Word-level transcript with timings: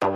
Hello, 0.00 0.12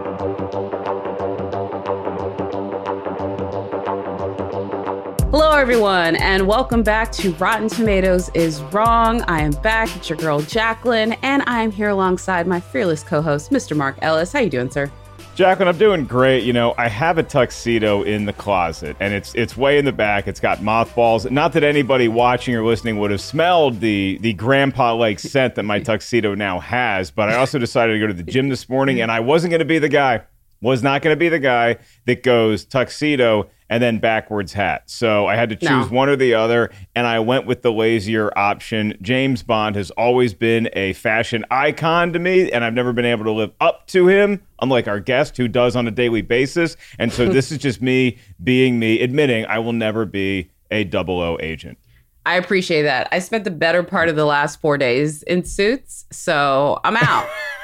everyone, 5.57 6.15
and 6.17 6.47
welcome 6.47 6.85
back 6.85 7.11
to 7.13 7.33
Rotten 7.33 7.69
Tomatoes 7.69 8.31
is 8.33 8.63
Wrong. 8.63 9.23
I 9.23 9.41
am 9.43 9.51
back. 9.51 9.95
It's 9.97 10.09
your 10.09 10.19
girl 10.19 10.41
Jacqueline, 10.41 11.15
and 11.23 11.43
I 11.49 11.63
am 11.63 11.73
here 11.73 11.89
alongside 11.89 12.47
my 12.47 12.61
fearless 12.61 13.03
co-host, 13.03 13.51
Mr. 13.51 13.77
Mark 13.77 13.97
Ellis. 14.03 14.33
How 14.33 14.39
you 14.39 14.51
doing, 14.51 14.71
sir? 14.71 14.89
Jacqueline, 15.35 15.69
I'm 15.69 15.79
doing 15.79 16.05
great. 16.05 16.45
You 16.45 16.53
know, 16.53 16.75
I 16.77 16.89
have 16.89 17.17
a 17.17 17.23
tuxedo 17.23 18.03
in 18.03 18.27
the 18.27 18.35
closet, 18.35 18.97
and 19.01 19.15
it's 19.15 19.35
it's 19.35 19.57
way 19.57 19.79
in 19.79 19.87
the 19.87 19.93
back. 19.93 20.29
It's 20.29 20.41
got 20.41 20.63
mothballs. 20.63 21.31
Not 21.31 21.55
that 21.55 21.65
anybody 21.65 22.07
watching 22.07 22.55
or 22.55 22.63
listening 22.63 22.99
would 22.99 23.11
have 23.11 23.21
smelled 23.21 23.81
the 23.81 24.19
the 24.21 24.35
grandpa 24.35 24.95
like 24.95 25.19
scent 25.19 25.55
that 25.55 25.63
my 25.63 25.81
tuxedo 25.81 26.35
now 26.35 26.61
has. 26.61 27.11
But 27.11 27.31
I 27.31 27.37
also 27.37 27.59
decided 27.59 27.95
to 27.95 27.99
go 27.99 28.09
to 28.09 28.13
the 28.13 28.23
gym 28.23 28.51
this 28.51 28.69
morning, 28.69 29.01
and 29.01 29.11
I 29.11 29.21
wasn't 29.21 29.53
going 29.53 29.61
to 29.61 29.65
be 29.65 29.79
the 29.79 29.89
guy. 29.89 30.23
Was 30.63 30.83
not 30.83 31.03
going 31.03 31.13
to 31.13 31.19
be 31.19 31.29
the 31.29 31.39
guy 31.39 31.77
that 32.07 32.23
goes 32.23 32.65
tuxedo 32.65 33.51
and 33.69 33.83
then 33.83 33.99
backwards 33.99 34.53
hat. 34.53 34.83
So 34.89 35.27
I 35.27 35.35
had 35.35 35.49
to 35.49 35.57
choose 35.57 35.69
No. 35.91 35.97
one 35.97 36.09
or 36.09 36.15
the 36.17 36.35
other, 36.35 36.71
and 36.95 37.07
I 37.07 37.19
went 37.21 37.47
with 37.47 37.63
the 37.63 37.73
lazier 37.73 38.31
option. 38.39 38.97
James 39.03 39.43
Bond 39.43 39.77
has 39.77 39.91
always 39.93 40.35
been 40.35 40.69
a 40.75 40.93
fashion 40.93 41.45
icon 41.51 42.13
to 42.13 42.19
me, 42.19 42.53
and 42.53 42.65
I've 42.65 42.75
never 42.75 42.93
been 42.93 43.07
able 43.07 43.25
to 43.25 43.33
live 43.33 43.51
up 43.61 43.87
to 43.89 44.07
him, 44.09 44.41
unlike 44.61 44.87
our 44.89 45.01
guest 45.01 45.37
who 45.37 45.49
does 45.49 45.75
on 45.75 45.89
a 45.89 45.91
daily 45.91 46.23
basis. 46.23 46.77
And 46.99 47.13
so 47.13 47.29
this 47.29 47.51
is 47.51 47.59
just 47.59 47.83
me 47.83 48.19
being 48.45 48.79
me, 48.79 49.01
admitting 49.01 49.47
I 49.47 49.59
will 49.59 49.73
never 49.73 50.05
be 50.05 50.51
a 50.71 50.85
double 50.85 51.21
O 51.21 51.39
agent. 51.41 51.77
I 52.25 52.37
appreciate 52.37 52.83
that. 52.83 53.09
I 53.11 53.19
spent 53.19 53.43
the 53.45 53.51
better 53.51 53.83
part 53.83 54.09
of 54.09 54.15
the 54.17 54.27
last 54.27 54.61
four 54.61 54.79
days 54.79 55.23
in 55.25 55.45
suits, 55.45 56.05
so 56.13 56.79
I'm 56.85 56.97
out. 56.99 57.27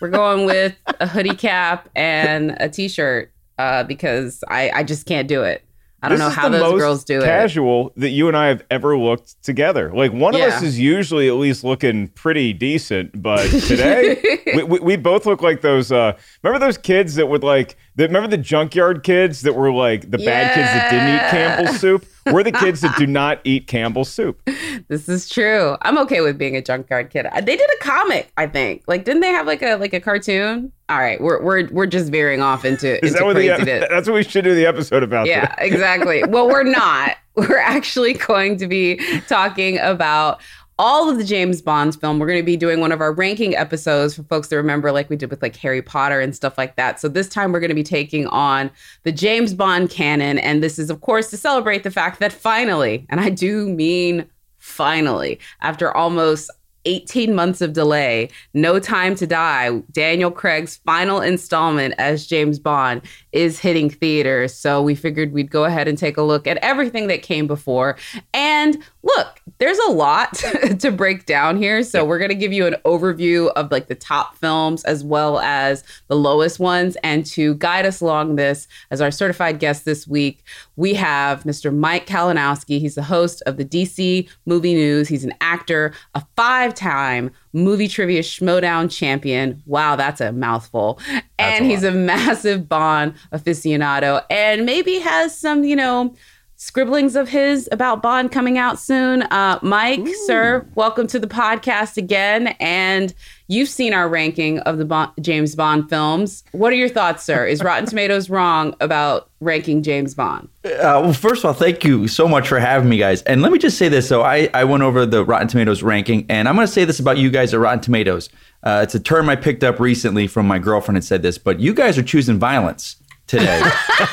We're 0.00 0.08
going 0.08 0.46
with 0.46 0.76
a 0.86 1.06
hoodie 1.06 1.34
cap 1.34 1.88
and 1.94 2.56
a 2.58 2.68
t-shirt 2.68 3.32
uh, 3.58 3.84
because 3.84 4.42
I, 4.48 4.70
I 4.70 4.82
just 4.82 5.06
can't 5.06 5.28
do 5.28 5.42
it. 5.42 5.62
I 6.02 6.08
don't 6.08 6.16
This 6.16 6.28
know 6.28 6.30
how 6.30 6.48
those 6.48 6.80
girls 6.80 7.04
do 7.04 7.18
it. 7.18 7.24
Casual 7.24 7.92
that 7.96 8.08
you 8.08 8.26
and 8.28 8.34
I 8.34 8.46
have 8.46 8.64
ever 8.70 8.96
looked 8.96 9.42
together. 9.42 9.92
Like 9.92 10.12
one 10.12 10.34
of 10.34 10.40
us 10.40 10.62
is 10.62 10.78
usually 10.78 11.28
at 11.28 11.34
least 11.34 11.62
looking 11.62 12.08
pretty 12.08 12.54
decent, 12.54 13.20
but 13.20 13.46
today 13.66 14.42
we, 14.54 14.62
we, 14.62 14.80
we 14.80 14.96
both 14.96 15.26
look 15.26 15.42
like 15.42 15.60
those. 15.60 15.92
Uh, 15.92 16.16
remember 16.42 16.64
those 16.64 16.78
kids 16.78 17.16
that 17.16 17.28
would 17.28 17.42
like? 17.42 17.76
That, 17.96 18.06
remember 18.06 18.28
the 18.28 18.38
junkyard 18.38 19.02
kids 19.02 19.42
that 19.42 19.54
were 19.54 19.72
like 19.72 20.10
the 20.10 20.18
bad 20.18 20.54
kids 20.54 20.68
that 20.68 20.90
didn't 20.90 21.14
eat 21.14 21.30
Campbell's 21.30 21.80
soup? 21.80 22.06
We're 22.26 22.42
the 22.44 22.52
kids 22.52 22.80
that 22.82 22.96
do 22.96 23.06
not 23.08 23.40
eat 23.44 23.66
Campbell's 23.66 24.10
soup. 24.10 24.40
This 24.88 25.08
is 25.08 25.28
true. 25.28 25.76
I'm 25.82 25.98
okay 25.98 26.20
with 26.20 26.38
being 26.38 26.56
a 26.56 26.62
junkyard 26.62 27.10
kid. 27.10 27.26
Uh, 27.26 27.40
they 27.40 27.56
did 27.56 27.68
a 27.68 27.82
comic, 27.82 28.30
I 28.36 28.46
think. 28.46 28.84
Like, 28.86 29.04
didn't 29.04 29.22
they 29.22 29.30
have 29.30 29.46
like 29.46 29.62
a 29.62 29.74
like 29.76 29.92
a 29.92 30.00
cartoon? 30.00 30.72
All 30.88 30.98
right, 30.98 31.20
we're 31.20 31.42
we're 31.42 31.68
we're 31.70 31.86
just 31.86 32.10
veering 32.10 32.42
off 32.42 32.64
into 32.64 33.04
Is 33.04 33.12
into 33.12 33.18
that 33.18 33.24
what 33.24 33.36
the, 33.36 33.48
craziness. 33.48 33.86
that's 33.90 34.08
what 34.08 34.14
we 34.14 34.22
should 34.22 34.44
do 34.44 34.54
the 34.54 34.66
episode 34.66 35.02
about? 35.02 35.26
yeah, 35.26 35.54
exactly. 35.58 36.22
well, 36.24 36.46
we're 36.48 36.62
not. 36.62 37.16
We're 37.36 37.58
actually 37.58 38.14
going 38.14 38.58
to 38.58 38.66
be 38.66 39.00
talking 39.28 39.78
about 39.78 40.42
all 40.80 41.10
of 41.10 41.18
the 41.18 41.24
James 41.24 41.60
Bond 41.60 42.00
film. 42.00 42.18
We're 42.18 42.26
going 42.26 42.38
to 42.38 42.42
be 42.42 42.56
doing 42.56 42.80
one 42.80 42.90
of 42.90 43.02
our 43.02 43.12
ranking 43.12 43.54
episodes 43.54 44.16
for 44.16 44.22
folks 44.22 44.48
that 44.48 44.56
remember, 44.56 44.90
like 44.90 45.10
we 45.10 45.16
did 45.16 45.28
with 45.28 45.42
like 45.42 45.54
Harry 45.56 45.82
Potter 45.82 46.20
and 46.20 46.34
stuff 46.34 46.56
like 46.56 46.76
that. 46.76 46.98
So 46.98 47.06
this 47.06 47.28
time 47.28 47.52
we're 47.52 47.60
going 47.60 47.68
to 47.68 47.74
be 47.74 47.82
taking 47.82 48.26
on 48.28 48.70
the 49.02 49.12
James 49.12 49.52
Bond 49.52 49.90
canon, 49.90 50.38
and 50.38 50.62
this 50.62 50.78
is, 50.78 50.88
of 50.88 51.02
course, 51.02 51.28
to 51.30 51.36
celebrate 51.36 51.82
the 51.82 51.90
fact 51.90 52.18
that 52.20 52.32
finally, 52.32 53.06
and 53.10 53.20
I 53.20 53.28
do 53.28 53.68
mean 53.68 54.24
finally, 54.56 55.38
after 55.60 55.94
almost 55.94 56.50
18 56.84 57.34
months 57.34 57.60
of 57.60 57.72
delay, 57.72 58.28
No 58.54 58.78
Time 58.78 59.14
to 59.16 59.26
Die, 59.26 59.82
Daniel 59.92 60.30
Craig's 60.30 60.76
final 60.84 61.20
installment 61.20 61.94
as 61.98 62.26
James 62.26 62.58
Bond 62.58 63.02
is 63.32 63.58
hitting 63.58 63.90
theaters. 63.90 64.54
So 64.54 64.82
we 64.82 64.94
figured 64.94 65.32
we'd 65.32 65.50
go 65.50 65.64
ahead 65.64 65.88
and 65.88 65.96
take 65.96 66.16
a 66.16 66.22
look 66.22 66.46
at 66.46 66.56
everything 66.58 67.06
that 67.08 67.22
came 67.22 67.46
before. 67.46 67.96
And 68.34 68.82
look, 69.02 69.40
there's 69.58 69.78
a 69.78 69.92
lot 69.92 70.34
to 70.78 70.90
break 70.90 71.26
down 71.26 71.56
here. 71.56 71.82
So 71.82 72.04
we're 72.04 72.18
going 72.18 72.30
to 72.30 72.34
give 72.34 72.52
you 72.52 72.66
an 72.66 72.76
overview 72.84 73.50
of 73.52 73.70
like 73.70 73.88
the 73.88 73.94
top 73.94 74.36
films 74.36 74.84
as 74.84 75.04
well 75.04 75.38
as 75.40 75.84
the 76.08 76.16
lowest 76.16 76.58
ones. 76.58 76.96
And 77.02 77.24
to 77.26 77.54
guide 77.56 77.86
us 77.86 78.00
along 78.00 78.36
this, 78.36 78.66
as 78.90 79.00
our 79.00 79.10
certified 79.10 79.58
guest 79.58 79.84
this 79.84 80.06
week, 80.06 80.42
we 80.76 80.94
have 80.94 81.44
Mr. 81.44 81.74
Mike 81.74 82.06
Kalinowski. 82.06 82.80
He's 82.80 82.94
the 82.94 83.02
host 83.02 83.42
of 83.46 83.56
the 83.56 83.64
DC 83.64 84.28
Movie 84.46 84.74
News. 84.74 85.08
He's 85.08 85.24
an 85.24 85.34
actor, 85.40 85.92
a 86.14 86.24
five 86.36 86.69
time 86.74 87.30
movie 87.52 87.88
trivia 87.88 88.22
schmodown 88.22 88.90
champion. 88.90 89.62
Wow, 89.66 89.96
that's 89.96 90.20
a 90.20 90.32
mouthful. 90.32 91.00
and 91.38 91.64
a 91.64 91.68
he's 91.68 91.84
a 91.84 91.92
massive 91.92 92.68
Bond 92.68 93.14
aficionado 93.32 94.24
and 94.30 94.66
maybe 94.66 94.98
has 94.98 95.36
some, 95.36 95.64
you 95.64 95.76
know, 95.76 96.14
scribblings 96.60 97.16
of 97.16 97.26
his 97.26 97.70
about 97.72 98.02
Bond 98.02 98.30
coming 98.30 98.58
out 98.58 98.78
soon. 98.78 99.22
Uh, 99.22 99.58
Mike, 99.62 100.06
sir, 100.26 100.66
welcome 100.74 101.06
to 101.06 101.18
the 101.18 101.26
podcast 101.26 101.96
again. 101.96 102.48
And 102.60 103.14
you've 103.48 103.70
seen 103.70 103.94
our 103.94 104.10
ranking 104.10 104.58
of 104.60 104.76
the 104.76 104.84
Bond, 104.84 105.10
James 105.22 105.54
Bond 105.54 105.88
films. 105.88 106.44
What 106.52 106.70
are 106.74 106.76
your 106.76 106.90
thoughts, 106.90 107.24
sir? 107.24 107.46
Is 107.46 107.62
Rotten 107.62 107.86
Tomatoes 107.88 108.28
wrong 108.28 108.76
about 108.78 109.30
ranking 109.40 109.82
James 109.82 110.14
Bond? 110.14 110.50
Uh, 110.62 111.00
well, 111.02 111.14
first 111.14 111.44
of 111.44 111.46
all, 111.46 111.54
thank 111.54 111.82
you 111.82 112.06
so 112.06 112.28
much 112.28 112.46
for 112.46 112.60
having 112.60 112.90
me, 112.90 112.98
guys. 112.98 113.22
And 113.22 113.40
let 113.40 113.52
me 113.52 113.58
just 113.58 113.78
say 113.78 113.88
this. 113.88 114.06
So 114.06 114.20
I, 114.20 114.50
I 114.52 114.64
went 114.64 114.82
over 114.82 115.06
the 115.06 115.24
Rotten 115.24 115.48
Tomatoes 115.48 115.82
ranking, 115.82 116.26
and 116.28 116.46
I'm 116.46 116.56
going 116.56 116.66
to 116.66 116.72
say 116.72 116.84
this 116.84 117.00
about 117.00 117.16
you 117.16 117.30
guys 117.30 117.54
at 117.54 117.60
Rotten 117.60 117.80
Tomatoes. 117.80 118.28
Uh, 118.62 118.80
it's 118.82 118.94
a 118.94 119.00
term 119.00 119.30
I 119.30 119.36
picked 119.36 119.64
up 119.64 119.80
recently 119.80 120.26
from 120.26 120.46
my 120.46 120.58
girlfriend 120.58 120.96
had 120.96 121.04
said 121.04 121.22
this, 121.22 121.38
but 121.38 121.58
you 121.58 121.72
guys 121.72 121.96
are 121.96 122.02
choosing 122.02 122.38
violence 122.38 122.96
today 123.30 123.62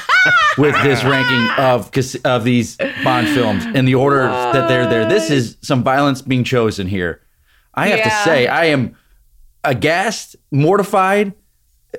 with 0.57 0.75
this 0.83 1.03
ranking 1.03 1.49
of 1.57 1.91
of 2.23 2.43
these 2.43 2.77
Bond 3.03 3.27
films 3.29 3.65
in 3.65 3.85
the 3.85 3.95
order 3.95 4.23
that 4.27 4.67
they're 4.67 4.87
there. 4.87 5.05
This 5.09 5.29
is 5.29 5.57
some 5.61 5.83
violence 5.83 6.21
being 6.21 6.43
chosen 6.43 6.87
here. 6.87 7.21
I 7.73 7.87
have 7.89 7.99
Yeah. 7.99 8.03
to 8.09 8.23
say, 8.23 8.47
I 8.47 8.65
am 8.65 8.95
aghast, 9.63 10.35
mortified, 10.51 11.33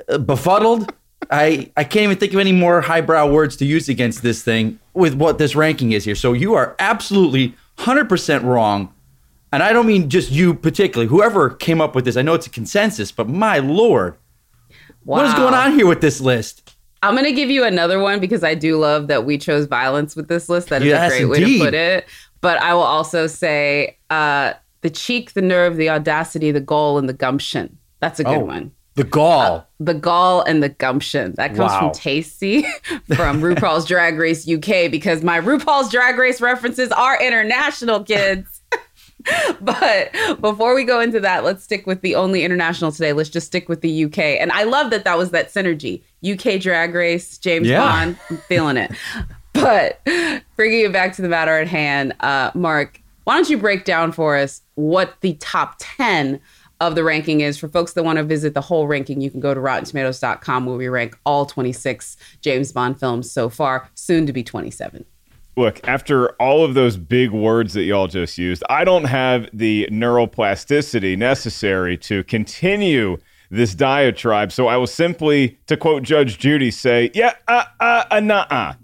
uh, 0.08 0.18
befuddled. 0.18 0.92
I, 1.30 1.70
I 1.76 1.84
can't 1.84 2.04
even 2.04 2.16
think 2.16 2.32
of 2.32 2.38
any 2.40 2.52
more 2.52 2.80
highbrow 2.80 3.30
words 3.30 3.56
to 3.56 3.64
use 3.66 3.88
against 3.88 4.22
this 4.22 4.42
thing 4.42 4.78
with 4.94 5.14
what 5.14 5.38
this 5.38 5.54
ranking 5.54 5.92
is 5.92 6.04
here. 6.04 6.14
So 6.14 6.32
you 6.32 6.54
are 6.54 6.74
absolutely 6.78 7.54
100% 7.78 8.44
wrong. 8.44 8.94
And 9.52 9.62
I 9.62 9.72
don't 9.72 9.86
mean 9.86 10.08
just 10.08 10.30
you 10.30 10.54
particularly, 10.54 11.08
whoever 11.08 11.50
came 11.50 11.80
up 11.80 11.94
with 11.94 12.04
this. 12.04 12.16
I 12.16 12.22
know 12.22 12.34
it's 12.34 12.46
a 12.46 12.50
consensus, 12.50 13.10
but 13.12 13.28
my 13.28 13.58
lord, 13.58 14.16
what 15.04 15.26
is 15.26 15.34
going 15.34 15.54
on 15.54 15.72
here 15.74 15.86
with 15.86 16.00
this 16.00 16.20
list? 16.20 16.76
I'm 17.02 17.14
gonna 17.14 17.32
give 17.32 17.50
you 17.50 17.64
another 17.64 17.98
one 18.00 18.20
because 18.20 18.42
I 18.42 18.54
do 18.54 18.76
love 18.78 19.06
that 19.08 19.24
we 19.24 19.38
chose 19.38 19.66
violence 19.66 20.16
with 20.16 20.28
this 20.28 20.48
list. 20.48 20.68
That 20.70 20.82
is 20.82 20.88
Yes, 20.88 21.12
a 21.12 21.16
great 21.18 21.24
way 21.26 21.40
to 21.40 21.58
put 21.64 21.74
it. 21.74 22.06
But 22.40 22.58
I 22.60 22.74
will 22.74 22.82
also 22.82 23.26
say 23.26 23.96
uh, 24.10 24.54
the 24.82 24.90
cheek, 24.90 25.32
the 25.32 25.42
nerve, 25.42 25.76
the 25.76 25.90
audacity, 25.90 26.50
the 26.50 26.60
goal, 26.60 26.98
and 26.98 27.08
the 27.08 27.12
gumption. 27.12 27.76
That's 28.00 28.20
a 28.20 28.24
good 28.24 28.36
Oh. 28.38 28.44
one. 28.44 28.72
The 28.94 29.04
gall. 29.04 29.64
the 29.78 29.94
gall 29.94 30.42
and 30.42 30.60
the 30.60 30.70
gumption. 30.70 31.32
That 31.36 31.48
comes 31.54 31.70
Wow. 31.70 31.78
from 31.80 31.92
Tasty 31.92 32.62
from 33.14 33.40
RuPaul's 33.40 33.86
Drag 33.86 34.18
Race 34.18 34.48
UK 34.48 34.90
because 34.90 35.22
my 35.22 35.40
RuPaul's 35.40 35.88
Drag 35.88 36.18
Race 36.18 36.40
references 36.40 36.90
are 36.90 37.16
international, 37.22 38.02
kids. 38.02 38.57
but 39.60 40.12
before 40.40 40.74
we 40.74 40.84
go 40.84 41.00
into 41.00 41.20
that, 41.20 41.44
let's 41.44 41.64
stick 41.64 41.86
with 41.86 42.00
the 42.02 42.14
only 42.14 42.44
international 42.44 42.92
today. 42.92 43.12
Let's 43.12 43.28
just 43.28 43.46
stick 43.46 43.68
with 43.68 43.80
the 43.80 44.04
UK. 44.04 44.18
And 44.18 44.52
I 44.52 44.62
love 44.64 44.90
that 44.90 45.04
that 45.04 45.18
was 45.18 45.30
that 45.30 45.48
synergy. 45.52 46.02
UK 46.24 46.60
Drag 46.60 46.94
Race, 46.94 47.38
James 47.38 47.66
Yeah. 47.68 47.80
Bond, 47.80 48.16
I'm 48.30 48.36
feeling 48.38 48.76
it. 48.76 48.92
But 49.54 50.00
bringing 50.54 50.84
it 50.84 50.92
back 50.92 51.16
to 51.16 51.22
the 51.22 51.28
matter 51.28 51.50
at 51.58 51.66
hand, 51.66 52.14
uh, 52.20 52.52
Mark, 52.54 53.00
why 53.24 53.34
don't 53.34 53.50
you 53.50 53.58
break 53.58 53.84
down 53.84 54.12
for 54.12 54.36
us 54.36 54.62
what 54.76 55.20
the 55.20 55.34
top 55.40 55.74
10 55.80 56.38
of 56.80 56.94
the 56.94 57.02
ranking 57.02 57.40
is? 57.40 57.58
For 57.58 57.66
folks 57.66 57.94
that 57.94 58.04
want 58.04 58.18
to 58.18 58.22
visit 58.24 58.54
the 58.54 58.60
whole 58.60 58.86
ranking, 58.86 59.20
you 59.20 59.32
can 59.32 59.40
go 59.40 59.52
to 59.54 59.60
RottenTomatoes.com 59.60 60.66
where 60.66 60.76
we 60.76 60.86
rank 60.86 61.18
all 61.26 61.44
26 61.44 62.16
James 62.40 62.70
Bond 62.70 63.00
films 63.00 63.32
so 63.32 63.48
far, 63.48 63.88
soon 63.94 64.26
to 64.26 64.32
be 64.32 64.44
27. 64.44 65.04
Look, 65.58 65.80
after 65.88 66.28
all 66.40 66.64
of 66.64 66.74
those 66.74 66.96
big 66.96 67.32
words 67.32 67.74
that 67.74 67.82
y'all 67.82 68.06
just 68.06 68.38
used, 68.38 68.62
I 68.70 68.84
don't 68.84 69.06
have 69.06 69.48
the 69.52 69.88
neuroplasticity 69.90 71.18
necessary 71.18 71.96
to 71.98 72.22
continue 72.22 73.18
this 73.50 73.74
diatribe. 73.74 74.52
So 74.52 74.68
I 74.68 74.76
will 74.76 74.86
simply, 74.86 75.58
to 75.66 75.76
quote 75.76 76.04
Judge 76.04 76.38
Judy, 76.38 76.70
say, 76.70 77.10
yeah, 77.12 77.34
uh, 77.48 77.64
uh, 77.80 78.04
uh, 78.08 78.20
nah, 78.20 78.74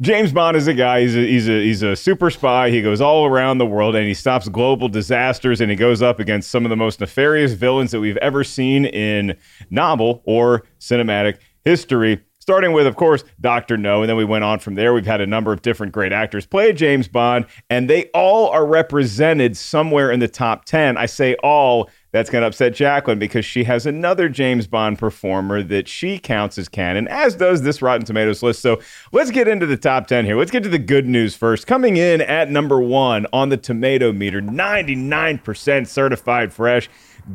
James 0.00 0.32
Bond 0.32 0.56
is 0.56 0.66
a 0.66 0.72
guy. 0.72 1.02
He's 1.02 1.14
a, 1.14 1.26
he's 1.26 1.48
a 1.50 1.62
he's 1.62 1.82
a 1.82 1.94
super 1.94 2.30
spy. 2.30 2.70
He 2.70 2.80
goes 2.80 3.02
all 3.02 3.26
around 3.26 3.58
the 3.58 3.66
world 3.66 3.94
and 3.94 4.08
he 4.08 4.14
stops 4.14 4.48
global 4.48 4.88
disasters 4.88 5.60
and 5.60 5.70
he 5.70 5.76
goes 5.76 6.00
up 6.00 6.18
against 6.18 6.50
some 6.50 6.64
of 6.64 6.70
the 6.70 6.76
most 6.76 7.00
nefarious 7.00 7.52
villains 7.52 7.90
that 7.90 8.00
we've 8.00 8.16
ever 8.16 8.44
seen 8.44 8.86
in 8.86 9.36
novel 9.68 10.22
or 10.24 10.62
cinematic 10.80 11.36
history. 11.66 12.24
Starting 12.42 12.72
with, 12.72 12.88
of 12.88 12.96
course, 12.96 13.22
Doctor 13.40 13.76
No, 13.76 14.02
and 14.02 14.08
then 14.08 14.16
we 14.16 14.24
went 14.24 14.42
on 14.42 14.58
from 14.58 14.74
there. 14.74 14.92
We've 14.92 15.06
had 15.06 15.20
a 15.20 15.26
number 15.28 15.52
of 15.52 15.62
different 15.62 15.92
great 15.92 16.12
actors 16.12 16.44
play 16.44 16.72
James 16.72 17.06
Bond, 17.06 17.46
and 17.70 17.88
they 17.88 18.06
all 18.06 18.48
are 18.48 18.66
represented 18.66 19.56
somewhere 19.56 20.10
in 20.10 20.18
the 20.18 20.26
top 20.26 20.64
ten. 20.64 20.96
I 20.96 21.06
say 21.06 21.36
all. 21.36 21.88
That's 22.10 22.28
going 22.28 22.42
to 22.42 22.48
upset 22.48 22.74
Jacqueline 22.74 23.20
because 23.20 23.44
she 23.44 23.62
has 23.64 23.86
another 23.86 24.28
James 24.28 24.66
Bond 24.66 24.98
performer 24.98 25.62
that 25.62 25.86
she 25.86 26.18
counts 26.18 26.58
as 26.58 26.68
canon, 26.68 27.06
as 27.08 27.36
does 27.36 27.62
this 27.62 27.80
Rotten 27.80 28.04
Tomatoes 28.04 28.42
list. 28.42 28.60
So 28.60 28.80
let's 29.12 29.30
get 29.30 29.48
into 29.48 29.64
the 29.64 29.78
top 29.78 30.08
10 30.08 30.26
here. 30.26 30.36
Let's 30.36 30.50
get 30.50 30.64
to 30.64 30.68
the 30.68 30.78
good 30.80 31.06
news 31.06 31.36
first. 31.36 31.66
Coming 31.66 31.96
in 31.96 32.20
at 32.20 32.50
number 32.50 32.82
one 32.82 33.26
on 33.32 33.50
the 33.50 33.56
tomato 33.56 34.12
meter, 34.12 34.42
99% 34.42 35.86
certified 35.86 36.52
fresh, 36.52 36.90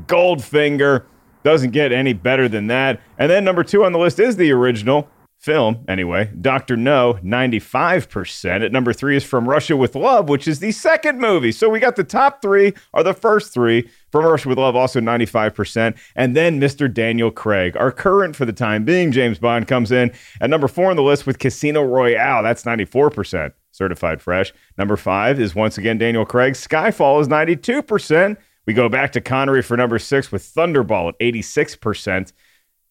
Goldfinger. 0.05 1.05
Doesn't 1.43 1.71
get 1.71 1.91
any 1.91 2.13
better 2.13 2.47
than 2.47 2.67
that. 2.67 2.99
And 3.17 3.29
then 3.31 3.43
number 3.43 3.63
two 3.63 3.83
on 3.83 3.91
the 3.91 3.99
list 3.99 4.19
is 4.19 4.35
the 4.35 4.51
original 4.51 5.09
film, 5.37 5.85
anyway. 5.87 6.31
Dr. 6.41 6.75
No, 6.75 7.19
95%. 7.23 8.65
At 8.65 8.71
number 8.71 8.91
three 8.91 9.15
is 9.15 9.23
From 9.23 9.47
Russia 9.47 9.77
with 9.77 9.95
Love, 9.95 10.29
which 10.29 10.47
is 10.47 10.59
the 10.59 10.71
second 10.71 11.19
movie. 11.19 11.51
So 11.51 11.69
we 11.69 11.79
got 11.79 11.95
the 11.95 12.03
top 12.03 12.41
three, 12.41 12.73
are 12.93 13.03
the 13.03 13.13
first 13.13 13.53
three. 13.53 13.89
From 14.11 14.25
Russia 14.25 14.49
with 14.49 14.57
Love, 14.57 14.75
also 14.75 14.99
95%. 14.99 15.97
And 16.15 16.35
then 16.35 16.59
Mr. 16.59 16.91
Daniel 16.91 17.29
Craig, 17.29 17.77
our 17.77 17.91
current 17.91 18.35
for 18.35 18.45
the 18.45 18.53
time 18.53 18.83
being 18.83 19.11
James 19.11 19.37
Bond, 19.37 19.67
comes 19.67 19.91
in 19.91 20.11
at 20.41 20.49
number 20.49 20.67
four 20.67 20.89
on 20.89 20.95
the 20.95 21.03
list 21.03 21.27
with 21.27 21.39
Casino 21.39 21.83
Royale. 21.83 22.41
That's 22.41 22.63
94% 22.63 23.53
certified 23.71 24.21
fresh. 24.21 24.53
Number 24.77 24.97
five 24.97 25.39
is 25.39 25.53
once 25.53 25.77
again 25.77 25.97
Daniel 25.97 26.25
Craig. 26.25 26.53
Skyfall 26.53 27.21
is 27.21 27.27
92%. 27.27 28.37
We 28.67 28.73
go 28.73 28.89
back 28.89 29.13
to 29.13 29.21
Connery 29.21 29.63
for 29.63 29.77
number 29.77 29.97
six 29.97 30.31
with 30.31 30.43
Thunderball 30.43 31.09
at 31.09 31.19
86%. 31.19 32.33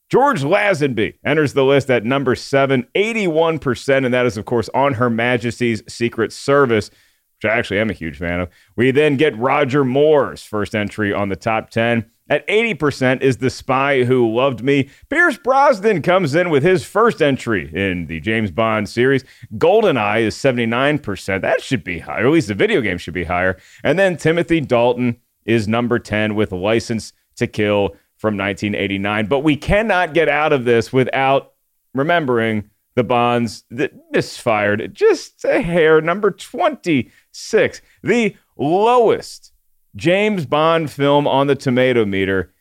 George 0.08 0.42
Lazenby 0.42 1.18
enters 1.24 1.52
the 1.52 1.64
list 1.64 1.90
at 1.90 2.04
number 2.04 2.34
seven, 2.34 2.86
81%, 2.94 4.04
and 4.04 4.14
that 4.14 4.24
is, 4.24 4.38
of 4.38 4.46
course, 4.46 4.70
on 4.72 4.94
Her 4.94 5.10
Majesty's 5.10 5.82
Secret 5.86 6.32
Service, 6.32 6.90
which 6.90 7.50
I 7.50 7.58
actually 7.58 7.80
am 7.80 7.90
a 7.90 7.92
huge 7.94 8.16
fan 8.16 8.40
of. 8.40 8.48
We 8.74 8.90
then 8.90 9.16
get 9.16 9.36
Roger 9.36 9.84
Moore's 9.84 10.42
first 10.42 10.74
entry 10.74 11.12
on 11.12 11.28
the 11.28 11.36
top 11.36 11.68
10. 11.70 12.10
At 12.28 12.46
80% 12.48 13.20
is 13.20 13.36
The 13.36 13.50
Spy 13.50 14.04
Who 14.04 14.32
Loved 14.34 14.62
Me. 14.62 14.88
Pierce 15.10 15.36
Brosnan 15.38 16.02
comes 16.02 16.34
in 16.34 16.50
with 16.50 16.62
his 16.62 16.84
first 16.84 17.20
entry 17.20 17.70
in 17.72 18.06
the 18.06 18.18
James 18.20 18.50
Bond 18.50 18.88
series. 18.88 19.24
GoldenEye 19.54 20.22
is 20.22 20.34
79%. 20.34 21.40
That 21.42 21.62
should 21.62 21.84
be 21.84 22.00
higher. 22.00 22.26
At 22.26 22.32
least 22.32 22.48
the 22.48 22.54
video 22.54 22.80
game 22.80 22.98
should 22.98 23.14
be 23.14 23.24
higher. 23.24 23.58
And 23.84 23.96
then 23.96 24.16
Timothy 24.16 24.60
Dalton 24.60 25.20
is 25.46 25.66
number 25.66 25.98
10 25.98 26.34
with 26.34 26.52
License 26.52 27.12
to 27.36 27.46
Kill 27.46 27.96
from 28.16 28.36
1989. 28.36 29.26
But 29.26 29.40
we 29.40 29.56
cannot 29.56 30.14
get 30.14 30.28
out 30.28 30.52
of 30.52 30.64
this 30.64 30.92
without 30.92 31.52
remembering 31.94 32.70
the 32.94 33.04
bonds 33.04 33.64
that 33.70 33.92
misfired 34.10 34.94
just 34.94 35.44
a 35.44 35.60
hair. 35.60 36.00
Number 36.00 36.30
26, 36.30 37.82
the 38.02 38.36
lowest 38.56 39.52
James 39.94 40.46
Bond 40.46 40.90
film 40.90 41.26
on 41.26 41.46
the 41.46 41.54
tomato 41.54 42.04
meter. 42.04 42.52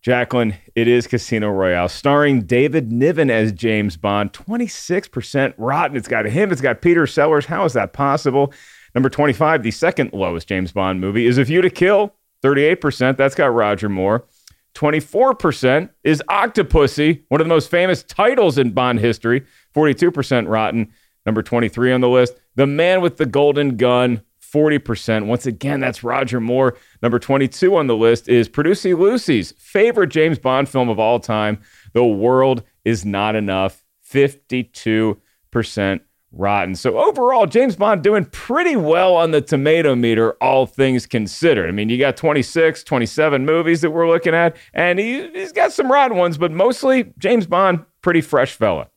Jacqueline, 0.00 0.54
it 0.76 0.86
is 0.86 1.06
Casino 1.06 1.50
Royale, 1.50 1.88
starring 1.88 2.42
David 2.42 2.92
Niven 2.92 3.30
as 3.30 3.50
James 3.50 3.96
Bond. 3.96 4.32
26% 4.32 5.54
rotten. 5.58 5.96
It's 5.96 6.06
got 6.06 6.24
him, 6.26 6.52
it's 6.52 6.60
got 6.60 6.80
Peter 6.80 7.06
Sellers. 7.06 7.46
How 7.46 7.64
is 7.64 7.72
that 7.72 7.92
possible? 7.92 8.52
Number 8.94 9.10
25, 9.10 9.62
the 9.62 9.70
second 9.70 10.12
lowest 10.12 10.48
James 10.48 10.72
Bond 10.72 11.00
movie, 11.00 11.26
is 11.26 11.36
A 11.36 11.44
View 11.44 11.62
to 11.62 11.70
Kill. 11.70 12.14
38%. 12.42 13.16
That's 13.16 13.34
got 13.34 13.54
Roger 13.54 13.88
Moore. 13.88 14.26
24% 14.74 15.90
is 16.04 16.22
Octopussy, 16.28 17.22
one 17.28 17.40
of 17.40 17.46
the 17.46 17.54
most 17.54 17.70
famous 17.70 18.04
titles 18.04 18.58
in 18.58 18.70
Bond 18.70 19.00
history. 19.00 19.44
42% 19.74 20.48
rotten. 20.48 20.92
Number 21.26 21.42
23 21.42 21.92
on 21.92 22.00
the 22.00 22.08
list, 22.08 22.34
The 22.54 22.66
Man 22.66 23.00
with 23.00 23.16
the 23.16 23.26
Golden 23.26 23.76
Gun. 23.76 24.22
40%. 24.40 25.26
Once 25.26 25.44
again, 25.44 25.80
that's 25.80 26.02
Roger 26.02 26.40
Moore. 26.40 26.76
Number 27.02 27.18
22 27.18 27.76
on 27.76 27.86
the 27.86 27.96
list 27.96 28.30
is 28.30 28.48
Producy 28.48 28.98
Lucy's 28.98 29.52
favorite 29.58 30.08
James 30.08 30.38
Bond 30.38 30.70
film 30.70 30.88
of 30.88 30.98
all 30.98 31.20
time, 31.20 31.60
The 31.92 32.04
World 32.04 32.62
Is 32.84 33.04
Not 33.04 33.36
Enough. 33.36 33.84
52% 34.10 36.00
rotten. 36.32 36.74
So 36.74 36.98
overall, 36.98 37.46
James 37.46 37.76
Bond 37.76 38.02
doing 38.02 38.24
pretty 38.26 38.76
well 38.76 39.16
on 39.16 39.30
the 39.30 39.40
tomato 39.40 39.94
meter, 39.94 40.32
all 40.42 40.66
things 40.66 41.06
considered. 41.06 41.68
I 41.68 41.72
mean, 41.72 41.88
you 41.88 41.98
got 41.98 42.16
26, 42.16 42.84
27 42.84 43.44
movies 43.44 43.80
that 43.80 43.90
we're 43.90 44.08
looking 44.08 44.34
at, 44.34 44.56
and 44.74 44.98
he, 44.98 45.28
he's 45.30 45.52
got 45.52 45.72
some 45.72 45.90
rotten 45.90 46.16
ones, 46.16 46.38
but 46.38 46.52
mostly 46.52 47.12
James 47.18 47.46
Bond, 47.46 47.84
pretty 48.02 48.20
fresh 48.20 48.52
fella. 48.52 48.88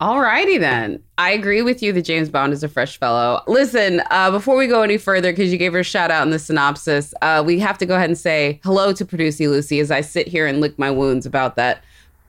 All 0.00 0.20
righty 0.20 0.58
then. 0.58 1.00
I 1.16 1.30
agree 1.30 1.62
with 1.62 1.80
you 1.80 1.92
that 1.92 2.02
James 2.02 2.28
Bond 2.28 2.52
is 2.52 2.64
a 2.64 2.68
fresh 2.68 2.98
fellow. 2.98 3.40
Listen, 3.46 4.02
uh, 4.10 4.32
before 4.32 4.56
we 4.56 4.66
go 4.66 4.82
any 4.82 4.98
further, 4.98 5.30
because 5.30 5.52
you 5.52 5.58
gave 5.58 5.72
her 5.74 5.78
a 5.78 5.84
shout 5.84 6.10
out 6.10 6.24
in 6.24 6.30
the 6.30 6.40
synopsis, 6.40 7.14
uh, 7.22 7.40
we 7.46 7.60
have 7.60 7.78
to 7.78 7.86
go 7.86 7.94
ahead 7.94 8.10
and 8.10 8.18
say 8.18 8.60
hello 8.64 8.92
to 8.94 9.04
Producy 9.04 9.48
Lucy 9.48 9.78
as 9.78 9.92
I 9.92 10.00
sit 10.00 10.26
here 10.26 10.44
and 10.44 10.60
lick 10.60 10.76
my 10.76 10.90
wounds 10.90 11.24
about 11.24 11.54
that 11.54 11.84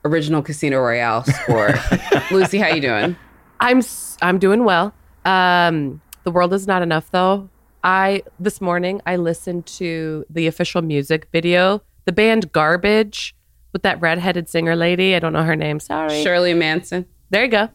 original 0.05 0.43
Casino 0.43 0.81
Royale 0.81 1.23
score. 1.23 1.73
Lucy, 2.31 2.59
how 2.59 2.67
you 2.67 2.81
doing? 2.81 3.15
I'm 3.63 3.79
s- 3.79 4.17
I'm 4.21 4.39
doing 4.39 4.63
well. 4.65 4.93
Um, 5.25 6.01
the 6.23 6.31
world 6.31 6.53
is 6.53 6.67
not 6.67 6.81
enough 6.81 7.09
though. 7.11 7.49
I 7.83 8.23
this 8.39 8.61
morning 8.61 9.01
I 9.05 9.15
listened 9.15 9.65
to 9.67 10.25
the 10.29 10.47
official 10.47 10.81
music 10.81 11.27
video, 11.31 11.81
the 12.05 12.11
band 12.11 12.51
Garbage 12.51 13.35
with 13.71 13.81
that 13.83 13.99
redheaded 14.01 14.47
singer 14.49 14.75
lady. 14.75 15.15
I 15.15 15.19
don't 15.19 15.33
know 15.33 15.43
her 15.43 15.55
name. 15.55 15.79
Sorry. 15.79 16.21
Shirley 16.23 16.53
Manson. 16.53 17.05
There 17.29 17.43
you 17.43 17.49
go. 17.49 17.69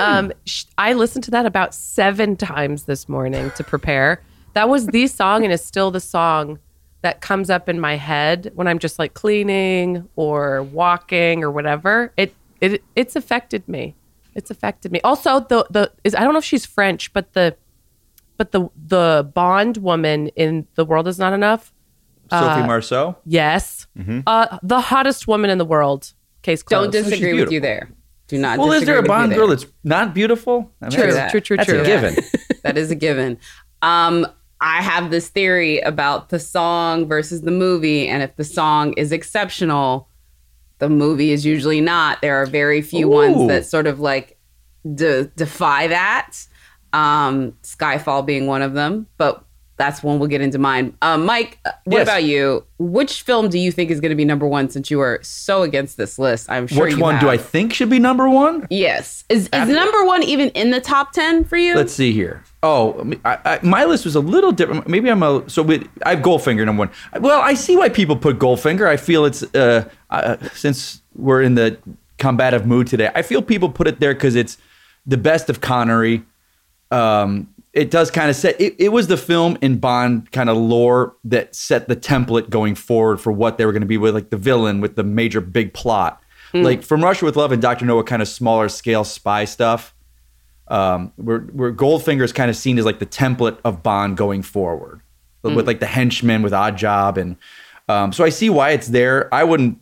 Um, 0.00 0.32
sh- 0.44 0.64
I 0.76 0.92
listened 0.92 1.24
to 1.24 1.30
that 1.32 1.46
about 1.46 1.72
seven 1.74 2.36
times 2.36 2.84
this 2.84 3.08
morning 3.08 3.50
to 3.52 3.62
prepare. 3.64 4.20
That 4.54 4.68
was 4.68 4.86
the 4.88 5.06
song, 5.06 5.44
and 5.44 5.52
is 5.52 5.64
still 5.64 5.90
the 5.92 6.00
song 6.00 6.58
that 7.02 7.20
comes 7.20 7.48
up 7.48 7.68
in 7.68 7.78
my 7.78 7.94
head 7.96 8.50
when 8.56 8.66
I'm 8.66 8.80
just 8.80 8.98
like 8.98 9.14
cleaning 9.14 10.08
or 10.16 10.64
walking 10.64 11.44
or 11.44 11.50
whatever. 11.50 12.12
It 12.16 12.34
it 12.60 12.82
it's 12.96 13.14
affected 13.14 13.68
me. 13.68 13.94
It's 14.38 14.50
affected 14.50 14.92
me. 14.92 15.00
Also, 15.02 15.40
the 15.40 15.66
the 15.68 15.92
is 16.04 16.14
I 16.14 16.20
don't 16.20 16.32
know 16.32 16.38
if 16.38 16.44
she's 16.44 16.64
French, 16.64 17.12
but 17.12 17.32
the 17.34 17.56
but 18.38 18.52
the 18.52 18.68
the 18.86 19.30
Bond 19.34 19.78
woman 19.78 20.28
in 20.28 20.66
The 20.76 20.84
World 20.84 21.08
Is 21.08 21.18
Not 21.18 21.32
Enough. 21.32 21.72
Sophie 22.30 22.66
Marceau. 22.66 23.16
Yes, 23.24 23.86
uh, 24.26 24.58
the 24.62 24.80
hottest 24.80 25.26
woman 25.26 25.50
in 25.50 25.58
the 25.58 25.64
world. 25.64 26.12
Case 26.42 26.62
Don't 26.62 26.90
closed. 26.92 27.08
disagree 27.08 27.34
with 27.40 27.50
you 27.50 27.58
there. 27.60 27.88
Do 28.28 28.36
not 28.38 28.58
Well, 28.58 28.70
is 28.72 28.84
there 28.84 28.98
a 28.98 29.02
disagree 29.02 29.02
with 29.02 29.04
you 29.04 29.08
Bond 29.08 29.32
there. 29.32 29.38
girl 29.38 29.48
that's 29.48 29.66
not 29.82 30.14
beautiful? 30.14 30.70
I 30.82 30.84
mean, 30.88 30.98
True, 30.98 31.12
that's- 31.12 31.30
true, 31.32 31.40
true, 31.40 31.56
that's 31.56 31.68
true. 31.68 31.80
a 31.80 31.84
given. 31.84 32.16
that 32.62 32.76
is 32.78 32.90
a 32.90 32.94
given. 32.94 33.38
Um, 33.82 34.26
I 34.60 34.82
have 34.82 35.10
this 35.10 35.28
theory 35.30 35.80
about 35.80 36.28
the 36.28 36.38
song 36.38 37.06
versus 37.08 37.40
the 37.42 37.50
movie, 37.50 38.06
and 38.06 38.22
if 38.22 38.36
the 38.36 38.44
song 38.44 38.92
is 38.98 39.10
exceptional, 39.10 40.08
the 40.78 40.88
movie 40.88 41.30
is 41.32 41.44
usually 41.44 41.80
not. 41.80 42.20
There 42.22 42.36
are 42.36 42.46
very 42.46 42.82
few 42.82 43.06
Ooh. 43.06 43.14
ones 43.14 43.48
that 43.48 43.66
sort 43.66 43.86
of 43.86 44.00
like 44.00 44.38
de- 44.94 45.24
defy 45.24 45.88
that. 45.88 46.36
Um, 46.92 47.52
Skyfall 47.62 48.24
being 48.24 48.46
one 48.46 48.62
of 48.62 48.72
them, 48.72 49.06
but 49.18 49.44
that's 49.78 50.02
when 50.02 50.18
we'll 50.18 50.28
get 50.28 50.40
into 50.40 50.58
mine. 50.58 50.94
Um, 51.00 51.24
Mike, 51.24 51.58
uh, 51.64 51.70
what 51.84 51.98
Yes. 51.98 52.02
about 52.02 52.24
you? 52.24 52.64
Which 52.78 53.22
film 53.22 53.48
do 53.48 53.58
you 53.58 53.70
think 53.72 53.90
is 53.90 54.00
going 54.00 54.10
to 54.10 54.16
be 54.16 54.24
number 54.24 54.46
one 54.46 54.68
since 54.68 54.90
you 54.90 55.00
are 55.00 55.20
so 55.22 55.62
against 55.62 55.96
this 55.96 56.18
list? 56.18 56.50
I'm 56.50 56.66
sure 56.66 56.84
Which 56.84 56.96
one 56.96 57.18
do 57.20 57.30
I 57.30 57.36
think 57.36 57.72
should 57.72 57.88
be 57.88 58.00
number 58.00 58.28
one? 58.28 58.66
Yes. 58.70 59.24
Is, 59.28 59.48
is 59.52 59.68
number 59.68 60.04
one 60.04 60.24
even 60.24 60.50
in 60.50 60.72
the 60.72 60.80
top 60.80 61.12
10 61.12 61.44
for 61.44 61.56
you? 61.56 61.76
Let's 61.76 61.92
see 61.92 62.12
here. 62.12 62.42
Oh, 62.62 63.12
I, 63.24 63.38
I, 63.44 63.58
my 63.62 63.84
list 63.84 64.04
was 64.04 64.16
a 64.16 64.20
little 64.20 64.50
different. 64.50 64.88
Maybe 64.88 65.08
I'm 65.10 65.22
a 65.22 65.48
so 65.48 65.62
with, 65.62 65.88
I 66.04 66.16
have 66.16 66.24
Goldfinger 66.24 66.66
number 66.66 66.80
one. 66.80 66.90
Well, 67.20 67.40
I 67.40 67.54
see 67.54 67.76
why 67.76 67.88
people 67.88 68.16
put 68.16 68.38
Goldfinger. 68.38 68.86
I 68.86 68.96
feel 68.96 69.24
it's 69.24 69.42
uh, 69.54 69.88
uh 70.10 70.36
since 70.54 71.02
we're 71.14 71.42
in 71.42 71.54
the 71.54 71.78
combative 72.18 72.66
mood 72.66 72.88
today. 72.88 73.10
I 73.14 73.22
feel 73.22 73.42
people 73.42 73.70
put 73.70 73.86
it 73.86 74.00
there 74.00 74.12
because 74.12 74.34
it's 74.34 74.58
the 75.06 75.16
best 75.16 75.48
of 75.48 75.60
Connery. 75.60 76.24
Um, 76.90 77.54
it 77.78 77.90
does 77.90 78.10
kind 78.10 78.28
of 78.28 78.36
set. 78.36 78.60
It, 78.60 78.74
it 78.78 78.88
was 78.90 79.06
the 79.06 79.16
film 79.16 79.56
in 79.62 79.78
Bond 79.78 80.30
kind 80.32 80.50
of 80.50 80.56
lore 80.56 81.16
that 81.24 81.54
set 81.54 81.88
the 81.88 81.96
template 81.96 82.50
going 82.50 82.74
forward 82.74 83.20
for 83.20 83.32
what 83.32 83.56
they 83.56 83.64
were 83.64 83.72
going 83.72 83.82
to 83.82 83.86
be 83.86 83.98
with, 83.98 84.14
like 84.14 84.30
the 84.30 84.36
villain 84.36 84.80
with 84.80 84.96
the 84.96 85.04
major 85.04 85.40
big 85.40 85.72
plot. 85.72 86.22
Like 86.54 86.82
from 86.82 87.04
Russia 87.04 87.26
with 87.26 87.36
Love 87.36 87.52
and 87.52 87.60
Doctor 87.60 87.84
No, 87.84 87.96
were 87.96 88.02
kind 88.02 88.22
of 88.22 88.28
smaller 88.28 88.68
scale 88.70 89.04
spy 89.04 89.44
stuff 89.44 89.94
um, 90.68 91.12
where, 91.16 91.40
where 91.40 91.72
Goldfinger 91.72 92.22
is 92.22 92.32
kind 92.32 92.50
of 92.50 92.56
seen 92.56 92.78
as 92.78 92.84
like 92.84 92.98
the 92.98 93.06
template 93.06 93.58
of 93.64 93.82
Bond 93.82 94.16
going 94.16 94.42
forward, 94.42 95.00
with 95.42 95.66
like 95.66 95.80
the 95.80 95.86
henchmen 95.86 96.42
with 96.42 96.52
Odd 96.52 96.76
Job, 96.76 97.18
and 97.18 97.36
um, 97.88 98.12
so 98.12 98.24
I 98.24 98.28
see 98.28 98.50
why 98.50 98.70
it's 98.70 98.88
there. 98.88 99.32
I 99.34 99.44
wouldn't 99.44 99.80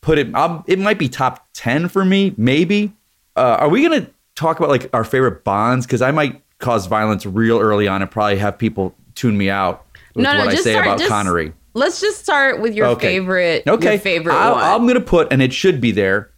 put 0.00 0.18
it. 0.18 0.34
i 0.34 0.62
it 0.66 0.78
might 0.78 0.98
be 0.98 1.08
top 1.08 1.46
ten 1.52 1.88
for 1.88 2.04
me, 2.04 2.34
maybe. 2.36 2.92
Uh, 3.36 3.56
are 3.60 3.68
we 3.68 3.82
gonna 3.82 4.08
talk 4.34 4.58
about 4.58 4.70
like 4.70 4.90
our 4.92 5.04
favorite 5.04 5.44
Bonds? 5.44 5.86
Because 5.86 6.02
I 6.02 6.10
might 6.10 6.42
cause 6.58 6.86
violence 6.86 7.26
real 7.26 7.58
early 7.58 7.86
on 7.88 8.02
and 8.02 8.10
probably 8.10 8.38
have 8.38 8.58
people 8.58 8.94
tune 9.14 9.36
me 9.36 9.50
out 9.50 9.84
with 10.14 10.24
what 10.26 10.36
I 10.36 10.54
say 10.54 10.72
start- 10.72 10.86
about 10.86 10.98
just- 10.98 11.10
Connery. 11.10 11.52
Let's 11.76 12.00
just 12.00 12.22
start 12.22 12.60
with 12.60 12.74
your 12.74 12.86
Okay. 12.86 13.08
favorite. 13.18 13.64
Okay, 13.66 13.92
Your 13.94 13.98
favorite 13.98 14.32
I'll, 14.34 14.52
one. 14.54 14.62
I'm 14.62 14.82
going 14.82 14.94
to 14.94 15.00
put, 15.00 15.32
and 15.32 15.42
it 15.42 15.52
should 15.52 15.80
be 15.80 15.90
there, 15.90 16.30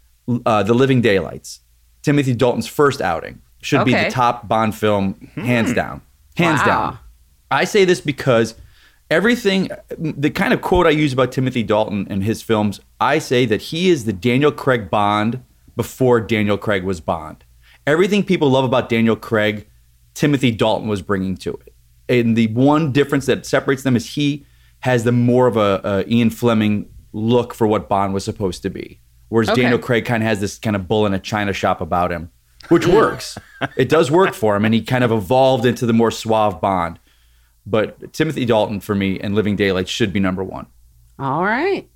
uh, 0.46 0.62
The 0.62 0.72
Living 0.72 1.02
Daylights. 1.02 1.60
Timothy 2.02 2.32
Dalton's 2.34 2.66
first 2.66 3.02
outing 3.02 3.40
should 3.60 3.84
be 3.84 3.92
the 3.92 4.08
top 4.10 4.48
Bond 4.48 4.74
film, 4.74 5.28
hands 5.34 5.74
down, 5.74 6.00
hands 6.38 6.60
Wow. 6.60 6.66
down. 6.66 6.98
I 7.50 7.64
say 7.64 7.84
this 7.84 8.00
because 8.00 8.54
everything, 9.10 9.68
the 9.98 10.30
kind 10.30 10.54
of 10.54 10.62
quote 10.62 10.86
I 10.86 10.90
use 10.90 11.12
about 11.12 11.32
Timothy 11.32 11.62
Dalton 11.62 12.06
and 12.08 12.24
his 12.24 12.40
films, 12.42 12.80
I 12.98 13.18
say 13.18 13.44
that 13.46 13.60
he 13.60 13.90
is 13.90 14.04
the 14.06 14.12
Daniel 14.14 14.50
Craig 14.52 14.88
Bond 14.90 15.42
before 15.76 16.18
Daniel 16.20 16.56
Craig 16.56 16.82
was 16.82 17.00
Bond. 17.00 17.44
Everything 17.86 18.22
people 18.24 18.48
love 18.50 18.64
about 18.64 18.88
Daniel 18.88 19.16
Craig, 19.16 19.66
Timothy 20.16 20.50
Dalton 20.50 20.88
was 20.88 21.02
bringing 21.02 21.36
to 21.36 21.52
it. 21.66 21.74
And 22.08 22.36
the 22.36 22.46
one 22.48 22.90
difference 22.90 23.26
that 23.26 23.44
separates 23.44 23.82
them 23.82 23.96
is 23.96 24.14
he 24.14 24.46
has 24.80 25.04
the 25.04 25.12
more 25.12 25.46
of 25.46 25.58
a, 25.58 25.80
a 25.84 26.10
Ian 26.10 26.30
Fleming 26.30 26.88
look 27.12 27.52
for 27.52 27.66
what 27.66 27.86
Bond 27.88 28.14
was 28.14 28.24
supposed 28.24 28.62
to 28.62 28.70
be, 28.70 28.98
whereas 29.28 29.50
Okay. 29.50 29.60
Daniel 29.62 29.78
Craig 29.78 30.06
kind 30.06 30.22
of 30.22 30.26
has 30.26 30.40
this 30.40 30.58
kind 30.58 30.74
of 30.74 30.88
bull 30.88 31.04
in 31.04 31.12
a 31.12 31.18
china 31.18 31.52
shop 31.52 31.82
about 31.82 32.10
him, 32.10 32.30
which 32.70 32.86
works. 32.86 33.36
it 33.76 33.90
does 33.90 34.10
work 34.10 34.32
for 34.32 34.56
him, 34.56 34.64
and 34.64 34.72
he 34.72 34.80
kind 34.82 35.04
of 35.04 35.12
evolved 35.12 35.66
into 35.66 35.84
the 35.84 35.92
more 35.92 36.10
suave 36.10 36.60
Bond. 36.62 36.98
But 37.66 38.14
Timothy 38.14 38.46
Dalton 38.46 38.80
for 38.80 38.94
me 38.94 39.20
and 39.20 39.34
Living 39.34 39.54
Daylight 39.54 39.88
should 39.88 40.12
be 40.14 40.20
number 40.20 40.42
one. 40.42 40.66
All 41.18 41.44
right. 41.44 41.90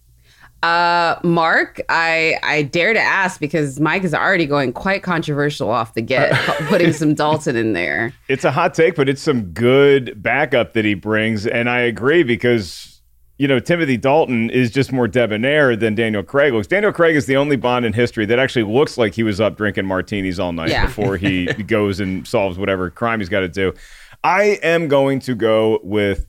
Uh, 0.62 1.18
Mark, 1.24 1.80
I 1.88 2.36
I 2.42 2.62
dare 2.62 2.92
to 2.92 3.00
ask 3.00 3.40
because 3.40 3.80
Mike 3.80 4.04
is 4.04 4.12
already 4.12 4.44
going 4.44 4.72
quite 4.74 5.02
controversial 5.02 5.70
off 5.70 5.94
the 5.94 6.02
get, 6.02 6.32
putting 6.68 6.92
some 6.92 7.14
Dalton 7.14 7.56
in 7.56 7.72
there. 7.72 8.12
It's 8.28 8.44
a 8.44 8.50
hot 8.50 8.74
take, 8.74 8.94
but 8.94 9.08
it's 9.08 9.22
some 9.22 9.52
good 9.52 10.22
backup 10.22 10.74
that 10.74 10.84
he 10.84 10.92
brings. 10.94 11.46
And 11.46 11.70
I 11.70 11.80
agree 11.80 12.22
because, 12.24 13.00
you 13.38 13.48
know, 13.48 13.58
Timothy 13.58 13.96
Dalton 13.96 14.50
is 14.50 14.70
just 14.70 14.92
more 14.92 15.08
debonair 15.08 15.76
than 15.76 15.94
Daniel 15.94 16.22
Craig 16.22 16.52
looks. 16.52 16.66
Daniel 16.66 16.92
Craig 16.92 17.16
is 17.16 17.24
the 17.24 17.36
only 17.36 17.56
Bond 17.56 17.86
in 17.86 17.94
history 17.94 18.26
that 18.26 18.38
actually 18.38 18.70
looks 18.70 18.98
like 18.98 19.14
he 19.14 19.22
was 19.22 19.40
up 19.40 19.56
drinking 19.56 19.86
martinis 19.86 20.38
all 20.38 20.52
night 20.52 20.68
Yeah. 20.68 20.84
before 20.84 21.16
he 21.16 21.46
goes 21.66 22.00
and 22.00 22.28
solves 22.28 22.58
whatever 22.58 22.90
crime 22.90 23.20
he's 23.20 23.30
got 23.30 23.40
to 23.40 23.48
do. 23.48 23.72
I 24.22 24.58
am 24.62 24.88
going 24.88 25.20
to 25.20 25.34
go 25.34 25.80
with 25.82 26.26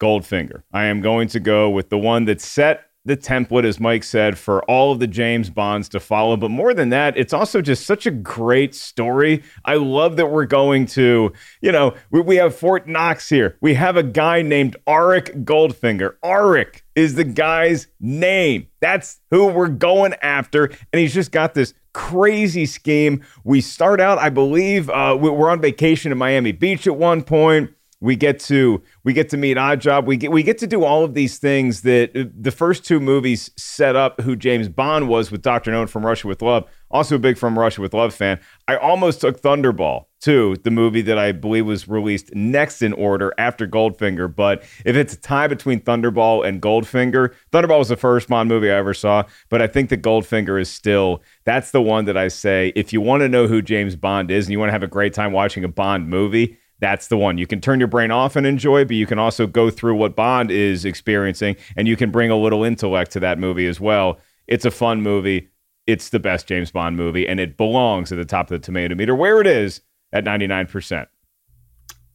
Goldfinger. 0.00 0.62
I 0.72 0.86
am 0.86 1.00
going 1.00 1.28
to 1.28 1.38
go 1.38 1.70
with 1.70 1.90
the 1.90 1.98
one 1.98 2.24
that 2.24 2.40
set 2.40 2.86
the 3.08 3.16
template, 3.16 3.64
as 3.64 3.80
Mike 3.80 4.04
said, 4.04 4.38
for 4.38 4.62
all 4.64 4.92
of 4.92 5.00
the 5.00 5.06
James 5.06 5.50
Bonds 5.50 5.88
to 5.90 6.00
follow. 6.00 6.36
But 6.36 6.50
more 6.50 6.72
than 6.74 6.90
that, 6.90 7.16
it's 7.16 7.32
also 7.32 7.60
just 7.60 7.84
such 7.86 8.06
a 8.06 8.10
great 8.10 8.74
story. 8.74 9.42
I 9.64 9.74
love 9.74 10.16
that 10.16 10.26
we're 10.30 10.46
going 10.46 10.86
to, 10.86 11.32
you 11.60 11.72
know, 11.72 11.94
we, 12.10 12.20
we 12.20 12.36
have 12.36 12.54
Fort 12.54 12.86
Knox 12.86 13.28
here. 13.28 13.56
We 13.60 13.74
have 13.74 13.96
a 13.96 14.02
guy 14.02 14.42
named 14.42 14.76
Auric 14.86 15.44
Goldfinger. 15.44 16.14
Auric 16.22 16.84
is 16.94 17.14
the 17.14 17.24
guy's 17.24 17.88
name. 17.98 18.68
That's 18.80 19.20
who 19.30 19.46
we're 19.48 19.68
going 19.68 20.14
after. 20.22 20.66
And 20.92 21.00
he's 21.00 21.14
just 21.14 21.32
got 21.32 21.54
this 21.54 21.74
crazy 21.94 22.66
scheme. 22.66 23.24
We 23.42 23.60
start 23.60 24.00
out, 24.00 24.18
I 24.18 24.28
believe, 24.28 24.88
uh, 24.90 25.16
we- 25.18 25.30
we're 25.30 25.50
on 25.50 25.60
vacation 25.60 26.12
in 26.12 26.18
Miami 26.18 26.52
Beach 26.52 26.86
at 26.86 26.96
one 26.96 27.22
point 27.22 27.70
we 28.00 28.14
get 28.14 28.38
to 28.38 28.82
we 29.02 29.12
get 29.12 29.28
to 29.30 29.36
meet 29.36 29.56
Oddjob. 29.56 30.06
We 30.06 30.16
get 30.16 30.30
we 30.30 30.42
get 30.42 30.58
to 30.58 30.66
do 30.66 30.84
all 30.84 31.04
of 31.04 31.14
these 31.14 31.38
things 31.38 31.82
that 31.82 32.16
uh, 32.16 32.24
the 32.38 32.52
first 32.52 32.84
two 32.84 33.00
movies 33.00 33.50
set 33.56 33.96
up 33.96 34.20
who 34.20 34.36
James 34.36 34.68
Bond 34.68 35.08
was 35.08 35.30
with 35.30 35.42
Doctor 35.42 35.72
No 35.72 35.86
From 35.86 36.06
Russia 36.06 36.28
with 36.28 36.40
Love. 36.40 36.68
Also 36.90 37.16
a 37.16 37.18
big 37.18 37.36
From 37.36 37.58
Russia 37.58 37.80
with 37.80 37.94
Love 37.94 38.14
fan. 38.14 38.38
I 38.68 38.76
almost 38.76 39.20
took 39.20 39.40
Thunderball 39.40 40.04
too, 40.20 40.56
the 40.64 40.70
movie 40.70 41.02
that 41.02 41.18
I 41.18 41.32
believe 41.32 41.66
was 41.66 41.86
released 41.86 42.34
next 42.34 42.82
in 42.82 42.92
order 42.92 43.32
after 43.38 43.66
Goldfinger. 43.68 44.34
But 44.34 44.62
if 44.84 44.96
it's 44.96 45.14
a 45.14 45.20
tie 45.20 45.46
between 45.46 45.80
Thunderball 45.80 46.46
and 46.46 46.60
Goldfinger, 46.62 47.34
Thunderball 47.52 47.78
was 47.78 47.88
the 47.88 47.96
first 47.96 48.28
Bond 48.28 48.48
movie 48.48 48.70
I 48.70 48.76
ever 48.76 48.94
saw. 48.94 49.24
But 49.48 49.60
I 49.60 49.66
think 49.66 49.90
that 49.90 50.02
Goldfinger 50.02 50.60
is 50.60 50.70
still 50.70 51.22
that's 51.44 51.72
the 51.72 51.82
one 51.82 52.04
that 52.04 52.16
I 52.16 52.28
say 52.28 52.72
if 52.76 52.92
you 52.92 53.00
want 53.00 53.22
to 53.22 53.28
know 53.28 53.48
who 53.48 53.60
James 53.60 53.96
Bond 53.96 54.30
is 54.30 54.46
and 54.46 54.52
you 54.52 54.60
want 54.60 54.68
to 54.68 54.72
have 54.72 54.84
a 54.84 54.88
great 54.88 55.14
time 55.14 55.32
watching 55.32 55.64
a 55.64 55.68
Bond 55.68 56.08
movie 56.08 56.58
that's 56.80 57.08
the 57.08 57.16
one. 57.16 57.38
You 57.38 57.46
can 57.46 57.60
turn 57.60 57.78
your 57.78 57.88
brain 57.88 58.10
off 58.10 58.36
and 58.36 58.46
enjoy, 58.46 58.84
but 58.84 58.96
you 58.96 59.06
can 59.06 59.18
also 59.18 59.46
go 59.46 59.70
through 59.70 59.96
what 59.96 60.14
Bond 60.14 60.50
is 60.50 60.84
experiencing 60.84 61.56
and 61.76 61.88
you 61.88 61.96
can 61.96 62.10
bring 62.10 62.30
a 62.30 62.36
little 62.36 62.64
intellect 62.64 63.10
to 63.12 63.20
that 63.20 63.38
movie 63.38 63.66
as 63.66 63.80
well. 63.80 64.18
It's 64.46 64.64
a 64.64 64.70
fun 64.70 65.02
movie. 65.02 65.48
It's 65.86 66.10
the 66.10 66.18
best 66.18 66.46
James 66.46 66.70
Bond 66.70 66.96
movie, 66.96 67.26
and 67.26 67.40
it 67.40 67.56
belongs 67.56 68.12
at 68.12 68.18
the 68.18 68.24
top 68.24 68.50
of 68.50 68.60
the 68.60 68.64
tomato 68.64 68.94
meter 68.94 69.14
where 69.14 69.40
it 69.40 69.46
is 69.46 69.80
at 70.12 70.24
99%. 70.24 71.06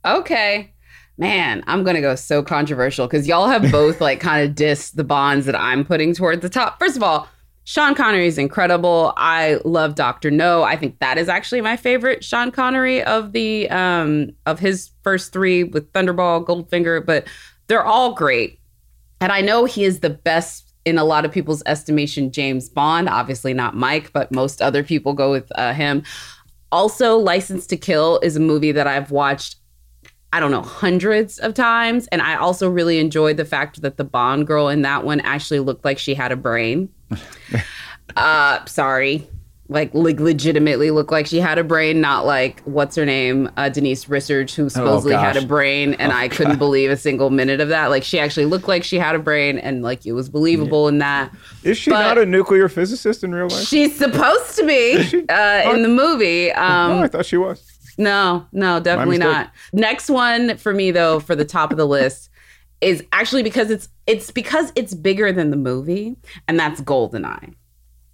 Okay. 0.06 0.74
Man, 1.18 1.64
I'm 1.68 1.84
gonna 1.84 2.02
go 2.02 2.16
so 2.16 2.42
controversial 2.42 3.08
because 3.08 3.28
y'all 3.28 3.48
have 3.48 3.72
both 3.72 4.02
like 4.02 4.20
kind 4.20 4.48
of 4.48 4.56
dissed 4.56 4.94
the 4.96 5.04
bonds 5.04 5.46
that 5.46 5.60
I'm 5.60 5.86
putting 5.86 6.14
toward 6.14 6.42
the 6.42 6.50
top. 6.50 6.80
First 6.80 6.98
of 6.98 7.04
all, 7.04 7.28
Sean 7.66 7.96
Connery 7.96 8.28
is 8.28 8.38
incredible. 8.38 9.14
I 9.16 9.60
love 9.64 9.96
Doctor 9.96 10.30
No. 10.30 10.64
I 10.64 10.76
think 10.76 11.00
that 11.00 11.18
is 11.18 11.30
actually 11.30 11.62
my 11.62 11.78
favorite 11.78 12.24
Sean 12.24 12.52
Connery 12.52 13.02
of 13.04 13.32
the 13.32 13.70
um 13.70 14.32
of 14.46 14.60
his 14.60 14.92
first 15.04 15.32
three 15.32 15.64
with 15.64 15.92
Thunderball, 15.94 16.46
Goldfinger, 16.46 17.06
but 17.06 17.28
they're 17.68 17.86
all 17.86 18.14
great. 18.14 18.60
And 19.22 19.32
I 19.32 19.42
know 19.42 19.66
he 19.66 19.86
is 19.86 20.02
the 20.02 20.10
best 20.10 20.74
in 20.86 20.98
a 20.98 21.04
lot 21.06 21.24
of 21.24 21.32
people's 21.32 21.64
estimation, 21.66 22.32
James 22.32 22.68
Bond. 22.68 23.08
Obviously 23.08 23.54
not 23.54 23.76
Mike, 23.76 24.12
but 24.12 24.32
most 24.32 24.62
other 24.62 24.84
people 24.84 25.14
go 25.14 25.32
with 25.32 25.50
uh, 25.56 25.74
him. 25.74 26.04
Also, 26.74 27.18
License 27.18 27.68
to 27.68 27.78
Kill 27.78 28.20
is 28.22 28.36
a 28.36 28.42
movie 28.42 28.72
that 28.72 28.88
I've 28.88 29.12
watched 29.12 29.58
I 30.34 30.40
don't 30.40 30.50
know, 30.50 30.64
hundreds 30.64 31.38
of 31.38 31.54
times. 31.54 32.08
And 32.08 32.20
I 32.20 32.36
also 32.38 32.68
really 32.68 32.98
enjoyed 32.98 33.38
the 33.38 33.46
fact 33.46 33.84
that 33.84 33.98
the 33.98 34.04
Bond 34.04 34.48
girl 34.48 34.68
in 34.68 34.82
that 34.82 35.06
one 35.06 35.20
actually 35.20 35.60
looked 35.60 35.86
like 35.86 36.00
she 36.00 36.16
had 36.16 36.32
a 36.32 36.36
brain. 36.36 36.90
uh, 38.16 38.66
sorry. 38.66 39.28
Like, 39.70 39.94
like 39.94 40.20
legitimately 40.20 40.90
looked 40.90 41.12
like 41.12 41.28
she 41.28 41.40
had 41.40 41.58
a 41.60 41.64
brain, 41.64 42.02
not 42.02 42.26
like 42.26 42.62
what's 42.64 42.96
her 42.96 43.06
name, 43.06 43.50
uh, 43.58 43.70
Denise 43.70 44.10
Richards, 44.10 44.54
who 44.56 44.70
supposedly 44.70 45.14
had 45.16 45.38
a 45.38 45.46
brain, 45.46 45.94
and 45.96 46.12
I 46.12 46.28
couldn't 46.30 46.58
believe 46.58 46.90
a 46.92 46.98
single 46.98 47.30
minute 47.30 47.62
of 47.62 47.70
that. 47.70 47.88
Like, 47.88 48.04
she 48.04 48.20
actually 48.20 48.46
looked 48.46 48.68
like 48.68 48.84
she 48.84 48.98
had 48.98 49.16
a 49.16 49.20
brain, 49.20 49.58
and 49.60 49.82
like 49.84 50.06
it 50.06 50.12
was 50.12 50.30
believable 50.30 50.88
in 50.90 50.98
that. 50.98 51.32
Is 51.64 51.78
she 51.78 51.92
But- 51.92 52.02
not 52.02 52.18
a 52.18 52.26
nuclear 52.26 52.70
physicist 52.70 53.24
in 53.24 53.34
real 53.34 53.48
life? 53.48 53.66
She's 53.68 53.96
supposed 53.96 54.56
to 54.58 54.66
be 54.66 54.96
uh, 55.30 55.72
in 55.74 55.82
the 55.84 55.90
movie. 55.90 56.52
Um, 56.52 56.92
oh, 56.92 57.04
I 57.04 57.08
thought 57.08 57.26
she 57.26 57.38
was. 57.38 57.73
No, 57.98 58.46
no, 58.52 58.80
definitely 58.80 59.18
not. 59.18 59.52
Next 59.72 60.10
one 60.10 60.58
for 60.58 60.74
me 60.74 60.92
though, 60.92 61.20
for 61.20 61.36
the 61.36 61.46
top 61.46 61.72
of 61.72 61.78
the 61.78 61.88
list, 61.88 62.30
is 62.82 63.04
actually 63.12 63.44
because 63.44 63.70
it's 63.70 63.90
it's 64.08 64.32
because 64.32 64.72
it's 64.76 64.94
bigger 64.94 65.32
than 65.32 65.50
the 65.50 65.58
movie, 65.58 66.16
and 66.48 66.60
that's 66.60 66.82
Goldeneye. 66.82 67.54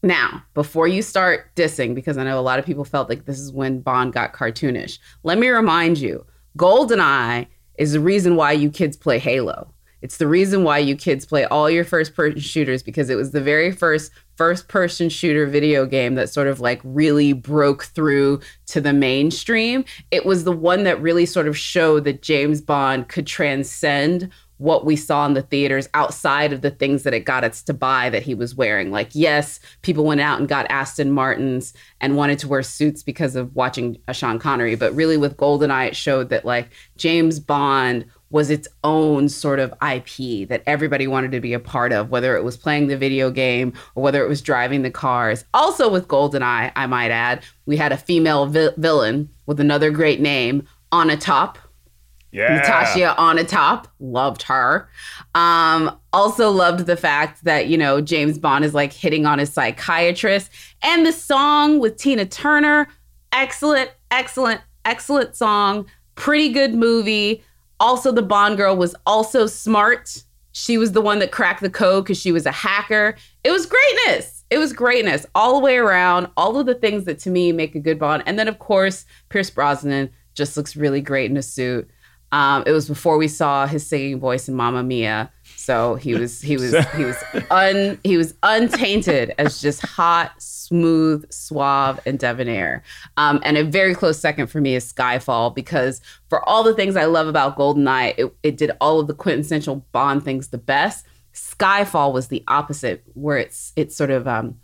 Now, 0.01 0.43
before 0.53 0.87
you 0.87 1.01
start 1.01 1.53
dissing, 1.55 1.93
because 1.93 2.17
I 2.17 2.23
know 2.23 2.39
a 2.39 2.41
lot 2.41 2.59
of 2.59 2.65
people 2.65 2.85
felt 2.85 3.09
like 3.09 3.25
this 3.25 3.39
is 3.39 3.51
when 3.51 3.81
Bond 3.81 4.13
got 4.13 4.33
cartoonish, 4.33 4.97
let 5.23 5.37
me 5.37 5.49
remind 5.49 5.97
you, 5.97 6.25
Goldeneye 6.57 7.47
is 7.77 7.93
the 7.93 7.99
reason 7.99 8.35
why 8.35 8.53
you 8.53 8.69
kids 8.69 8.95
play 8.95 9.19
Halo. 9.19 9.73
It's 10.01 10.17
the 10.17 10.27
reason 10.27 10.63
why 10.63 10.79
you 10.79 10.95
kids 10.95 11.25
play 11.25 11.45
all 11.45 11.69
your 11.69 11.83
first 11.83 12.15
person 12.15 12.39
shooters 12.39 12.83
because 12.83 13.09
it 13.09 13.15
was 13.15 13.31
the 13.31 13.41
very 13.41 13.71
first 13.71 14.11
first 14.37 14.69
person 14.69 15.09
shooter 15.09 15.45
video 15.45 15.85
game 15.85 16.15
that 16.15 16.29
sort 16.29 16.47
of 16.47 16.61
like 16.61 16.79
really 16.85 17.33
broke 17.33 17.83
through 17.83 18.39
to 18.67 18.79
the 18.79 18.93
mainstream. 18.93 19.83
It 20.11 20.25
was 20.25 20.45
the 20.45 20.53
one 20.53 20.85
that 20.85 21.01
really 21.01 21.25
sort 21.25 21.47
of 21.47 21.57
showed 21.57 22.05
that 22.05 22.21
James 22.21 22.61
Bond 22.61 23.09
could 23.09 23.27
transcend 23.27 24.31
what 24.59 24.85
we 24.85 24.95
saw 24.95 25.25
in 25.25 25.33
the 25.33 25.41
theaters 25.41 25.87
outside 25.93 26.51
of 26.51 26.61
the 26.61 26.69
things 26.69 27.03
that 27.03 27.13
it 27.13 27.21
got 27.21 27.45
us 27.45 27.63
to 27.63 27.73
buy 27.73 28.09
that 28.09 28.23
he 28.23 28.35
was 28.35 28.55
wearing. 28.55 28.91
Like, 28.91 29.09
yes, 29.13 29.59
people 29.81 30.03
went 30.03 30.19
out 30.19 30.39
and 30.39 30.49
got 30.49 30.69
Aston 30.69 31.11
Martins 31.11 31.73
and 32.01 32.17
wanted 32.17 32.39
to 32.39 32.47
wear 32.47 32.61
suits 32.61 33.01
because 33.01 33.37
of 33.37 33.55
watching 33.55 33.97
a 34.09 34.13
Sean 34.13 34.37
Connery. 34.37 34.75
But 34.75 34.93
really, 34.93 35.15
with 35.15 35.37
GoldenEye, 35.37 35.87
it 35.87 35.95
showed 35.95 36.29
that 36.29 36.43
like 36.43 36.69
James 36.97 37.39
Bond 37.39 38.05
was 38.31 38.49
its 38.49 38.67
own 38.83 39.27
sort 39.29 39.59
of 39.59 39.73
IP 39.81 40.47
that 40.49 40.61
everybody 40.67 41.07
wanted 41.07 41.31
to 41.31 41.39
be 41.39 41.53
a 41.53 41.59
part 41.59 41.91
of, 41.91 42.09
whether 42.11 42.35
it 42.35 42.43
was 42.43 42.55
playing 42.57 42.87
the 42.87 42.97
video 42.97 43.31
game 43.31 43.73
or 43.95 44.03
whether 44.03 44.23
it 44.23 44.29
was 44.29 44.41
driving 44.41 44.83
the 44.83 44.91
cars. 44.91 45.45
Also, 45.53 45.89
with 45.89 46.07
GoldenEye, 46.07 46.71
I 46.75 46.85
might 46.87 47.09
add, 47.11 47.43
we 47.65 47.75
had 47.77 47.91
a 47.91 47.97
female 47.97 48.45
vi- 48.45 48.69
villain 48.77 49.29
with 49.47 49.59
another 49.59 49.89
great 49.89 50.19
name, 50.21 50.67
Onatopp 50.91 51.55
Yeah. 52.31 52.55
Natasha 52.57 53.15
Onatopp. 53.17 53.85
Loved 53.99 54.43
her. 54.43 54.87
Um, 55.33 55.97
also 56.13 56.51
loved 56.51 56.85
the 56.85 56.97
fact 56.97 57.43
that, 57.45 57.67
you 57.67 57.77
know, 57.77 57.99
James 58.01 58.37
Bond 58.37 58.63
is 58.63 58.75
like 58.75 58.93
hitting 58.93 59.25
on 59.25 59.39
his 59.39 59.51
psychiatrist. 59.51 60.51
And 60.83 61.03
the 61.05 61.11
song 61.11 61.79
with 61.79 61.97
Tina 61.97 62.25
Turner, 62.27 62.87
excellent, 63.31 63.91
excellent, 64.11 64.61
excellent 64.85 65.35
song. 65.35 65.87
Pretty 66.15 66.49
good 66.51 66.75
movie. 66.75 67.43
Also, 67.79 68.11
the 68.11 68.21
Bond 68.21 68.57
girl 68.57 68.75
was 68.75 68.95
also 69.05 69.45
smart. 69.47 70.23
She 70.51 70.77
was 70.77 70.91
the 70.91 71.01
one 71.01 71.19
that 71.19 71.31
cracked 71.31 71.61
the 71.61 71.69
code 71.69 72.05
because 72.05 72.19
she 72.19 72.31
was 72.31 72.45
a 72.45 72.51
hacker. 72.51 73.15
It 73.43 73.51
was 73.51 73.65
greatness. 73.65 74.43
It 74.49 74.57
was 74.57 74.73
greatness 74.73 75.25
all 75.35 75.53
the 75.53 75.63
way 75.63 75.77
around. 75.77 76.27
All 76.35 76.57
of 76.57 76.65
the 76.65 76.75
things 76.75 77.05
that 77.05 77.19
to 77.19 77.29
me 77.29 77.51
make 77.51 77.75
a 77.75 77.79
good 77.79 77.99
Bond. 77.99 78.23
And 78.25 78.37
then, 78.37 78.47
of 78.47 78.59
course, 78.59 79.05
Pierce 79.29 79.49
Brosnan 79.49 80.09
just 80.33 80.57
looks 80.57 80.75
really 80.75 81.01
great 81.01 81.29
in 81.29 81.37
a 81.37 81.41
suit. 81.41 81.89
Um, 82.31 82.63
it 82.65 82.71
was 82.71 82.87
before 82.87 83.17
we 83.17 83.27
saw 83.27 83.65
his 83.65 83.85
singing 83.87 84.19
voice 84.19 84.47
in 84.47 84.55
Mamma 84.55 84.83
Mia, 84.83 85.31
so 85.69 85.93
he 85.93 86.15
was 86.15 86.41
he 86.41 86.57
was 86.57 86.75
he 86.95 87.05
was 87.05 87.23
un 87.51 87.99
he 88.03 88.17
was 88.17 88.33
untainted 88.41 89.35
as 89.37 89.61
just 89.61 89.85
hot, 89.85 90.31
smooth, 90.41 91.31
suave, 91.31 91.99
and 92.07 92.17
debonair. 92.17 92.81
Um, 93.17 93.39
and 93.43 93.55
a 93.55 93.63
very 93.63 93.93
close 93.93 94.17
second 94.17 94.47
for 94.47 94.59
me 94.59 94.73
is 94.73 94.91
Skyfall 94.91 95.53
because 95.53 96.01
for 96.27 96.43
all 96.49 96.63
the 96.63 96.73
things 96.73 96.95
I 96.95 97.05
love 97.05 97.27
about 97.27 97.55
Goldeneye, 97.55 98.15
it, 98.17 98.33
it 98.41 98.57
did 98.57 98.71
all 98.81 98.99
of 98.99 99.05
the 99.05 99.13
quintessential 99.13 99.85
Bond 99.91 100.25
things 100.25 100.47
the 100.47 100.57
best. 100.57 101.05
Skyfall 101.35 102.13
was 102.13 102.29
the 102.29 102.43
opposite, 102.47 103.03
where 103.13 103.37
it's 103.37 103.71
it's 103.75 103.95
sort 103.95 104.09
of 104.09 104.27
um, 104.27 104.59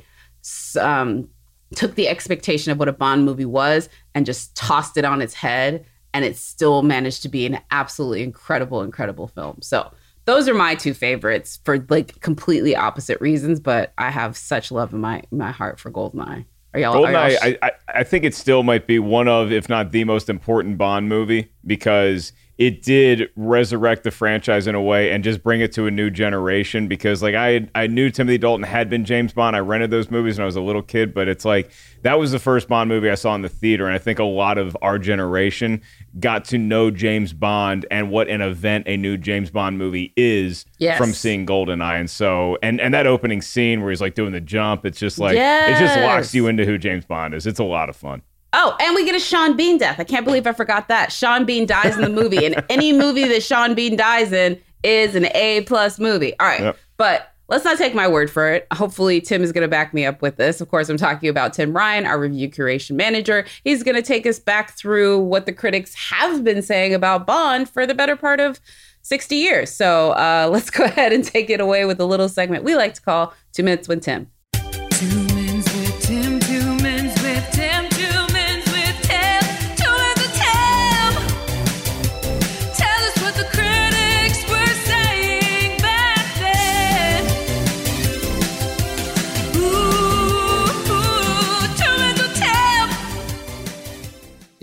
um, 0.81 1.29
took 1.75 1.93
the 1.93 2.07
expectation 2.07 2.71
of 2.71 2.79
what 2.79 2.87
a 2.87 2.93
Bond 2.93 3.25
movie 3.25 3.45
was 3.45 3.89
and 4.15 4.25
just 4.25 4.55
tossed 4.55 4.97
it 4.97 5.05
on 5.05 5.21
its 5.21 5.35
head, 5.35 5.85
and 6.15 6.25
it 6.25 6.35
still 6.35 6.81
managed 6.81 7.21
to 7.21 7.29
be 7.29 7.45
an 7.45 7.59
absolutely 7.69 8.23
incredible, 8.23 8.81
incredible 8.81 9.27
film. 9.27 9.61
So 9.61 9.91
those 10.25 10.49
are 10.49 10.53
my 10.53 10.75
two 10.75 10.93
favorites 10.93 11.59
for 11.63 11.85
like 11.89 12.19
completely 12.21 12.75
opposite 12.75 13.21
reasons, 13.21 13.59
but 13.59 13.93
I 13.97 14.09
have 14.09 14.35
such 14.35 14.71
love 14.71 14.93
in 14.93 14.99
my 14.99 15.23
my 15.31 15.51
heart 15.51 15.79
for 15.79 15.91
Goldeneye. 15.91 16.45
Are 16.73 16.79
y'all? 16.79 17.05
are 17.05 17.11
y'all 17.11 17.29
Goldeneye, 17.29 17.31
sh- 17.31 17.41
I, 17.41 17.57
I, 17.61 17.71
I 17.87 18.03
think 18.03 18.25
it 18.25 18.35
still 18.35 18.63
might 18.63 18.87
be 18.87 18.99
one 18.99 19.27
of, 19.27 19.51
if 19.51 19.69
not 19.69 19.91
the 19.91 20.03
most 20.03 20.29
important 20.29 20.77
Bond 20.77 21.07
movie 21.07 21.51
because 21.65 22.33
it 22.57 22.81
did 22.81 23.29
resurrect 23.35 24.03
the 24.03 24.11
franchise 24.11 24.65
in 24.65 24.75
a 24.75 24.81
way 24.81 25.11
and 25.11 25.23
just 25.25 25.43
bring 25.43 25.59
it 25.59 25.73
to 25.73 25.87
a 25.87 25.91
new 25.91 26.09
generation. 26.09 26.87
Because 26.87 27.21
like 27.21 27.35
I, 27.35 27.67
I 27.75 27.87
knew 27.87 28.09
Timothy 28.09 28.37
Dalton 28.37 28.63
had 28.63 28.89
been 28.89 29.03
James 29.03 29.33
Bond. 29.33 29.55
I 29.55 29.59
rented 29.59 29.91
those 29.91 30.09
movies 30.09 30.37
when 30.37 30.43
I 30.43 30.45
was 30.45 30.55
a 30.55 30.61
little 30.61 30.81
kid, 30.81 31.13
but 31.13 31.27
it's 31.27 31.43
like 31.43 31.71
that 32.03 32.17
was 32.17 32.31
the 32.31 32.39
first 32.39 32.67
Bond 32.69 32.87
movie 32.87 33.09
I 33.09 33.15
saw 33.15 33.35
in 33.35 33.41
the 33.41 33.49
theater, 33.49 33.85
and 33.85 33.93
I 33.93 33.97
think 33.97 34.19
a 34.19 34.23
lot 34.23 34.57
of 34.57 34.77
our 34.81 34.97
generation 34.97 35.81
got 36.19 36.45
to 36.45 36.57
know 36.57 36.91
James 36.91 37.33
Bond 37.33 37.85
and 37.91 38.09
what 38.09 38.29
an 38.29 38.39
event 38.41 38.87
a 38.87 38.95
new 38.95 39.17
James 39.17 39.49
Bond 39.51 39.77
movie 39.77 40.13
is 40.15 40.65
Yes. 40.77 40.97
from 40.97 41.11
seeing 41.13 41.45
Goldeneye. 41.45 41.99
And 41.99 42.09
so, 42.09 42.57
and 42.63 42.79
and 42.79 42.93
that 42.93 43.05
opening 43.07 43.41
scene 43.41 43.81
where 43.81 43.89
he's 43.89 44.01
like 44.01 44.15
doing 44.15 44.31
the 44.31 44.39
jump, 44.41 44.85
it's 44.85 44.99
just 44.99 45.19
like 45.19 45.35
it 45.35 45.77
just 45.79 45.99
locks 45.99 46.33
you 46.33 46.47
into 46.47 46.63
who 46.65 46.77
James 46.77 47.05
Bond 47.05 47.33
is. 47.33 47.45
It's 47.45 47.59
a 47.59 47.63
lot 47.65 47.89
of 47.89 47.95
fun. 47.97 48.21
Oh, 48.57 48.75
and 48.79 48.95
we 48.95 49.03
get 49.05 49.15
a 49.15 49.19
Sean 49.19 49.57
Bean 49.57 49.77
death. 49.77 49.99
I 49.99 50.05
can't 50.05 50.23
believe 50.25 50.47
I 50.47 50.53
forgot 50.53 50.87
that. 50.87 51.11
Sean 51.11 51.45
Bean 51.45 51.65
dies 51.65 51.95
in 51.95 52.01
the 52.01 52.09
movie, 52.09 52.45
and 52.45 52.63
any 52.69 52.93
movie 52.93 53.27
that 53.27 53.43
Sean 53.43 53.75
Bean 53.75 53.95
dies 53.97 54.31
in 54.31 54.59
is 54.83 55.13
an 55.15 55.25
A 55.35 55.61
plus 55.61 55.99
movie. 55.99 56.37
All 56.39 56.47
right, 56.47 56.61
Yep. 56.61 56.77
but 56.97 57.33
let's 57.49 57.65
not 57.65 57.77
take 57.77 57.93
my 57.93 58.07
word 58.07 58.31
for 58.31 58.49
it. 58.51 58.65
Hopefully, 58.71 59.19
Tim 59.19 59.43
is 59.43 59.51
going 59.51 59.63
to 59.63 59.67
back 59.67 59.93
me 59.93 60.05
up 60.05 60.21
with 60.21 60.37
this. 60.37 60.61
Of 60.61 60.69
course, 60.69 60.87
I'm 60.89 60.95
talking 60.97 61.27
about 61.27 61.53
Tim 61.53 61.73
Ryan, 61.73 62.05
our 62.05 62.17
review 62.17 62.49
curation 62.49 62.91
manager. 62.95 63.45
He's 63.65 63.83
going 63.83 63.95
to 63.95 64.01
take 64.01 64.25
us 64.25 64.39
back 64.39 64.71
through 64.77 65.19
what 65.19 65.45
the 65.45 65.53
critics 65.53 65.93
have 65.95 66.43
been 66.45 66.61
saying 66.61 66.93
about 66.93 67.27
Bond 67.27 67.69
for 67.69 67.85
the 67.85 67.93
better 67.93 68.15
part 68.15 68.39
of 68.39 68.61
60 69.01 69.35
years. 69.35 69.69
So 69.69 70.11
uh, 70.11 70.47
let's 70.51 70.69
go 70.69 70.85
ahead 70.85 71.11
and 71.11 71.23
take 71.25 71.49
it 71.49 71.59
away 71.59 71.83
with 71.85 71.99
a 71.99 72.05
little 72.05 72.29
segment 72.29 72.63
we 72.63 72.75
like 72.75 72.93
to 72.93 73.01
call 73.01 73.33
Two 73.51 73.63
Minutes 73.63 73.87
with 73.89 74.01
Tim. 74.01 74.31
Two 74.53 75.34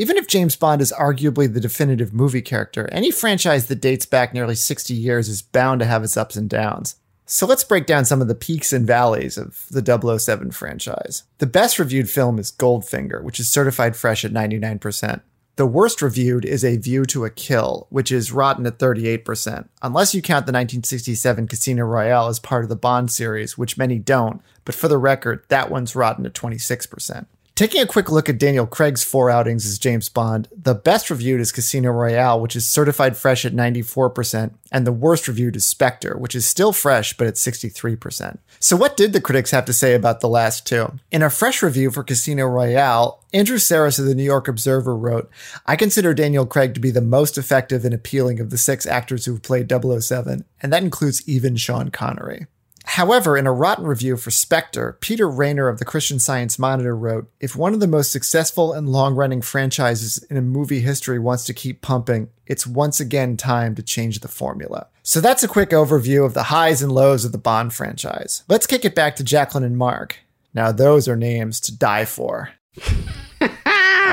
Even 0.03 0.17
if 0.17 0.27
James 0.27 0.57
Bond 0.57 0.83
is 0.83 0.93
arguably 0.99 1.55
the 1.55 1.61
definitive 1.61 2.13
movie 2.13 2.43
character, 2.43 2.89
any 2.91 3.13
franchise 3.13 3.69
that 3.69 3.81
dates 3.81 4.05
back 4.05 4.35
nearly 4.35 4.57
60 4.57 4.93
years 4.93 5.29
is 5.29 5.43
bound 5.43 5.79
to 5.79 5.87
have 5.87 6.03
its 6.03 6.17
ups 6.17 6.35
and 6.35 6.51
downs. 6.51 6.97
So 7.25 7.47
let's 7.47 7.63
break 7.63 7.87
down 7.87 8.05
some 8.05 8.21
of 8.21 8.27
the 8.27 8.35
peaks 8.35 8.73
and 8.73 8.85
valleys 8.85 9.39
of 9.39 9.65
the 9.71 10.19
007 10.19 10.51
franchise. 10.51 11.23
The 11.39 11.47
best 11.47 11.79
reviewed 11.79 12.11
film 12.11 12.41
is 12.41 12.51
Goldfinger, 12.51 13.23
which 13.23 13.39
is 13.39 13.49
certified 13.49 13.95
fresh 13.95 14.25
at 14.25 14.33
99%. 14.33 15.21
The 15.55 15.67
worst 15.67 16.03
reviewed 16.03 16.45
is 16.45 16.65
A 16.65 16.79
View 16.79 17.05
to 17.05 17.25
a 17.25 17.31
Kill, 17.31 17.87
which 17.91 18.11
is 18.11 18.33
rotten 18.33 18.67
at 18.67 18.81
38%, 18.81 19.69
unless 19.83 20.17
you 20.17 20.21
count 20.21 20.47
the 20.47 20.51
1967 20.51 21.47
Casino 21.47 21.85
Royale 21.85 22.27
as 22.27 22.41
part 22.41 22.65
of 22.65 22.69
the 22.69 22.75
Bond 22.75 23.13
series, 23.13 23.57
which 23.57 23.79
many 23.79 24.01
don't, 24.01 24.43
but 24.65 24.75
for 24.75 24.89
the 24.89 24.99
record, 24.99 25.45
that 25.47 25.71
one's 25.71 25.95
rotten 25.95 26.27
at 26.27 26.35
26%. 26.35 27.27
Taking 27.55 27.83
a 27.83 27.87
quick 27.87 28.11
look 28.11 28.31
at 28.31 28.39
Daniel 28.39 28.67
Craig's 28.67 29.05
four 29.05 29.29
outings 29.29 29.67
as 29.67 29.79
James 29.79 30.09
Bond, 30.09 30.49
the 30.57 30.75
best 30.75 31.11
reviewed 31.11 31.39
is 31.39 31.53
Casino 31.53 31.91
Royale, 31.91 32.41
which 32.41 32.57
is 32.57 32.67
certified 32.67 33.15
fresh 33.15 33.45
at 33.45 33.53
94%, 33.53 34.53
and 34.71 34.87
the 34.87 34.93
worst 34.93 35.29
reviewed 35.29 35.55
is 35.55 35.67
Spectre, 35.67 36.17
which 36.17 36.35
is 36.35 36.47
still 36.47 36.73
fresh 36.73 37.15
but 37.15 37.27
at 37.27 37.35
63%. 37.35 38.39
So, 38.59 38.75
what 38.75 38.97
did 38.97 39.13
the 39.13 39.21
critics 39.21 39.51
have 39.51 39.67
to 39.67 39.75
say 39.75 39.95
about 39.95 40.21
the 40.21 40.31
last 40.31 40.67
two? 40.67 40.99
In 41.11 41.23
a 41.23 41.29
fresh 41.29 41.63
review 41.63 41.91
for 41.91 42.03
Casino 42.03 42.47
Royale, 42.47 43.23
Andrew 43.35 43.59
Sarris 43.59 43.99
of 43.99 44.07
the 44.07 44.15
New 44.15 44.25
York 44.25 44.49
Observer 44.49 44.97
wrote, 44.97 45.31
I 45.67 45.77
consider 45.77 46.15
Daniel 46.15 46.47
Craig 46.47 46.73
to 46.73 46.81
be 46.81 46.91
the 46.91 47.03
most 47.03 47.37
effective 47.37 47.85
and 47.85 47.93
appealing 47.93 48.41
of 48.41 48.49
the 48.49 48.59
six 48.59 48.87
actors 48.87 49.27
who've 49.27 49.43
played 49.43 49.71
007, 49.71 50.47
and 50.63 50.73
that 50.73 50.83
includes 50.83 51.23
even 51.29 51.57
Sean 51.57 51.91
Connery. 51.91 52.47
However, 52.85 53.37
in 53.37 53.47
a 53.47 53.53
rotten 53.53 53.87
review 53.87 54.17
for 54.17 54.31
Spectre, 54.31 54.97
Peter 55.01 55.29
Rainer 55.29 55.69
of 55.69 55.79
the 55.79 55.85
Christian 55.85 56.19
Science 56.19 56.59
Monitor 56.59 56.97
wrote 56.97 57.31
If 57.41 57.57
one 57.57 57.75
of 57.75 57.81
the 57.81 57.87
most 57.87 58.13
successful 58.13 58.73
and 58.73 58.89
long 58.89 59.15
running 59.15 59.41
franchises 59.41 60.23
in 60.25 60.43
movie 60.49 60.81
history 60.81 61.19
wants 61.19 61.45
to 61.45 61.55
keep 61.55 61.81
pumping, 61.81 62.29
it's 62.47 62.67
once 62.67 63.01
again 63.01 63.37
time 63.37 63.75
to 63.77 63.83
change 63.83 64.21
the 64.21 64.29
formula. 64.29 64.89
So 65.03 65.21
that's 65.21 65.43
a 65.43 65.49
quick 65.49 65.71
overview 65.71 66.27
of 66.27 66.35
the 66.35 66.45
highs 66.45 66.83
and 66.83 66.93
lows 66.93 67.25
of 67.25 67.33
the 67.33 67.39
Bond 67.39 67.73
franchise. 67.73 68.45
Let's 68.49 68.67
kick 68.67 68.85
it 68.85 68.95
back 68.95 69.17
to 69.17 69.25
Jacqueline 69.25 69.65
and 69.65 69.77
Mark. 69.79 70.19
Now, 70.55 70.73
those 70.73 71.09
are 71.09 71.17
names 71.17 71.61
to 71.61 71.77
die 71.77 72.05
for. 72.05 72.51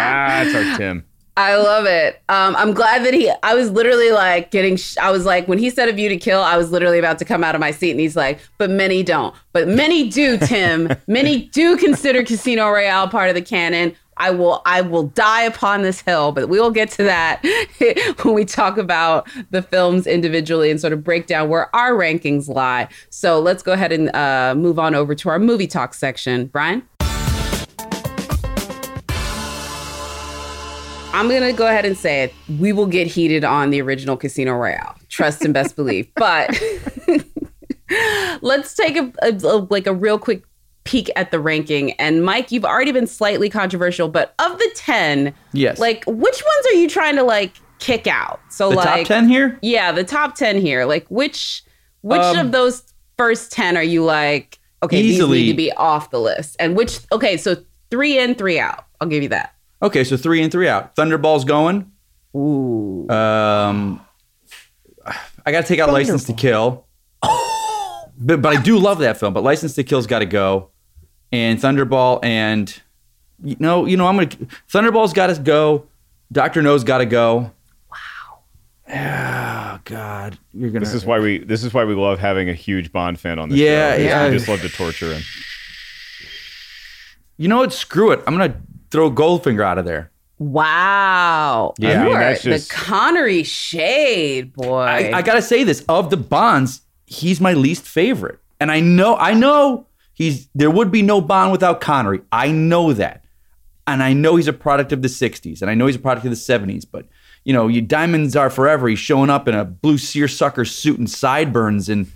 Ah, 0.01 0.43
that's 0.43 0.55
our 0.55 0.77
Tim. 0.77 1.03
I 1.39 1.56
love 1.56 1.86
it. 1.86 2.21
Um, 2.28 2.54
I'm 2.58 2.73
glad 2.73 3.06
that 3.06 3.13
he. 3.13 3.32
I 3.43 3.54
was 3.54 3.71
literally 3.71 4.12
like 4.12 4.52
getting. 4.52 4.75
Sh- 4.75 4.97
I 4.97 5.10
was 5.10 5.23
like, 5.23 5.47
when 5.47 5.58
he 5.58 5.69
said 5.69 5.88
"A 5.88 5.93
View 5.93 6.10
to 6.10 6.17
Kill," 6.17 6.41
I 6.41 6.58
was 6.58 6.69
literally 6.69 6.99
about 6.99 7.17
to 7.19 7.25
come 7.25 7.45
out 7.45 7.56
of 7.56 7.62
my 7.62 7.71
seat, 7.71 7.91
and 7.91 7.99
he's 8.02 8.17
like, 8.17 8.41
"But 8.58 8.69
many 8.69 9.04
don't. 9.04 9.34
But 9.54 9.69
many 9.69 10.10
do, 10.10 10.38
Tim. 10.38 10.91
many 11.08 11.45
do 11.45 11.78
consider 11.78 12.25
Casino 12.25 12.69
Royale 12.69 13.08
part 13.08 13.30
of 13.30 13.36
the 13.36 13.41
canon." 13.41 13.95
I 14.17 14.32
will. 14.32 14.62
I 14.65 14.82
will 14.82 15.04
die 15.04 15.43
upon 15.43 15.82
this 15.82 16.02
hill, 16.02 16.34
but 16.34 16.49
we 16.49 16.60
will 16.60 16.71
get 16.71 16.91
to 16.91 17.04
that 17.04 17.41
when 18.23 18.34
we 18.34 18.43
talk 18.43 18.78
about 18.78 19.30
the 19.52 19.62
films 19.62 20.08
individually 20.08 20.69
and 20.69 20.82
sort 20.82 20.91
of 20.91 21.06
break 21.06 21.25
down 21.25 21.47
where 21.47 21.73
our 21.73 21.93
rankings 21.93 22.49
lie. 22.49 22.89
So 23.12 23.39
let's 23.39 23.63
go 23.63 23.71
ahead 23.71 23.93
and 23.93 24.13
uh, 24.13 24.56
move 24.58 24.78
on 24.78 24.93
over 24.93 25.15
to 25.15 25.30
our 25.30 25.39
movie 25.39 25.67
talk 25.67 25.93
section. 25.93 26.47
Brian. 26.47 26.86
I'm 31.19 31.27
gonna 31.29 31.51
go 31.53 31.67
ahead 31.67 31.86
and 31.86 31.97
say 31.97 32.23
it. 32.23 32.34
We 32.60 32.71
will 32.71 32.86
get 32.86 33.08
heated 33.08 33.43
on 33.43 33.71
the 33.71 33.82
original 33.82 34.15
Casino 34.15 34.53
Royale. 34.53 34.95
Trust 35.10 35.43
and 35.43 35.53
best 35.53 35.75
believe. 35.75 36.08
But 36.15 36.58
let's 38.41 38.75
take 38.75 38.95
a, 38.97 39.12
a- 39.21 39.34
a- 39.47 39.67
like 39.69 39.88
a 39.88 39.93
real 39.93 40.19
quick 40.19 40.43
peek 40.84 41.10
at 41.15 41.32
the 41.32 41.39
ranking. 41.39 41.91
And 41.93 42.23
Mike, 42.23 42.51
you've 42.51 42.65
already 42.65 42.91
been 42.91 43.08
slightly 43.08 43.49
controversial, 43.49 44.08
but 44.10 44.34
of 44.39 44.58
the 44.58 44.71
ten, 44.75 45.34
Yes. 45.53 45.79
like 45.79 46.03
which 46.05 46.43
ones 46.43 46.65
are 46.71 46.75
you 46.75 46.88
trying 46.89 47.15
to 47.15 47.23
like 47.23 47.53
kick 47.79 48.08
out? 48.08 48.39
So 48.49 48.69
the 48.69 48.75
like 48.77 48.99
top 48.99 49.08
10 49.08 49.27
here? 49.29 49.58
Yeah, 49.62 49.91
the 49.91 50.03
top 50.03 50.36
ten 50.36 50.60
here. 50.60 50.86
Like 50.86 51.05
which 51.10 51.63
which 52.01 52.21
Um, 52.21 52.38
of 52.38 52.51
those 52.51 52.84
first 53.17 53.51
ten 53.51 53.75
are 53.75 53.84
you 53.84 54.03
like? 54.05 54.58
Okay, 54.84 55.01
Easily- 55.01 55.39
these 55.39 55.45
need 55.47 55.51
to 55.51 55.58
be 55.58 55.71
off 55.73 56.12
the 56.12 56.21
list. 56.21 56.55
And 56.60 56.77
which? 56.77 56.99
Okay, 57.12 57.36
so 57.38 57.58
three 57.91 58.17
in, 58.17 58.36
three 58.36 58.60
out. 58.60 58.86
I'll 59.01 59.08
give 59.10 59.21
you 59.23 59.29
that. 59.29 59.53
Okay, 59.81 60.03
so 60.03 60.17
three 60.17 60.41
and 60.41 60.51
three 60.51 60.67
out. 60.67 60.95
Thunderball's 60.95 61.45
going. 61.45 61.91
Ooh. 62.35 63.09
Um, 63.09 64.05
I 65.45 65.51
got 65.51 65.61
to 65.61 65.67
take 65.67 65.79
out 65.79 65.91
License 65.91 66.25
to 66.25 66.33
Kill. 66.33 66.85
but, 67.21 68.41
but 68.41 68.57
I 68.57 68.61
do 68.61 68.77
love 68.77 68.99
that 68.99 69.17
film. 69.17 69.33
But 69.33 69.43
License 69.43 69.73
to 69.75 69.83
Kill's 69.83 70.05
got 70.07 70.19
to 70.19 70.25
go, 70.25 70.69
and 71.31 71.59
Thunderball 71.59 72.19
and 72.23 72.81
you 73.43 73.55
know, 73.59 73.85
you 73.85 73.97
know, 73.97 74.07
I'm 74.07 74.15
gonna 74.15 74.27
Thunderball's 74.71 75.13
got 75.13 75.27
to 75.27 75.41
go. 75.41 75.87
Doctor 76.31 76.61
No's 76.61 76.83
got 76.83 76.99
to 76.99 77.05
go. 77.05 77.51
Wow. 77.89 78.39
Oh 78.89 79.79
God, 79.85 80.37
you're 80.53 80.69
gonna. 80.69 80.85
This 80.85 80.93
is 80.93 81.05
why 81.05 81.19
we 81.19 81.39
this 81.39 81.63
is 81.63 81.73
why 81.73 81.85
we 81.85 81.95
love 81.95 82.19
having 82.19 82.49
a 82.49 82.53
huge 82.53 82.91
Bond 82.91 83.19
fan 83.19 83.39
on 83.39 83.49
the 83.49 83.57
show. 83.57 83.63
Yeah, 83.63 83.95
show. 83.95 84.03
yeah. 84.03 84.25
We 84.27 84.35
just 84.35 84.47
love 84.47 84.61
to 84.61 84.69
torture 84.69 85.13
him. 85.13 85.21
You 87.37 87.47
know 87.47 87.57
what? 87.57 87.71
Screw 87.71 88.11
it. 88.11 88.21
I'm 88.27 88.37
gonna 88.37 88.61
throw 88.91 89.12
Goldfinger 89.12 89.63
out 89.63 89.78
of 89.78 89.86
there. 89.86 90.12
Wow. 90.39 91.73
Yeah. 91.78 91.89
You 91.89 91.99
I 91.99 92.04
mean, 92.06 92.15
are 92.15 92.36
just- 92.36 92.69
the 92.69 92.73
Connery 92.75 93.43
shade, 93.43 94.54
boy. 94.54 94.80
I, 94.82 95.17
I 95.17 95.21
gotta 95.21 95.41
say 95.41 95.63
this 95.63 95.84
of 95.89 96.10
the 96.10 96.17
Bonds, 96.17 96.82
he's 97.06 97.41
my 97.41 97.54
least 97.54 97.86
favorite, 97.86 98.39
and 98.60 98.71
I 98.71 98.80
know, 98.80 99.15
I 99.17 99.34
know 99.34 99.86
he's 100.13 100.47
there 100.56 100.71
would 100.71 100.91
be 100.91 101.02
no 101.02 101.21
Bond 101.21 101.52
without 101.52 101.82
Connery. 101.82 102.21
I 102.32 102.52
know 102.52 102.93
that, 102.93 103.23
and 103.88 104.02
I 104.04 104.13
know 104.13 104.36
he's 104.38 104.47
a 104.47 104.54
product 104.54 104.91
of 104.93 105.02
the 105.02 105.08
'60s, 105.08 105.62
and 105.62 105.69
I 105.69 105.73
know 105.75 105.88
he's 105.88 105.95
a 105.95 105.99
product 105.99 106.25
of 106.25 106.32
the 106.32 106.38
'70s. 106.38 106.86
But 106.89 107.06
you 107.43 107.54
know, 107.54 107.67
you 107.67 107.82
diamonds 107.82 108.36
are 108.36 108.49
forever. 108.49 108.88
He's 108.88 108.99
showing 108.99 109.30
up 109.30 109.47
in 109.47 109.56
a 109.56 109.65
blue 109.65 109.97
seersucker 109.97 110.65
suit 110.65 110.99
and 110.99 111.10
sideburns, 111.10 111.89
and 111.89 112.12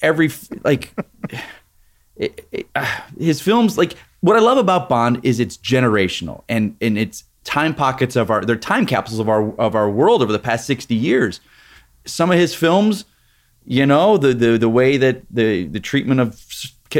every 0.00 0.30
like 0.64 0.92
it, 2.16 2.46
it, 2.52 2.66
uh, 2.74 3.00
his 3.18 3.40
films 3.40 3.78
like 3.78 3.94
what 4.22 4.36
I 4.36 4.40
love 4.40 4.56
about 4.56 4.88
Bond 4.88 5.20
is 5.22 5.38
it's 5.38 5.58
generational 5.58 6.42
and 6.48 6.76
and 6.80 6.96
it's 6.96 7.24
time 7.44 7.74
pockets 7.74 8.16
of 8.16 8.30
our 8.30 8.44
they're 8.44 8.56
time 8.56 8.86
capsules 8.86 9.18
of 9.20 9.28
our 9.28 9.52
of 9.56 9.74
our 9.74 9.90
world 9.90 10.22
over 10.22 10.32
the 10.32 10.38
past 10.38 10.66
60 10.66 10.94
years. 10.94 11.40
Some 12.04 12.30
of 12.30 12.38
his 12.38 12.54
films, 12.54 13.04
you 13.66 13.84
know, 13.84 14.16
the 14.16 14.32
the 14.32 14.56
the 14.56 14.68
way 14.68 14.96
that 14.96 15.22
the 15.30 15.66
the 15.66 15.80
treatment 15.80 16.20
of 16.20 16.40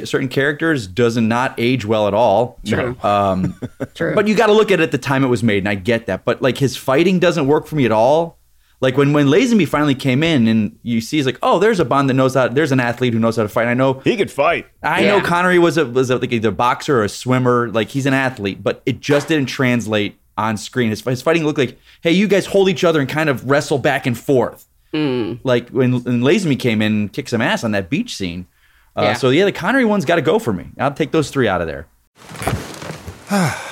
certain 0.04 0.28
characters 0.28 0.86
does 0.86 1.16
not 1.16 1.54
age 1.58 1.84
well 1.84 2.08
at 2.08 2.14
all. 2.14 2.58
True. 2.66 2.96
Um, 3.04 3.54
True. 3.94 4.14
but 4.14 4.26
you 4.26 4.34
got 4.34 4.46
to 4.46 4.52
look 4.52 4.70
at 4.70 4.80
it 4.80 4.84
at 4.84 4.90
the 4.90 4.98
time 4.98 5.22
it 5.22 5.28
was 5.28 5.42
made, 5.42 5.58
and 5.58 5.68
I 5.68 5.74
get 5.74 6.06
that. 6.06 6.24
But 6.24 6.42
like 6.42 6.58
his 6.58 6.76
fighting 6.76 7.18
doesn't 7.18 7.46
work 7.46 7.66
for 7.66 7.76
me 7.76 7.84
at 7.84 7.92
all. 7.92 8.38
Like 8.82 8.96
when 8.96 9.12
when 9.12 9.28
Lazenby 9.28 9.66
finally 9.68 9.94
came 9.94 10.22
in, 10.24 10.48
and 10.48 10.76
you 10.82 11.00
see, 11.00 11.16
he's 11.16 11.24
like, 11.24 11.38
oh, 11.40 11.60
there's 11.60 11.78
a 11.80 11.84
Bond 11.84 12.10
that 12.10 12.14
knows 12.14 12.34
how. 12.34 12.48
There's 12.48 12.72
an 12.72 12.80
athlete 12.80 13.12
who 13.14 13.20
knows 13.20 13.36
how 13.36 13.44
to 13.44 13.48
fight. 13.48 13.68
I 13.68 13.74
know 13.74 13.94
He 14.00 14.16
could 14.16 14.30
fight. 14.30 14.66
I 14.82 15.02
Yeah. 15.04 15.18
know 15.18 15.20
Connery 15.24 15.60
was 15.60 15.78
a 15.78 15.86
was 15.86 16.10
a, 16.10 16.16
like 16.18 16.32
either 16.32 16.48
a 16.48 16.52
boxer 16.52 16.98
or 16.98 17.04
a 17.04 17.08
swimmer. 17.08 17.68
Like 17.70 17.88
he's 17.88 18.06
an 18.06 18.12
athlete, 18.12 18.60
but 18.60 18.82
it 18.84 19.00
just 19.00 19.28
didn't 19.28 19.46
translate 19.46 20.18
on 20.36 20.56
screen. 20.56 20.90
His, 20.90 21.00
his 21.02 21.22
fighting 21.22 21.44
looked 21.44 21.58
like, 21.58 21.78
hey, 22.00 22.10
you 22.10 22.26
guys 22.26 22.44
hold 22.46 22.68
each 22.68 22.82
other 22.82 22.98
and 23.00 23.08
kind 23.08 23.28
of 23.30 23.48
wrestle 23.48 23.78
back 23.78 24.04
and 24.06 24.18
forth. 24.18 24.66
Like 25.44 25.68
when, 25.70 26.02
when 26.02 26.20
Lazenby 26.20 26.58
came 26.58 26.82
in 26.82 26.92
and 26.92 27.12
kicked 27.12 27.28
some 27.30 27.40
ass 27.40 27.62
on 27.64 27.70
that 27.70 27.88
beach 27.88 28.14
scene. 28.16 28.46
Uh, 28.96 29.02
Yeah. 29.02 29.12
So 29.14 29.30
yeah, 29.30 29.44
the 29.44 29.52
Connery 29.52 29.84
one's 29.84 30.04
got 30.04 30.16
to 30.16 30.22
go 30.22 30.38
for 30.40 30.52
me. 30.52 30.66
I'll 30.78 30.92
take 30.92 31.12
those 31.12 31.30
three 31.30 31.46
out 31.48 31.60
of 31.60 31.68
there. 31.68 31.86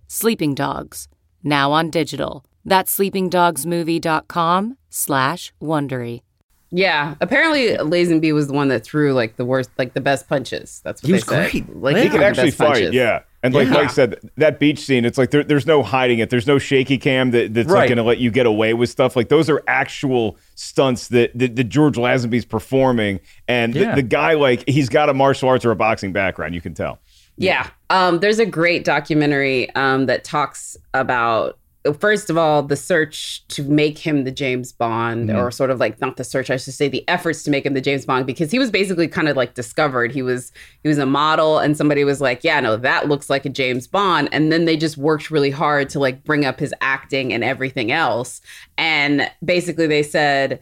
Sleeping 0.13 0.53
Dogs, 0.53 1.07
now 1.41 1.71
on 1.71 1.89
digital. 1.89 2.43
That's 2.65 2.97
sleepingdogsmovie.com 2.97 4.77
slash 4.89 5.53
Wondery. 5.61 6.21
yeah. 6.69 7.15
Apparently, 7.21 7.69
Lazenby 7.77 8.33
was 8.33 8.47
the 8.47 8.53
one 8.53 8.67
that 8.67 8.83
threw 8.83 9.13
like 9.13 9.37
the 9.37 9.45
worst, 9.45 9.69
like 9.77 9.93
the 9.93 10.01
best 10.01 10.27
punches. 10.27 10.81
That's 10.83 11.01
what 11.01 11.07
He 11.07 11.11
they 11.13 11.15
was 11.15 11.25
said. 11.25 11.51
great. 11.51 11.75
Like 11.77 11.95
He 11.95 12.01
threw 12.03 12.11
could 12.11 12.23
actually 12.23 12.51
fight, 12.51 12.67
punches. 12.73 12.93
yeah. 12.93 13.21
And 13.41 13.53
like 13.53 13.67
Yeah. 13.69 13.73
Mike 13.73 13.89
said, 13.89 14.19
that 14.35 14.59
beach 14.59 14.79
scene, 14.79 15.05
it's 15.05 15.17
like 15.17 15.31
there, 15.31 15.45
there's 15.45 15.65
no 15.65 15.81
hiding 15.81 16.19
it. 16.19 16.29
There's 16.29 16.45
no 16.45 16.59
shaky 16.59 16.97
cam 16.97 17.31
that, 17.31 17.53
that's 17.53 17.69
like 17.69 17.87
going 17.87 17.97
to 17.97 18.03
let 18.03 18.17
you 18.19 18.31
get 18.31 18.45
away 18.45 18.73
with 18.73 18.89
stuff. 18.89 19.15
Like 19.15 19.29
those 19.29 19.49
are 19.49 19.63
actual 19.65 20.37
stunts 20.55 21.07
that, 21.07 21.31
that, 21.39 21.55
that 21.55 21.63
George 21.69 21.95
Lazenby's 21.95 22.43
performing. 22.45 23.21
And 23.47 23.73
Yeah. 23.73 23.95
the, 23.95 24.01
the 24.01 24.07
guy, 24.09 24.33
like, 24.33 24.67
he's 24.67 24.89
got 24.89 25.07
a 25.09 25.13
martial 25.13 25.47
arts 25.47 25.63
or 25.63 25.71
a 25.71 25.75
boxing 25.77 26.11
background. 26.11 26.53
You 26.53 26.59
can 26.61 26.73
tell. 26.73 26.99
Yeah. 27.43 27.69
Um, 27.89 28.19
there's 28.19 28.39
a 28.39 28.45
great 28.45 28.83
documentary 28.83 29.73
um, 29.75 30.05
that 30.05 30.23
talks 30.23 30.77
about, 30.93 31.57
first 31.99 32.29
of 32.29 32.37
all, 32.37 32.61
the 32.61 32.75
search 32.75 33.45
to 33.47 33.63
make 33.63 33.97
him 33.97 34.23
the 34.23 34.31
James 34.31 34.71
Bond, 34.71 35.31
or 35.31 35.49
sort 35.49 35.71
of 35.71 35.79
like 35.79 35.99
not 35.99 36.15
the 36.15 36.23
search, 36.23 36.49
I 36.51 36.57
should 36.57 36.73
say, 36.75 36.87
the 36.87 37.03
efforts 37.09 37.41
to 37.43 37.49
make 37.49 37.65
him 37.65 37.73
the 37.73 37.81
James 37.81 38.05
Bond, 38.05 38.27
because 38.27 38.51
he 38.51 38.59
was 38.59 38.69
basically 38.69 39.07
kind 39.07 39.27
of 39.27 39.35
like 39.35 39.55
discovered. 39.55 40.11
He 40.11 40.21
was 40.21 40.51
he 40.83 40.89
was 40.89 40.99
a 40.99 41.05
model, 41.07 41.57
and 41.57 41.75
somebody 41.75 42.03
was 42.03 42.21
like, 42.21 42.43
"Yeah, 42.43 42.59
no, 42.59 42.77
that 42.77 43.09
looks 43.09 43.29
like 43.29 43.45
a 43.45 43.49
James 43.49 43.87
Bond," 43.87 44.29
and 44.31 44.51
then 44.51 44.65
they 44.65 44.77
just 44.77 44.97
worked 44.97 45.31
really 45.31 45.51
hard 45.51 45.89
to 45.89 45.99
like 45.99 46.23
bring 46.23 46.45
up 46.45 46.59
his 46.59 46.73
acting 46.81 47.33
and 47.33 47.43
everything 47.43 47.91
else, 47.91 48.41
and 48.77 49.29
basically 49.43 49.87
they 49.87 50.03
said 50.03 50.61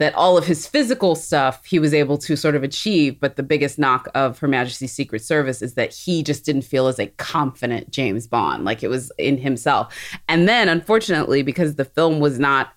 that 0.00 0.14
all 0.14 0.38
of 0.38 0.46
his 0.46 0.66
physical 0.66 1.14
stuff 1.14 1.62
he 1.66 1.78
was 1.78 1.92
able 1.92 2.16
to 2.16 2.34
sort 2.34 2.54
of 2.54 2.62
achieve. 2.62 3.20
But 3.20 3.36
the 3.36 3.42
biggest 3.42 3.78
knock 3.78 4.08
of 4.14 4.38
Her 4.38 4.48
Majesty's 4.48 4.92
Secret 4.92 5.22
Service 5.22 5.60
is 5.60 5.74
that 5.74 5.92
he 5.92 6.22
just 6.22 6.44
didn't 6.44 6.62
feel 6.62 6.86
as 6.86 6.98
a 6.98 7.06
confident 7.18 7.90
James 7.90 8.26
Bond, 8.26 8.64
like 8.64 8.82
it 8.82 8.88
was 8.88 9.12
in 9.18 9.36
himself. 9.36 9.94
And 10.26 10.48
then, 10.48 10.70
unfortunately, 10.70 11.42
because 11.42 11.74
the 11.74 11.84
film 11.84 12.18
was 12.18 12.38
not 12.38 12.72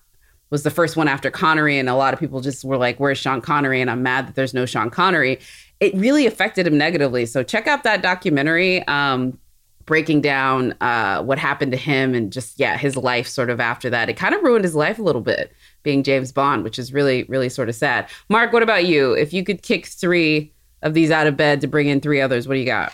was 0.50 0.62
the 0.62 0.70
first 0.70 0.96
one 0.96 1.08
after 1.08 1.30
Connery, 1.30 1.78
and 1.78 1.88
a 1.88 1.94
lot 1.94 2.12
of 2.12 2.20
people 2.20 2.42
just 2.42 2.62
were 2.62 2.76
like, 2.76 3.00
"Where's 3.00 3.18
Sean 3.18 3.40
Connery?" 3.40 3.80
And 3.80 3.90
I'm 3.90 4.02
mad 4.02 4.28
that 4.28 4.34
there's 4.34 4.54
no 4.54 4.66
Sean 4.66 4.90
Connery. 4.90 5.40
It 5.80 5.94
really 5.94 6.26
affected 6.26 6.66
him 6.66 6.76
negatively. 6.76 7.24
So 7.24 7.42
check 7.42 7.66
out 7.66 7.84
that 7.84 8.02
documentary. 8.02 8.86
Um, 8.86 9.38
breaking 9.86 10.20
down 10.20 10.72
uh, 10.80 11.22
what 11.22 11.38
happened 11.38 11.72
to 11.72 11.78
him 11.78 12.14
and 12.14 12.32
just 12.32 12.58
yeah 12.58 12.76
his 12.76 12.96
life 12.96 13.26
sort 13.26 13.50
of 13.50 13.60
after 13.60 13.90
that 13.90 14.08
it 14.08 14.14
kind 14.14 14.34
of 14.34 14.42
ruined 14.42 14.64
his 14.64 14.74
life 14.74 14.98
a 14.98 15.02
little 15.02 15.20
bit 15.20 15.52
being 15.84 16.02
james 16.02 16.32
bond 16.32 16.64
which 16.64 16.78
is 16.78 16.92
really 16.92 17.22
really 17.24 17.48
sort 17.48 17.68
of 17.68 17.74
sad 17.76 18.08
mark 18.28 18.52
what 18.52 18.62
about 18.62 18.84
you 18.84 19.12
if 19.12 19.32
you 19.32 19.44
could 19.44 19.62
kick 19.62 19.86
three 19.86 20.52
of 20.82 20.92
these 20.92 21.10
out 21.10 21.26
of 21.28 21.36
bed 21.36 21.60
to 21.60 21.66
bring 21.68 21.86
in 21.86 22.00
three 22.00 22.20
others 22.20 22.48
what 22.48 22.54
do 22.54 22.60
you 22.60 22.66
got 22.66 22.92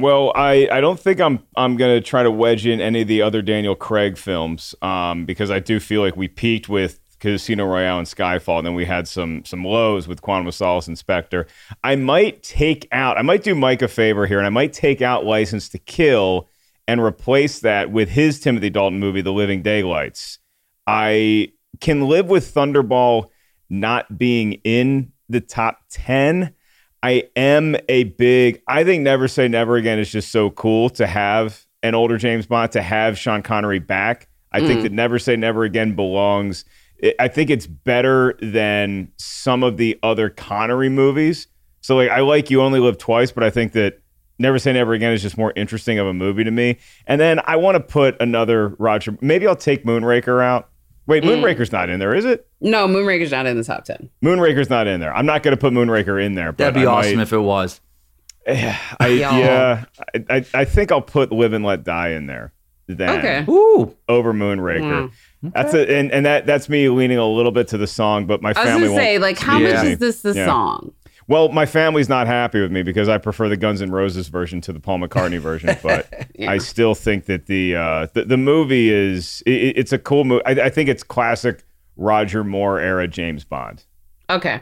Well, 0.00 0.32
I, 0.34 0.68
I 0.72 0.80
don't 0.80 0.98
think 0.98 1.20
I'm 1.20 1.40
I'm 1.54 1.76
gonna 1.76 2.00
try 2.00 2.22
to 2.22 2.30
wedge 2.30 2.66
in 2.66 2.80
any 2.80 3.02
of 3.02 3.08
the 3.08 3.20
other 3.20 3.42
Daniel 3.42 3.74
Craig 3.74 4.16
films 4.16 4.74
um, 4.80 5.26
because 5.26 5.50
I 5.50 5.58
do 5.58 5.80
feel 5.80 6.00
like 6.00 6.16
we 6.16 6.28
peaked 6.28 6.70
with 6.70 6.98
Casino 7.20 7.66
Royale 7.66 7.98
and 7.98 8.06
Skyfall, 8.06 8.58
and 8.58 8.66
then 8.66 8.74
we 8.74 8.86
had 8.86 9.06
some 9.06 9.44
some 9.44 9.62
lows 9.62 10.08
with 10.08 10.22
Quantum 10.22 10.46
of 10.46 10.54
Solace 10.54 10.88
and 10.88 10.96
Spectre. 10.96 11.46
I 11.82 11.94
might 11.96 12.42
take 12.42 12.88
out 12.90 13.18
I 13.18 13.22
might 13.22 13.42
do 13.42 13.54
Mike 13.54 13.82
a 13.82 13.88
favor 13.88 14.26
here, 14.26 14.38
and 14.38 14.46
I 14.46 14.50
might 14.50 14.72
take 14.72 15.02
out 15.02 15.26
License 15.26 15.68
to 15.70 15.78
Kill 15.78 16.48
and 16.88 17.02
replace 17.02 17.60
that 17.60 17.90
with 17.90 18.08
his 18.10 18.40
Timothy 18.40 18.70
Dalton 18.70 18.98
movie, 18.98 19.20
The 19.20 19.32
Living 19.32 19.60
Daylights. 19.62 20.38
I 20.86 21.52
can 21.80 22.08
live 22.08 22.28
with 22.28 22.52
Thunderball 22.52 23.26
not 23.68 24.18
being 24.18 24.54
in 24.64 25.12
the 25.28 25.40
top 25.40 25.80
10. 25.90 26.54
I 27.02 27.24
am 27.36 27.76
a 27.88 28.04
big, 28.04 28.62
I 28.66 28.84
think 28.84 29.02
Never 29.02 29.28
Say 29.28 29.48
Never 29.48 29.76
Again 29.76 29.98
is 29.98 30.10
just 30.10 30.32
so 30.32 30.50
cool 30.50 30.88
to 30.90 31.06
have 31.06 31.66
an 31.82 31.94
older 31.94 32.16
James 32.16 32.46
Bond, 32.46 32.72
to 32.72 32.82
have 32.82 33.18
Sean 33.18 33.42
Connery 33.42 33.78
back. 33.78 34.28
I 34.52 34.60
think 34.60 34.80
mm. 34.80 34.82
that 34.84 34.92
Never 34.92 35.18
Say 35.18 35.36
Never 35.36 35.64
Again 35.64 35.94
belongs. 35.94 36.64
I- 37.02 37.14
I 37.18 37.28
think 37.28 37.50
it's 37.50 37.66
better 37.66 38.38
than 38.40 39.08
some 39.18 39.62
of 39.62 39.76
the 39.76 39.98
other 40.02 40.30
Connery 40.30 40.88
movies. 40.88 41.46
So, 41.82 41.96
like, 41.96 42.08
I 42.08 42.20
like 42.20 42.50
You 42.50 42.62
Only 42.62 42.80
Live 42.80 42.96
Twice, 42.96 43.30
but 43.30 43.44
I 43.44 43.50
think 43.50 43.72
that 43.72 44.00
Never 44.38 44.58
Say 44.58 44.72
Never 44.72 44.94
Again 44.94 45.12
is 45.12 45.20
just 45.22 45.36
more 45.36 45.52
interesting 45.54 45.98
of 45.98 46.06
a 46.06 46.14
movie 46.14 46.44
to 46.44 46.50
me. 46.50 46.78
And 47.06 47.20
then 47.20 47.40
I 47.44 47.56
want 47.56 47.76
to 47.76 47.80
put 47.80 48.20
another 48.20 48.68
Roger. 48.78 49.18
Maybe 49.20 49.46
I'll 49.46 49.56
take 49.56 49.84
Moonraker 49.84 50.42
out. 50.42 50.70
Wait, 51.06 51.22
mm. 51.22 51.26
Moonraker's 51.28 51.70
not 51.72 51.88
in 51.90 51.98
there, 52.00 52.14
is 52.14 52.24
it? 52.24 52.46
No, 52.60 52.86
Moonraker's 52.88 53.30
not 53.30 53.46
in 53.46 53.56
the 53.58 53.64
top 53.64 53.84
10. 53.84 54.08
Moonraker's 54.22 54.70
not 54.70 54.86
in 54.86 55.00
there. 55.00 55.14
I'm 55.14 55.26
not 55.26 55.42
going 55.42 55.54
to 55.54 55.60
put 55.60 55.72
Moonraker 55.72 56.22
in 56.24 56.34
there. 56.34 56.52
But 56.52 56.58
That'd 56.58 56.74
be 56.74 56.86
I 56.86 56.92
awesome 56.92 57.16
might- 57.16 57.22
if 57.24 57.32
it 57.32 57.38
was. 57.38 57.80
I, 58.46 59.06
Y'all. 59.06 59.38
yeah, 59.38 59.84
I, 60.14 60.24
I, 60.36 60.46
I 60.54 60.64
think 60.64 60.92
I'll 60.92 61.00
put 61.02 61.32
Live 61.32 61.52
and 61.54 61.64
Let 61.64 61.84
Die 61.84 62.08
in 62.10 62.26
there. 62.26 62.52
Then 62.86 63.18
Okay. 63.18 63.44
Ooh. 63.50 63.96
over 64.08 64.34
Moonraker. 64.34 65.10
Mm. 65.42 65.52
That's 65.54 65.72
it, 65.74 65.88
and 65.90 66.10
and 66.12 66.24
that 66.26 66.44
that's 66.46 66.68
me 66.70 66.88
leaning 66.90 67.16
a 67.18 67.26
little 67.26 67.52
bit 67.52 67.68
to 67.68 67.78
the 67.78 67.86
song, 67.86 68.26
but 68.26 68.40
my 68.42 68.50
I 68.50 68.52
was 68.52 68.56
family 68.58 68.80
gonna 68.88 68.92
won't. 68.92 69.02
say, 69.02 69.18
like, 69.18 69.38
how 69.38 69.58
Yeah. 69.58 69.74
much 69.74 69.84
is 69.86 69.98
this 69.98 70.20
the 70.22 70.32
Yeah. 70.34 70.46
song? 70.46 70.92
Well, 71.26 71.48
my 71.48 71.66
family's 71.66 72.08
not 72.08 72.26
happy 72.26 72.60
with 72.60 72.70
me 72.70 72.82
because 72.82 73.08
I 73.08 73.18
prefer 73.18 73.48
the 73.48 73.56
Guns 73.56 73.80
N' 73.80 73.90
Roses 73.90 74.28
version 74.28 74.60
to 74.62 74.72
the 74.72 74.80
Paul 74.80 74.98
McCartney 74.98 75.38
version, 75.38 75.76
but 75.82 76.12
I 76.40 76.58
still 76.58 76.94
think 76.94 77.26
that 77.26 77.46
the 77.46 77.76
uh, 77.76 78.06
the, 78.12 78.24
the 78.24 78.36
movie 78.36 78.90
is 78.90 79.42
it, 79.46 79.76
it's 79.76 79.92
a 79.92 79.98
cool 79.98 80.24
movie. 80.24 80.44
I, 80.44 80.66
I 80.66 80.70
think 80.70 80.88
it's 80.88 81.02
classic 81.02 81.64
Roger 81.96 82.44
Moore 82.44 82.78
era 82.78 83.08
James 83.08 83.44
Bond. 83.44 83.84
Okay. 84.28 84.60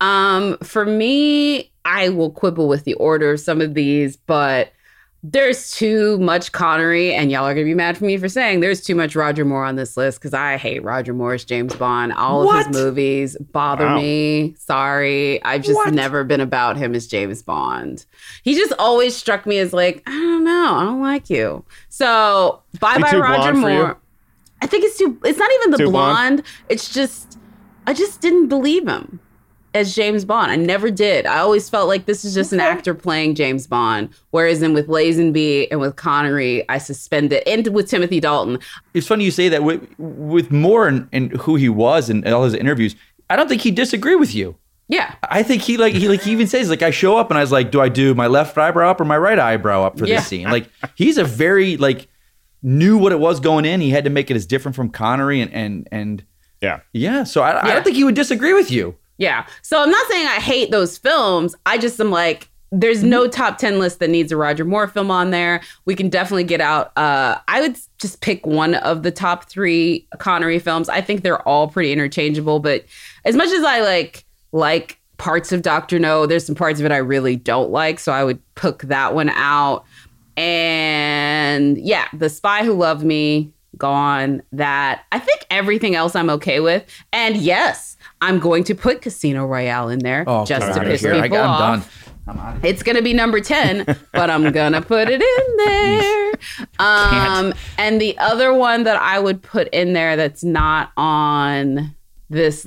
Um, 0.00 0.56
for 0.58 0.84
me, 0.84 1.72
I 1.84 2.08
will 2.10 2.30
quibble 2.30 2.68
with 2.68 2.84
the 2.84 2.94
order 2.94 3.32
of 3.32 3.40
some 3.40 3.60
of 3.60 3.74
these, 3.74 4.16
but 4.16 4.72
there's 5.24 5.72
too 5.72 6.16
much 6.20 6.52
Connery, 6.52 7.12
and 7.12 7.30
y'all 7.30 7.44
are 7.44 7.52
gonna 7.52 7.64
be 7.64 7.74
mad 7.74 7.98
for 7.98 8.04
me 8.04 8.16
for 8.18 8.28
saying 8.28 8.60
there's 8.60 8.80
too 8.80 8.94
much 8.94 9.16
Roger 9.16 9.44
Moore 9.44 9.64
on 9.64 9.74
this 9.76 9.96
list 9.96 10.20
because 10.20 10.32
I 10.32 10.56
hate 10.56 10.82
Roger 10.84 11.12
Moore's 11.12 11.44
James 11.44 11.74
Bond. 11.74 12.12
All 12.12 12.48
of 12.48 12.56
his 12.56 12.68
movies 12.68 13.36
bother 13.52 13.86
Wow. 13.86 13.96
me. 13.96 14.54
Sorry, 14.58 15.42
I've 15.44 15.62
just 15.62 15.74
What? 15.76 15.92
never 15.92 16.22
been 16.22 16.40
about 16.40 16.76
him 16.76 16.94
as 16.94 17.06
James 17.08 17.42
Bond. 17.42 18.06
He 18.44 18.54
just 18.54 18.72
always 18.78 19.16
struck 19.16 19.44
me 19.44 19.58
as 19.58 19.72
like 19.72 20.02
I 20.06 20.12
don't 20.12 20.44
know, 20.44 20.74
I 20.76 20.84
don't 20.84 21.02
like 21.02 21.28
you. 21.28 21.64
So 21.88 22.62
bye 22.78 22.98
bye 22.98 23.16
Roger 23.16 23.52
blonde 23.52 23.62
for 23.62 23.70
you? 23.70 23.76
Moore. 23.78 23.98
I 24.62 24.66
think 24.66 24.84
it's 24.84 24.98
too. 24.98 25.18
It's 25.24 25.38
not 25.38 25.50
even 25.54 25.70
the 25.72 25.78
blonde? 25.78 25.92
blonde. 25.92 26.42
It's 26.68 26.92
just 26.92 27.38
I 27.86 27.92
just 27.94 28.20
didn't 28.20 28.48
believe 28.48 28.86
him 28.86 29.20
as 29.74 29.94
James 29.94 30.24
Bond. 30.24 30.50
I 30.50 30.56
never 30.56 30.90
did. 30.90 31.26
I 31.26 31.38
always 31.38 31.68
felt 31.68 31.88
like 31.88 32.06
this 32.06 32.24
is 32.24 32.34
just 32.34 32.52
an 32.52 32.60
actor 32.60 32.94
playing 32.94 33.34
James 33.34 33.66
Bond. 33.66 34.08
Whereas 34.30 34.62
in 34.62 34.72
with 34.74 34.88
Lazenby 34.88 35.68
and 35.70 35.80
with 35.80 35.96
Connery, 35.96 36.68
I 36.68 36.78
suspended, 36.78 37.42
and 37.46 37.66
with 37.68 37.88
Timothy 37.88 38.20
Dalton, 38.20 38.58
It's 38.94 39.06
funny 39.06 39.24
you 39.24 39.30
say 39.30 39.48
that 39.50 39.62
with, 39.62 39.86
with 39.98 40.50
Moore 40.50 40.88
and, 40.88 41.08
and 41.12 41.32
who 41.32 41.56
he 41.56 41.68
was 41.68 42.08
and 42.10 42.26
all 42.26 42.44
his 42.44 42.54
interviews. 42.54 42.94
I 43.30 43.36
don't 43.36 43.48
think 43.48 43.60
he'd 43.62 43.74
disagree 43.74 44.16
with 44.16 44.34
you. 44.34 44.56
yeah, 44.88 45.14
I 45.22 45.42
think 45.42 45.60
he 45.62 45.76
like 45.76 45.92
he 45.92 46.08
like 46.08 46.22
he 46.22 46.32
even 46.32 46.46
says 46.46 46.70
like 46.70 46.80
I 46.82 46.90
show 46.90 47.18
up 47.18 47.30
and 47.30 47.36
I 47.36 47.42
was 47.42 47.52
like, 47.52 47.70
do 47.70 47.80
I 47.80 47.90
do 47.90 48.14
my 48.14 48.26
left 48.26 48.56
eyebrow 48.56 48.90
up 48.90 49.00
or 49.00 49.04
my 49.04 49.18
right 49.18 49.38
eyebrow 49.38 49.84
up 49.84 49.98
for 49.98 50.06
Yeah. 50.06 50.16
this 50.16 50.28
scene? 50.28 50.50
Like 50.50 50.70
he's 50.94 51.18
a 51.18 51.24
very 51.24 51.76
like 51.76 52.08
knew 52.62 52.96
what 52.96 53.12
it 53.12 53.20
was 53.20 53.38
going 53.38 53.66
in. 53.66 53.82
He 53.82 53.90
had 53.90 54.04
to 54.04 54.10
make 54.10 54.30
it 54.30 54.34
as 54.36 54.46
different 54.46 54.74
from 54.76 54.88
Connery 54.88 55.42
and 55.42 55.52
and 55.52 55.88
and 55.92 56.24
Yeah, 56.62 56.80
yeah. 56.94 57.24
So 57.24 57.42
I, 57.42 57.62
I 57.70 57.74
don't 57.74 57.84
think 57.84 57.96
he 57.96 58.04
would 58.04 58.14
disagree 58.14 58.54
with 58.54 58.70
you. 58.70 58.96
Yeah. 59.18 59.46
So 59.62 59.82
I'm 59.82 59.90
not 59.90 60.06
saying 60.08 60.26
I 60.26 60.40
hate 60.40 60.70
those 60.70 60.96
films. 60.98 61.54
I 61.66 61.78
just 61.78 62.00
am 62.00 62.10
like. 62.10 62.48
There's 62.70 63.02
no 63.02 63.26
top 63.26 63.56
10 63.56 63.78
list 63.78 63.98
that 64.00 64.10
needs 64.10 64.30
a 64.30 64.36
Roger 64.36 64.62
Moore 64.62 64.88
film 64.88 65.10
on 65.10 65.30
there. 65.30 65.62
We 65.86 65.94
can 65.94 66.10
definitely 66.10 66.44
get 66.44 66.60
out. 66.60 66.92
Uh, 66.98 67.38
I 67.48 67.62
would 67.62 67.78
just 67.96 68.20
pick 68.20 68.44
one 68.44 68.74
of 68.74 69.02
the 69.02 69.10
top 69.10 69.48
three 69.48 70.06
Connery 70.18 70.58
films. 70.58 70.90
I 70.90 71.00
think 71.00 71.22
they're 71.22 71.40
all 71.48 71.68
pretty 71.68 71.94
interchangeable, 71.94 72.60
but 72.60 72.84
as 73.24 73.36
much 73.36 73.48
as 73.48 73.64
I 73.64 73.80
like 73.80 74.26
like 74.52 74.98
parts 75.16 75.50
of 75.50 75.62
Doctor 75.62 75.98
No, 75.98 76.26
there's 76.26 76.46
some 76.46 76.54
parts 76.54 76.78
of 76.78 76.86
it 76.86 76.92
I 76.92 76.98
really 76.98 77.36
don't 77.36 77.70
like, 77.70 77.98
so 77.98 78.12
I 78.12 78.22
would 78.22 78.38
pick 78.54 78.80
that 78.82 79.14
one 79.14 79.30
out. 79.30 79.84
And 80.36 81.76
yeah, 81.78 82.06
The 82.12 82.28
Spy 82.28 82.64
Who 82.64 82.74
Loved 82.74 83.04
Me, 83.04 83.52
gone. 83.76 84.42
That 84.52 85.04
I 85.12 85.18
think 85.18 85.46
everything 85.50 85.94
else 85.94 86.14
I'm 86.14 86.30
okay 86.30 86.60
with. 86.60 86.84
And 87.12 87.36
yes, 87.36 87.96
I'm 88.20 88.38
going 88.38 88.64
to 88.64 88.74
put 88.74 89.02
Casino 89.02 89.46
Royale 89.46 89.88
in 89.90 90.00
there 90.00 90.24
Oh, 90.26 90.44
just 90.44 90.74
to 90.74 90.80
piss 90.84 91.02
people 91.02 91.18
I, 91.20 91.24
I'm 91.26 91.32
off. 91.34 91.60
done. 92.26 92.60
It's 92.62 92.82
gonna 92.82 93.00
be 93.00 93.14
number 93.14 93.40
10, 93.40 93.84
but 94.12 94.28
I'm 94.30 94.52
gonna 94.52 94.82
put 94.82 95.08
it 95.08 95.22
in 95.22 95.56
there. 95.56 96.32
Um, 96.78 97.54
and 97.78 97.98
the 98.00 98.18
other 98.18 98.52
one 98.52 98.84
that 98.84 99.00
I 99.00 99.18
would 99.18 99.42
put 99.42 99.68
in 99.68 99.92
there 99.94 100.14
that's 100.16 100.44
not 100.44 100.92
on 100.96 101.94
this 102.28 102.66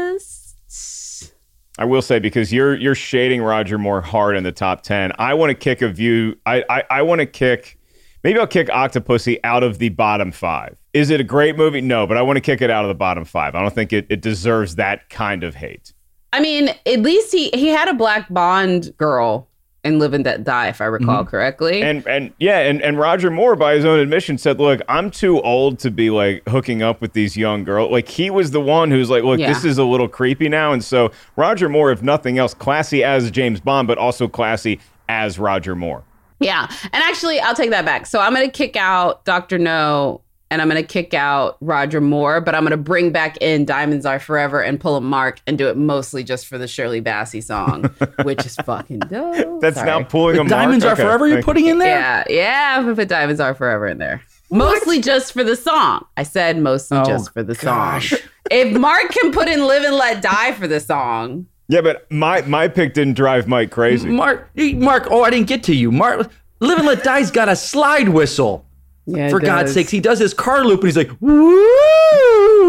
list. 0.00 1.34
I 1.78 1.84
will 1.84 2.02
say 2.02 2.18
because 2.18 2.52
you're 2.52 2.74
you're 2.74 2.94
shading 2.94 3.42
Roger 3.42 3.78
Moore 3.78 4.00
hard 4.02 4.36
in 4.36 4.44
the 4.44 4.52
top 4.52 4.82
ten. 4.82 5.12
I 5.18 5.34
want 5.34 5.50
to 5.50 5.54
kick 5.54 5.82
a 5.82 5.88
view. 5.88 6.36
I 6.46 6.64
I, 6.68 6.84
I 6.90 7.02
want 7.02 7.20
to 7.20 7.26
kick. 7.26 7.78
Maybe 8.22 8.38
I'll 8.38 8.46
kick 8.46 8.68
Octopussy 8.68 9.38
out 9.44 9.62
of 9.62 9.78
the 9.78 9.88
bottom 9.88 10.30
five. 10.30 10.76
Is 10.92 11.10
it 11.10 11.20
a 11.20 11.24
great 11.24 11.56
movie? 11.56 11.80
No, 11.80 12.06
but 12.06 12.16
I 12.16 12.22
want 12.22 12.36
to 12.36 12.40
kick 12.40 12.60
it 12.60 12.70
out 12.70 12.84
of 12.84 12.88
the 12.88 12.94
bottom 12.94 13.24
five. 13.24 13.54
I 13.54 13.62
don't 13.62 13.74
think 13.74 13.92
it, 13.92 14.06
it 14.10 14.20
deserves 14.20 14.76
that 14.76 15.08
kind 15.08 15.42
of 15.42 15.54
hate. 15.54 15.92
I 16.32 16.40
mean, 16.40 16.68
at 16.86 17.00
least 17.00 17.32
he 17.32 17.50
he 17.50 17.68
had 17.68 17.88
a 17.88 17.94
black 17.94 18.32
Bond 18.32 18.96
girl 18.96 19.48
in 19.82 19.98
Live 19.98 20.12
and 20.12 20.24
Let 20.24 20.44
Die, 20.44 20.68
if 20.68 20.80
I 20.80 20.84
recall 20.84 21.20
mm-hmm. 21.22 21.30
correctly. 21.30 21.82
And 21.82 22.06
and 22.06 22.32
yeah, 22.38 22.58
and, 22.60 22.82
and 22.82 22.98
Roger 22.98 23.30
Moore, 23.30 23.56
by 23.56 23.74
his 23.74 23.84
own 23.84 23.98
admission, 23.98 24.38
said, 24.38 24.60
"Look, 24.60 24.80
I'm 24.88 25.10
too 25.10 25.40
old 25.40 25.78
to 25.80 25.90
be 25.90 26.10
like 26.10 26.46
hooking 26.48 26.82
up 26.82 27.00
with 27.00 27.14
these 27.14 27.36
young 27.36 27.64
girls." 27.64 27.90
Like 27.90 28.08
he 28.08 28.30
was 28.30 28.50
the 28.50 28.60
one 28.60 28.90
who's 28.90 29.10
like, 29.10 29.24
"Look, 29.24 29.40
Yeah. 29.40 29.48
this 29.48 29.64
is 29.64 29.78
a 29.78 29.84
little 29.84 30.08
creepy 30.08 30.48
now." 30.48 30.72
And 30.72 30.84
so 30.84 31.10
Roger 31.36 31.68
Moore, 31.68 31.90
if 31.90 32.02
nothing 32.02 32.38
else, 32.38 32.54
classy 32.54 33.02
as 33.02 33.30
James 33.30 33.60
Bond, 33.60 33.88
but 33.88 33.98
also 33.98 34.28
classy 34.28 34.80
as 35.08 35.38
Roger 35.38 35.74
Moore. 35.74 36.04
Yeah. 36.40 36.68
And 36.84 36.94
actually, 36.94 37.38
I'll 37.40 37.54
take 37.54 37.70
that 37.70 37.84
back. 37.84 38.06
So 38.06 38.18
I'm 38.20 38.34
going 38.34 38.46
to 38.46 38.52
kick 38.52 38.74
out 38.76 39.24
Dr. 39.24 39.58
No 39.58 40.22
and 40.52 40.60
I'm 40.60 40.68
going 40.68 40.82
to 40.82 40.86
kick 40.88 41.14
out 41.14 41.58
Roger 41.60 42.00
Moore, 42.00 42.40
but 42.40 42.56
I'm 42.56 42.62
going 42.62 42.72
to 42.72 42.76
bring 42.76 43.12
back 43.12 43.36
in 43.40 43.64
Diamonds 43.64 44.04
Are 44.04 44.18
Forever 44.18 44.60
and 44.60 44.80
pull 44.80 44.96
a 44.96 45.00
Mark 45.00 45.40
and 45.46 45.56
do 45.56 45.68
it 45.68 45.76
mostly 45.76 46.24
just 46.24 46.48
for 46.48 46.58
the 46.58 46.66
Shirley 46.66 47.00
Bassey 47.00 47.40
song, 47.40 47.84
which 48.24 48.44
is 48.44 48.56
fucking 48.56 48.98
dope. 48.98 49.60
That's 49.60 49.76
Sorry. 49.76 49.86
now 49.86 50.02
pulling 50.02 50.34
The 50.34 50.40
a 50.40 50.44
mark? 50.44 50.50
diamonds 50.50 50.84
are 50.84 50.94
Okay, 50.94 51.02
forever. 51.02 51.28
You're 51.28 51.42
putting 51.42 51.66
in 51.66 51.78
there. 51.78 51.96
Yeah. 51.96 52.24
Yeah. 52.28 52.74
I'm 52.78 52.84
going 52.84 52.96
to 52.96 53.00
put 53.02 53.08
Diamonds 53.08 53.40
Are 53.40 53.54
Forever 53.54 53.86
in 53.86 53.98
there. 53.98 54.22
Mostly 54.50 55.00
just 55.00 55.32
for 55.32 55.44
the 55.44 55.54
song. 55.54 56.04
I 56.16 56.24
said 56.24 56.58
mostly 56.58 56.98
Oh, 56.98 57.04
just 57.04 57.32
for 57.32 57.44
the 57.44 57.54
gosh. 57.54 58.10
song. 58.10 58.18
If 58.50 58.76
Mark 58.76 59.08
can 59.10 59.30
put 59.30 59.46
in 59.46 59.64
Live 59.64 59.84
and 59.84 59.94
Let 59.94 60.20
Die 60.20 60.52
for 60.54 60.66
the 60.66 60.80
song, 60.80 61.46
Yeah, 61.70 61.82
but 61.82 62.10
my 62.10 62.42
my 62.42 62.66
pick 62.66 62.94
didn't 62.94 63.14
drive 63.14 63.46
Mike 63.46 63.70
crazy. 63.70 64.08
Mark, 64.08 64.50
Mark. 64.56 65.06
Oh, 65.08 65.22
I 65.22 65.30
didn't 65.30 65.46
get 65.46 65.62
to 65.64 65.74
you. 65.74 65.92
Mark, 65.92 66.28
Live 66.58 66.78
and 66.78 66.86
Let 66.86 67.04
Die's 67.04 67.30
got 67.30 67.48
a 67.48 67.54
slide 67.54 68.08
whistle. 68.08 68.66
yeah, 69.06 69.28
For 69.30 69.38
God's 69.38 69.68
does. 69.70 69.74
sakes, 69.74 69.90
he 69.92 70.00
does 70.00 70.18
his 70.18 70.34
car 70.34 70.64
loop 70.64 70.80
and 70.80 70.88
he's 70.88 70.96
like, 70.96 71.10
woo! 71.20 71.56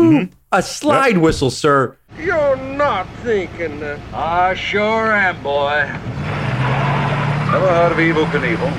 Mm-hmm. 0.03 0.33
A 0.51 0.61
slide 0.61 1.17
whistle, 1.17 1.49
sir. 1.49 1.97
You're 2.19 2.55
not 2.57 3.07
thinking 3.23 3.79
that. 3.79 3.99
I 4.13 4.53
sure 4.53 5.11
am, 5.11 5.41
boy. 5.41 5.79
Never 7.51 7.67
heard 7.67 7.91
of 7.93 7.97
Evel 7.97 8.25
Knievel. 8.27 8.71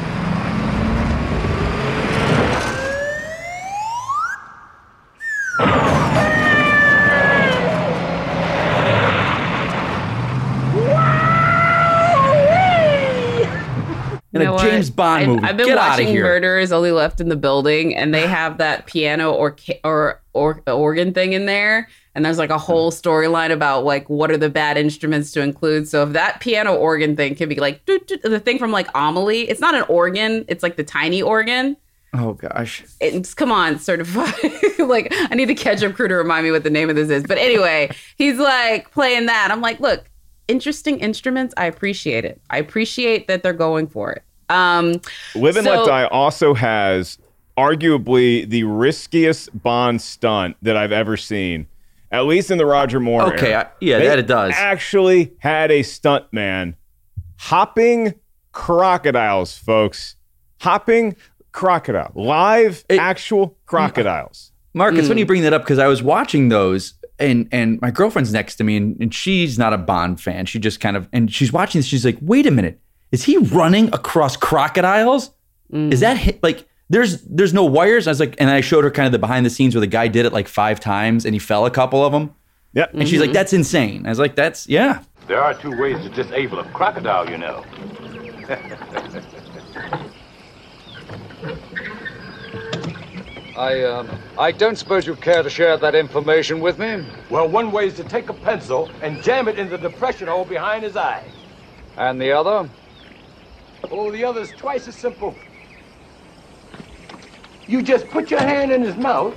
In 14.32 14.40
You 14.40 14.46
know 14.46 14.52
a 14.52 14.56
what? 14.56 14.70
James 14.70 14.90
Bond 14.90 15.22
I've, 15.22 15.28
movie. 15.28 15.44
I've 15.44 15.56
been 15.56 15.66
Get 15.66 15.76
watching 15.76 16.06
here. 16.08 16.24
Murderers 16.24 16.72
Only 16.72 16.90
Left 16.90 17.20
in 17.20 17.28
the 17.28 17.36
Building, 17.36 17.94
and 17.94 18.14
they 18.14 18.26
have 18.26 18.58
that 18.58 18.86
piano 18.86 19.32
or 19.32 19.56
or 19.84 20.20
or 20.32 20.62
organ 20.66 21.12
thing 21.12 21.34
in 21.34 21.46
there, 21.46 21.88
and 22.14 22.24
there's 22.24 22.38
like 22.38 22.50
a 22.50 22.58
whole 22.58 22.90
storyline 22.90 23.52
about 23.52 23.84
like 23.84 24.08
what 24.08 24.30
are 24.30 24.38
the 24.38 24.48
bad 24.50 24.78
instruments 24.78 25.32
to 25.32 25.42
include. 25.42 25.86
So 25.88 26.02
if 26.04 26.12
that 26.14 26.40
piano 26.40 26.74
organ 26.74 27.14
thing 27.16 27.34
can 27.34 27.48
be 27.48 27.56
like 27.56 27.84
the 27.86 28.40
thing 28.42 28.58
from 28.58 28.72
like 28.72 28.88
Amelie, 28.94 29.48
it's 29.48 29.60
not 29.60 29.74
an 29.74 29.84
organ, 29.88 30.44
it's 30.48 30.62
like 30.62 30.76
the 30.76 30.84
tiny 30.84 31.20
organ. 31.20 31.76
Oh 32.14 32.34
gosh. 32.34 32.84
It's 33.00 33.32
come 33.32 33.50
on, 33.50 33.78
certified. 33.78 34.34
like 34.78 35.08
I 35.12 35.34
need 35.34 35.46
the 35.46 35.54
ketchup 35.54 35.94
crew 35.94 36.08
to 36.08 36.14
remind 36.14 36.44
me 36.44 36.50
what 36.50 36.62
the 36.62 36.70
name 36.70 36.90
of 36.90 36.96
this 36.96 37.08
is. 37.08 37.24
But 37.24 37.38
anyway, 37.38 37.90
he's 38.16 38.38
like 38.38 38.90
playing 38.90 39.26
that. 39.26 39.48
I'm 39.50 39.62
like, 39.62 39.80
look, 39.80 40.04
interesting 40.52 41.00
instruments. 41.00 41.52
I 41.56 41.64
appreciate 41.64 42.24
it. 42.24 42.40
I 42.50 42.58
appreciate 42.58 43.26
that 43.26 43.42
they're 43.42 43.52
going 43.52 43.88
for 43.88 44.12
it. 44.12 44.22
Um, 44.48 45.00
Live 45.34 45.56
and 45.56 45.64
So- 45.64 45.78
Let 45.78 45.86
Die 45.86 46.04
also 46.06 46.54
has 46.54 47.18
arguably 47.58 48.48
the 48.48 48.64
riskiest 48.64 49.62
Bond 49.62 50.00
stunt 50.00 50.56
that 50.62 50.76
I've 50.76 50.92
ever 50.92 51.16
seen, 51.16 51.66
at 52.10 52.26
least 52.26 52.50
in 52.50 52.58
the 52.58 52.66
Roger 52.66 53.00
Moore. 53.00 53.34
Okay, 53.34 53.52
era. 53.52 53.62
I- 53.62 53.76
yeah, 53.80 53.98
They 53.98 54.06
that 54.08 54.18
it 54.18 54.26
does. 54.26 54.52
Actually, 54.56 55.32
had 55.38 55.70
a 55.70 55.82
stunt 55.82 56.26
man 56.32 56.76
hopping 57.38 58.14
crocodiles, 58.52 59.56
folks. 59.58 60.16
Hopping 60.60 61.16
crocodile, 61.50 62.12
live 62.14 62.84
actual 62.90 63.56
crocodiles. 63.66 64.52
Mark, 64.74 64.94
it's 64.94 65.06
Mm. 65.06 65.08
when 65.10 65.18
you 65.18 65.26
bring 65.26 65.42
that 65.42 65.52
up 65.52 65.62
because 65.62 65.78
I 65.78 65.86
was 65.88 66.02
watching 66.02 66.48
those 66.48 66.94
and 67.18 67.48
and 67.52 67.80
my 67.80 67.90
girlfriend's 67.90 68.32
next 68.32 68.56
to 68.56 68.64
me 68.64 68.76
and, 68.76 68.96
and 69.00 69.14
she's 69.14 69.58
not 69.58 69.72
a 69.72 69.78
Bond 69.78 70.20
fan. 70.20 70.46
She 70.46 70.58
just 70.58 70.80
kind 70.80 70.96
of 70.96 71.08
and 71.12 71.32
she's 71.32 71.52
watching 71.52 71.78
this. 71.78 71.86
She's 71.86 72.04
like, 72.04 72.18
wait 72.20 72.46
a 72.46 72.50
minute, 72.50 72.80
is 73.10 73.24
he 73.24 73.36
running 73.38 73.88
across 73.94 74.36
crocodiles? 74.36 75.30
Is 75.72 76.00
that 76.00 76.18
hi- 76.18 76.38
like 76.42 76.68
there's 76.90 77.22
there's 77.22 77.54
no 77.54 77.64
wires? 77.64 78.06
I 78.06 78.10
was 78.10 78.20
like, 78.20 78.34
and 78.38 78.50
I 78.50 78.60
showed 78.60 78.84
her 78.84 78.90
kind 78.90 79.06
of 79.06 79.12
the 79.12 79.18
behind 79.18 79.46
the 79.46 79.50
scenes 79.50 79.74
where 79.74 79.80
the 79.80 79.86
guy 79.86 80.08
did 80.08 80.26
it 80.26 80.32
like 80.32 80.48
five 80.48 80.80
times 80.80 81.24
and 81.24 81.34
he 81.34 81.38
fell 81.38 81.64
a 81.64 81.70
couple 81.70 82.04
of 82.04 82.12
them. 82.12 82.34
Yep. 82.74 82.94
And 82.94 83.08
she's 83.08 83.20
like, 83.20 83.28
mm-hmm. 83.28 83.34
that's 83.34 83.52
insane. 83.52 84.06
I 84.06 84.10
was 84.10 84.18
like, 84.18 84.34
that's 84.34 84.68
yeah. 84.68 85.02
There 85.28 85.40
are 85.40 85.54
two 85.54 85.76
ways 85.78 86.02
to 86.04 86.10
disable 86.10 86.58
a 86.58 86.64
crocodile, 86.72 87.30
you 87.30 87.38
know. 87.38 87.64
I, 93.56 93.82
um, 93.82 94.08
I 94.38 94.50
don't 94.50 94.76
suppose 94.76 95.06
you 95.06 95.14
care 95.14 95.42
to 95.42 95.50
share 95.50 95.76
that 95.76 95.94
information 95.94 96.60
with 96.60 96.78
me? 96.78 97.04
Well, 97.28 97.48
one 97.48 97.70
way 97.70 97.86
is 97.86 97.94
to 97.94 98.04
take 98.04 98.30
a 98.30 98.32
pencil 98.32 98.90
and 99.02 99.22
jam 99.22 99.46
it 99.46 99.58
in 99.58 99.68
the 99.68 99.76
depression 99.76 100.28
hole 100.28 100.44
behind 100.44 100.84
his 100.84 100.96
eye. 100.96 101.22
And 101.96 102.20
the 102.20 102.32
other? 102.32 102.68
Oh, 103.90 104.10
the 104.10 104.24
other's 104.24 104.50
twice 104.52 104.88
as 104.88 104.96
simple. 104.96 105.34
You 107.66 107.82
just 107.82 108.08
put 108.08 108.30
your 108.30 108.40
hand 108.40 108.72
in 108.72 108.82
his 108.82 108.96
mouth 108.96 109.36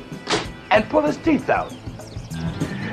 and 0.71 0.89
pull 0.89 1.01
his 1.01 1.17
teeth 1.17 1.49
out. 1.49 1.73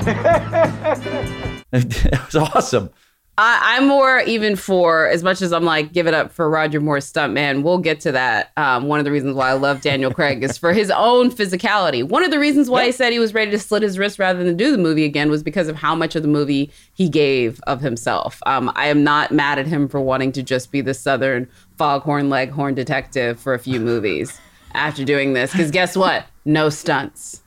it 1.72 2.26
was 2.26 2.36
awesome. 2.36 2.90
I, 3.38 3.76
I'm 3.76 3.88
more 3.88 4.20
even 4.20 4.56
for 4.56 5.08
as 5.08 5.22
much 5.22 5.40
as 5.40 5.54
I'm 5.54 5.64
like 5.64 5.92
give 5.94 6.06
it 6.06 6.12
up 6.12 6.32
for 6.32 6.50
Roger 6.50 6.80
Moore's 6.80 7.10
stuntman. 7.10 7.62
We'll 7.62 7.78
get 7.78 8.00
to 8.00 8.12
that. 8.12 8.52
Um, 8.58 8.88
one 8.88 8.98
of 8.98 9.06
the 9.06 9.10
reasons 9.10 9.34
why 9.34 9.48
I 9.48 9.54
love 9.54 9.80
Daniel 9.80 10.12
Craig 10.12 10.42
is 10.44 10.58
for 10.58 10.74
his 10.74 10.90
own 10.90 11.30
physicality. 11.30 12.06
One 12.06 12.24
of 12.24 12.30
the 12.30 12.38
reasons 12.38 12.68
why 12.68 12.84
he 12.84 12.92
said 12.92 13.10
he 13.10 13.18
was 13.18 13.32
ready 13.32 13.50
to 13.50 13.58
slit 13.58 13.82
his 13.82 13.98
wrist 13.98 14.18
rather 14.18 14.44
than 14.44 14.56
do 14.58 14.70
the 14.70 14.76
movie 14.76 15.06
again 15.06 15.30
was 15.30 15.42
because 15.42 15.68
of 15.68 15.76
how 15.76 15.94
much 15.94 16.14
of 16.14 16.20
the 16.22 16.28
movie 16.28 16.70
he 16.92 17.08
gave 17.08 17.58
of 17.66 17.80
himself. 17.80 18.38
Um, 18.44 18.70
I 18.74 18.88
am 18.88 19.02
not 19.02 19.32
mad 19.32 19.58
at 19.58 19.66
him 19.66 19.88
for 19.88 20.00
wanting 20.00 20.32
to 20.32 20.42
just 20.42 20.70
be 20.70 20.82
the 20.82 20.94
Southern 20.94 21.48
foghorn 21.78 22.28
leghorn 22.28 22.74
detective 22.74 23.40
for 23.40 23.54
a 23.54 23.58
few 23.58 23.80
movies 23.80 24.38
after 24.74 25.06
doing 25.06 25.32
this. 25.32 25.52
Because 25.52 25.70
guess 25.70 25.96
what? 25.96 26.26
No 26.44 26.68
stunts. 26.68 27.40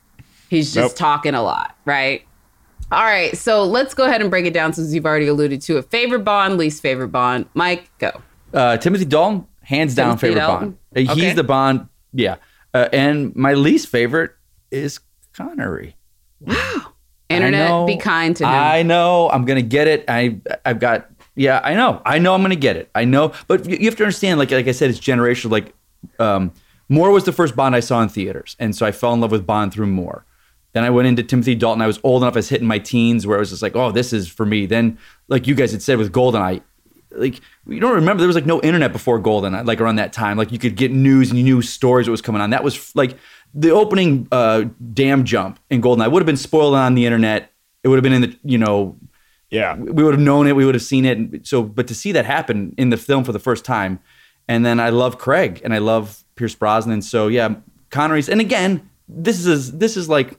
He's 0.49 0.73
just 0.73 0.93
Nope. 0.93 0.97
talking 0.97 1.35
a 1.35 1.43
lot, 1.43 1.75
right? 1.85 2.23
All 2.91 3.03
right, 3.03 3.35
so 3.35 3.63
let's 3.65 3.93
go 3.93 4.05
ahead 4.05 4.21
and 4.21 4.29
break 4.29 4.45
it 4.45 4.53
down 4.53 4.71
since 4.73 4.93
you've 4.93 5.05
already 5.05 5.27
alluded 5.27 5.61
to 5.63 5.77
it. 5.77 5.89
Favorite 5.89 6.23
Bond, 6.23 6.57
least 6.57 6.81
favorite 6.81 7.07
Bond. 7.09 7.47
Mike, 7.53 7.89
go. 7.97 8.21
Uh, 8.53 8.77
Timothy 8.77 9.05
Dalton, 9.05 9.47
hands 9.63 9.95
down 9.95 10.09
Timothy 10.17 10.27
favorite 10.27 10.39
Dalton? 10.41 10.69
Bond. 10.93 11.07
Uh, 11.09 11.11
Okay. 11.11 11.21
He's 11.25 11.35
the 11.35 11.43
Bond, 11.43 11.87
yeah. 12.13 12.35
Uh, 12.73 12.87
and 12.93 13.35
my 13.35 13.53
least 13.53 13.87
favorite 13.87 14.31
is 14.71 14.99
Connery. 15.33 15.95
Wow. 16.39 16.93
Internet, 17.29 17.69
know- 17.69 17.85
be 17.87 17.97
kind 17.97 18.35
to 18.37 18.43
him. 18.43 18.49
I 18.53 18.83
know. 18.83 19.29
I'm 19.31 19.45
gonna 19.45 19.61
get 19.63 19.87
it. 19.87 20.05
I 20.07 20.37
I've 20.63 20.79
got. 20.79 21.09
Yeah, 21.35 21.59
I 21.63 21.73
know. 21.73 22.01
I 22.05 22.19
know. 22.19 22.33
I'm 22.35 22.41
gonna 22.43 22.55
get 22.55 22.75
it. 22.77 22.89
I 22.93 23.03
know. 23.03 23.33
But 23.47 23.67
you, 23.67 23.77
you 23.77 23.85
have 23.85 23.95
to 23.97 24.03
understand. 24.03 24.37
Like 24.39 24.51
like 24.51 24.67
I 24.67 24.71
said, 24.71 24.91
it's 24.91 24.99
generational. 24.99 25.49
Like 25.49 25.73
um, 26.19 26.53
Moore 26.87 27.09
was 27.11 27.23
the 27.23 27.31
first 27.33 27.55
Bond 27.55 27.75
I 27.75 27.79
saw 27.79 27.99
in 28.03 28.09
theaters, 28.09 28.55
and 28.59 28.75
so 28.75 28.85
I 28.85 28.91
fell 28.91 29.11
in 29.13 29.21
love 29.21 29.31
with 29.31 29.45
Bond 29.45 29.73
through 29.73 29.87
Moore. 29.87 30.23
Then 30.75 30.83
I 30.83 30.89
went 30.91 31.07
into 31.07 31.23
Timothy 31.23 31.55
Dalton. 31.55 31.81
I 31.81 31.87
was 31.87 31.99
old 32.03 32.21
enough. 32.21 32.35
I 32.35 32.39
was 32.39 32.49
hitting 32.49 32.67
my 32.67 32.77
teens, 32.79 33.25
where 33.25 33.37
I 33.37 33.39
was 33.39 33.49
just 33.49 33.61
like, 33.63 33.75
"Oh, 33.75 33.91
this 33.91 34.13
is 34.13 34.27
for 34.27 34.45
me." 34.45 34.65
Then, 34.67 34.97
like 35.29 35.47
you 35.47 35.55
guys 35.55 35.71
had 35.71 35.81
said 35.81 35.97
with 35.97 36.11
Goldeneye, 36.11 36.61
like 37.11 37.39
you 37.65 37.79
don't 37.79 37.95
remember 37.95 38.19
there 38.19 38.27
was 38.27 38.35
like 38.35 38.45
no 38.45 38.61
internet 38.61 38.91
before 38.91 39.19
Goldeneye, 39.19 39.65
like 39.65 39.79
around 39.81 39.95
that 39.95 40.11
time. 40.13 40.37
Like 40.37 40.51
you 40.51 40.59
could 40.59 40.75
get 40.75 40.91
news 40.91 41.29
and 41.29 41.37
you 41.39 41.45
knew 41.45 41.61
stories 41.61 42.07
what 42.07 42.11
was 42.11 42.21
coming 42.21 42.41
on. 42.41 42.49
That 42.49 42.63
was 42.63 42.93
like 42.95 43.17
the 43.53 43.69
opening 43.71 44.27
uh, 44.33 44.65
dam 44.93 45.23
jump 45.23 45.59
in 45.69 45.81
Goldeneye 45.81 46.11
would 46.11 46.21
have 46.21 46.27
been 46.27 46.35
spoiled 46.37 46.75
on 46.75 46.93
the 46.95 47.05
internet. 47.05 47.51
It 47.83 47.87
would 47.87 47.95
have 47.95 48.03
been 48.03 48.13
in 48.13 48.21
the 48.21 48.37
you 48.43 48.57
know 48.57 48.97
Yeah. 49.49 49.77
we 49.77 50.03
would 50.03 50.13
have 50.13 50.21
known 50.21 50.45
it. 50.45 50.57
We 50.57 50.65
would 50.65 50.75
have 50.75 50.83
seen 50.83 51.05
it. 51.05 51.47
So, 51.47 51.63
but 51.63 51.87
to 51.87 51.95
see 51.95 52.11
that 52.11 52.25
happen 52.25 52.75
in 52.77 52.89
the 52.89 52.97
film 52.97 53.23
for 53.23 53.31
the 53.31 53.39
first 53.39 53.63
time, 53.63 53.99
and 54.49 54.65
then 54.65 54.81
I 54.81 54.89
love 54.89 55.17
Craig 55.17 55.61
and 55.63 55.73
I 55.73 55.77
love 55.77 56.25
Pierce 56.35 56.53
Brosnan. 56.53 57.01
So 57.01 57.29
yeah, 57.29 57.55
Connery's. 57.91 58.27
And 58.27 58.41
again, 58.41 58.89
this 59.07 59.45
is 59.45 59.77
this 59.77 59.95
is 59.95 60.09
like 60.09 60.37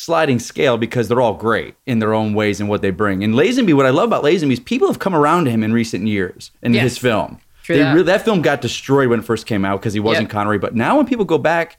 sliding 0.00 0.38
scale 0.38 0.78
because 0.78 1.08
they're 1.08 1.20
all 1.20 1.34
great 1.34 1.74
in 1.86 1.98
their 1.98 2.14
own 2.14 2.32
ways 2.32 2.58
and 2.60 2.68
what 2.68 2.80
they 2.82 2.90
bring. 2.90 3.22
And 3.22 3.34
Lazenby, 3.34 3.74
what 3.74 3.84
I 3.86 3.90
love 3.90 4.06
about 4.08 4.24
Lazenby 4.24 4.52
is 4.52 4.60
people 4.60 4.88
have 4.88 4.98
come 4.98 5.14
around 5.14 5.44
to 5.44 5.50
him 5.50 5.62
in 5.62 5.72
recent 5.72 6.06
years 6.06 6.50
in 6.62 6.72
Yes. 6.72 6.82
his 6.84 6.98
film. 6.98 7.38
True 7.64 7.76
They 7.76 7.82
that. 7.82 7.94
re- 7.94 8.02
that 8.02 8.24
film 8.24 8.40
got 8.40 8.60
destroyed 8.62 9.08
when 9.08 9.18
it 9.20 9.24
first 9.26 9.46
came 9.46 9.64
out 9.64 9.80
because 9.80 9.92
he 9.92 10.00
wasn't 10.00 10.24
Yep. 10.28 10.30
Connery. 10.32 10.58
But 10.58 10.74
now 10.74 10.96
when 10.96 11.06
people 11.06 11.26
go 11.26 11.36
back, 11.38 11.76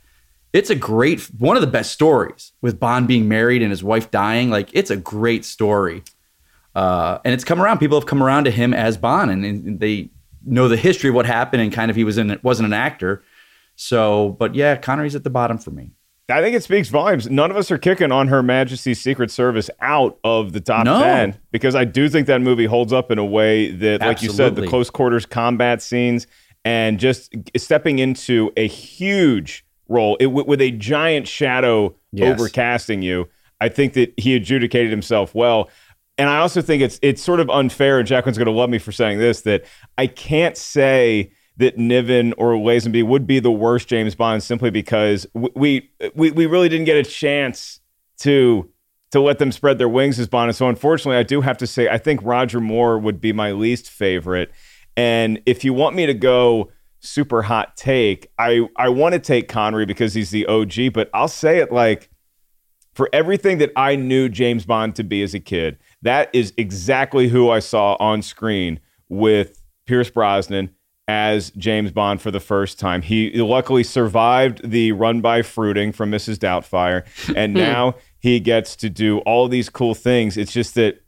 it's 0.54 0.70
a 0.70 0.76
great 0.76 1.22
one 1.40 1.56
of 1.58 1.62
the 1.62 1.68
best 1.68 1.92
stories 1.94 2.52
with 2.62 2.80
Bond 2.80 3.08
being 3.08 3.28
married 3.28 3.62
and 3.64 3.72
his 3.72 3.84
wife 3.84 4.12
dying. 4.12 4.50
Like 4.52 4.70
it's 4.74 4.92
a 4.92 4.98
great 4.98 5.44
story, 5.46 6.04
uh, 6.76 7.18
and 7.26 7.34
it's 7.34 7.44
come 7.44 7.62
around. 7.62 7.80
People 7.80 7.98
have 8.00 8.06
come 8.08 8.22
around 8.22 8.44
to 8.46 8.52
him 8.52 8.74
as 8.74 8.98
Bond, 8.98 9.32
and, 9.32 9.44
and 9.46 9.80
they 9.80 10.10
know 10.46 10.68
the 10.68 10.78
history 10.78 11.10
of 11.10 11.16
what 11.16 11.26
happened 11.26 11.62
and 11.64 11.72
kind 11.74 11.90
of 11.90 11.96
he 11.96 12.04
was 12.04 12.18
in 12.18 12.30
it 12.30 12.44
wasn't 12.44 12.66
an 12.68 12.74
actor. 12.74 13.24
So, 13.76 14.36
but 14.40 14.54
yeah, 14.54 14.76
Connery's 14.76 15.16
at 15.16 15.24
the 15.24 15.30
bottom 15.30 15.58
for 15.58 15.72
me. 15.72 15.92
I 16.32 16.42
think 16.42 16.56
it 16.56 16.64
speaks 16.64 16.90
volumes. 16.90 17.30
None 17.30 17.52
of 17.52 17.58
us 17.58 17.70
are 17.72 17.78
kicking 17.78 18.12
on 18.12 18.28
Her 18.30 18.42
Majesty's 18.42 19.02
Secret 19.02 19.30
Service 19.32 19.70
out 19.82 20.18
of 20.24 20.54
the 20.54 20.60
top 20.62 20.86
No. 20.86 21.00
10 21.02 21.38
because 21.52 21.76
I 21.76 21.86
do 21.86 22.10
think 22.10 22.28
that 22.28 22.42
movie 22.42 22.66
holds 22.66 22.94
up 22.94 23.12
in 23.12 23.18
a 23.18 23.26
way 23.26 23.72
that, 23.72 24.02
like 24.02 24.22
you 24.22 24.30
said, 24.30 24.56
the 24.56 24.68
close 24.68 24.90
quarters 24.90 25.26
combat 25.26 25.82
scenes 25.82 26.28
and 26.66 27.00
just 27.00 27.34
stepping 27.58 28.00
into 28.00 28.52
a 28.58 28.68
huge 28.68 29.66
role 29.88 30.16
it, 30.20 30.28
with 30.28 30.48
with 30.48 30.62
a 30.62 30.72
giant 30.72 31.28
shadow 31.28 31.96
Yes. 32.14 32.40
overcasting 32.40 33.04
you. 33.04 33.28
I 33.62 33.70
think 33.70 33.94
that 33.94 34.14
he 34.18 34.36
adjudicated 34.36 34.92
himself 34.92 35.34
well. 35.36 35.70
And 36.18 36.30
I 36.30 36.40
also 36.40 36.62
think 36.62 36.84
it's 36.84 37.00
it's 37.02 37.22
sort 37.22 37.40
of 37.40 37.50
unfair, 37.50 38.00
and 38.00 38.08
Jacqueline's 38.08 38.38
going 38.38 38.46
to 38.48 38.52
love 38.52 38.70
me 38.70 38.80
for 38.80 38.92
saying 38.92 39.18
this, 39.20 39.42
that 39.42 39.64
I 39.98 40.08
can't 40.08 40.58
say 40.58 41.32
that 41.58 41.78
Niven 41.78 42.34
or 42.34 42.54
Lazenby 42.54 43.06
would 43.06 43.28
be 43.28 43.40
the 43.40 43.52
worst 43.52 43.88
James 43.88 44.16
Bond 44.16 44.44
simply 44.44 44.70
because 44.70 45.28
we 45.34 45.90
we 46.16 46.32
we 46.32 46.46
really 46.46 46.70
didn't 46.70 46.86
get 46.86 46.98
a 46.98 47.10
chance 47.10 47.80
to 48.20 48.70
to 49.12 49.20
let 49.20 49.40
them 49.40 49.52
spread 49.52 49.78
their 49.78 49.90
wings 49.90 50.20
as 50.20 50.28
Bond. 50.28 50.50
And 50.50 50.56
so 50.56 50.70
unfortunately, 50.70 51.18
I 51.18 51.24
do 51.24 51.42
have 51.42 51.58
to 51.58 51.68
say 51.68 51.90
I 51.90 51.98
think 51.98 52.22
Roger 52.24 52.60
Moore 52.60 52.98
would 52.98 53.20
be 53.20 53.34
my 53.34 53.52
least 53.52 53.90
favorite. 53.90 54.52
And 54.98 55.42
if 55.46 55.64
you 55.64 55.74
want 55.74 55.96
me 55.96 56.06
to 56.06 56.14
go 56.14 56.72
super 57.00 57.42
hot 57.42 57.76
take, 57.76 58.32
I 58.40 58.68
I 58.78 58.90
want 58.90 59.14
to 59.14 59.20
take 59.20 59.48
Connery 59.48 59.86
because 59.86 60.14
he's 60.14 60.32
the 60.32 60.46
OG, 60.48 60.94
but 60.94 61.10
I'll 61.14 61.28
say 61.28 61.60
it 61.60 61.72
like 61.72 62.10
for 62.94 63.10
everything 63.14 63.58
that 63.60 63.72
I 63.76 63.96
knew 63.96 64.30
James 64.30 64.66
Bond 64.66 64.96
to 64.96 65.04
be 65.04 65.22
as 65.24 65.34
a 65.34 65.40
kid, 65.40 65.78
that 66.02 66.30
is 66.34 66.54
exactly 66.58 67.28
who 67.28 67.50
I 67.50 67.60
saw 67.60 67.96
on 68.00 68.22
screen 68.22 68.80
with 69.10 69.62
Pierce 69.86 70.10
Brosnan 70.10 70.72
as 71.12 71.52
James 71.58 71.92
Bond 71.92 72.22
for 72.22 72.32
the 72.32 72.40
first 72.40 72.80
time. 72.80 73.02
He 73.02 73.32
luckily 73.34 73.84
survived 73.84 74.62
the 74.64 74.94
run 74.94 75.20
by 75.20 75.42
fruiting 75.42 75.92
from 75.92 76.10
Mrs. 76.10 76.38
Doubtfire, 76.38 77.04
and 77.36 77.52
hmm. 77.52 77.60
now 77.60 77.96
he 78.18 78.40
gets 78.40 78.78
to 78.78 78.90
do 78.90 79.18
all 79.20 79.50
these 79.50 79.70
cool 79.70 79.94
things. 79.94 80.38
It's 80.38 80.54
just 80.54 80.76
that 80.76 81.04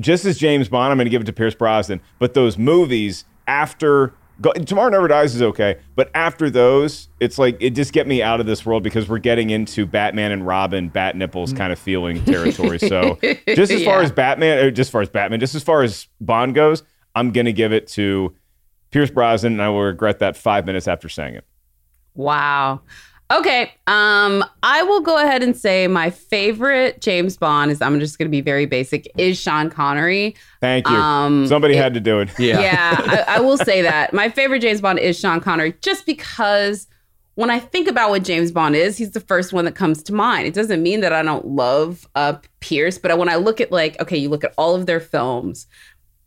just 0.00 0.24
as 0.24 0.36
James 0.36 0.68
Bond, 0.68 0.90
I'm 0.90 0.98
going 0.98 1.06
to 1.06 1.10
give 1.10 1.22
it 1.22 1.26
to 1.26 1.32
Pierce 1.32 1.54
Brosnan. 1.54 2.00
But 2.18 2.34
those 2.34 2.58
movies 2.58 3.24
after 3.46 4.14
go, 4.40 4.52
Tomorrow 4.52 4.90
Never 4.90 5.06
Dies 5.06 5.36
is 5.36 5.42
okay, 5.42 5.78
but 5.94 6.10
after 6.12 6.50
those, 6.50 7.06
it's 7.20 7.38
like 7.38 7.56
it 7.60 7.70
just 7.70 7.92
get 7.92 8.08
me 8.08 8.24
out 8.24 8.40
of 8.40 8.46
this 8.46 8.66
world 8.66 8.82
because 8.82 9.08
we're 9.08 9.18
getting 9.18 9.50
into 9.50 9.86
Batman 9.86 10.32
and 10.32 10.44
Robin, 10.44 10.88
bat 10.88 11.14
nipples 11.14 11.52
kind 11.52 11.72
of 11.72 11.78
feeling 11.78 12.24
territory. 12.24 12.80
So 12.80 13.16
just 13.46 13.70
as 13.70 13.84
far 13.84 14.02
as 14.02 14.10
Batman, 14.10 14.58
or 14.58 14.72
just 14.72 14.88
as 14.88 14.92
far 14.92 15.02
as 15.02 15.08
Batman, 15.08 15.38
just 15.38 15.54
as 15.54 15.62
far 15.62 15.84
as 15.84 16.08
Bond 16.20 16.56
goes, 16.56 16.82
I'm 17.14 17.30
going 17.30 17.46
to 17.46 17.52
give 17.52 17.72
it 17.72 17.86
to 17.88 18.34
Pierce 18.96 19.10
Brosnan, 19.10 19.52
and 19.52 19.62
I 19.62 19.68
will 19.68 19.82
regret 19.82 20.20
that 20.20 20.38
five 20.38 20.64
minutes 20.64 20.88
after 20.88 21.10
saying 21.10 21.34
it. 21.34 21.44
Wow. 22.14 22.80
Okay. 23.30 23.64
Um, 23.86 24.42
I 24.62 24.84
will 24.84 25.02
go 25.02 25.18
ahead 25.22 25.42
and 25.42 25.54
say 25.54 25.86
my 25.86 26.08
favorite 26.08 27.02
James 27.02 27.36
Bond 27.36 27.70
is 27.70 27.82
I'm 27.82 28.00
just 28.00 28.16
gonna 28.18 28.30
be 28.30 28.40
very 28.40 28.64
basic, 28.64 29.06
is 29.18 29.38
Sean 29.38 29.68
Connery. 29.68 30.34
Thank 30.62 30.88
you. 30.88 30.94
Um, 30.94 31.46
Somebody 31.46 31.74
it- 31.74 31.82
had 31.82 31.92
to 31.92 32.00
do 32.00 32.20
it. 32.20 32.30
Yeah, 32.38 32.96
I, 33.28 33.36
I 33.36 33.40
will 33.40 33.58
say 33.58 33.82
that. 33.82 34.14
My 34.14 34.30
favorite 34.30 34.60
James 34.60 34.80
Bond 34.80 34.98
is 34.98 35.18
Sean 35.18 35.40
Connery, 35.42 35.74
just 35.82 36.06
because 36.06 36.86
when 37.34 37.50
I 37.50 37.58
think 37.58 37.88
about 37.88 38.08
what 38.08 38.22
James 38.22 38.50
Bond 38.50 38.74
is, 38.76 38.96
he's 38.96 39.10
the 39.10 39.20
first 39.20 39.52
one 39.52 39.66
that 39.66 39.74
comes 39.74 40.02
to 40.04 40.14
mind. 40.14 40.46
It 40.46 40.54
doesn't 40.54 40.82
mean 40.82 41.02
that 41.02 41.12
I 41.12 41.22
don't 41.22 41.44
love 41.44 42.08
uh, 42.14 42.38
Pierce, 42.60 42.96
but 42.96 43.18
when 43.18 43.28
I 43.28 43.36
look 43.36 43.60
at 43.60 43.70
like, 43.70 44.00
okay, 44.00 44.16
you 44.16 44.30
look 44.30 44.42
at 44.42 44.54
all 44.56 44.74
of 44.74 44.86
their 44.86 45.00
films, 45.00 45.66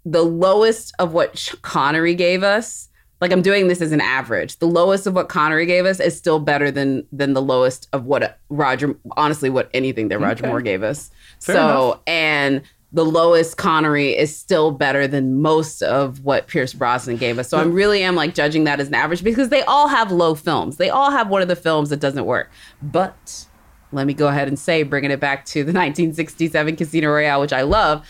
the 0.10 0.24
lowest 0.24 0.94
of 1.00 1.14
what 1.14 1.54
Connery 1.62 2.16
gave 2.16 2.42
us 2.44 2.88
Like 3.22 3.32
I'm 3.34 3.42
doing 3.42 3.68
this 3.68 3.82
as 3.82 3.92
an 3.92 4.00
average. 4.02 4.58
The 4.60 4.66
lowest 4.68 5.06
of 5.06 5.14
what 5.14 5.28
Connery 5.28 5.66
gave 5.66 5.86
us 5.86 6.00
is 6.00 6.18
still 6.18 6.40
better 6.40 6.72
than 6.72 7.06
than 7.12 7.34
the 7.34 7.42
lowest 7.42 7.88
of 7.92 8.06
what 8.06 8.24
uh, 8.24 8.30
Roger. 8.50 8.96
Honestly, 9.18 9.50
what 9.50 9.70
anything 9.74 10.08
that 10.08 10.20
Roger 10.20 10.44
Okay. 10.46 10.50
Moore 10.50 10.62
gave 10.62 10.84
us. 10.84 11.12
Fair 11.42 11.56
so 11.56 11.68
enough. 11.92 12.00
and 12.08 12.62
the 12.92 13.06
lowest 13.06 13.58
Connery 13.58 14.18
is 14.18 14.36
still 14.36 14.72
better 14.72 15.06
than 15.06 15.42
most 15.42 15.84
of 15.84 16.24
what 16.24 16.48
Pierce 16.48 16.74
Brosnan 16.74 17.18
gave 17.18 17.38
us. 17.38 17.50
So 17.50 17.58
I 17.60 17.64
really 17.64 18.02
am 18.04 18.16
like 18.16 18.34
judging 18.34 18.64
that 18.64 18.80
as 18.80 18.88
an 18.88 18.96
average 18.96 19.24
because 19.24 19.50
they 19.50 19.62
all 19.64 19.90
have 19.90 20.12
low 20.12 20.34
films. 20.34 20.78
They 20.78 20.90
all 20.90 21.12
have 21.12 21.30
one 21.30 21.42
of 21.44 21.48
the 21.50 21.56
films 21.56 21.90
that 21.90 22.00
doesn't 22.00 22.26
work. 22.26 22.50
But 22.82 23.46
let 23.92 24.08
me 24.08 24.14
go 24.16 24.28
ahead 24.30 24.48
and 24.48 24.58
say, 24.58 24.82
bringing 24.84 25.12
it 25.12 25.20
back 25.20 25.46
to 25.48 25.60
the 25.64 25.72
1967 25.74 26.76
Casino 26.78 27.10
Royale, 27.10 27.42
which 27.42 27.54
I 27.54 27.62
love, 27.62 28.08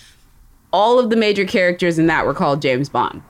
all 0.71 0.99
of 0.99 1.09
the 1.09 1.15
major 1.15 1.45
characters 1.45 1.97
in 1.99 2.07
that 2.07 2.25
were 2.25 2.33
called 2.33 2.61
James 2.61 2.89
Bond. 2.89 3.21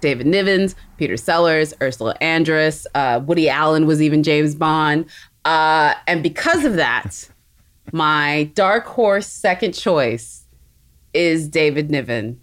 David 0.00 0.26
Nivens, 0.26 0.74
Peter 0.98 1.16
Sellers, 1.16 1.74
Ursula 1.80 2.16
Andress, 2.20 2.86
uh, 2.94 3.20
Woody 3.24 3.48
Allen 3.48 3.86
was 3.86 4.02
even 4.02 4.22
James 4.22 4.54
Bond. 4.54 5.06
Uh, 5.44 5.94
and 6.06 6.22
because 6.22 6.64
of 6.64 6.74
that, 6.74 7.28
my 7.92 8.50
dark 8.54 8.86
horse 8.86 9.26
second 9.26 9.72
choice 9.72 10.44
is 11.14 11.48
David 11.48 11.90
Niven 11.90 12.40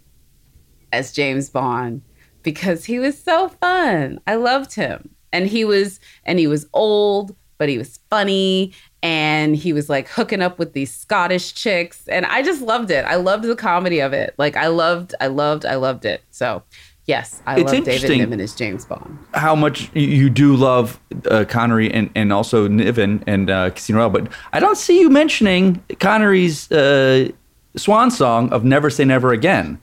as 0.92 1.12
James 1.12 1.48
Bond 1.50 2.02
because 2.42 2.84
he 2.84 2.98
was 2.98 3.18
so 3.18 3.48
fun. 3.48 4.20
I 4.26 4.36
loved 4.36 4.74
him. 4.74 5.10
And 5.32 5.48
he 5.48 5.64
was 5.64 5.98
and 6.24 6.38
he 6.38 6.46
was 6.46 6.66
old, 6.72 7.34
but 7.58 7.68
he 7.68 7.76
was 7.76 7.98
funny 8.08 8.72
and 9.04 9.54
he 9.54 9.72
was 9.74 9.88
like 9.90 10.08
hooking 10.08 10.40
up 10.40 10.58
with 10.58 10.72
these 10.72 10.92
Scottish 10.92 11.52
chicks 11.54 12.08
and 12.08 12.24
I 12.26 12.42
just 12.42 12.62
loved 12.62 12.90
it. 12.90 13.04
I 13.04 13.16
loved 13.16 13.44
the 13.44 13.54
comedy 13.54 14.00
of 14.00 14.12
it. 14.14 14.34
Like 14.38 14.56
I 14.56 14.66
loved 14.68 15.14
I 15.20 15.26
loved 15.28 15.66
I 15.66 15.74
loved 15.76 16.06
it. 16.06 16.22
So, 16.30 16.62
yes, 17.06 17.42
I 17.46 17.60
It's 17.60 17.70
love 17.70 17.84
David. 17.84 18.10
Niven 18.18 18.40
as 18.40 18.54
James 18.54 18.86
Bond. 18.86 19.18
how 19.34 19.54
much 19.54 19.90
you- 19.94 20.08
you 20.08 20.30
do 20.30 20.56
love 20.56 20.98
uh, 21.30 21.44
Connery 21.46 21.92
and, 21.92 22.08
and 22.14 22.32
also 22.32 22.66
Niven 22.66 23.22
and 23.26 23.50
uh, 23.50 23.70
Casino 23.70 23.98
Royale, 23.98 24.10
but 24.10 24.28
I 24.54 24.58
don't 24.58 24.78
see 24.78 24.98
you 24.98 25.10
mentioning 25.10 25.84
Connery's 26.00 26.72
uh, 26.72 27.28
swan 27.76 28.10
song 28.10 28.50
of 28.54 28.64
"Never 28.64 28.88
Say 28.88 29.04
Never 29.04 29.32
Again." 29.32 29.78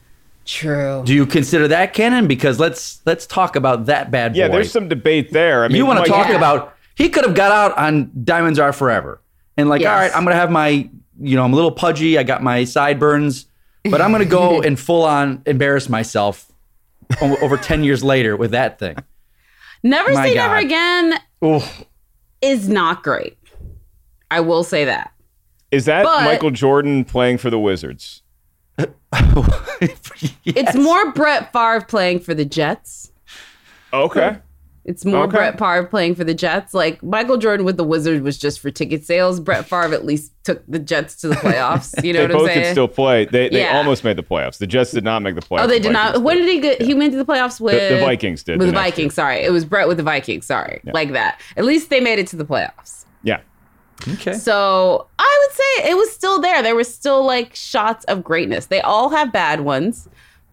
True. 0.45 1.03
Do 1.05 1.13
you 1.13 1.27
consider 1.27 1.67
that 1.67 1.93
canon? 1.93 2.27
Because 2.27 2.59
let's 2.59 3.01
let's 3.05 3.27
talk 3.27 3.55
about 3.55 3.85
that 3.85 4.09
bad 4.09 4.33
boy. 4.33 4.39
Yeah, 4.39 4.47
there's 4.47 4.71
some 4.71 4.89
debate 4.89 5.31
there. 5.31 5.63
I 5.63 5.67
mean, 5.67 5.77
you 5.77 5.85
want 5.85 6.03
to 6.03 6.09
Mike- 6.11 6.27
talk 6.27 6.35
about? 6.35 6.75
He 6.95 7.09
could 7.09 7.25
have 7.25 7.35
got 7.35 7.51
out 7.51 7.77
on 7.77 8.11
Diamonds 8.23 8.59
Are 8.59 8.73
Forever, 8.73 9.21
and 9.57 9.69
like, 9.69 9.81
Yes. 9.81 9.89
all 9.89 9.95
right, 9.95 10.11
I'm 10.15 10.23
gonna 10.23 10.35
have 10.35 10.51
my, 10.51 10.89
you 11.19 11.35
know, 11.35 11.43
I'm 11.43 11.53
a 11.53 11.55
little 11.55 11.71
pudgy. 11.71 12.17
I 12.17 12.23
got 12.23 12.43
my 12.43 12.63
sideburns, 12.63 13.45
but 13.89 14.01
I'm 14.01 14.11
gonna 14.11 14.25
go 14.25 14.61
and 14.63 14.79
full 14.79 15.03
on 15.03 15.41
embarrass 15.45 15.89
myself 15.89 16.51
over 17.21 17.57
ten 17.57 17.83
years 17.83 18.03
later 18.03 18.35
with 18.37 18.51
that 18.51 18.77
thing. 18.79 18.95
Never 19.83 20.13
My 20.13 20.27
Say 20.29 20.35
Never 20.35 20.55
Again 20.57 21.19
is 22.41 22.69
not 22.69 23.03
great. 23.03 23.37
I 24.29 24.39
will 24.41 24.63
say 24.63 24.85
that. 24.85 25.11
Is 25.71 25.85
that 25.85 26.03
But- 26.03 26.23
Michael 26.25 26.51
Jordan 26.51 27.03
playing 27.05 27.37
for 27.39 27.49
the 27.49 27.59
Wizards? 27.59 28.21
It's 30.45 30.75
more 30.75 31.11
Brett 31.11 31.51
Favre 31.53 31.81
playing 31.81 32.19
for 32.19 32.33
the 32.33 32.45
Jets. 32.45 33.11
Okay. 33.93 34.37
It's 34.83 35.05
more 35.05 35.25
Okay. 35.25 35.37
Brett 35.37 35.59
Favre 35.59 35.85
playing 35.85 36.15
for 36.15 36.23
the 36.23 36.33
Jets. 36.33 36.73
Like 36.73 37.03
Michael 37.03 37.37
Jordan 37.37 37.65
with 37.65 37.77
the 37.77 37.83
Wizards 37.83 38.23
was 38.23 38.37
just 38.37 38.59
for 38.59 38.71
ticket 38.71 39.05
sales. 39.05 39.39
Brett 39.39 39.65
Favre 39.67 39.93
at 39.93 40.05
least 40.05 40.31
took 40.43 40.63
the 40.67 40.79
Jets 40.79 41.15
to 41.17 41.27
the 41.27 41.35
playoffs. 41.35 42.03
You 42.03 42.13
know 42.13 42.23
what 42.23 42.31
I'm 42.31 42.37
both 42.37 42.47
saying? 42.47 42.63
could 42.65 42.71
still 42.71 42.87
play. 42.87 43.25
They, 43.25 43.49
they 43.49 43.59
Yeah. 43.61 43.77
almost 43.77 44.03
made 44.03 44.17
the 44.17 44.23
playoffs. 44.23 44.57
The 44.57 44.65
Jets 44.65 44.91
did 44.91 45.03
not 45.03 45.21
make 45.21 45.35
the 45.35 45.41
playoffs. 45.41 45.63
oh, 45.65 45.67
they 45.67 45.77
The 45.77 45.83
did 45.83 45.91
not. 45.93 46.05
Vikings 46.15 46.23
When 46.25 46.37
did. 46.37 46.45
did 46.45 46.53
he 46.55 46.59
get? 46.61 46.81
He 46.81 46.93
went 46.95 47.11
to 47.13 47.17
the 47.17 47.25
playoffs 47.25 47.61
with 47.61 47.99
the 47.99 47.99
Vikings 48.03 48.41
did 48.41 48.53
With 48.57 48.67
the 48.67 48.71
the 48.71 48.71
next 48.71 48.89
Vikings. 48.95 49.13
Sorry, 49.13 49.37
it 49.43 49.51
was 49.51 49.65
Brett 49.65 49.87
with 49.87 49.97
the 49.97 50.03
Vikings. 50.03 50.47
Sorry, 50.47 50.81
like 50.85 51.11
that. 51.11 51.39
At 51.57 51.65
least 51.65 51.91
they 51.91 51.99
made 51.99 52.17
it 52.17 52.25
to 52.27 52.35
the 52.35 52.45
playoffs. 52.45 53.05
Yeah. 53.21 53.41
okay. 54.13 54.33
So 54.33 55.05
I 55.19 55.45
would 55.47 55.55
say 55.55 55.91
it 55.91 55.95
was 55.95 56.11
still 56.11 56.41
there. 56.41 56.63
There 56.63 56.75
were 56.75 56.83
still 56.83 57.23
like 57.23 57.53
shots 57.53 58.03
of 58.05 58.23
greatness. 58.23 58.65
They 58.65 58.81
all 58.81 59.09
have 59.09 59.31
bad 59.31 59.61
ones, 59.61 60.09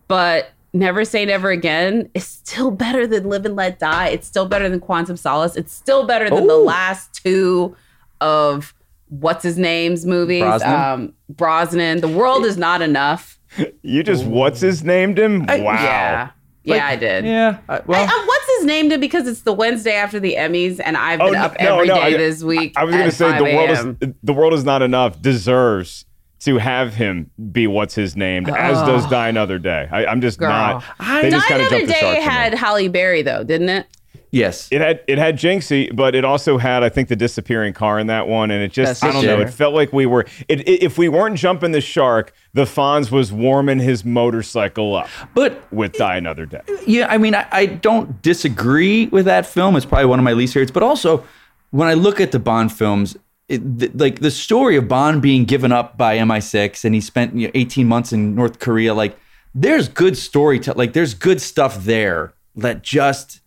but 0.06 0.50
Never 0.72 1.04
Say 1.04 1.24
Never 1.24 1.50
Again 1.50 2.10
is 2.14 2.26
still 2.26 2.70
better 2.70 3.06
than 3.06 3.28
Live 3.28 3.44
and 3.46 3.56
Let 3.56 3.78
Die. 3.78 4.08
It's 4.08 4.26
still 4.26 4.46
better 4.46 4.68
than 4.68 4.80
Quantum 4.80 5.16
Solace. 5.16 5.56
It's 5.56 5.72
still 5.72 6.06
better 6.06 6.28
than 6.28 6.46
the 6.46 6.56
last 6.56 7.14
two 7.24 7.74
of 8.20 8.74
what's 9.08 9.42
his 9.42 9.56
name's 9.58 10.04
movies. 10.04 10.42
Brosnan? 10.42 10.74
Um, 10.74 11.12
Brosnan. 11.30 12.00
The 12.00 12.08
World 12.08 12.44
is 12.44 12.56
Not 12.58 12.82
Enough. 12.82 13.38
You 13.82 14.02
just 14.02 14.26
what's 14.26 14.60
his 14.60 14.84
named 14.84 15.18
him? 15.18 15.46
wow. 15.46 15.54
Yeah. 15.56 16.30
Yeah, 16.64 16.86
I 16.86 16.96
did. 16.96 17.24
Yeah. 17.24 17.58
I, 17.66 17.80
well, 17.86 18.06
I- 18.06 18.24
what's 18.26 18.56
his 18.58 18.66
name? 18.66 18.90
Did 18.90 19.00
because 19.00 19.26
it's 19.26 19.40
the 19.40 19.54
Wednesday 19.54 19.94
after 19.94 20.20
the 20.20 20.34
Emmys, 20.34 20.78
and 20.84 20.98
I've 20.98 21.18
been 21.18 21.34
Oh, 21.34 21.38
up 21.38 21.56
no, 21.58 21.76
every 21.76 21.88
day 21.88 21.94
no, 21.94 22.00
I- 22.00 22.10
this 22.12 22.42
week. 22.42 22.74
I 22.76 22.84
was 22.84 22.94
going 22.94 23.06
to 23.06 23.10
say 23.10 23.38
the 23.38 23.44
world 23.56 23.70
is 24.02 24.12
the 24.22 24.32
world 24.34 24.52
is 24.52 24.64
not 24.64 24.82
enough. 24.82 25.22
Deserves 25.22 26.04
to 26.40 26.58
have 26.58 26.94
him 26.94 27.30
be 27.52 27.66
what's 27.66 27.94
his 27.94 28.16
named, 28.16 28.48
as 28.48 28.78
does 28.82 29.06
Die 29.08 29.28
Another 29.28 29.58
Day. 29.58 29.88
I, 29.90 30.06
I'm 30.06 30.20
just 30.20 30.38
Girl. 30.38 30.48
not. 30.50 30.84
Die 30.98 31.22
They 31.22 31.30
just 31.30 31.46
kind 31.48 31.62
of 31.62 31.68
Another 31.68 31.86
jumped 31.86 31.88
the 31.88 32.00
shark 32.00 32.16
Day 32.16 32.20
had 32.22 32.54
Halle 32.54 32.88
Berry 32.88 33.22
though, 33.22 33.44
didn't 33.44 33.68
it? 33.68 33.86
yes. 34.30 34.68
It 34.70 34.80
had 34.82 35.00
it 35.08 35.16
had 35.18 35.36
Jinxie, 35.36 35.94
but 35.96 36.14
it 36.14 36.24
also 36.24 36.58
had 36.58 36.82
I 36.82 36.90
think 36.90 37.08
the 37.08 37.16
disappearing 37.16 37.72
car 37.72 37.98
in 37.98 38.06
that 38.08 38.28
one, 38.28 38.50
and 38.50 38.62
it 38.62 38.72
just 38.72 39.00
That's 39.00 39.16
I 39.16 39.20
don't 39.20 39.24
know. 39.26 39.40
It 39.40 39.50
felt 39.50 39.74
like 39.74 39.92
we 39.92 40.06
were. 40.06 40.26
It, 40.48 40.60
it, 40.68 40.82
if 40.82 40.98
we 40.98 41.08
weren't 41.08 41.36
jumping 41.38 41.72
the 41.72 41.80
shark, 41.80 42.32
the 42.52 42.64
Fonz 42.64 43.10
was 43.10 43.32
warming 43.32 43.78
his 43.80 44.04
motorcycle 44.04 44.94
up 44.96 45.08
But 45.34 45.60
with 45.72 45.92
Die 45.94 46.16
Another 46.16 46.46
Day. 46.46 46.60
yeah, 46.86 47.06
I 47.08 47.18
mean, 47.18 47.34
I, 47.34 47.46
I 47.50 47.66
don't 47.66 48.20
disagree 48.22 49.06
with 49.06 49.24
that 49.24 49.46
film. 49.46 49.76
It's 49.76 49.86
probably 49.86 50.06
one 50.06 50.18
of 50.18 50.24
my 50.24 50.32
least 50.34 50.54
favorites. 50.54 50.72
But 50.72 50.82
also, 50.82 51.24
when 51.70 51.88
I 51.88 51.94
look 51.94 52.20
at 52.20 52.30
the 52.32 52.38
Bond 52.38 52.72
films, 52.72 53.16
it, 53.48 53.78
th- 53.78 53.92
like 53.94 54.20
the 54.20 54.30
story 54.30 54.76
of 54.76 54.88
Bond 54.88 55.22
being 55.22 55.44
given 55.44 55.72
up 55.72 55.96
by 55.96 56.18
MI6 56.18 56.84
and 56.84 56.94
he 56.94 57.00
spent 57.00 57.34
you 57.34 57.46
know, 57.46 57.52
18 57.54 57.86
months 57.88 58.12
in 58.12 58.34
North 58.34 58.58
Korea, 58.58 58.94
like 58.94 59.18
there's 59.54 59.88
good 59.88 60.16
story 60.16 60.58
to 60.60 60.72
like 60.74 60.92
there's 60.92 61.14
good 61.14 61.40
stuff 61.40 61.84
there 61.84 62.34
that 62.56 62.82
just 62.82 63.40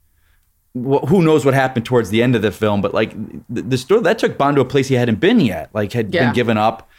wh- 0.74 1.06
who 1.08 1.22
knows 1.22 1.46
what 1.46 1.54
happened 1.54 1.86
towards 1.86 2.10
the 2.10 2.24
end 2.24 2.36
of 2.36 2.42
the 2.42 2.52
film, 2.52 2.82
but 2.82 2.94
like 2.94 3.12
the, 3.50 3.62
the 3.62 3.78
story 3.78 4.02
that 4.02 4.18
took 4.18 4.38
Bond 4.38 4.56
to 4.56 4.62
a 4.62 4.66
place 4.66 4.88
he 4.88 4.96
hadn't 4.96 5.20
been 5.20 5.40
yet, 5.40 5.70
like 5.74 5.94
had 5.94 6.14
Yeah. 6.14 6.26
been 6.26 6.34
given 6.34 6.58
up 6.58 6.90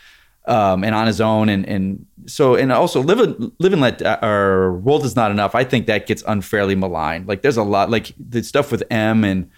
um, 0.46 0.82
and 0.82 0.92
on 0.94 1.06
his 1.06 1.20
own, 1.20 1.48
and 1.48 1.64
and 1.68 2.04
so 2.26 2.56
and 2.56 2.72
also 2.72 3.00
live 3.00 3.20
and 3.20 3.52
live 3.60 3.72
and 3.72 3.80
let 3.82 4.02
uh, 4.02 4.18
or 4.22 4.72
world 4.74 5.04
is 5.04 5.14
not 5.14 5.30
enough. 5.30 5.54
I 5.54 5.62
think 5.62 5.86
that 5.86 6.06
gets 6.06 6.22
unfairly 6.26 6.74
maligned. 6.74 7.28
Like 7.28 7.42
there's 7.42 7.56
a 7.56 7.62
lot 7.62 7.90
like 7.90 8.12
the 8.18 8.42
stuff 8.42 8.72
with 8.72 8.82
M 8.90 9.22
and 9.22 9.48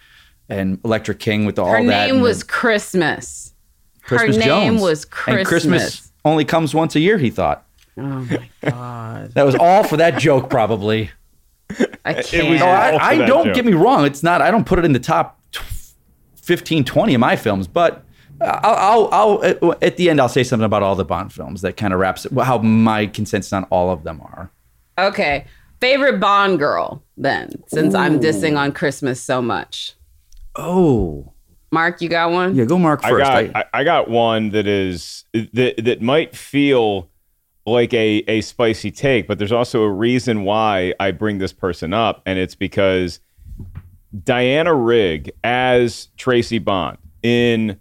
and 0.49 0.79
Elektra 0.85 1.15
King 1.15 1.45
with 1.45 1.57
all 1.59 1.67
Her 1.71 1.83
that. 1.85 2.07
name 2.11 2.21
was 2.21 2.39
the 2.39 2.45
Christmas. 2.45 3.53
Christmas 4.01 4.35
her 4.35 4.41
name 4.41 4.73
Jones. 4.73 4.81
was 4.81 5.03
And 5.03 5.11
Christmas 5.11 5.47
Christmas. 5.47 6.11
only 6.23 6.45
comes 6.45 6.73
once 6.75 6.95
a 6.95 6.99
year. 6.99 7.17
He 7.17 7.29
thought 7.29 7.65
Oh 7.97 8.01
my 8.01 8.49
god! 8.61 9.31
that 9.33 9.43
was 9.43 9.55
all 9.55 9.83
for 9.83 9.97
that 9.97 10.19
joke, 10.19 10.49
probably. 10.49 11.11
I 12.03 12.13
can't. 12.21 12.59
No, 12.59 12.65
all 12.65 12.73
I, 12.73 12.97
I 13.01 13.15
don't 13.25 13.45
joke. 13.47 13.55
get 13.55 13.65
me 13.65 13.73
wrong. 13.73 14.05
It's 14.05 14.21
not. 14.21 14.41
I 14.41 14.51
don't 14.51 14.65
put 14.65 14.77
it 14.79 14.85
in 14.85 14.91
the 14.93 14.99
top 14.99 15.39
t- 15.51 15.61
15, 16.35 16.83
20 16.85 17.13
of 17.13 17.19
my 17.19 17.35
films, 17.35 17.67
but. 17.67 18.01
I'll, 18.41 19.07
I'll, 19.13 19.41
I'll, 19.63 19.75
at 19.81 19.95
the 19.95 20.09
end, 20.09 20.19
I'll 20.19 20.27
say 20.27 20.43
something 20.43 20.65
about 20.65 20.83
all 20.83 20.93
the 20.95 21.05
Bond 21.05 21.31
films 21.31 21.61
that 21.61 21.77
kind 21.77 21.93
of 21.93 22.01
wraps 22.01 22.25
it, 22.25 22.33
how 22.37 22.57
my 22.57 23.05
consensus 23.07 23.53
on 23.53 23.63
all 23.71 23.89
of 23.91 24.03
them 24.03 24.19
are. 24.19 24.51
okay, 24.99 25.45
favorite 25.79 26.19
Bond 26.19 26.59
girl 26.59 27.01
then, 27.15 27.63
since 27.67 27.95
I'm 27.95 28.19
dissing 28.19 28.57
on 28.59 28.73
Christmas 28.73 29.21
so 29.21 29.41
much. 29.41 29.94
Oh, 30.55 31.33
Mark, 31.71 32.01
you 32.01 32.09
got 32.09 32.31
one? 32.31 32.55
yeah, 32.55 32.65
go 32.65 32.77
Mark 32.77 33.01
I 33.03 33.09
first. 33.09 33.23
got 33.25 33.35
I- 33.35 33.51
I, 33.59 33.79
I 33.81 33.83
got 33.83 34.09
one 34.09 34.49
that 34.51 34.67
is 34.67 35.25
that 35.33 35.75
that 35.83 36.01
might 36.01 36.35
feel 36.35 37.09
like 37.65 37.93
a 37.93 38.23
a 38.27 38.41
spicy 38.41 38.91
take, 38.91 39.27
but 39.27 39.37
there's 39.39 39.51
also 39.51 39.81
a 39.83 39.91
reason 39.91 40.43
why 40.43 40.93
I 40.99 41.11
bring 41.11 41.39
this 41.39 41.51
person 41.53 41.93
up, 41.93 42.21
and 42.25 42.39
it's 42.39 42.55
because 42.55 43.19
Diana 44.23 44.73
Rigg 44.73 45.31
as 45.43 46.07
Tracy 46.17 46.59
Bond 46.59 46.97
in 47.23 47.79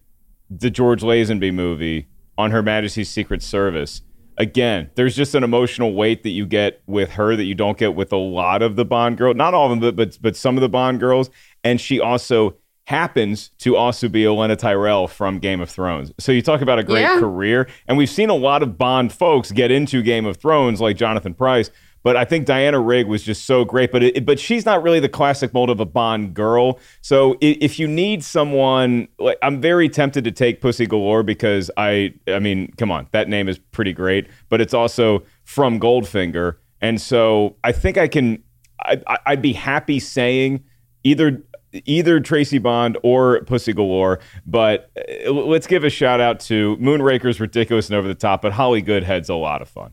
the 0.51 0.70
George 0.70 1.03
Lazenby 1.03 1.53
movie 1.55 2.09
on 2.37 2.51
Her 2.51 2.62
Majesty's 2.62 3.09
Secret 3.11 3.43
Service. 3.43 4.03
Again, 4.37 4.91
there's 4.97 5.14
just 5.14 5.37
an 5.37 5.45
emotional 5.45 5.95
weight 5.95 6.25
that 6.25 6.31
you 6.31 6.45
get 6.45 6.83
with 6.89 7.11
her 7.11 7.37
that 7.37 7.45
you 7.45 7.55
don't 7.55 7.79
get 7.79 7.95
with 7.95 8.12
a 8.12 8.16
lot 8.16 8.62
of 8.62 8.75
the 8.75 8.85
Bond 8.85 9.16
girls. 9.16 9.37
Not 9.37 9.55
all 9.55 9.66
of 9.66 9.70
them, 9.70 9.79
but 9.81 9.95
but, 9.95 10.18
but 10.20 10.35
some 10.37 10.57
of 10.57 10.61
the 10.61 10.68
Bond 10.68 10.99
girls. 10.99 11.31
And 11.62 11.81
she 11.81 12.01
also 12.01 12.57
happens 12.87 13.51
to 13.59 13.76
also 13.76 14.09
be 14.09 14.22
Olenna 14.24 14.57
Tyrell 14.59 15.09
from 15.09 15.39
Game 15.39 15.61
of 15.61 15.70
Thrones. 15.70 16.12
So 16.18 16.32
you 16.32 16.43
talk 16.43 16.61
about 16.61 16.78
a 16.78 16.82
great 16.82 17.03
Yeah. 17.03 17.18
career, 17.18 17.68
and 17.89 17.97
we've 17.97 18.11
seen 18.11 18.28
a 18.30 18.35
lot 18.35 18.62
of 18.62 18.76
Bond 18.76 19.12
folks 19.12 19.51
get 19.53 19.70
into 19.70 20.03
Game 20.03 20.26
of 20.26 20.37
Thrones, 20.37 20.80
like 20.80 20.97
Jonathan 20.97 21.35
Pryce. 21.35 21.70
But 22.03 22.18
I 22.18 22.26
think 22.26 22.45
Diana 22.45 22.78
Rigg 22.80 23.07
was 23.07 23.22
just 23.22 23.47
so 23.47 23.64
great. 23.64 23.91
But 23.91 24.03
it, 24.03 24.26
but 24.26 24.39
she's 24.39 24.66
not 24.66 24.82
really 24.82 25.01
the 25.01 25.09
classic 25.09 25.55
mold 25.55 25.70
of 25.70 25.80
a 25.80 25.87
Bond 25.87 26.35
girl. 26.35 26.78
So 27.01 27.39
if 27.41 27.78
you 27.78 27.89
need 27.89 28.22
someone, 28.22 29.09
like 29.18 29.39
I'm 29.43 29.59
very 29.62 29.89
tempted 29.89 30.22
to 30.24 30.30
take 30.30 30.61
Pussy 30.61 30.87
Galore 30.87 31.22
because 31.22 31.70
I 31.78 32.12
I 32.28 32.41
mean, 32.41 32.70
come 32.76 32.93
on, 32.93 33.07
that 33.12 33.30
name 33.30 33.49
is 33.49 33.59
pretty 33.59 33.95
great. 33.95 34.26
But 34.51 34.61
it's 34.61 34.74
also 34.74 35.22
from 35.45 35.80
Goldfinger, 35.80 36.57
and 36.82 37.01
so 37.01 37.57
I 37.64 37.72
think 37.72 37.97
I 37.97 38.07
can. 38.09 38.43
I, 38.80 39.01
I, 39.07 39.18
I'd 39.28 39.41
be 39.43 39.55
happy 39.55 39.99
saying 39.99 40.62
either 41.05 41.43
either 41.85 42.20
Tracy 42.20 42.59
Bond 42.59 42.99
or 43.03 43.43
Pussy 43.45 43.72
Galore, 43.72 44.20
but 44.47 44.91
uh, 45.27 45.31
let's 45.33 45.66
give 45.66 45.85
a 45.85 45.91
shout 45.91 46.20
out 46.20 46.41
to 46.41 46.77
Moonraker's 46.77 47.41
ridiculous 47.41 47.89
and 47.89 47.97
over 47.97 48.09
the 48.09 48.14
top, 48.14 48.43
but 48.43 48.53
Holly 48.53 48.83
Goodhead's 48.83 49.29
a 49.29 49.35
lot 49.35 49.62
of 49.62 49.68
fun. 49.68 49.93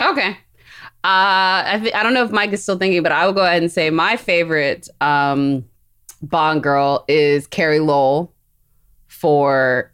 Okay. 0.00 0.36
Uh, 1.04 1.62
I, 1.64 1.78
th- 1.80 1.94
I 1.94 2.02
don't 2.02 2.14
know 2.14 2.24
if 2.24 2.30
Mike 2.30 2.52
is 2.52 2.62
still 2.62 2.78
thinking, 2.78 3.02
but 3.02 3.12
I 3.12 3.26
will 3.26 3.32
go 3.32 3.44
ahead 3.44 3.62
and 3.62 3.70
say 3.70 3.90
my 3.90 4.16
favorite 4.16 4.88
um, 5.00 5.64
Bond 6.22 6.62
girl 6.62 7.04
is 7.08 7.46
Carrie 7.46 7.80
Lowell 7.80 8.32
for 9.06 9.92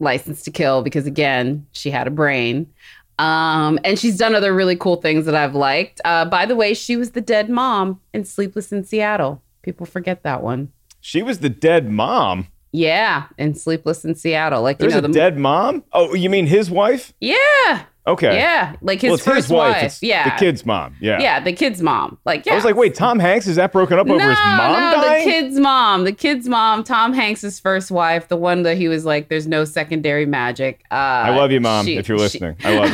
License 0.00 0.42
to 0.42 0.50
Kill 0.50 0.82
because 0.82 1.06
again, 1.06 1.66
she 1.72 1.90
had 1.90 2.06
a 2.06 2.10
brain. 2.10 2.72
Um, 3.18 3.78
and 3.84 3.98
she's 3.98 4.16
done 4.16 4.34
other 4.34 4.52
really 4.52 4.74
cool 4.74 4.96
things 4.96 5.26
that 5.26 5.34
I've 5.34 5.54
liked. 5.54 6.00
Uh, 6.04 6.24
by 6.24 6.44
the 6.44 6.56
way, 6.56 6.74
she 6.74 6.96
was 6.96 7.12
the 7.12 7.20
dead 7.20 7.48
mom 7.48 8.00
in 8.12 8.24
Sleepless 8.24 8.72
in 8.72 8.84
Seattle. 8.84 9.42
People 9.62 9.86
forget 9.86 10.22
that 10.24 10.42
one. 10.42 10.72
She 11.00 11.22
was 11.22 11.38
the 11.40 11.48
dead 11.48 11.90
mom. 11.90 12.48
Yeah, 12.72 13.26
in 13.36 13.54
Sleepless 13.54 14.04
in 14.04 14.14
Seattle. 14.14 14.62
Like 14.62 14.78
There's 14.78 14.94
you 14.94 15.00
know, 15.00 15.04
a 15.04 15.08
the, 15.08 15.14
dead 15.14 15.38
mom? 15.38 15.84
Oh, 15.92 16.14
you 16.14 16.30
mean 16.30 16.46
his 16.46 16.70
wife? 16.70 17.12
Yeah. 17.20 17.84
Okay. 18.04 18.34
Yeah, 18.36 18.74
like 18.82 19.00
his 19.00 19.10
well, 19.10 19.18
first 19.18 19.36
his 19.36 19.50
wife. 19.50 19.82
wife. 19.82 19.98
Yeah. 20.02 20.24
The 20.30 20.44
kid's 20.44 20.66
mom. 20.66 20.96
Yeah. 21.00 21.20
Yeah, 21.20 21.38
the 21.38 21.52
kid's 21.52 21.80
mom. 21.80 22.18
Like, 22.24 22.44
yeah. 22.46 22.52
I 22.52 22.56
was 22.56 22.64
like, 22.64 22.74
wait, 22.74 22.96
Tom 22.96 23.20
Hanks, 23.20 23.46
is 23.46 23.56
that 23.56 23.72
broken 23.72 23.96
up 23.98 24.08
over 24.08 24.18
no, 24.18 24.28
his 24.28 24.38
mom 24.38 24.72
no, 24.72 25.02
dying? 25.02 25.24
the 25.24 25.30
kid's 25.30 25.60
mom. 25.60 26.04
The 26.04 26.12
kid's 26.12 26.48
mom, 26.48 26.82
Tom 26.82 27.12
Hanks' 27.12 27.60
first 27.60 27.92
wife, 27.92 28.26
the 28.26 28.36
one 28.36 28.62
that 28.64 28.76
he 28.76 28.88
was 28.88 29.04
like, 29.04 29.28
there's 29.28 29.46
no 29.46 29.64
secondary 29.64 30.26
magic. 30.26 30.82
Uh, 30.90 30.94
I 30.94 31.36
love 31.36 31.52
you, 31.52 31.60
mom, 31.60 31.86
she- 31.86 31.96
if 31.96 32.08
you're 32.08 32.18
she- 32.18 32.22
listening. 32.22 32.56
I 32.64 32.76
love 32.78 32.92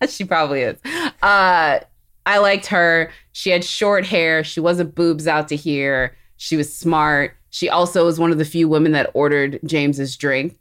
you. 0.00 0.06
she 0.08 0.24
probably 0.24 0.62
is. 0.62 0.78
Uh, 1.22 1.80
I 2.26 2.38
liked 2.38 2.66
her. 2.66 3.10
She 3.32 3.50
had 3.50 3.64
short 3.64 4.06
hair. 4.06 4.42
She 4.44 4.60
wasn't 4.60 4.94
boobs 4.94 5.26
out 5.26 5.48
to 5.48 5.56
here. 5.56 6.16
She 6.36 6.56
was 6.56 6.74
smart. 6.74 7.36
She 7.50 7.68
also 7.68 8.04
was 8.04 8.18
one 8.18 8.32
of 8.32 8.38
the 8.38 8.44
few 8.44 8.68
women 8.68 8.92
that 8.92 9.10
ordered 9.14 9.60
James's 9.64 10.16
drink. 10.16 10.58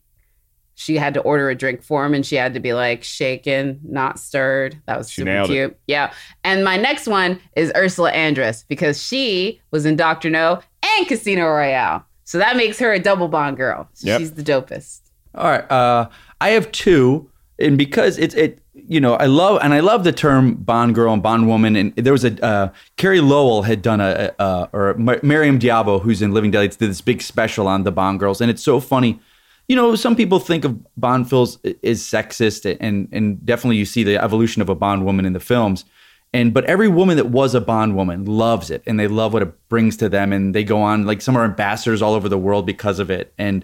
She 0.76 0.98
had 0.98 1.14
to 1.14 1.22
order 1.22 1.50
a 1.50 1.56
drink 1.56 1.84
for 1.84 2.04
him 2.06 2.14
and 2.16 2.26
she 2.26 2.36
had 2.36 2.54
to 2.56 2.60
be 2.60 2.74
like 2.74 3.04
shaken, 3.04 3.80
not 3.84 4.20
stirred. 4.20 4.82
That 4.88 4.98
was 4.98 5.10
She 5.10 5.22
super 5.22 5.32
nailed 5.32 5.50
it. 5.52 5.54
cute. 5.54 5.78
Yeah. 5.88 6.12
And 6.44 6.64
my 6.64 6.78
next 6.78 7.08
one 7.08 7.40
is 7.56 7.72
Ursula 7.76 8.12
Andress 8.12 8.64
because 8.68 9.02
she 9.02 9.62
was 9.72 9.86
in 9.86 9.96
Dr. 9.96 10.30
No 10.32 10.62
and 10.98 11.08
Casino 11.08 11.48
Royale. 11.48 12.04
So 12.24 12.40
that 12.40 12.58
makes 12.58 12.80
her 12.80 12.92
a 12.92 13.00
double 13.00 13.28
bond 13.28 13.58
girl. 13.58 13.88
Yep. 14.00 14.20
She's 14.20 14.34
the 14.34 14.42
dopest. 14.44 15.02
All 15.36 15.50
right. 15.50 15.70
Uh, 15.72 16.10
I 16.42 16.50
have 16.50 16.72
two, 16.72 17.30
and 17.60 17.78
because 17.78 18.18
it's 18.18 18.34
it, 18.34 18.60
you 18.88 19.00
know, 19.00 19.16
I 19.16 19.26
love 19.26 19.60
and 19.62 19.74
I 19.74 19.80
love 19.80 20.04
the 20.04 20.12
term 20.12 20.56
Bond 20.56 20.96
girl 20.96 21.14
and 21.14 21.24
Bond 21.24 21.48
woman. 21.48 21.76
And 21.76 21.96
there 21.96 22.14
was 22.14 22.26
a 22.26 22.44
uh, 22.44 22.74
Carrie 22.98 23.22
Lowell 23.22 23.64
had 23.64 23.82
done 23.82 24.02
a, 24.02 24.34
uh, 24.40 24.68
or 24.74 24.94
Maryam 24.96 25.60
d'Abo, 25.60 26.02
who's 26.02 26.22
in 26.22 26.34
Living 26.34 26.52
Daylights, 26.52 26.76
did 26.76 26.90
this 26.90 27.02
big 27.02 27.22
special 27.22 27.68
on 27.68 27.84
the 27.84 27.92
Bond 27.92 28.20
girls, 28.20 28.42
and 28.42 28.50
it's 28.50 28.64
so 28.64 28.80
funny. 28.80 29.20
You 29.68 29.78
know, 29.78 29.96
some 29.96 30.16
people 30.16 30.40
think 30.40 30.66
of 30.66 30.78
Bond 30.98 31.30
films 31.30 31.58
as 31.84 32.02
sexist, 32.02 32.78
and 32.80 33.08
and 33.12 33.46
definitely 33.46 33.78
you 33.78 33.86
see 33.86 34.04
the 34.04 34.22
evolution 34.22 34.62
of 34.62 34.70
a 34.70 34.76
Bond 34.76 35.06
woman 35.06 35.26
in 35.26 35.34
the 35.34 35.40
films. 35.40 35.86
And 36.34 36.54
but 36.54 36.66
every 36.66 36.88
woman 36.88 37.18
that 37.18 37.28
was 37.28 37.54
a 37.54 37.62
Bond 37.62 37.96
woman 37.96 38.26
loves 38.26 38.72
it, 38.72 38.84
and 38.86 39.00
they 39.00 39.08
love 39.08 39.34
what 39.34 39.44
it 39.44 39.70
brings 39.70 39.96
to 39.98 40.10
them, 40.10 40.34
and 40.34 40.54
they 40.54 40.64
go 40.64 40.82
on 40.82 41.06
like 41.06 41.22
some 41.22 41.38
are 41.38 41.46
ambassadors 41.46 42.02
all 42.02 42.14
over 42.14 42.28
the 42.28 42.38
world 42.38 42.66
because 42.66 43.00
of 43.00 43.10
it. 43.10 43.34
And 43.38 43.64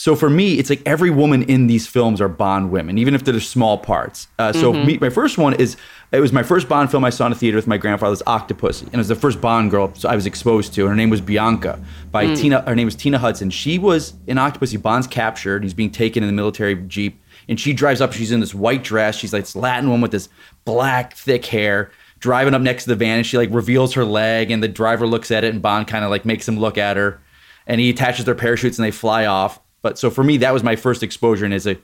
so 0.00 0.14
for 0.14 0.30
me, 0.30 0.60
it's 0.60 0.70
like 0.70 0.80
every 0.86 1.10
woman 1.10 1.42
in 1.42 1.66
these 1.66 1.88
films 1.88 2.20
are 2.20 2.28
Bond 2.28 2.70
women, 2.70 2.98
even 2.98 3.16
if 3.16 3.24
they're 3.24 3.40
small 3.40 3.76
parts. 3.78 4.28
Uh, 4.38 4.52
so 4.52 4.72
Mhm. 4.72 4.86
me, 4.86 4.98
my 5.00 5.10
first 5.10 5.38
one 5.38 5.54
is 5.54 5.76
it 6.12 6.20
was 6.20 6.32
my 6.32 6.44
first 6.44 6.68
Bond 6.68 6.88
film 6.88 7.04
I 7.04 7.10
saw 7.10 7.26
in 7.26 7.32
a 7.32 7.34
theater 7.34 7.56
with 7.56 7.66
my 7.66 7.78
grandfather's 7.78 8.22
Octopussy, 8.22 8.82
and 8.84 8.94
it 8.94 8.98
was 8.98 9.08
the 9.08 9.16
first 9.16 9.40
Bond 9.40 9.72
girl 9.72 9.92
I 10.06 10.14
was 10.14 10.24
exposed 10.24 10.72
to. 10.74 10.86
Her 10.86 10.94
name 10.94 11.10
was 11.10 11.20
Bianca 11.20 11.80
by 12.12 12.26
Mm. 12.26 12.36
Tina. 12.36 12.62
Her 12.64 12.76
name 12.76 12.84
was 12.86 12.94
Tina 12.94 13.18
Hudson. 13.18 13.50
She 13.50 13.76
was 13.76 14.12
in 14.28 14.36
Octopussy. 14.36 14.80
Bond's 14.80 15.08
captured. 15.08 15.64
He's 15.64 15.74
being 15.74 15.90
taken 15.90 16.22
in 16.22 16.28
the 16.28 16.32
military 16.32 16.76
jeep, 16.76 17.20
and 17.48 17.58
she 17.58 17.72
drives 17.72 18.00
up. 18.00 18.12
She's 18.12 18.30
in 18.30 18.38
this 18.38 18.54
white 18.54 18.84
dress. 18.84 19.16
She's 19.16 19.32
like 19.32 19.42
this 19.46 19.56
Latin 19.56 19.88
woman 19.90 20.02
with 20.02 20.12
this 20.12 20.28
black 20.64 21.14
thick 21.16 21.44
hair. 21.46 21.90
Driving 22.20 22.54
up 22.54 22.62
next 22.62 22.84
to 22.84 22.90
the 22.90 22.96
van, 22.96 23.18
and 23.18 23.26
she 23.26 23.36
like 23.36 23.48
reveals 23.52 23.94
her 23.94 24.04
leg, 24.04 24.50
and 24.52 24.62
the 24.62 24.68
driver 24.68 25.06
looks 25.08 25.30
at 25.32 25.42
it, 25.44 25.52
and 25.52 25.60
Bond 25.60 25.86
kind 25.88 26.04
of 26.04 26.10
like 26.10 26.24
makes 26.24 26.46
him 26.48 26.58
look 26.58 26.76
at 26.78 26.96
her, 26.96 27.20
and 27.66 27.80
he 27.80 27.90
attaches 27.90 28.24
their 28.24 28.34
parachutes, 28.34 28.78
and 28.78 28.84
they 28.86 28.90
fly 28.92 29.26
off. 29.26 29.58
But 29.88 29.98
so 29.98 30.10
for 30.10 30.22
me, 30.22 30.36
that 30.36 30.52
was 30.52 30.62
my 30.62 30.76
first 30.76 31.02
exposure, 31.02 31.46
and 31.46 31.54
as 31.54 31.66
a 31.66 31.78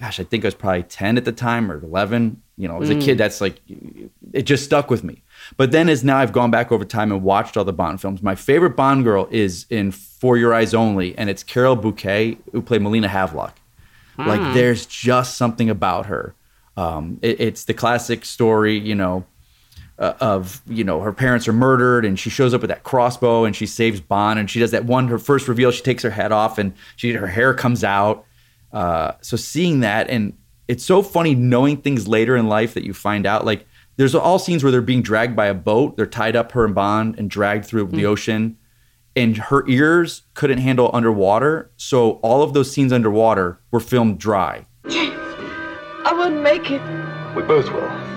gosh, 0.00 0.20
I 0.20 0.22
think 0.24 0.44
I 0.44 0.46
was 0.46 0.54
probably 0.54 0.84
10 0.84 1.16
at 1.18 1.24
the 1.24 1.32
time 1.32 1.70
or 1.70 1.82
11. 1.82 2.40
You 2.56 2.68
know, 2.68 2.80
as 2.80 2.88
a 2.90 2.94
Mm. 2.94 3.02
kid, 3.02 3.18
that's 3.18 3.40
like, 3.40 3.56
it 4.32 4.42
just 4.42 4.64
stuck 4.64 4.88
with 4.88 5.02
me. 5.02 5.22
But 5.56 5.72
then 5.72 5.88
as 5.88 6.04
now 6.04 6.18
I've 6.18 6.32
gone 6.32 6.50
back 6.52 6.70
over 6.70 6.84
time 6.84 7.10
and 7.10 7.22
watched 7.24 7.56
all 7.56 7.64
the 7.64 7.72
Bond 7.72 8.00
films, 8.00 8.22
my 8.22 8.34
favorite 8.36 8.76
Bond 8.76 9.02
girl 9.04 9.26
is 9.32 9.66
in 9.68 9.90
For 9.90 10.38
Your 10.38 10.54
Eyes 10.54 10.74
Only, 10.74 11.18
and 11.18 11.28
it's 11.28 11.42
Carole 11.42 11.74
Bouquet, 11.76 12.38
who 12.52 12.62
played 12.62 12.82
Melina 12.82 13.08
Havelock. 13.08 13.58
Like, 14.16 14.40
Hmm. 14.40 14.54
there's 14.54 14.86
just 14.86 15.36
something 15.36 15.68
about 15.68 16.06
her. 16.06 16.34
Um, 16.76 17.18
it- 17.20 17.40
it's 17.40 17.64
the 17.64 17.74
classic 17.74 18.24
story, 18.24 18.78
you 18.78 18.94
know, 18.94 19.24
uh, 20.00 20.14
of 20.20 20.62
you 20.66 20.82
know 20.82 21.00
her 21.00 21.12
parents 21.12 21.46
are 21.46 21.52
murdered 21.52 22.04
and 22.04 22.18
she 22.18 22.30
shows 22.30 22.54
up 22.54 22.62
with 22.62 22.70
that 22.70 22.82
crossbow 22.82 23.44
and 23.44 23.54
she 23.54 23.66
saves 23.66 24.00
Bond 24.00 24.38
and 24.38 24.50
she 24.50 24.58
does 24.58 24.70
that 24.70 24.86
one 24.86 25.08
her 25.08 25.18
first 25.18 25.46
reveal 25.46 25.70
she 25.70 25.82
takes 25.82 26.02
her 26.02 26.10
head 26.10 26.32
off 26.32 26.58
and 26.58 26.72
she 26.96 27.12
her 27.12 27.26
hair 27.26 27.54
comes 27.54 27.84
out 27.84 28.24
uh, 28.72 29.12
so 29.20 29.36
seeing 29.36 29.80
that 29.80 30.08
and 30.08 30.36
it's 30.68 30.84
so 30.84 31.02
funny 31.02 31.34
knowing 31.34 31.76
things 31.76 32.08
later 32.08 32.36
in 32.36 32.48
life 32.48 32.74
that 32.74 32.84
you 32.84 32.94
find 32.94 33.26
out 33.26 33.44
like 33.44 33.66
there's 33.96 34.14
all 34.14 34.38
scenes 34.38 34.62
where 34.62 34.72
they're 34.72 34.80
being 34.80 35.02
dragged 35.02 35.36
by 35.36 35.46
a 35.46 35.54
boat 35.54 35.96
they're 35.96 36.06
tied 36.06 36.34
up 36.34 36.52
her 36.52 36.64
and 36.64 36.74
Bond 36.74 37.18
and 37.18 37.28
dragged 37.28 37.66
through 37.66 37.86
the 37.88 38.06
ocean 38.06 38.56
and 39.14 39.36
her 39.36 39.68
ears 39.68 40.22
couldn't 40.32 40.58
handle 40.58 40.90
underwater 40.94 41.70
so 41.76 42.12
all 42.22 42.42
of 42.42 42.54
those 42.54 42.72
scenes 42.72 42.92
underwater 42.92 43.60
were 43.70 43.80
filmed 43.80 44.18
dry 44.18 44.64
I 46.02 46.14
wouldn't 46.14 46.42
make 46.42 46.70
it. 46.70 46.80
We 47.36 47.42
both 47.42 47.70
will. 47.70 48.09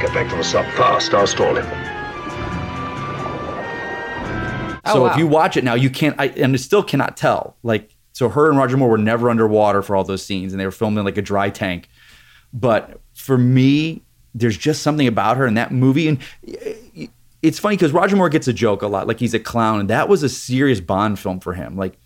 Get 0.00 0.12
back 0.12 0.28
to 0.30 0.36
the 0.36 0.44
sub 0.44 0.66
fast. 0.74 1.12
I'll 1.14 1.26
stall 1.26 1.56
him. 1.56 1.64
Oh, 4.84 4.92
So 4.92 5.02
wow. 5.02 5.10
if 5.12 5.16
you 5.16 5.26
watch 5.26 5.56
it 5.56 5.64
now, 5.64 5.74
you 5.74 5.90
can't, 5.90 6.14
I, 6.18 6.26
and 6.28 6.52
I 6.54 6.56
still 6.56 6.82
cannot 6.82 7.16
tell. 7.16 7.56
Like, 7.62 7.90
so 8.12 8.28
her 8.28 8.48
and 8.48 8.56
Roger 8.58 8.76
Moore 8.76 8.88
were 8.90 8.98
never 8.98 9.28
underwater 9.30 9.82
for 9.82 9.96
all 9.96 10.04
those 10.04 10.22
scenes, 10.24 10.52
and 10.52 10.60
they 10.60 10.64
were 10.64 10.70
filmed 10.70 10.96
in 10.98 11.04
like 11.04 11.16
a 11.18 11.22
dry 11.22 11.50
tank. 11.50 11.88
But 12.52 13.00
for 13.14 13.36
me, 13.36 14.02
there's 14.34 14.56
just 14.56 14.82
something 14.82 15.06
about 15.06 15.36
her 15.38 15.46
in 15.46 15.54
that 15.54 15.72
movie, 15.72 16.08
and 16.08 16.18
it's 17.42 17.58
funny 17.58 17.76
because 17.76 17.92
Roger 17.92 18.16
Moore 18.16 18.28
gets 18.28 18.48
a 18.48 18.52
joke 18.52 18.82
a 18.82 18.86
lot, 18.86 19.06
like 19.06 19.18
he's 19.18 19.34
a 19.34 19.38
clown, 19.40 19.80
and 19.80 19.90
that 19.90 20.08
was 20.08 20.22
a 20.22 20.28
serious 20.28 20.80
Bond 20.80 21.18
film 21.18 21.40
for 21.40 21.54
him. 21.54 21.76
Like 21.76 21.98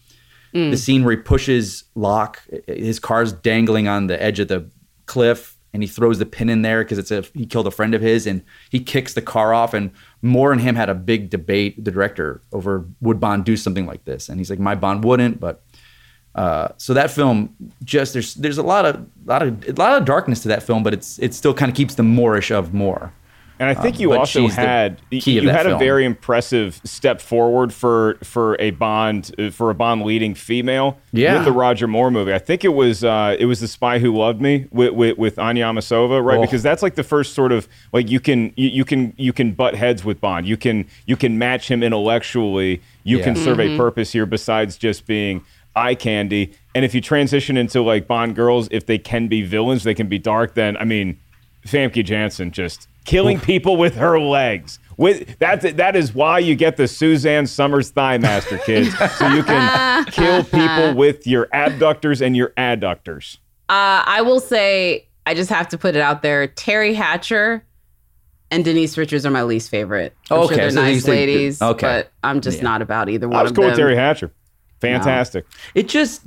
Mm. 0.53 0.73
the 0.73 0.77
scene 0.77 1.05
where 1.05 1.15
he 1.15 1.23
pushes 1.23 1.85
Locque, 1.95 2.43
his 2.67 2.99
car's 2.99 3.33
dangling 3.33 3.87
on 3.87 4.09
the 4.09 4.21
edge 4.21 4.41
of 4.41 4.49
the 4.49 4.69
cliff, 5.07 5.57
and 5.73 5.83
he 5.83 5.89
throws 5.89 6.19
the 6.19 6.27
pin 6.27 6.49
in 6.49 6.63
there 6.63 6.83
because 6.83 6.99
it's 6.99 7.11
a 7.11 7.23
he 7.35 7.47
killed 7.47 7.67
a 7.67 7.71
friend 7.71 7.95
of 7.95 8.03
his, 8.03 8.27
and 8.27 8.43
he 8.71 8.81
kicks 8.81 9.15
the 9.15 9.23
car 9.23 9.55
off. 9.55 9.75
And 9.75 9.91
Moore 10.23 10.53
and 10.53 10.61
him 10.61 10.75
had 10.75 10.89
a 10.89 10.95
big 10.95 11.31
debate, 11.31 11.85
the 11.85 11.91
director, 11.91 12.41
over 12.53 12.85
would 13.01 13.21
Bond 13.21 13.45
do 13.45 13.57
something 13.57 13.87
like 13.87 14.05
this, 14.05 14.29
and 14.29 14.39
he's 14.39 14.51
like, 14.51 14.59
my 14.59 14.75
Bond 14.75 15.05
wouldn't, 15.05 15.41
but. 15.41 15.63
Uh, 16.33 16.69
so 16.77 16.95
that 16.95 17.11
film 17.11 17.53
just 17.83 18.13
there's 18.13 18.35
there's 18.35 18.57
a 18.57 18.63
lot 18.63 18.87
of 18.87 19.05
lot 19.25 19.43
of 19.43 19.69
a 19.69 19.73
lot 19.73 19.99
of 19.99 20.05
darkness 20.05 20.39
to 20.39 20.47
that 20.47 20.63
film, 20.63 20.85
but 20.85 20.95
it's 20.95 21.19
it 21.19 21.35
still 21.35 21.53
kind 21.53 21.69
of 21.69 21.75
keeps 21.77 21.97
the 21.97 22.05
Moorish 22.05 22.53
of 22.53 22.73
Moore. 22.73 23.13
And 23.61 23.69
I 23.69 23.75
think 23.75 23.97
Um, 23.97 24.01
you 24.01 24.13
also 24.15 24.49
had 24.49 24.97
key 25.11 25.33
you 25.33 25.39
of 25.41 25.45
that 25.45 25.55
had 25.55 25.67
a 25.67 25.77
very 25.77 26.07
impressive 26.07 26.81
step 26.83 27.21
forward 27.21 27.75
for 27.75 28.17
for 28.25 28.57
a 28.59 28.71
Bond 28.71 29.33
uh, 29.39 29.51
for 29.51 29.69
a 29.69 29.75
Bond 29.75 30.03
leading 30.03 30.35
female 30.35 30.99
Yeah. 31.13 31.35
with 31.35 31.45
the 31.45 31.53
Roger 31.53 31.87
Moore 31.87 32.11
movie. 32.11 32.33
I 32.33 32.39
think 32.39 32.65
it 32.65 32.73
was 32.75 33.05
uh, 33.05 33.37
it 33.39 33.45
was 33.45 33.61
the 33.61 33.69
Spy 33.69 33.99
Who 33.99 34.17
Loved 34.17 34.41
Me 34.41 34.65
with 34.73 34.95
with, 34.95 35.19
with 35.19 35.39
Anya 35.39 35.67
Amasova, 35.67 36.25
right? 36.25 36.39
Oh. 36.39 36.41
Because 36.41 36.63
that's 36.63 36.83
like 36.83 36.95
the 36.95 37.03
first 37.05 37.35
sort 37.35 37.53
of 37.53 37.69
like 37.93 38.11
you 38.11 38.19
can 38.19 38.53
you, 38.57 38.71
you 38.71 38.85
can 38.87 39.13
you 39.19 39.33
can 39.35 39.53
butt 39.53 39.75
heads 39.75 40.07
with 40.07 40.23
Bond. 40.23 40.47
You 40.47 40.57
can 40.57 40.87
you 41.05 41.17
can 41.17 41.37
match 41.37 41.71
him 41.71 41.83
intellectually. 41.83 42.81
You 43.05 43.19
Yeah. 43.19 43.25
can 43.25 43.37
serve 43.37 43.61
a 43.61 43.65
Mhm. 43.69 43.77
purpose 43.77 44.13
here 44.13 44.25
besides 44.25 44.79
just 44.79 45.07
being 45.07 45.43
eye 45.77 45.95
candy. 45.95 46.53
And 46.75 46.83
if 46.85 46.95
you 46.95 47.03
transition 47.03 47.59
into 47.59 47.83
like 47.83 48.07
Bond 48.07 48.35
girls, 48.35 48.69
if 48.71 48.87
they 48.87 48.97
can 48.99 49.29
be 49.29 49.43
villains, 49.43 49.85
they 49.85 49.95
can 49.95 50.07
be 50.09 50.19
dark. 50.19 50.55
Then 50.55 50.79
I 50.79 50.85
mean, 50.85 51.19
Famke 51.67 52.03
Janssen 52.03 52.53
just 52.53 52.89
killing 53.05 53.41
people 53.41 53.77
with 53.77 53.97
her 53.97 54.19
legs. 54.21 54.79
With 54.97 55.39
that, 55.39 55.77
that 55.79 55.97
is 55.97 56.15
why 56.15 56.41
you 56.41 56.55
get 56.55 56.77
the 56.77 56.87
Suzanne 56.87 57.47
Somers 57.47 57.91
thigh 57.91 58.19
master, 58.19 58.59
kids. 58.67 58.97
so 59.17 59.29
you 59.29 59.43
can 59.43 60.05
kill 60.07 60.45
people 60.45 60.95
with 60.97 61.27
your 61.27 61.49
abductors 61.55 62.21
and 62.21 62.37
your 62.37 62.51
adductors. 62.59 63.39
Uh, 63.71 64.03
I 64.05 64.21
will 64.23 64.41
say, 64.41 65.09
I 65.27 65.35
just 65.35 65.49
have 65.51 65.69
to 65.69 65.79
put 65.79 65.97
it 65.97 66.03
out 66.03 66.21
there. 66.23 66.49
Teri 66.49 66.95
Hatcher 66.95 67.65
and 68.51 68.65
Denise 68.65 68.99
Richards 68.99 69.25
are 69.25 69.31
my 69.31 69.45
least 69.45 69.71
favorite. 69.71 70.15
I'm 70.31 70.41
Okay, 70.41 70.49
sure 70.49 70.57
they're 70.57 70.71
so 70.71 70.83
nice 70.83 70.97
think- 71.05 71.09
ladies, 71.09 71.63
okay. 71.63 71.87
but 71.87 72.13
I'm 72.23 72.41
just 72.41 72.59
Yeah. 72.59 72.65
not 72.65 72.83
about 72.83 73.09
either 73.09 73.27
one 73.29 73.37
of 73.37 73.39
them. 73.39 73.41
I 73.41 73.43
was 73.43 73.51
of 73.53 73.57
cool 73.57 73.65
them. 73.65 73.73
with 73.73 73.81
Teri 73.81 73.97
Hatcher. 73.97 74.33
Fantastic. 74.81 75.47
It 75.75 75.89
just 75.89 76.23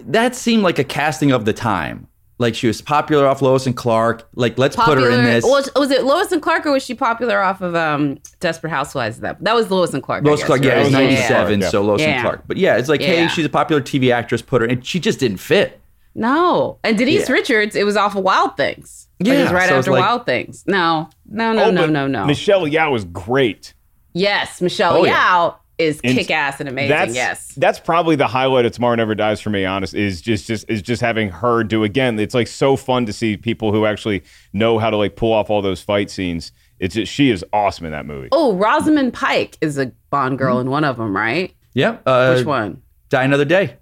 that 0.00 0.34
seemed 0.34 0.62
like 0.62 0.78
a 0.78 0.84
casting 0.84 1.32
of 1.32 1.44
the 1.44 1.52
time. 1.52 2.06
Like 2.38 2.54
she 2.54 2.66
was 2.66 2.82
popular 2.82 3.26
off 3.26 3.40
Lois 3.40 3.66
and 3.66 3.74
Clark. 3.74 4.28
Like 4.34 4.58
let's 4.58 4.76
put 4.76 4.98
her 4.98 5.10
in 5.10 5.24
this. 5.24 5.42
Was, 5.44 5.70
was 5.74 5.90
it 5.90 6.04
Lois 6.04 6.32
and 6.32 6.42
Clark 6.42 6.66
or 6.66 6.72
was 6.72 6.84
she 6.84 6.94
popular 6.94 7.40
off 7.40 7.62
of 7.62 7.74
um, 7.74 8.18
Desperate 8.40 8.68
Housewives? 8.70 9.20
That 9.20 9.42
that 9.42 9.54
was 9.54 9.70
Lois 9.70 9.94
and 9.94 10.02
Clark. 10.02 10.22
Lois 10.24 10.40
guess, 10.40 10.46
Clark, 10.46 10.62
yeah, 10.64 10.70
right? 10.72 10.80
it 10.80 10.84
was 10.84 10.92
Yeah, 10.92 10.98
yeah, 11.00 11.04
yeah. 11.08 11.14
97, 11.28 11.60
Yeah. 11.62 11.68
so 11.70 11.82
Lois 11.82 12.00
Yeah. 12.02 12.08
and 12.08 12.20
Clark. 12.22 12.42
But 12.46 12.56
yeah, 12.58 12.76
it's 12.76 12.88
like, 12.90 13.00
hey, 13.00 13.26
she's 13.28 13.46
a 13.46 13.48
popular 13.48 13.80
TV 13.80 14.12
actress, 14.12 14.42
put 14.42 14.60
her, 14.60 14.68
and 14.68 14.84
she 14.84 15.00
just 15.00 15.18
didn't 15.18 15.38
fit. 15.38 15.80
No, 16.14 16.78
and 16.84 16.96
Denise 16.98 17.28
Yeah. 17.28 17.34
Richards, 17.34 17.74
it 17.76 17.84
was 17.84 17.96
off 17.96 18.14
of 18.16 18.22
Wild 18.24 18.56
Things. 18.56 19.08
Like, 19.20 19.28
it 19.28 19.32
Yeah, 19.32 19.42
was 19.44 19.52
right 19.52 19.68
so 19.68 19.78
it's 19.78 19.86
after 19.86 19.92
like- 19.92 20.04
Wild 20.04 20.26
Things. 20.26 20.64
No, 20.66 21.08
no, 21.26 21.52
no, 21.52 21.64
Oh, 21.64 21.70
no, 21.70 21.86
no, 21.86 22.06
no. 22.06 22.26
Michelle 22.26 22.62
Yeoh 22.66 22.90
was 22.92 23.04
great. 23.04 23.72
yes, 24.12 24.60
Michelle 24.60 24.96
Oh, 24.98 25.04
yeah. 25.04 25.14
Yeoh 25.22 25.54
is 25.78 26.00
And 26.02 26.16
kick 26.16 26.30
ass 26.30 26.60
and 26.60 26.68
amazing. 26.68 26.90
That's 26.90 27.14
yes. 27.14 27.54
that's 27.56 27.78
probably 27.78 28.16
the 28.16 28.26
highlight 28.26 28.64
of 28.64 28.72
Tomorrow 28.72 28.96
Never 28.96 29.14
Dies 29.14 29.40
for 29.40 29.50
me. 29.50 29.64
Honest 29.64 29.94
is 29.94 30.20
just 30.20 30.46
just 30.46 30.68
is 30.68 30.82
just 30.82 31.02
having 31.02 31.28
her 31.30 31.64
do 31.64 31.84
again. 31.84 32.18
It's 32.18 32.34
like 32.34 32.48
so 32.48 32.76
fun 32.76 33.06
to 33.06 33.12
see 33.12 33.36
people 33.36 33.72
who 33.72 33.86
actually 33.86 34.22
know 34.52 34.78
how 34.78 34.90
to 34.90 34.96
like 34.96 35.16
pull 35.16 35.32
off 35.32 35.50
all 35.50 35.62
those 35.62 35.82
fight 35.82 36.10
scenes. 36.10 36.52
It's 36.78 36.94
just 36.94 37.12
she 37.12 37.30
is 37.30 37.44
awesome 37.52 37.86
in 37.86 37.92
that 37.92 38.06
movie. 38.06 38.28
Oh, 38.32 38.54
Rosamund 38.54 39.12
Pike 39.14 39.58
is 39.60 39.78
a 39.78 39.92
Bond 40.10 40.38
girl 40.38 40.60
in 40.60 40.70
one 40.70 40.84
of 40.84 40.96
them, 40.96 41.14
right? 41.14 41.54
Yeah. 41.74 41.98
Uh, 42.06 42.34
Which 42.34 42.46
one? 42.46 42.82
Die 43.08 43.22
Another 43.22 43.44
Day. 43.44 43.76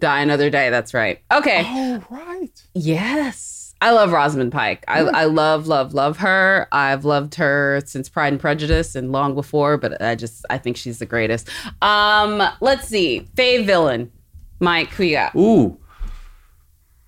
Die 0.00 0.20
Another 0.20 0.50
Day. 0.50 0.70
That's 0.70 0.94
right. 0.94 1.20
Okay. 1.32 1.62
Oh 1.64 2.04
right. 2.10 2.62
Yes. 2.74 3.59
I 3.82 3.92
love 3.92 4.12
Rosamund 4.12 4.52
Pike. 4.52 4.84
I, 4.88 5.00
I 5.00 5.24
love, 5.24 5.66
love, 5.66 5.94
love 5.94 6.18
her. 6.18 6.68
I've 6.70 7.04
loved 7.06 7.34
her 7.36 7.80
since 7.86 8.08
Pride 8.10 8.32
and 8.34 8.40
Prejudice 8.40 8.94
and 8.94 9.10
long 9.10 9.34
before, 9.34 9.78
but 9.78 10.00
I 10.02 10.14
just 10.16 10.44
I 10.50 10.58
think 10.58 10.76
she's 10.76 10.98
the 10.98 11.06
greatest. 11.06 11.48
Um, 11.80 12.42
let's 12.60 12.86
see. 12.88 13.26
Fave 13.36 13.64
villain. 13.64 14.12
Mike, 14.60 14.90
who 14.90 15.04
you 15.04 15.16
got? 15.16 15.34
Ooh. 15.34 15.78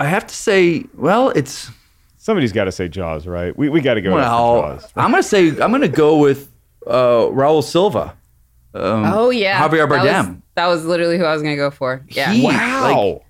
I 0.01 0.07
have 0.07 0.27
to 0.27 0.35
say, 0.35 0.85
well, 0.95 1.29
it's 1.31 1.71
Somebody's 2.17 2.53
got 2.53 2.65
to 2.65 2.73
say 2.73 2.89
Jaws, 2.89 3.27
right? 3.27 3.57
We 3.57 3.69
we 3.69 3.81
got 3.81 3.95
to 3.95 4.01
go 4.01 4.11
with 4.15 4.23
well. 4.23 4.61
Jaws. 4.79 4.93
I'm 4.97 5.11
gonna 5.11 5.23
say 5.25 5.49
I'm 5.49 5.73
gonna 5.73 5.89
go 5.89 6.19
with 6.19 6.51
uh, 6.87 7.29
Raoul 7.33 7.63
Silva. 7.63 8.17
Um, 8.75 9.05
Oh 9.13 9.31
yeah. 9.31 9.61
Javier 9.61 9.89
That 9.89 9.89
was- 9.91 10.09
Bardem. 10.27 10.43
That 10.55 10.67
was, 10.69 10.85
literally 10.85 11.19
who 11.19 11.25
I 11.25 11.33
was 11.35 11.43
gonna 11.43 11.57
go 11.57 11.71
for. 11.71 12.05
Yeah. 12.09 12.31
He- 12.33 12.45
Wow. 12.45 12.93
like, 13.15 13.23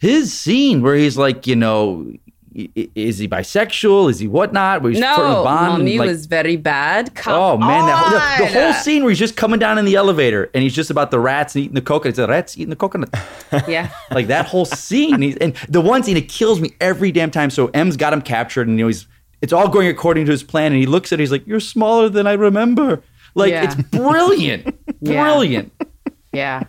his 0.00 0.32
scene 0.32 0.82
where 0.82 0.96
he's 0.96 1.16
like, 1.16 1.46
you 1.46 1.54
know, 1.54 2.04
i- 2.08 2.14
i- 2.14 2.21
is 2.54 3.18
he 3.18 3.28
bisexual? 3.28 4.10
Is 4.10 4.18
he 4.18 4.28
whatnot? 4.28 4.82
Where 4.82 4.90
he's 4.92 5.00
no, 5.00 5.42
Bond, 5.44 5.78
Mommy 5.78 5.98
like- 5.98 6.08
was 6.08 6.26
very 6.26 6.56
bad. 6.56 7.14
Come 7.14 7.34
Oh 7.34 7.56
man, 7.58 7.86
that 7.86 8.38
the, 8.38 8.44
the 8.44 8.50
whole 8.52 8.72
scene 8.74 9.02
where 9.02 9.10
he's 9.10 9.18
just 9.18 9.36
coming 9.36 9.58
down 9.58 9.78
in 9.78 9.84
the 9.84 9.94
elevator 9.94 10.50
and 10.54 10.62
he's 10.62 10.74
just 10.74 10.90
about 10.90 11.10
the 11.10 11.18
rats 11.20 11.56
eating 11.56 11.74
the 11.74 11.80
coconut. 11.80 12.16
The 12.16 12.28
rats 12.28 12.56
eating 12.56 12.70
the 12.70 12.76
coconut. 12.76 13.08
Yeah. 13.68 13.90
like 14.10 14.28
that 14.28 14.46
whole 14.46 14.64
scene. 14.64 15.20
He's, 15.22 15.36
and 15.36 15.54
the 15.68 15.80
one 15.80 16.02
scene 16.02 16.16
it 16.16 16.28
kills 16.28 16.60
me 16.60 16.70
every 16.80 17.12
damn 17.12 17.30
time. 17.30 17.50
So 17.50 17.68
M's 17.68 17.96
got 17.96 18.12
him 18.12 18.22
captured, 18.22 18.66
and 18.68 18.78
you 18.78 18.84
know 18.84 18.88
he's 18.88 19.06
it's 19.40 19.52
all 19.52 19.68
going 19.68 19.88
according 19.88 20.24
to 20.26 20.30
his 20.32 20.42
plan. 20.42 20.72
And 20.72 20.80
he 20.80 20.86
looks 20.86 21.12
at 21.12 21.18
it, 21.20 21.22
he's 21.22 21.32
like, 21.32 21.46
"You're 21.46 21.60
smaller 21.60 22.08
than 22.08 22.26
I 22.26 22.32
remember." 22.32 23.02
Like 23.34 23.50
Yeah. 23.50 23.64
it's 23.64 23.74
brilliant, 23.74 24.74
Yeah. 25.00 25.22
brilliant. 25.24 25.72
Yeah. 26.32 26.64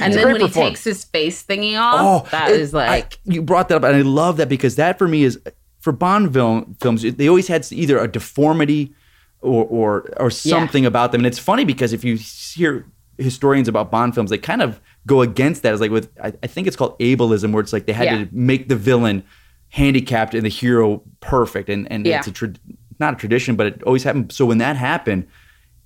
And 0.00 0.12
then 0.14 0.32
when 0.32 0.40
he 0.40 0.48
takes 0.48 0.84
his 0.84 1.04
face 1.04 1.42
thingy 1.44 1.78
off, 1.78 1.96
oh, 2.26 2.28
that 2.30 2.50
is 2.50 2.74
Oh, 2.74 2.78
it- 2.78 2.82
I- 2.82 2.88
like 2.88 3.18
you 3.24 3.42
brought 3.42 3.68
that 3.68 3.76
up, 3.76 3.84
and 3.84 3.96
I 3.96 4.02
love 4.02 4.36
that 4.38 4.48
because 4.48 4.76
that 4.76 4.98
for 4.98 5.08
me 5.08 5.24
is 5.24 5.38
for 5.80 5.92
Bond 5.92 6.32
film, 6.32 6.76
films. 6.80 7.02
They 7.02 7.28
always 7.28 7.48
had 7.48 7.66
either 7.72 7.98
a 7.98 8.08
deformity 8.08 8.92
or 9.40 9.64
or 9.64 10.10
or 10.18 10.30
something 10.30 10.84
about 10.86 11.12
them, 11.12 11.20
and 11.20 11.26
it's 11.26 11.38
funny 11.38 11.64
because 11.64 11.92
if 11.92 12.04
you 12.04 12.16
hear 12.16 12.86
historians 13.18 13.68
about 13.68 13.90
Bond 13.90 14.14
films, 14.14 14.30
they 14.30 14.38
kind 14.38 14.62
of 14.62 14.80
go 15.06 15.22
against 15.22 15.62
that. 15.62 15.72
It's 15.72 15.80
like 15.80 15.90
with 15.90 16.08
I, 16.22 16.32
I 16.42 16.46
think 16.46 16.66
it's 16.66 16.76
called 16.76 16.98
ableism, 16.98 17.52
where 17.52 17.60
it's 17.62 17.72
like 17.72 17.86
they 17.86 17.92
had 17.92 18.04
Yeah. 18.06 18.18
to 18.24 18.28
make 18.32 18.68
the 18.68 18.76
villain 18.76 19.22
handicapped 19.70 20.34
and 20.34 20.44
the 20.44 20.48
hero 20.50 21.02
perfect, 21.20 21.68
and 21.68 21.90
and 21.92 22.06
Yeah. 22.06 22.18
it's 22.18 22.26
a 22.28 22.32
tra- 22.32 22.52
not 23.00 23.14
a 23.14 23.16
tradition, 23.16 23.54
but 23.56 23.66
it 23.66 23.82
always 23.84 24.02
happened. 24.02 24.32
So 24.32 24.44
when 24.46 24.58
that 24.58 24.76
happened. 24.76 25.26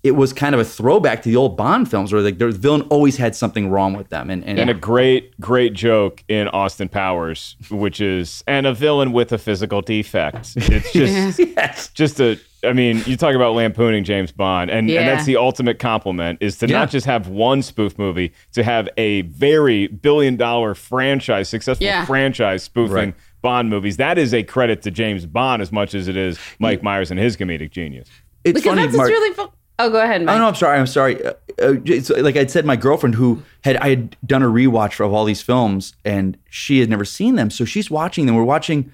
It 0.02 0.16
was 0.16 0.32
kind 0.32 0.52
of 0.52 0.60
a 0.60 0.64
throwback 0.64 1.22
to 1.22 1.28
the 1.28 1.36
old 1.36 1.56
Bond 1.56 1.88
films, 1.88 2.12
where 2.12 2.20
like 2.22 2.38
the 2.38 2.50
villain 2.50 2.82
always 2.90 3.16
had 3.18 3.36
something 3.36 3.70
wrong 3.70 3.94
with 3.94 4.08
them, 4.08 4.30
and 4.30 4.44
and, 4.44 4.58
And 4.58 4.68
a 4.68 4.74
great, 4.74 5.38
great 5.40 5.74
joke 5.74 6.24
in 6.26 6.48
Austin 6.48 6.88
Powers, 6.88 7.54
which 7.70 8.00
is, 8.00 8.42
and 8.48 8.66
a 8.66 8.74
villain 8.74 9.12
with 9.12 9.30
a 9.32 9.38
physical 9.38 9.80
defect. 9.80 10.54
It's 10.56 10.92
just, 10.92 11.38
yes, 11.38 11.88
just 11.90 12.20
a, 12.20 12.36
I 12.64 12.72
mean, 12.72 13.00
you 13.06 13.16
talk 13.16 13.36
about 13.36 13.54
lampooning 13.54 14.02
James 14.02 14.32
Bond, 14.32 14.72
and, 14.72 14.88
Yeah. 14.88 15.00
and 15.02 15.08
that's 15.08 15.24
the 15.24 15.36
ultimate 15.36 15.78
compliment 15.78 16.38
is 16.40 16.58
to 16.58 16.66
Yeah. 16.68 16.78
not 16.80 16.90
just 16.90 17.06
have 17.06 17.28
one 17.28 17.62
spoof 17.62 17.96
movie, 17.96 18.32
to 18.54 18.64
have 18.64 18.88
a 18.96 19.22
very 19.22 19.86
billion 19.86 20.36
dollar 20.36 20.74
franchise, 20.74 21.48
successful 21.48 21.86
Yeah. 21.86 22.04
franchise 22.06 22.64
spoofing 22.64 22.94
Right. 22.96 23.14
Bond 23.40 23.70
movies. 23.70 23.98
That 23.98 24.18
is 24.18 24.34
a 24.34 24.42
credit 24.42 24.82
to 24.82 24.90
James 24.90 25.26
Bond 25.26 25.62
as 25.62 25.70
much 25.70 25.94
as 25.94 26.08
it 26.08 26.16
is 26.16 26.38
Mike 26.58 26.82
Myers 26.82 27.12
and 27.12 27.20
his 27.20 27.36
comedic 27.36 27.70
genius. 27.70 28.08
it's 28.44 28.54
because 28.54 28.70
funny. 28.74 28.82
that's 28.82 28.96
Mark- 28.96 29.08
really 29.08 29.32
fun. 29.34 29.48
Oh, 29.78 29.90
go 29.90 30.00
ahead, 30.02 30.22
Mike. 30.24 30.34
Oh 30.36 30.38
no, 30.38 30.46
I'm 30.48 30.54
sorry. 30.54 30.78
I'm 30.78 30.86
sorry. 30.86 31.24
Uh, 31.24 31.30
uh, 31.60 31.74
it's 31.84 32.10
like 32.10 32.36
I 32.36 32.46
said, 32.46 32.64
my 32.64 32.76
girlfriend 32.76 33.14
who 33.14 33.42
had 33.64 33.76
I 33.78 33.88
had 33.90 34.16
done 34.26 34.42
a 34.42 34.46
rewatch 34.48 35.04
of 35.04 35.12
all 35.12 35.24
these 35.24 35.42
films, 35.42 35.94
and 36.04 36.36
she 36.50 36.80
had 36.80 36.88
never 36.90 37.04
seen 37.04 37.34
them, 37.36 37.50
so 37.50 37.64
she's 37.64 37.90
watching 37.90 38.26
them. 38.26 38.34
We're 38.34 38.44
watching. 38.44 38.92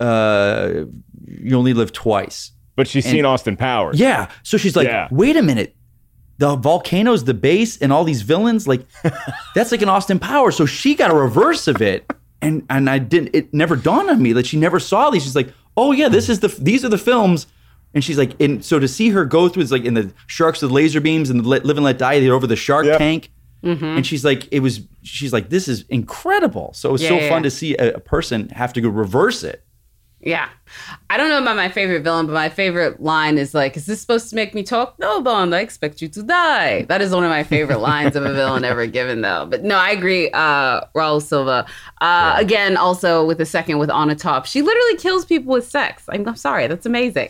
Uh, 0.00 0.84
you 1.26 1.56
only 1.56 1.72
live 1.72 1.92
twice. 1.92 2.52
But 2.76 2.88
she's 2.88 3.04
seen 3.04 3.24
Austin 3.24 3.56
Powers. 3.56 4.00
Yeah. 4.00 4.28
So 4.42 4.56
she's 4.56 4.74
like, 4.74 4.88
Yeah. 4.88 5.06
wait 5.10 5.36
a 5.36 5.42
minute. 5.42 5.76
The 6.38 6.56
volcanoes, 6.56 7.22
the 7.24 7.34
base, 7.34 7.76
and 7.80 7.92
all 7.92 8.02
these 8.02 8.22
villains, 8.22 8.66
like 8.66 8.84
that's 9.54 9.70
like 9.70 9.82
an 9.82 9.88
Austin 9.88 10.18
Powers. 10.18 10.56
So 10.56 10.66
she 10.66 10.96
got 10.96 11.12
a 11.12 11.14
reverse 11.14 11.68
of 11.68 11.80
it, 11.80 12.12
and 12.42 12.66
and 12.68 12.90
I 12.90 12.98
didn't. 12.98 13.34
It 13.34 13.54
never 13.54 13.76
dawned 13.76 14.10
on 14.10 14.20
me 14.20 14.32
that 14.32 14.46
she 14.46 14.56
never 14.58 14.80
saw 14.80 15.10
these. 15.10 15.22
She's 15.22 15.36
like, 15.36 15.52
oh 15.76 15.92
yeah, 15.92 16.08
this 16.08 16.28
is 16.28 16.40
the 16.40 16.48
these 16.48 16.84
are 16.84 16.88
the 16.88 16.98
films. 16.98 17.46
And 17.94 18.02
she's 18.04 18.18
like, 18.18 18.40
and 18.40 18.64
so 18.64 18.78
to 18.78 18.88
see 18.88 19.10
her 19.10 19.24
go 19.24 19.48
through, 19.48 19.62
it's 19.62 19.70
like 19.72 19.84
in 19.84 19.94
the 19.94 20.12
sharks 20.26 20.60
with 20.62 20.70
laser 20.72 21.00
beams 21.00 21.30
and 21.30 21.40
the 21.40 21.48
Let- 21.48 21.64
live 21.64 21.76
and 21.76 21.84
let 21.84 21.96
die. 21.98 22.20
They're 22.20 22.34
over 22.34 22.46
the 22.46 22.56
shark 22.56 22.86
Yep. 22.86 22.98
tank, 22.98 23.30
and 23.62 24.04
she's 24.06 24.24
like, 24.24 24.48
it 24.52 24.60
was. 24.60 24.80
She's 25.02 25.32
like, 25.32 25.48
this 25.48 25.68
is 25.68 25.84
incredible. 25.88 26.72
So 26.74 26.88
it 26.90 26.92
was 26.92 27.02
Yeah, 27.02 27.08
so 27.10 27.14
yeah, 27.16 27.28
fun 27.28 27.38
yeah. 27.38 27.42
to 27.44 27.50
see 27.50 27.76
a, 27.76 27.94
a 27.94 28.00
person 28.00 28.48
have 28.50 28.72
to 28.74 28.80
go 28.80 28.88
reverse 28.88 29.42
it. 29.44 29.62
Yeah. 30.20 30.48
I 31.10 31.18
don't 31.18 31.28
know 31.28 31.42
about 31.42 31.56
my 31.56 31.68
favorite 31.68 32.02
villain, 32.02 32.24
but 32.24 32.32
my 32.32 32.48
favorite 32.48 32.98
line 33.02 33.36
is 33.36 33.52
like, 33.52 33.76
is 33.76 33.84
this 33.84 34.00
supposed 34.00 34.30
to 34.30 34.36
make 34.36 34.54
me 34.54 34.62
talk? 34.62 34.98
No, 34.98 35.20
Bond, 35.20 35.54
I 35.54 35.60
expect 35.60 36.00
you 36.00 36.08
to 36.08 36.22
die. 36.22 36.82
That 36.88 37.02
is 37.02 37.12
one 37.12 37.24
of 37.24 37.28
my 37.30 37.44
favorite 37.44 37.80
lines 37.80 38.16
of 38.16 38.24
a 38.24 38.32
villain 38.32 38.64
ever 38.64 38.86
given, 38.86 39.20
though. 39.20 39.44
But 39.44 39.64
no, 39.64 39.76
I 39.76 39.90
agree. 39.90 40.30
Uh, 40.30 40.80
Raoul 40.94 41.20
Silva. 41.20 41.66
Uh, 42.00 42.36
Again, 42.38 42.78
also 42.78 43.22
with 43.26 43.36
the 43.36 43.44
second 43.44 43.78
with 43.78 43.90
Onatopp. 43.90 44.46
She 44.46 44.62
literally 44.62 44.96
kills 44.96 45.26
people 45.26 45.52
with 45.52 45.68
sex. 45.68 46.04
I'm, 46.08 46.26
I'm 46.26 46.36
sorry. 46.36 46.68
That's 46.68 46.86
amazing. 46.86 47.28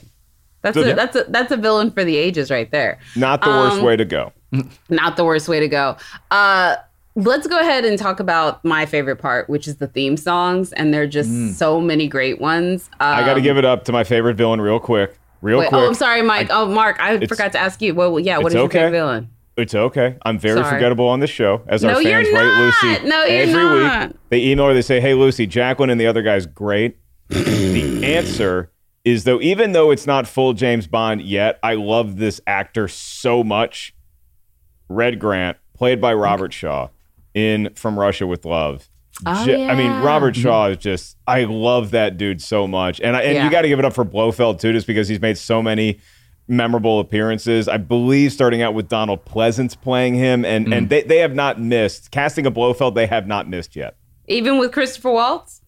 That's 0.65 0.77
Yeah. 0.77 0.87
a, 0.87 0.95
that's 0.97 1.15
a 1.17 1.25
that's 1.29 1.53
a 1.53 1.57
villain 1.57 1.93
for 1.93 2.03
the 2.05 2.17
ages 2.17 2.51
right 2.51 2.69
there. 2.73 2.99
Not 3.15 3.43
the 3.43 3.51
worst 3.51 3.77
Um, 3.79 3.85
way 3.85 3.97
to 3.97 4.05
go. 4.05 4.33
Not 4.89 5.17
the 5.17 5.25
worst 5.25 5.49
way 5.49 5.61
to 5.61 5.69
go. 5.69 5.97
Uh, 6.33 6.75
let's 7.15 7.47
go 7.47 7.61
ahead 7.61 7.85
and 7.85 7.97
talk 7.99 8.19
about 8.19 8.65
my 8.65 8.87
favorite 8.87 9.17
part, 9.17 9.49
which 9.49 9.69
is 9.69 9.77
the 9.77 9.87
theme 9.87 10.17
songs, 10.17 10.73
and 10.73 10.93
there 10.93 11.03
are 11.03 11.07
just 11.07 11.57
so 11.59 11.81
many 11.81 12.09
great 12.09 12.41
ones. 12.41 12.91
Um, 12.99 13.15
I 13.19 13.21
got 13.25 13.35
to 13.35 13.41
give 13.41 13.57
it 13.59 13.65
up 13.65 13.85
to 13.85 13.93
my 13.93 14.03
favorite 14.05 14.35
villain 14.37 14.61
real 14.61 14.81
quick. 14.81 15.17
Real 15.43 15.59
Wait, 15.59 15.69
quick. 15.69 15.81
oh, 15.83 15.87
I'm 15.87 15.95
sorry, 15.95 16.23
Mike. 16.23 16.49
oh, 16.51 16.67
Mark, 16.67 16.97
I 17.01 17.25
forgot 17.27 17.53
to 17.53 17.59
ask 17.59 17.81
you. 17.83 17.95
Well, 17.95 18.19
yeah, 18.19 18.39
what 18.39 18.47
it's 18.47 18.55
your 18.55 18.65
okay. 18.65 18.79
favorite 18.79 18.93
villain? 18.93 19.29
It's 19.57 19.75
okay. 19.75 20.17
I'm 20.23 20.37
very 20.39 20.59
Sorry. 20.61 20.69
forgettable 20.75 21.07
on 21.07 21.21
this 21.21 21.31
show, 21.31 21.63
as 21.69 21.85
our 21.85 21.93
No, 21.93 22.03
fans 22.03 22.27
write. 22.33 22.59
Lucy 22.59 23.07
No, 23.09 23.23
you're 23.25 23.43
every 23.43 23.53
not. 23.55 24.09
week. 24.09 24.17
They 24.31 24.47
email 24.47 24.67
her. 24.67 24.75
They 24.75 24.83
say, 24.83 25.01
"Hey, 25.01 25.15
Lucy, 25.15 25.47
Jacqueline 25.47 25.91
and 25.91 26.01
the 26.01 26.07
other 26.09 26.23
guy's 26.23 26.47
great." 26.47 26.97
the 27.29 28.01
answer 28.17 28.71
is 29.05 29.25
though, 29.25 29.41
even 29.41 29.73
though 29.73 29.91
it's 29.91 30.07
not 30.07 30.27
full 30.27 30.53
James 30.55 30.87
Bond 30.87 31.23
yet, 31.23 31.59
I 31.63 31.75
love 31.75 32.17
this 32.17 32.41
actor 32.47 32.89
so 32.89 33.45
much. 33.45 33.95
Red 34.89 35.19
Grant, 35.19 35.57
played 35.75 36.01
by 36.01 36.13
Robert 36.15 36.53
Shaw, 36.53 36.89
in 37.35 37.71
From 37.75 37.99
Russia 37.99 38.27
with 38.27 38.45
Love. 38.45 38.89
Oh, 39.27 39.45
Ju- 39.45 39.55
I 39.65 39.75
mean. 39.75 39.91
Robert 40.03 40.35
Shaw 40.37 40.67
is 40.69 40.77
just. 40.79 41.17
I 41.27 41.45
love 41.45 41.93
that 41.93 42.17
dude 42.17 42.43
so 42.43 42.67
much, 42.67 43.01
and 43.01 43.17
I, 43.17 43.23
and 43.23 43.35
Yeah. 43.35 43.45
you 43.45 43.51
got 43.51 43.63
to 43.63 43.69
give 43.69 43.79
it 43.79 43.85
up 43.85 43.93
for 43.93 44.05
Blofeld 44.05 44.59
too, 44.61 44.73
just 44.73 44.87
because 44.87 45.09
he's 45.09 45.21
made 45.21 45.39
so 45.39 45.63
many 45.63 46.01
memorable 46.49 47.01
appearances. 47.01 47.69
I 47.69 47.77
believe 47.79 48.33
starting 48.33 48.61
out 48.61 48.75
with 48.75 48.89
Donald 48.89 49.25
Pleasence 49.25 49.81
playing 49.81 50.15
him, 50.17 50.45
and 50.45 50.67
Mm. 50.67 50.77
and 50.77 50.89
they, 50.91 51.03
they 51.03 51.19
have 51.19 51.35
not 51.35 51.61
missed 51.61 52.11
casting 52.11 52.45
a 52.45 52.51
Blofeld. 52.51 52.95
They 52.95 53.07
have 53.07 53.27
not 53.27 53.49
missed 53.49 53.77
yet. 53.77 53.97
Even 54.27 54.59
with 54.59 54.73
Christopher 54.73 55.13
Waltz? 55.13 55.63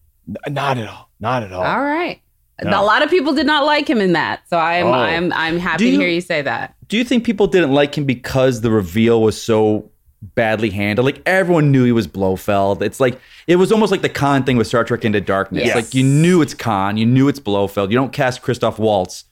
N- 0.45 0.53
Not 0.53 0.77
at 0.77 0.87
all. 0.89 1.09
Not 1.19 1.41
at 1.43 1.51
all. 1.53 1.63
All 1.63 1.81
right. 1.83 2.19
No. 2.63 2.81
A 2.81 2.83
lot 2.83 3.03
of 3.03 3.09
people 3.09 3.33
did 3.33 3.45
not 3.45 3.65
like 3.65 3.87
him 3.89 3.99
in 4.01 4.13
that, 4.13 4.41
so 4.49 4.57
I'm 4.57 4.87
Oh. 4.87 4.93
I'm 4.93 5.31
I'm 5.33 5.59
happy 5.59 5.85
Do 5.85 5.91
to 5.91 5.97
hear 5.97 6.09
you 6.09 6.21
say 6.21 6.41
that. 6.41 6.75
Do 6.87 6.97
you 6.97 7.03
think 7.03 7.23
people 7.23 7.45
didn't 7.47 7.71
like 7.73 7.97
him 7.97 8.05
because 8.05 8.61
the 8.61 8.71
reveal 8.71 9.21
was 9.21 9.39
so 9.41 9.91
badly 10.35 10.69
handled? 10.71 11.05
Like 11.05 11.21
everyone 11.27 11.71
knew 11.71 11.83
he 11.83 11.91
was 11.91 12.07
Blofeld. 12.07 12.81
It's 12.81 12.99
like 12.99 13.19
it 13.45 13.57
was 13.57 13.71
almost 13.71 13.91
like 13.91 14.01
the 14.01 14.09
Khan 14.09 14.43
thing 14.43 14.57
with 14.57 14.65
Star 14.67 14.83
Trek 14.83 15.05
Into 15.05 15.21
Darkness. 15.21 15.65
Yes. 15.65 15.75
Like 15.75 15.93
you 15.93 16.03
knew 16.03 16.41
it's 16.41 16.53
Khan, 16.55 16.97
you 16.97 17.05
knew 17.05 17.27
it's 17.27 17.39
Blofeld. 17.39 17.91
You 17.91 17.97
don't 17.97 18.11
cast 18.13 18.41
Christoph 18.41 18.79
Waltz, 18.79 19.25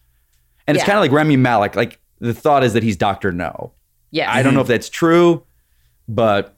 and 0.67 0.75
it's 0.77 0.83
Yeah. 0.83 0.87
kind 0.87 0.97
of 0.99 1.01
like 1.01 1.11
Rami 1.11 1.35
Malek. 1.37 1.75
Like 1.75 1.99
the 2.19 2.33
thought 2.33 2.63
is 2.63 2.73
that 2.73 2.83
he's 2.83 2.95
Doctor 2.97 3.31
No. 3.31 3.71
Yes. 4.11 4.29
I 4.31 4.43
don't 4.43 4.53
know 4.53 4.61
if 4.61 4.67
that's 4.67 4.89
true, 4.89 5.43
but 6.07 6.55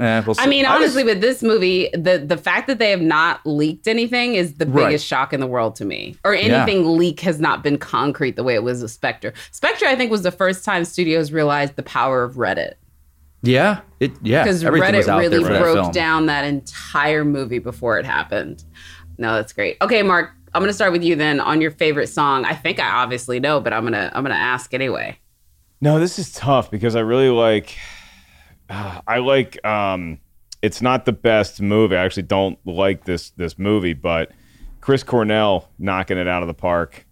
Eh, 0.00 0.22
we'll 0.26 0.36
I 0.38 0.44
see. 0.44 0.48
mean, 0.50 0.64
was- 0.64 0.74
honestly, 0.74 1.04
with 1.04 1.20
this 1.20 1.42
movie, 1.42 1.88
the 1.94 2.18
the 2.18 2.36
fact 2.36 2.66
that 2.66 2.78
they 2.78 2.90
have 2.90 3.00
not 3.00 3.40
leaked 3.44 3.86
anything 3.86 4.34
is 4.34 4.54
the 4.54 4.66
Right. 4.66 4.86
biggest 4.86 5.06
shock 5.06 5.32
in 5.32 5.40
the 5.40 5.46
world 5.46 5.76
to 5.76 5.84
me. 5.84 6.16
Or 6.24 6.34
Yeah. 6.34 6.62
anything 6.62 6.96
leak 6.98 7.20
has 7.20 7.40
not 7.40 7.62
been 7.62 7.78
concrete 7.78 8.36
the 8.36 8.44
way 8.44 8.54
it 8.54 8.62
was 8.62 8.82
with 8.82 8.90
Spectre. 8.90 9.32
Spectre, 9.52 9.86
I 9.86 9.94
think, 9.96 10.10
was 10.10 10.22
the 10.22 10.30
first 10.30 10.64
time 10.64 10.84
studios 10.84 11.32
realized 11.32 11.76
the 11.76 11.82
power 11.82 12.22
of 12.24 12.34
Reddit. 12.34 12.74
yeah, 13.42 13.80
it 14.00 14.12
yeah. 14.22 14.42
because 14.42 14.64
everything 14.64 14.94
was 14.96 15.06
Reddit 15.06 15.08
out 15.10 15.18
really 15.20 15.38
there 15.38 15.46
for 15.46 15.52
that 15.52 15.60
broke 15.74 15.92
down 15.92 16.26
that 16.26 16.44
entire 16.44 17.24
movie 17.24 17.58
before 17.60 17.98
it 17.98 18.04
happened. 18.06 18.64
No, 19.18 19.34
that's 19.34 19.52
great. 19.52 19.76
Okay, 19.80 20.02
Mark, 20.02 20.30
I'm 20.54 20.62
gonna 20.62 20.72
start 20.72 20.92
with 20.92 21.02
you 21.04 21.16
then 21.16 21.38
on 21.40 21.60
your 21.60 21.70
favorite 21.70 22.08
song. 22.08 22.44
I 22.44 22.54
think 22.54 22.80
I 22.80 22.88
obviously 22.88 23.38
know, 23.40 23.60
but 23.60 23.72
I'm 23.72 23.84
gonna 23.84 24.10
I'm 24.14 24.22
gonna 24.24 24.34
ask 24.34 24.72
anyway. 24.74 25.18
No, 25.80 25.98
this 26.00 26.18
is 26.18 26.32
tough 26.32 26.70
because 26.70 26.96
I 26.96 27.00
really 27.00 27.28
like. 27.28 27.76
I 29.06 29.18
like. 29.18 29.64
um 29.64 30.18
It's 30.62 30.82
not 30.82 31.04
the 31.04 31.12
best 31.12 31.60
movie. 31.60 31.96
I 31.96 32.04
actually 32.04 32.24
don't 32.24 32.58
like 32.66 33.04
this 33.04 33.30
this 33.30 33.58
movie, 33.58 33.92
but 33.94 34.32
Chris 34.80 35.02
Cornell 35.02 35.68
knocking 35.78 36.18
it 36.18 36.28
out 36.28 36.42
of 36.42 36.48
the 36.48 36.54
park 36.54 37.06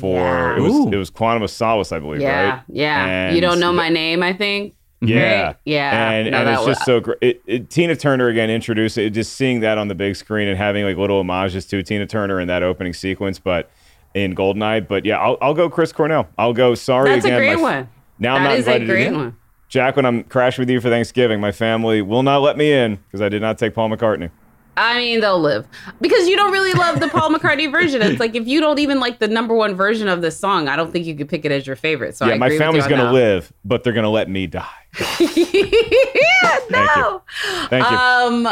for 0.00 0.20
Yeah. 0.20 0.56
it 0.56 0.60
was 0.60 0.72
Ooh. 0.74 0.88
it 0.92 0.96
was 0.96 1.10
Quantum 1.10 1.42
of 1.42 1.50
Solace, 1.50 1.92
I 1.92 1.98
believe. 1.98 2.20
Yeah, 2.20 2.50
right? 2.50 2.62
yeah. 2.68 3.06
And 3.06 3.34
you 3.34 3.40
don't 3.40 3.60
know 3.60 3.72
my 3.72 3.88
name, 3.88 4.22
I 4.22 4.32
think. 4.32 4.74
Yeah, 5.02 5.42
Right? 5.48 5.56
Yeah. 5.66 6.10
and, 6.10 6.30
No, 6.30 6.38
and 6.38 6.48
that 6.48 6.54
it's 6.58 6.66
was- 6.66 6.76
just 6.76 6.86
so 6.86 7.00
great. 7.00 7.18
It, 7.20 7.42
it, 7.46 7.70
Tina 7.70 7.94
Turner 7.96 8.28
again 8.28 8.48
introduced 8.48 8.96
it. 8.96 9.10
Just 9.10 9.34
seeing 9.34 9.60
that 9.60 9.76
on 9.76 9.88
the 9.88 9.94
big 9.94 10.16
screen 10.16 10.48
and 10.48 10.56
having 10.56 10.84
like 10.84 10.96
little 10.96 11.18
homages 11.18 11.66
to 11.66 11.82
Tina 11.82 12.06
Turner 12.06 12.40
in 12.40 12.48
that 12.48 12.62
opening 12.62 12.94
sequence, 12.94 13.38
but 13.38 13.70
in 14.14 14.34
Goldeneye. 14.34 14.88
But 14.88 15.04
yeah, 15.04 15.18
I'll, 15.18 15.36
I'll 15.42 15.52
go 15.54 15.68
Chris 15.68 15.92
Cornell. 15.92 16.28
I'll 16.38 16.54
go. 16.54 16.74
Sorry 16.74 17.10
That's 17.10 17.26
a 17.26 17.28
again. 17.28 17.38
great 17.40 17.56
my- 17.56 17.62
one. 17.62 17.88
Now 18.18 18.36
I'm 18.36 18.42
not 18.44 18.52
is 18.54 18.66
a 18.66 18.70
invited 18.70 18.88
great 18.88 19.06
in. 19.08 19.14
one. 19.16 19.36
Jack, 19.68 19.96
when 19.96 20.06
I'm 20.06 20.24
crashing 20.24 20.62
with 20.62 20.70
you 20.70 20.80
for 20.80 20.88
Thanksgiving, 20.88 21.40
my 21.40 21.52
family 21.52 22.02
will 22.02 22.22
not 22.22 22.38
let 22.38 22.56
me 22.56 22.72
in 22.72 22.96
because 22.96 23.20
I 23.20 23.28
did 23.28 23.42
not 23.42 23.58
take 23.58 23.74
Paul 23.74 23.90
McCartney. 23.90 24.30
I 24.76 24.98
mean, 24.98 25.20
they'll 25.20 25.40
live 25.40 25.66
because 26.02 26.28
you 26.28 26.36
don't 26.36 26.52
really 26.52 26.74
love 26.74 27.00
the 27.00 27.08
Paul 27.08 27.30
McCartney 27.30 27.70
version. 27.72 28.02
It's 28.02 28.20
like 28.20 28.34
if 28.34 28.46
you 28.46 28.60
don't 28.60 28.78
even 28.78 29.00
like 29.00 29.18
the 29.20 29.28
number 29.28 29.54
one 29.54 29.74
version 29.74 30.06
of 30.06 30.20
this 30.20 30.38
song, 30.38 30.68
I 30.68 30.76
don't 30.76 30.92
think 30.92 31.06
you 31.06 31.14
could 31.14 31.30
pick 31.30 31.46
it 31.46 31.52
as 31.52 31.66
your 31.66 31.76
favorite. 31.76 32.14
So 32.14 32.26
I 32.26 32.30
yeah, 32.30 32.34
my 32.36 32.46
agree 32.46 32.58
with 32.58 32.62
family's 32.62 32.86
gonna 32.86 33.04
that. 33.04 33.12
live, 33.12 33.52
but 33.64 33.84
they're 33.84 33.94
gonna 33.94 34.10
let 34.10 34.28
me 34.28 34.46
die. 34.46 34.66
yeah, 35.20 36.58
no. 36.70 37.22
Thank 37.68 37.90
you. 37.90 37.96
Um, 37.96 38.48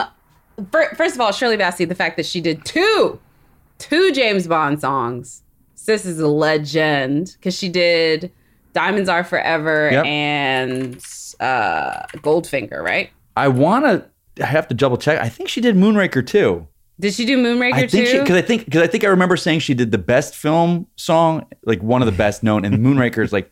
fir- 0.73 0.95
first 0.95 1.15
of 1.15 1.21
all, 1.21 1.31
Shirley 1.31 1.59
Bassey, 1.59 1.87
the 1.87 1.95
fact 1.95 2.17
that 2.17 2.25
she 2.25 2.41
did 2.41 2.65
two, 2.65 3.21
two 3.79 4.11
James 4.13 4.47
Bond 4.47 4.81
songs. 4.81 5.43
Sis 5.75 6.07
is 6.07 6.19
a 6.19 6.29
legend 6.29 7.37
because 7.39 7.55
she 7.55 7.69
did 7.69 8.33
"Diamonds 8.75 9.09
Are 9.09 9.25
Forever" 9.25 9.89
Yep. 9.91 10.05
and 10.05 10.97
uh, 11.41 12.03
"Goldfinger." 12.19 12.83
Right? 12.83 13.11
I 13.37 13.49
want 13.49 13.85
to. 13.87 14.05
I 14.43 14.47
have 14.47 14.69
to 14.69 14.75
double 14.75 14.99
check. 14.99 15.21
I 15.21 15.29
think 15.29 15.49
she 15.49 15.61
did 15.61 15.77
Moonraker 15.77 16.27
too. 16.27 16.67
Did 17.01 17.15
she 17.15 17.25
do 17.25 17.43
Moonraker 17.43 17.75
I 17.75 17.87
think 17.87 18.09
too? 18.09 18.21
because 18.21 18.37
I 18.37 18.43
think 18.43 18.67
because 18.67 18.83
I 18.83 18.87
think 18.87 19.03
I 19.05 19.09
remember 19.09 19.37
saying 19.37 19.61
she 19.61 19.75
did 19.75 19.91
the 19.91 19.99
best 19.99 20.35
film 20.37 20.87
song, 20.97 21.47
like 21.65 21.83
one 21.83 22.03
of 22.03 22.07
the 22.07 22.13
best 22.13 22.43
known, 22.43 22.65
and 22.65 22.79
Moonraker 22.79 23.25
is 23.25 23.33
like, 23.33 23.51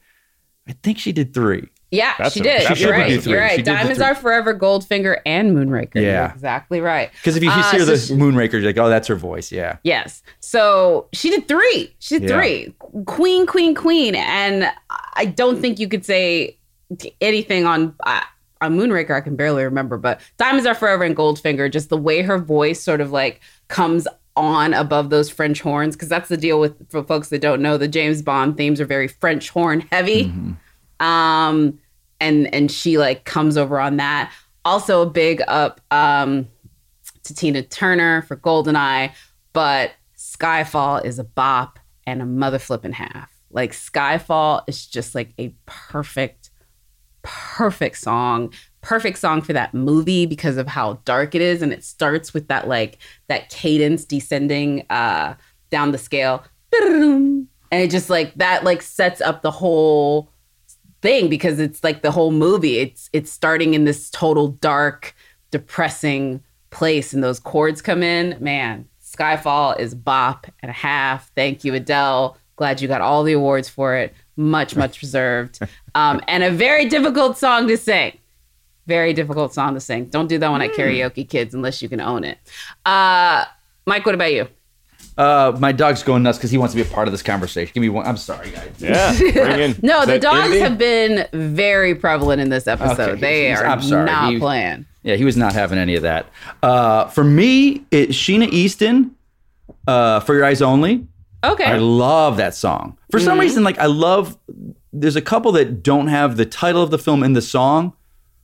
I 0.69 0.73
think 0.83 0.99
she 0.99 1.13
did 1.13 1.35
three. 1.35 1.69
Yeah, 1.93 2.15
That's 2.19 2.35
she 2.35 2.41
a- 2.41 2.43
did. 2.43 2.67
that's 2.67 2.81
You're 2.81 2.91
right. 2.91 3.07
good 3.09 3.15
do 3.17 3.21
three. 3.21 3.33
You're 3.35 3.41
right. 3.41 3.57
did 3.57 3.65
Diamonds. 3.67 4.01
Are 4.01 4.15
Forever, 4.17 4.53
Goldfinger, 4.59 5.21
and 5.25 5.57
Moonraker. 5.57 5.95
You're 5.97 6.05
Yeah. 6.05 6.33
exactly 6.33 6.81
right. 6.81 7.11
Because 7.13 7.37
if 7.37 7.45
you 7.45 7.51
Uh, 7.51 7.71
hear 7.71 7.81
so 7.81 7.87
the 7.87 7.97
she- 7.99 8.15
Moonraker, 8.15 8.55
you're 8.55 8.63
like, 8.63 8.79
oh, 8.79 8.89
that's 8.89 9.07
her 9.09 9.15
voice. 9.15 9.53
Yeah. 9.53 9.77
Yes. 9.85 10.23
So 10.41 11.07
she 11.13 11.31
did 11.31 11.47
three. 11.47 11.95
She 12.01 12.19
did 12.19 12.29
Yeah. 12.31 12.37
three. 12.37 12.75
Queen, 13.07 13.47
queen, 13.47 13.75
queen. 13.77 14.15
And 14.17 14.69
I 15.15 15.27
don't 15.27 15.61
think 15.61 15.79
you 15.79 15.87
could 15.89 16.05
say 16.05 16.57
anything 17.21 17.65
on 17.67 17.95
uh, 18.05 18.21
on 18.61 18.77
Moonraker. 18.79 19.11
I 19.11 19.21
can 19.21 19.37
barely 19.37 19.63
remember, 19.65 19.97
but 19.99 20.21
Diamonds 20.39 20.67
Are 20.67 20.75
Forever 20.75 21.05
and 21.05 21.17
Goldfinger. 21.17 21.71
Just 21.71 21.89
the 21.91 21.97
way 21.97 22.23
her 22.23 22.39
voice 22.39 22.81
sort 22.83 23.01
of 23.01 23.13
like 23.13 23.41
comes 23.69 24.09
on 24.35 24.73
above 24.73 25.11
those 25.11 25.29
French 25.29 25.61
horns, 25.61 25.95
because 25.95 26.09
that's 26.09 26.31
the 26.31 26.39
deal 26.39 26.59
with 26.59 26.75
for 26.91 27.03
folks 27.05 27.29
that 27.29 27.41
don't 27.43 27.61
know. 27.61 27.77
The 27.77 27.87
James 27.89 28.23
Bond 28.23 28.57
themes 28.57 28.81
are 28.81 28.87
very 28.87 29.07
French 29.09 29.51
horn 29.51 29.87
heavy. 29.93 30.33
Um, 31.01 31.79
and 32.23 32.55
and 32.55 32.71
she 32.71 32.97
like 32.97 33.25
comes 33.25 33.59
over 33.59 33.79
on 33.79 33.97
that. 33.99 34.33
Also 34.65 35.03
a 35.03 35.11
big 35.11 35.43
up 35.49 35.81
um 35.91 36.49
to 37.25 37.35
Tina 37.35 37.63
Turner 37.63 38.23
for 38.23 38.37
Goldeneye, 38.37 39.13
but 39.53 39.93
Skyfall 40.17 41.05
is 41.05 41.19
a 41.19 41.25
bop 41.25 41.79
and 42.07 42.23
a 42.23 42.27
mother 42.27 42.59
flipping 42.59 42.93
half. 42.93 43.31
Like 43.51 43.73
Skyfall 43.73 44.63
is 44.67 44.87
just 44.87 45.15
like 45.15 45.35
a 45.39 45.55
perfect, 45.67 46.51
perfect 47.23 47.99
song. 47.99 48.53
Perfect 48.81 49.19
song 49.19 49.43
for 49.43 49.53
that 49.53 49.75
movie 49.75 50.27
because 50.27 50.57
of 50.57 50.67
how 50.67 50.95
dark 51.05 51.35
it 51.35 51.43
is. 51.43 51.61
And 51.61 51.73
it 51.73 51.85
starts 51.85 52.33
with 52.33 52.49
that 52.49 52.67
like 52.67 52.99
that 53.29 53.51
cadence 53.51 54.05
descending 54.05 54.87
uh 54.91 55.35
down 55.71 55.93
the 55.93 55.99
scale. 55.99 56.45
And 56.73 57.49
it 57.71 57.91
just 57.91 58.11
like 58.11 58.35
that 58.35 58.65
like 58.65 58.83
sets 58.83 59.21
up 59.21 59.43
the 59.43 59.51
whole 59.51 60.32
thing 61.03 61.29
because 61.29 61.61
it's 61.61 61.85
like 61.85 62.03
the 62.03 62.11
whole 62.11 62.31
movie. 62.31 62.79
It's 62.79 63.11
it's 63.13 63.31
starting 63.31 63.75
in 63.75 63.85
this 63.85 64.09
total 64.11 64.49
dark, 64.49 65.15
depressing 65.51 66.43
place, 66.71 67.13
and 67.13 67.23
those 67.23 67.39
chords 67.39 67.83
come 67.83 68.03
in. 68.03 68.37
Man, 68.41 68.89
Skyfall 69.05 69.79
is 69.79 69.95
bop 69.95 70.47
and 70.61 70.71
a 70.71 70.75
half. 70.75 71.31
Thank 71.35 71.65
you, 71.65 71.75
Adele. 71.75 72.37
Glad 72.57 72.81
you 72.81 72.89
got 72.89 73.01
all 73.01 73.25
the 73.25 73.33
awards 73.33 73.69
for 73.69 73.95
it. 73.97 74.15
Much, 74.37 74.75
much 74.77 75.01
deserved. 75.01 75.59
Um, 75.95 76.23
and 76.27 76.43
a 76.43 76.51
very 76.51 76.89
difficult 76.89 77.37
song 77.37 77.69
to 77.69 77.77
sing. 77.77 78.17
Very 78.87 79.13
difficult 79.13 79.53
song 79.53 79.75
to 79.75 79.81
sing. 79.81 80.07
Don't 80.07 80.27
do 80.27 80.39
that 80.39 80.51
one 80.51 80.63
at 80.63 80.71
karaoke, 80.71 81.29
kids, 81.29 81.55
unless 81.55 81.83
you 81.83 81.89
can 81.91 82.01
own 82.01 82.25
it. 82.25 82.39
Uh, 82.87 83.45
Mike, 83.85 84.07
what 84.07 84.15
about 84.15 84.33
you? 84.33 84.49
Uh, 85.19 85.55
my 85.59 85.73
dog's 85.73 86.03
going 86.03 86.23
nuts 86.23 86.39
because 86.39 86.51
he 86.51 86.57
wants 86.59 86.75
to 86.75 86.83
be 86.83 86.89
a 86.89 86.91
part 86.93 87.07
of 87.07 87.13
this 87.13 87.23
conversation. 87.23 87.71
Give 87.75 87.83
me 87.83 87.89
one. 87.91 88.07
I'm 88.07 88.17
sorry, 88.17 88.51
guys. 88.51 88.71
Yeah, 88.79 89.17
bring 89.19 89.61
in. 89.61 89.77
No, 89.83 90.01
the 90.01 90.13
that 90.13 90.23
dogs 90.23 90.47
Indy? 90.47 90.59
have 90.61 90.79
been 90.79 91.27
very 91.33 91.95
prevalent 91.95 92.41
in 92.41 92.49
this 92.49 92.67
episode. 92.67 93.01
Okay, 93.11 93.21
they 93.21 93.47
he's- 93.49 93.61
are 93.61 93.67
I'm 93.67 93.83
sorry. 93.83 94.07
not 94.07 94.33
He- 94.33 94.39
playing. 94.39 94.87
Yeah, 95.03 95.17
he 95.17 95.25
was 95.25 95.37
not 95.37 95.53
having 95.53 95.79
any 95.79 95.97
of 95.97 96.03
that. 96.03 96.27
Uh, 96.63 97.07
for 97.09 97.25
me, 97.25 97.85
it's 97.91 98.15
Sheena 98.17 98.49
Easton, 98.51 99.11
uh, 99.87 100.21
"For 100.21 100.35
Your 100.35 100.45
Eyes 100.45 100.63
Only." 100.63 101.07
Okay. 101.45 101.65
I 101.65 101.77
love 101.79 102.37
that 102.37 102.55
song. 102.55 102.97
For 103.11 103.19
some 103.19 103.37
Mhm. 103.39 103.43
reason, 103.43 103.65
like 103.65 103.79
I 103.79 103.87
love. 103.87 104.39
There's 104.93 105.17
a 105.17 105.21
couple 105.23 105.51
that 105.53 105.83
don't 105.83 106.07
have 106.07 106.37
the 106.37 106.45
title 106.47 106.83
of 106.83 106.91
the 106.93 106.99
film 106.99 107.23
in 107.25 107.33
the 107.33 107.43
song, 107.43 107.95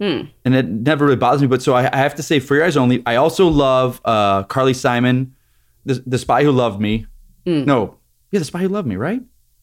Hmm. 0.01 0.23
and 0.45 0.55
it 0.55 0.67
never 0.67 1.05
really 1.05 1.17
bothers 1.17 1.41
me. 1.41 1.47
But 1.47 1.63
so 1.63 1.75
I, 1.75 1.89
I 1.93 1.97
have 1.99 2.15
to 2.17 2.23
say, 2.23 2.41
"For 2.41 2.57
Your 2.57 2.65
Eyes 2.65 2.77
Only." 2.77 3.03
I 3.07 3.15
also 3.17 3.47
love 3.47 4.01
uh, 4.05 4.43
Carly 4.45 4.75
Simon, 4.75 5.35
the, 5.89 6.03
"The 6.07 6.19
Spy 6.19 6.43
Who 6.45 6.53
Loved 6.53 6.81
Me." 6.81 7.07
Hmm. 7.47 7.65
No, 7.65 7.99
yeah, 8.31 8.39
"The 8.39 8.45
Spy 8.45 8.61
Who 8.61 8.69
Loved 8.69 8.87
Me," 8.89 8.97
right? 8.97 9.21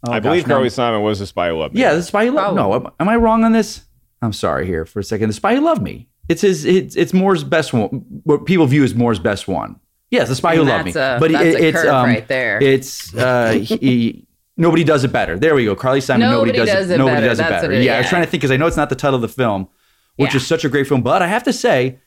Oh, 0.08 0.12
I 0.12 0.20
gosh, 0.20 0.24
believe 0.24 0.48
no. 0.48 0.56
Carly 0.56 0.70
Simon 0.70 1.02
was 1.02 1.18
the 1.20 1.26
spy 1.26 1.50
who 1.50 1.58
loved 1.58 1.74
me. 1.74 1.82
Yeah, 1.82 1.96
the 1.96 2.04
spy 2.04 2.26
who 2.26 2.32
loved 2.34 2.56
No, 2.56 2.76
am, 2.76 2.88
am 3.00 3.10
I 3.10 3.16
wrong 3.16 3.44
on 3.44 3.54
this? 3.54 3.82
I'm 4.22 4.34
sorry 4.34 4.68
here 4.68 4.86
for 4.86 5.00
a 5.00 5.04
second. 5.04 5.30
The 5.30 5.34
spy 5.34 5.56
who 5.56 5.62
loved 5.62 5.82
me. 5.82 6.10
It's 6.30 6.42
his. 6.42 6.64
It's, 6.66 6.96
it's 6.96 7.14
Moore's 7.14 7.44
best 7.44 7.74
one. 7.74 7.88
What 8.24 8.46
people 8.46 8.66
view 8.68 8.84
as 8.84 8.94
Moore's 8.94 9.18
best 9.20 9.48
one. 9.48 9.80
Yes, 10.12 10.28
the 10.30 10.36
spy 10.36 10.54
And 10.54 10.60
who 10.64 10.70
loved 10.70 10.86
me. 10.86 10.92
that's 10.92 11.24
a- 11.24 11.30
that's 11.30 11.58
a 11.58 11.72
curve 11.82 11.86
right 12.06 12.28
there. 12.28 12.62
It's 12.62 13.16
uh, 13.16 13.52
he, 13.54 13.78
he- 13.78 14.28
nobody 14.58 14.84
does 14.84 15.04
it 15.04 15.12
better. 15.12 15.40
There 15.40 15.56
we 15.56 15.66
go. 15.66 15.76
Carly 15.76 16.02
Simon. 16.02 16.30
Nobody, 16.30 16.52
Nobody 16.52 16.72
does, 16.72 16.80
does 16.82 16.90
it. 16.92 16.94
it 16.94 16.98
Nobody 17.00 17.16
better. 17.18 17.28
does 17.28 17.40
it 17.40 17.44
That's 17.44 17.62
better. 17.64 17.74
it- 17.74 17.84
yeah, 17.84 17.96
I 17.96 17.98
was 18.00 18.10
trying 18.10 18.24
to 18.24 18.30
think 18.30 18.42
because 18.42 18.52
I 18.52 18.58
know 18.58 18.68
it's 18.68 18.78
not 18.78 18.90
the 18.90 18.96
title 18.96 19.16
of 19.16 19.22
the 19.22 19.28
film, 19.28 19.68
which 20.18 20.32
Yeah. 20.32 20.38
is 20.38 20.46
such 20.48 20.64
a 20.66 20.70
great 20.70 20.88
film. 20.88 21.02
But 21.02 21.22
I 21.24 21.28
have 21.28 21.44
to 21.44 21.54
say, 21.54 22.00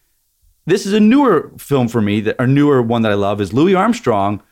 this 0.68 0.86
is 0.86 0.92
a 0.92 1.00
newer 1.00 1.50
film 1.58 1.88
for 1.88 2.00
me. 2.00 2.20
That 2.20 2.36
a 2.38 2.46
newer 2.46 2.82
one 2.82 3.02
that 3.02 3.12
I 3.12 3.14
love 3.16 3.40
is 3.40 3.52
Louis 3.52 3.74
Armstrong. 3.74 4.42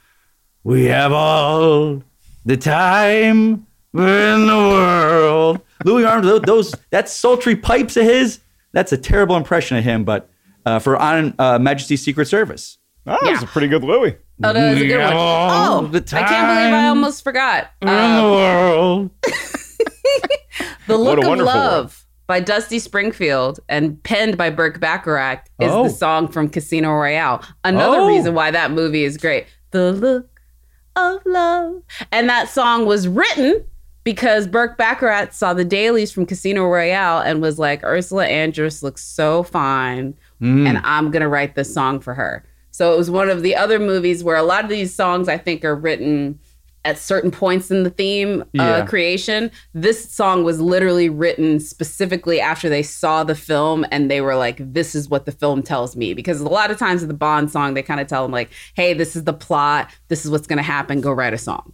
We 0.65 0.87
have 0.87 1.13
all 1.13 2.03
the 2.45 2.57
time 2.57 3.67
in 3.95 4.47
the 4.47 4.57
world. 4.57 5.61
Louis 5.85 6.05
Armstrong, 6.05 6.43
those 6.43 6.75
that 6.91 7.09
sultry 7.09 7.57
pipes 7.57 7.97
of 7.97 8.05
his. 8.05 8.41
That's 8.73 8.93
a 8.93 8.99
terrible 8.99 9.37
impression 9.37 9.77
of 9.77 9.85
him, 9.85 10.05
but 10.05 10.29
uh, 10.67 10.79
for 10.81 10.97
on 10.97 11.35
uh, 11.39 11.59
Majesty's 11.59 12.03
Secret 12.03 12.27
Service. 12.27 12.79
Oh, 13.07 13.17
that's 13.23 13.43
a 13.43 13.47
pretty 13.47 13.69
good 13.69 13.85
Louis. 13.85 14.17
Oh, 14.43 14.53
that 14.53 14.71
was 14.75 14.83
a 14.83 14.87
good 14.87 14.99
one. 14.99 15.13
Oh, 15.15 15.87
the 15.91 15.99
I 15.99 16.23
can't 16.25 16.49
believe 16.49 16.75
I 16.75 16.89
almost 16.89 17.23
forgot. 17.25 17.71
in 17.81 17.89
the 17.89 18.23
world. 18.23 19.11
The 20.87 20.97
What 20.97 21.01
Look 21.01 21.19
a 21.19 21.23
of 21.23 21.29
wonderful 21.29 21.53
Love 21.53 22.06
by 22.27 22.41
Dusty 22.41 22.79
Springfield 22.79 23.61
and 23.69 24.03
penned 24.03 24.37
by 24.37 24.51
Burt 24.51 24.81
Bacharach 24.81 25.45
is 25.61 25.71
Oh. 25.71 25.85
the 25.85 25.91
song 25.91 26.29
from 26.29 26.49
Casino 26.49 26.91
Royale. 26.93 27.43
Another 27.65 27.99
Oh. 27.99 28.09
reason 28.09 28.35
why 28.35 28.51
that 28.51 28.71
movie 28.73 29.05
is 29.05 29.17
great. 29.17 29.47
The 29.71 29.93
Look 29.93 30.29
of 30.97 31.21
Love. 31.25 31.83
And 32.11 32.29
that 32.29 32.49
song 32.49 32.87
was 32.87 33.07
written 33.07 33.63
because 34.03 34.47
Burt 34.47 34.77
Bacharach 34.79 35.33
saw 35.33 35.53
the 35.55 35.65
dailies 35.65 36.11
from 36.13 36.27
Casino 36.27 36.65
Royale 36.67 37.21
and 37.21 37.43
was 37.43 37.59
like, 37.59 37.83
Ursula 37.85 38.27
Andress 38.27 38.83
looks 38.83 39.03
so 39.03 39.43
fine, 39.43 40.15
Mm. 40.41 40.67
and 40.69 40.79
I'm 40.85 41.11
going 41.11 41.23
to 41.23 41.29
write 41.29 41.55
this 41.55 41.73
song 41.73 41.99
for 42.01 42.15
her. 42.15 42.45
So 42.71 42.93
it 42.93 42.97
was 42.99 43.11
one 43.11 43.31
of 43.31 43.43
the 43.43 43.57
other 43.57 43.79
movies 43.79 44.23
where 44.23 44.37
a 44.37 44.43
lot 44.43 44.63
of 44.65 44.71
these 44.71 44.95
songs 44.95 45.29
I 45.29 45.39
think 45.39 45.65
are 45.65 45.75
written 45.75 46.39
at 46.87 46.97
certain 46.99 47.31
points 47.31 47.71
in 47.71 47.83
the 47.83 47.91
theme 47.91 48.43
uh, 48.43 48.45
Yeah. 48.53 48.87
creation. 48.87 49.51
This 49.75 50.11
song 50.11 50.45
was 50.45 50.61
literally 50.61 51.09
written 51.09 51.59
specifically 51.61 52.41
after 52.41 52.69
they 52.69 52.83
saw 52.83 53.25
the 53.25 53.35
film 53.35 53.85
and 53.91 54.11
they 54.11 54.21
were 54.21 54.37
like, 54.37 54.59
this 54.61 54.95
is 54.95 55.09
what 55.09 55.27
the 55.27 55.33
film 55.33 55.63
tells 55.63 55.97
me. 55.97 56.15
Because 56.15 56.41
a 56.41 56.49
lot 56.49 56.71
of 56.71 56.79
times 56.79 57.03
in 57.03 57.09
the 57.09 57.15
Bond 57.15 57.51
song, 57.51 57.75
they 57.75 57.83
kind 57.83 58.01
of 58.01 58.07
tell 58.07 58.23
them, 58.23 58.31
like, 58.31 58.51
hey, 58.75 58.95
this 58.95 59.17
is 59.17 59.25
the 59.25 59.33
plot. 59.33 59.91
This 60.09 60.25
is 60.25 60.31
what's 60.31 60.47
going 60.47 60.59
to 60.59 60.63
happen. 60.63 61.01
Go 61.01 61.11
write 61.13 61.35
a 61.35 61.39
song. 61.39 61.73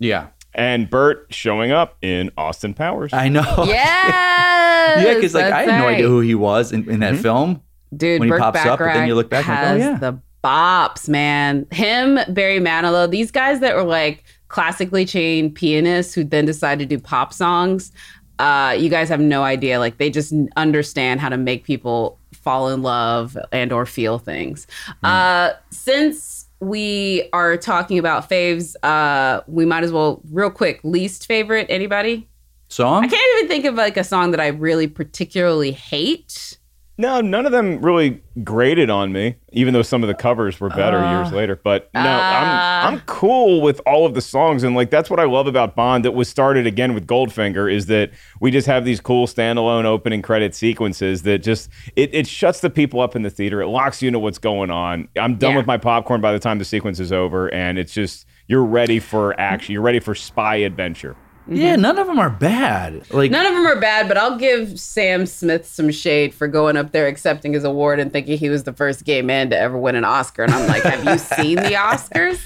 Yeah. 0.00 0.28
And 0.54 0.90
Burt 0.90 1.26
showing 1.30 1.70
up 1.70 1.96
in 2.02 2.32
Austin 2.36 2.74
Powers. 2.74 3.12
I 3.12 3.28
know. 3.28 3.64
Yes. 3.64 5.04
yeah, 5.04 5.14
because 5.14 5.34
like 5.34 5.44
I 5.44 5.50
that's 5.50 5.70
had 5.70 5.78
no 5.78 5.86
right. 5.86 5.94
idea 5.94 6.08
who 6.08 6.20
he 6.20 6.34
was 6.34 6.72
in, 6.72 6.90
in 6.90 7.00
that 7.00 7.16
film. 7.16 7.62
Dude, 7.96 8.20
when 8.20 8.26
he 8.28 8.30
Burt 8.30 8.40
pops 8.40 8.66
up, 8.66 8.78
but 8.80 8.92
then 8.92 9.06
you 9.06 9.14
look 9.14 9.30
back 9.30 9.46
and 9.48 9.56
has 9.56 9.78
like, 9.78 9.88
oh 9.88 9.92
yeah. 9.92 9.98
the 9.98 10.20
bops, 10.42 11.08
man. 11.08 11.66
Him, 11.70 12.18
Barry 12.28 12.60
Manilow, 12.60 13.10
these 13.10 13.30
guys 13.30 13.60
that 13.60 13.74
were 13.74 13.84
like 13.84 14.24
classically 14.48 15.04
trained 15.04 15.54
pianists 15.54 16.14
who 16.14 16.24
then 16.24 16.44
decided 16.44 16.88
to 16.88 16.96
do 16.96 17.02
pop 17.02 17.32
songs. 17.32 17.92
Uh, 18.38 18.76
you 18.78 18.88
guys 18.88 19.08
have 19.08 19.20
no 19.20 19.42
idea. 19.42 19.78
Like 19.78 19.98
they 19.98 20.10
just 20.10 20.32
understand 20.56 21.20
how 21.20 21.28
to 21.28 21.36
make 21.36 21.64
people 21.64 22.18
fall 22.32 22.68
in 22.68 22.82
love 22.82 23.36
and 23.52 23.72
or 23.72 23.84
feel 23.86 24.18
things. 24.18 24.66
Hmm. 25.00 25.06
Uh, 25.06 25.50
since 25.70 26.46
we 26.60 27.28
are 27.32 27.56
talking 27.56 27.98
about 27.98 28.28
faves, 28.28 28.74
uh, 28.82 29.42
we 29.46 29.64
might 29.64 29.84
as 29.84 29.92
well 29.92 30.20
real 30.30 30.50
quick 30.50 30.80
least 30.82 31.26
favorite. 31.26 31.66
Anybody? 31.68 32.28
Song? 32.68 33.04
I 33.04 33.08
can't 33.08 33.38
even 33.38 33.48
think 33.48 33.64
of 33.64 33.74
like 33.74 33.96
a 33.96 34.04
song 34.04 34.30
that 34.32 34.40
I 34.40 34.48
really 34.48 34.86
particularly 34.86 35.72
hate. 35.72 36.57
No, 37.00 37.20
none 37.20 37.46
of 37.46 37.52
them 37.52 37.80
really 37.80 38.20
graded 38.42 38.90
on 38.90 39.12
me, 39.12 39.36
even 39.52 39.72
though 39.72 39.82
some 39.82 40.02
of 40.02 40.08
the 40.08 40.14
covers 40.14 40.58
were 40.58 40.68
better 40.68 40.98
Uh, 40.98 41.20
years 41.22 41.32
later. 41.32 41.54
But 41.62 41.88
no, 41.94 42.00
uh. 42.00 42.04
I'm 42.04 42.94
I'm 42.94 43.00
cool 43.06 43.60
with 43.60 43.80
all 43.86 44.04
of 44.04 44.14
the 44.14 44.20
songs, 44.20 44.64
and 44.64 44.74
like 44.74 44.90
that's 44.90 45.08
what 45.08 45.20
I 45.20 45.24
love 45.24 45.46
about 45.46 45.76
Bond. 45.76 46.04
That 46.04 46.10
was 46.10 46.28
started 46.28 46.66
again 46.66 46.94
with 46.94 47.06
Goldfinger 47.06 47.72
is 47.72 47.86
that 47.86 48.10
we 48.40 48.50
just 48.50 48.66
have 48.66 48.84
these 48.84 49.00
cool 49.00 49.28
standalone 49.28 49.84
opening 49.84 50.22
credit 50.22 50.56
sequences 50.56 51.22
that 51.22 51.38
just 51.44 51.70
it, 51.94 52.12
it 52.12 52.26
shuts 52.26 52.60
the 52.60 52.70
people 52.70 53.00
up 53.00 53.14
in 53.14 53.22
the 53.22 53.30
theater. 53.30 53.62
It 53.62 53.68
locks 53.68 54.02
you 54.02 54.08
into 54.08 54.18
what's 54.18 54.38
going 54.38 54.70
on. 54.70 55.08
I'm 55.16 55.36
done 55.36 55.52
Yeah. 55.52 55.56
with 55.58 55.66
my 55.66 55.78
popcorn 55.78 56.20
by 56.20 56.32
the 56.32 56.40
time 56.40 56.58
the 56.58 56.64
sequence 56.64 56.98
is 56.98 57.12
over, 57.12 57.46
and 57.54 57.78
it's 57.78 57.94
just 57.94 58.26
you're 58.48 58.64
ready 58.64 58.98
for 58.98 59.38
action. 59.40 59.72
You're 59.72 59.82
ready 59.82 60.00
for 60.00 60.16
spy 60.16 60.56
adventure. 60.56 61.14
Yeah, 61.48 61.76
none 61.76 61.98
of 61.98 62.06
them 62.06 62.18
are 62.18 62.30
bad. 62.30 63.10
Like 63.10 63.30
None 63.30 63.46
of 63.46 63.52
them 63.52 63.66
are 63.66 63.80
bad, 63.80 64.08
but 64.08 64.16
I'll 64.16 64.36
give 64.36 64.78
Sam 64.78 65.26
Smith 65.26 65.66
some 65.66 65.90
shade 65.90 66.34
for 66.34 66.46
going 66.46 66.76
up 66.76 66.92
there 66.92 67.06
accepting 67.06 67.52
his 67.54 67.64
award 67.64 68.00
and 68.00 68.12
thinking 68.12 68.38
he 68.38 68.50
was 68.50 68.64
the 68.64 68.72
first 68.72 69.04
gay 69.04 69.22
man 69.22 69.50
to 69.50 69.58
ever 69.58 69.78
win 69.78 69.94
an 69.94 70.04
Oscar. 70.04 70.44
And 70.44 70.52
I'm 70.52 70.68
like, 70.68 70.82
have 70.82 71.04
you 71.04 71.18
seen 71.36 71.56
the 71.56 71.72
Oscars? 71.74 72.40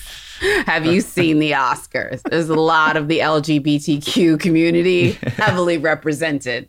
Have 0.66 0.86
you 0.86 1.00
seen 1.00 1.38
the 1.38 1.52
Oscars? 1.52 2.22
There's 2.22 2.48
a 2.48 2.54
lot 2.54 2.96
of 2.96 3.06
the 3.06 3.20
LGBTQ 3.20 4.40
community 4.40 5.12
heavily 5.36 5.78
represented. 5.78 6.68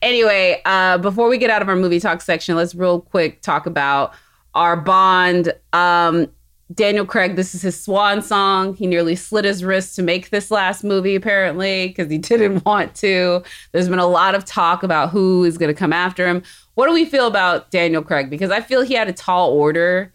Anyway, 0.00 0.62
uh, 0.64 0.96
before 0.98 1.28
we 1.28 1.36
get 1.36 1.50
out 1.50 1.60
of 1.60 1.68
our 1.68 1.76
movie 1.76 2.00
talk 2.00 2.22
section, 2.22 2.56
let's 2.56 2.74
real 2.74 3.00
quick 3.00 3.42
talk 3.42 3.66
about 3.66 4.14
our 4.54 4.76
Bond. 4.76 5.52
Um, 5.72 6.28
Daniel 6.72 7.04
Craig, 7.04 7.34
this 7.34 7.54
is 7.54 7.62
his 7.62 7.80
swan 7.80 8.22
song. 8.22 8.74
He 8.74 8.86
nearly 8.86 9.16
slit 9.16 9.44
his 9.44 9.64
wrist 9.64 9.96
to 9.96 10.02
make 10.02 10.30
this 10.30 10.50
last 10.50 10.84
movie, 10.84 11.16
apparently, 11.16 11.88
because 11.88 12.10
he 12.10 12.18
didn't 12.18 12.64
want 12.64 12.94
to. 12.96 13.42
There's 13.72 13.88
been 13.88 13.98
a 13.98 14.06
lot 14.06 14.34
of 14.34 14.44
talk 14.44 14.82
about 14.82 15.10
who 15.10 15.44
is 15.44 15.58
going 15.58 15.72
to 15.72 15.78
come 15.78 15.92
after 15.92 16.26
him. 16.26 16.42
What 16.74 16.86
do 16.86 16.92
we 16.92 17.04
feel 17.04 17.26
about 17.26 17.70
Daniel 17.70 18.02
Craig? 18.02 18.30
Because 18.30 18.50
I 18.50 18.60
feel 18.60 18.82
he 18.82 18.94
had 18.94 19.08
a 19.08 19.12
tall 19.12 19.50
order. 19.50 20.12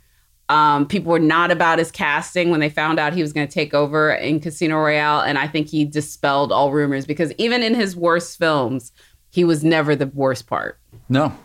Um, 0.47 0.87
people 0.87 1.11
were 1.11 1.19
not 1.19 1.51
about 1.51 1.79
his 1.79 1.91
casting 1.91 2.51
when 2.51 2.59
they 2.59 2.69
found 2.69 2.99
out 2.99 3.13
he 3.13 3.21
was 3.21 3.33
going 3.33 3.47
to 3.47 3.53
take 3.53 3.73
over 3.73 4.13
in 4.13 4.39
Casino 4.39 4.77
Royale. 4.77 5.21
And 5.21 5.37
I 5.37 5.47
think 5.47 5.67
he 5.67 5.83
dispelled 5.85 6.51
all 6.51 6.71
rumors 6.71 7.05
because 7.05 7.33
even 7.37 7.63
in 7.63 7.73
his 7.73 7.95
worst 7.95 8.37
films, 8.37 8.91
he 9.31 9.43
was 9.43 9.63
never 9.63 9.95
the 9.95 10.07
worst 10.07 10.47
part. 10.47 10.79
No. 11.09 11.35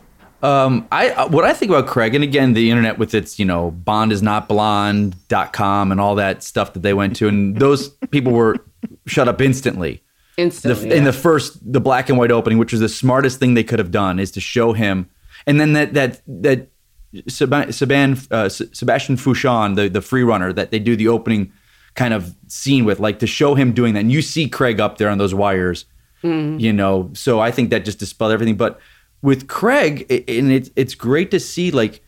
Um, 0.42 0.88
I 0.90 1.10
uh, 1.10 1.28
what 1.28 1.44
I 1.44 1.52
think 1.52 1.70
about 1.70 1.86
Craig, 1.86 2.14
and 2.14 2.24
again, 2.24 2.54
the 2.54 2.70
internet 2.70 2.98
with 2.98 3.14
its 3.14 3.38
you 3.38 3.44
know 3.44 3.70
Bond 3.70 4.12
is 4.12 4.22
not 4.22 4.48
blonde.com 4.48 5.92
and 5.92 6.00
all 6.00 6.14
that 6.14 6.42
stuff 6.42 6.72
that 6.72 6.80
they 6.82 6.94
went 6.94 7.16
to, 7.16 7.28
and 7.28 7.56
those 7.56 7.88
people 8.10 8.32
were 8.32 8.56
shut 9.06 9.28
up 9.28 9.40
instantly. 9.40 10.02
The, 10.36 10.42
Instantly. 10.44 10.96
In 10.96 11.04
the 11.04 11.12
first, 11.12 11.58
the 11.70 11.80
black 11.80 12.08
and 12.08 12.16
white 12.16 12.30
opening, 12.32 12.58
which 12.58 12.72
was 12.72 12.80
the 12.80 12.88
smartest 12.88 13.38
thing 13.38 13.52
they 13.52 13.64
could 13.64 13.78
have 13.78 13.90
done, 13.90 14.18
is 14.18 14.30
to 14.32 14.40
show 14.40 14.72
him, 14.72 15.10
and 15.46 15.60
then 15.60 15.74
that 15.74 15.92
that 15.94 16.22
that 16.26 16.68
Seb- 17.28 17.50
Seban, 17.50 18.26
uh, 18.32 18.44
S- 18.44 18.62
Sebastian 18.72 19.16
Foucan, 19.16 19.76
the 19.76 19.88
the 19.88 20.00
free 20.00 20.22
runner, 20.22 20.52
that 20.54 20.70
they 20.70 20.78
do 20.78 20.96
the 20.96 21.08
opening 21.08 21.52
kind 21.94 22.14
of 22.14 22.34
scene 22.46 22.84
with, 22.86 23.00
like 23.00 23.18
to 23.18 23.26
show 23.26 23.54
him 23.56 23.72
doing 23.72 23.92
that. 23.94 24.00
And 24.00 24.12
you 24.12 24.22
see 24.22 24.48
Craig 24.48 24.80
up 24.80 24.96
there 24.96 25.10
on 25.10 25.18
those 25.18 25.34
wires, 25.34 25.84
you 26.22 26.72
know. 26.72 27.10
So 27.14 27.40
I 27.40 27.50
think 27.50 27.70
that 27.70 27.84
just 27.84 27.98
dispelled 27.98 28.32
everything. 28.32 28.56
But 28.56 28.80
with 29.22 29.48
Craig, 29.48 30.06
and 30.10 30.50
it's 30.50 30.70
it's 30.76 30.94
great 30.94 31.30
to 31.30 31.40
see 31.40 31.70
like 31.70 32.02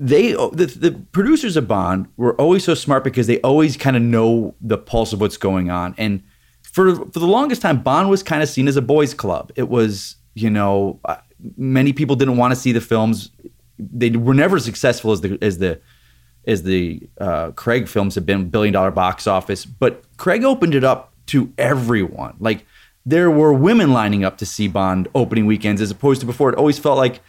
they 0.00 0.32
the, 0.32 0.74
the 0.78 0.92
producers 1.12 1.56
of 1.56 1.68
Bond 1.68 2.08
were 2.16 2.34
always 2.40 2.64
so 2.64 2.74
smart 2.74 3.04
because 3.04 3.26
they 3.26 3.40
always 3.40 3.76
kind 3.76 3.96
of 3.96 4.02
know 4.02 4.54
the 4.60 4.78
pulse 4.78 5.12
of 5.12 5.20
what's 5.20 5.36
going 5.36 5.70
on. 5.70 5.94
And 5.98 6.22
for 6.62 6.94
for 6.96 7.18
the 7.18 7.26
longest 7.26 7.62
time, 7.62 7.82
Bond 7.82 8.08
was 8.08 8.22
kind 8.22 8.42
of 8.42 8.48
seen 8.48 8.68
as 8.68 8.76
a 8.76 8.82
boys' 8.82 9.14
club. 9.14 9.52
It 9.56 9.68
was 9.68 10.16
you 10.34 10.50
know 10.50 11.00
many 11.56 11.92
people 11.92 12.16
didn't 12.16 12.36
want 12.36 12.52
to 12.52 12.56
see 12.56 12.72
the 12.72 12.80
films. 12.80 13.30
They 13.78 14.10
were 14.10 14.34
never 14.34 14.58
successful 14.58 15.12
as 15.12 15.20
the 15.20 15.38
as 15.42 15.58
the 15.58 15.80
as 16.46 16.62
the 16.62 17.08
uh, 17.20 17.50
Craig 17.52 17.88
films 17.88 18.14
have 18.14 18.24
been 18.24 18.48
billion 18.48 18.72
dollar 18.72 18.90
box 18.90 19.26
office. 19.26 19.66
But 19.66 20.04
Craig 20.16 20.44
opened 20.44 20.74
it 20.74 20.84
up 20.84 21.12
to 21.26 21.52
everyone. 21.58 22.36
Like 22.38 22.64
there 23.08 23.30
were 23.30 23.52
women 23.52 23.92
lining 23.92 24.24
up 24.24 24.36
to 24.38 24.46
see 24.46 24.68
Bond 24.68 25.08
opening 25.14 25.46
weekends, 25.46 25.80
as 25.80 25.90
opposed 25.90 26.20
to 26.20 26.26
before. 26.26 26.50
It 26.50 26.56
always 26.56 26.78
felt 26.78 26.98
like 26.98 27.20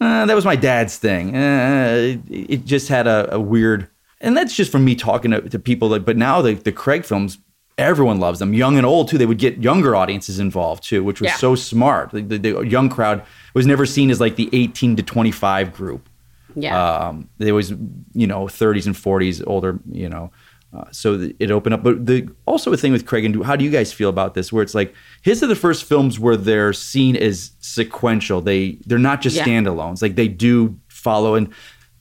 uh, 0.00 0.26
that 0.26 0.34
was 0.34 0.44
my 0.44 0.56
dad's 0.56 0.96
thing. 0.98 1.34
Uh, 1.36 2.18
it, 2.28 2.50
it 2.54 2.64
just 2.64 2.88
had 2.88 3.06
a, 3.06 3.34
a 3.34 3.40
weird, 3.40 3.88
and 4.20 4.36
that's 4.36 4.54
just 4.54 4.70
from 4.72 4.84
me 4.84 4.94
talking 4.94 5.30
to, 5.30 5.40
to 5.48 5.58
people. 5.58 5.88
Like, 5.88 6.04
but 6.04 6.16
now 6.16 6.42
the 6.42 6.54
the 6.54 6.72
Craig 6.72 7.04
films, 7.04 7.38
everyone 7.78 8.20
loves 8.20 8.38
them, 8.40 8.52
young 8.52 8.76
and 8.76 8.84
old 8.86 9.08
too. 9.08 9.16
They 9.18 9.26
would 9.26 9.38
get 9.38 9.58
younger 9.62 9.94
audiences 9.96 10.38
involved 10.38 10.84
too, 10.84 11.02
which 11.04 11.20
was 11.20 11.30
Yeah. 11.30 11.36
so 11.36 11.54
smart. 11.54 12.10
The, 12.10 12.20
the, 12.22 12.38
the 12.38 12.60
young 12.62 12.88
crowd 12.90 13.22
was 13.54 13.66
never 13.66 13.86
seen 13.86 14.10
as 14.10 14.20
like 14.20 14.36
the 14.36 14.50
18 14.52 14.96
to 14.96 15.02
25 15.02 15.72
group. 15.72 16.08
Yeah. 16.54 16.76
Um, 17.08 17.30
they 17.38 17.52
was, 17.52 17.70
you 18.12 18.26
know, 18.26 18.44
30s 18.44 18.84
and 18.86 18.94
40s, 18.94 19.42
older, 19.46 19.78
you 19.90 20.08
know. 20.10 20.30
Uh, 20.74 20.84
so 20.90 21.28
it 21.38 21.50
opened 21.50 21.74
up. 21.74 21.82
But 21.82 22.06
the 22.06 22.28
also 22.46 22.72
a 22.72 22.76
thing 22.78 22.92
with 22.92 23.04
Craig 23.04 23.24
and 23.26 23.34
do, 23.34 23.42
how 23.42 23.56
do 23.56 23.64
you 23.64 23.70
guys 23.70 23.92
feel 23.92 24.08
about 24.08 24.32
this? 24.34 24.50
Where 24.52 24.62
it's 24.62 24.74
like 24.74 24.94
his 25.20 25.42
are 25.42 25.46
the 25.46 25.54
first 25.54 25.84
films 25.84 26.18
where 26.18 26.36
they're 26.36 26.72
seen 26.72 27.14
as 27.16 27.50
sequential. 27.60 28.40
They 28.40 28.78
they're 28.86 28.98
not 28.98 29.20
just 29.20 29.36
Yeah. 29.36 29.44
standalones. 29.44 30.00
Like 30.00 30.14
they 30.16 30.28
do 30.28 30.78
follow. 30.88 31.34
And 31.34 31.48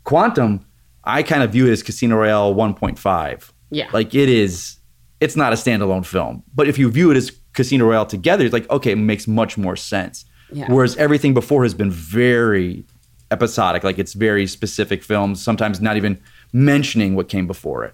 Quantum, 0.06 0.66
I 1.04 1.22
kind 1.24 1.44
of 1.44 1.52
view 1.52 1.68
it 1.68 1.72
as 1.72 1.84
Casino 1.84 2.16
Royale 2.16 2.54
1.5. 2.56 3.52
Yeah. 3.72 3.90
Like 3.92 4.16
it 4.16 4.30
is. 4.30 4.78
It's 5.20 5.36
not 5.36 5.52
a 5.54 5.56
standalone 5.56 6.06
film. 6.06 6.42
But 6.56 6.68
if 6.68 6.78
you 6.80 6.90
view 6.90 7.12
it 7.12 7.18
as 7.18 7.32
Casino 7.54 7.86
Royale 7.86 8.06
together, 8.06 8.46
it's 8.46 8.54
like 8.54 8.70
okay, 8.70 8.92
it 8.92 8.96
makes 8.98 9.28
much 9.28 9.58
more 9.58 9.76
sense. 9.76 10.24
Yeah. 10.54 10.72
Whereas 10.72 10.96
everything 10.98 11.34
before 11.34 11.64
has 11.64 11.74
been 11.74 11.92
very 11.92 12.86
episodic. 13.32 13.84
Like 13.84 14.00
it's 14.00 14.14
very 14.14 14.48
specific 14.48 15.04
films, 15.04 15.42
sometimes 15.42 15.82
not 15.82 15.98
even 15.98 16.22
mentioning 16.54 17.16
what 17.16 17.28
came 17.30 17.48
before 17.48 17.84
it. 17.86 17.94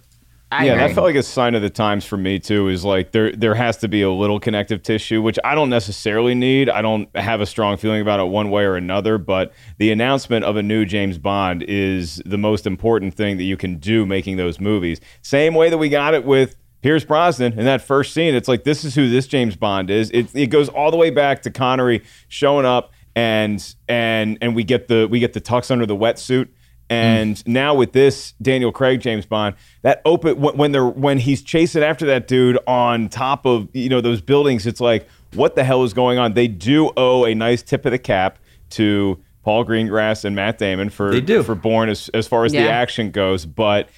I 0.50 0.66
yeah, 0.66 0.74
agree. 0.74 0.88
that 0.88 0.96
felt 0.96 1.06
like 1.06 1.16
a 1.16 1.24
sign 1.24 1.56
of 1.56 1.62
the 1.62 1.70
times 1.70 2.06
for 2.06 2.16
me 2.16 2.40
too. 2.40 2.70
Is 2.70 2.86
like 2.86 3.12
there 3.12 3.34
there 3.34 3.54
has 3.54 3.78
to 3.78 3.90
be 3.90 4.02
a 4.02 4.10
little 4.10 4.40
connective 4.40 4.82
tissue, 4.82 5.22
which 5.22 5.38
I 5.44 5.56
don't 5.56 5.70
necessarily 5.70 6.36
need. 6.36 6.70
I 6.70 6.82
don't 6.82 7.14
have 7.18 7.42
a 7.42 7.46
strong 7.46 7.76
feeling 7.76 8.02
about 8.02 8.22
it 8.22 8.26
one 8.26 8.50
way 8.50 8.64
or 8.64 8.78
another. 8.78 9.18
But 9.18 9.52
the 9.78 9.92
announcement 9.92 10.46
of 10.46 10.56
a 10.56 10.64
new 10.64 10.86
James 10.86 11.18
Bond 11.18 11.64
is 11.64 12.22
the 12.26 12.38
most 12.38 12.66
important 12.66 13.14
thing 13.14 13.38
that 13.38 13.44
you 13.44 13.58
can 13.58 13.78
do 13.78 14.06
making 14.06 14.38
those 14.38 14.60
movies. 14.60 15.02
Same 15.22 15.54
way 15.54 15.70
that 15.70 15.78
we 15.78 15.90
got 15.90 16.14
it 16.14 16.24
with 16.24 16.56
Pierce 16.82 17.04
Brosnan 17.04 17.60
in 17.60 17.66
that 17.66 17.82
first 17.82 18.14
scene. 18.14 18.34
It's 18.34 18.48
like 18.48 18.64
this 18.64 18.86
is 18.86 18.96
who 18.96 19.10
this 19.10 19.28
James 19.28 19.58
Bond 19.58 19.90
is. 19.90 20.10
It 20.12 20.34
it 20.34 20.48
goes 20.48 20.70
all 20.70 20.92
the 20.92 20.98
way 20.98 21.10
back 21.10 21.42
to 21.42 21.52
Connery 21.52 22.04
showing 22.30 22.66
up 22.66 22.94
and 23.18 23.76
and 23.90 24.38
and 24.42 24.56
we 24.56 24.64
get 24.64 24.88
the 24.88 25.08
we 25.10 25.20
get 25.20 25.34
the 25.34 25.42
tux 25.42 25.72
under 25.72 25.86
the 25.86 25.96
wetsuit. 25.96 26.50
Mm. 26.90 26.96
And 26.96 27.48
now 27.48 27.76
with 27.76 27.92
this 27.92 28.34
Daniel 28.42 28.72
Craig 28.72 29.02
James 29.02 29.26
Bond, 29.26 29.56
that 29.82 30.02
open 30.06 30.40
when 30.40 30.72
they're 30.72 30.86
when 30.86 31.18
he's 31.20 31.42
chasing 31.42 31.84
after 31.84 32.06
that 32.08 32.28
dude 32.28 32.58
on 32.68 33.10
top 33.10 33.46
of 33.46 33.68
you 33.74 33.90
know 33.90 34.02
those 34.02 34.22
buildings, 34.22 34.66
it's 34.66 34.80
like 34.80 35.08
what 35.34 35.56
the 35.56 35.64
hell 35.64 35.84
is 35.84 35.94
going 35.94 36.18
on? 36.18 36.34
They 36.34 36.48
do 36.48 36.92
owe 36.96 37.26
a 37.26 37.36
nice 37.36 37.62
tip 37.62 37.86
of 37.86 37.92
the 37.92 38.00
cap 38.00 38.40
to 38.72 39.22
Paul 39.44 39.66
Greengrass 39.66 40.26
and 40.26 40.36
Matt 40.36 40.58
Damon 40.58 40.90
for 40.90 41.12
They 41.12 41.22
do. 41.22 41.44
for 41.44 41.56
Bourne 41.56 41.90
as 41.90 42.10
as 42.10 42.28
far 42.28 42.46
as 42.46 42.52
the 42.52 42.70
action 42.70 43.12
goes, 43.12 43.46
but 43.46 43.90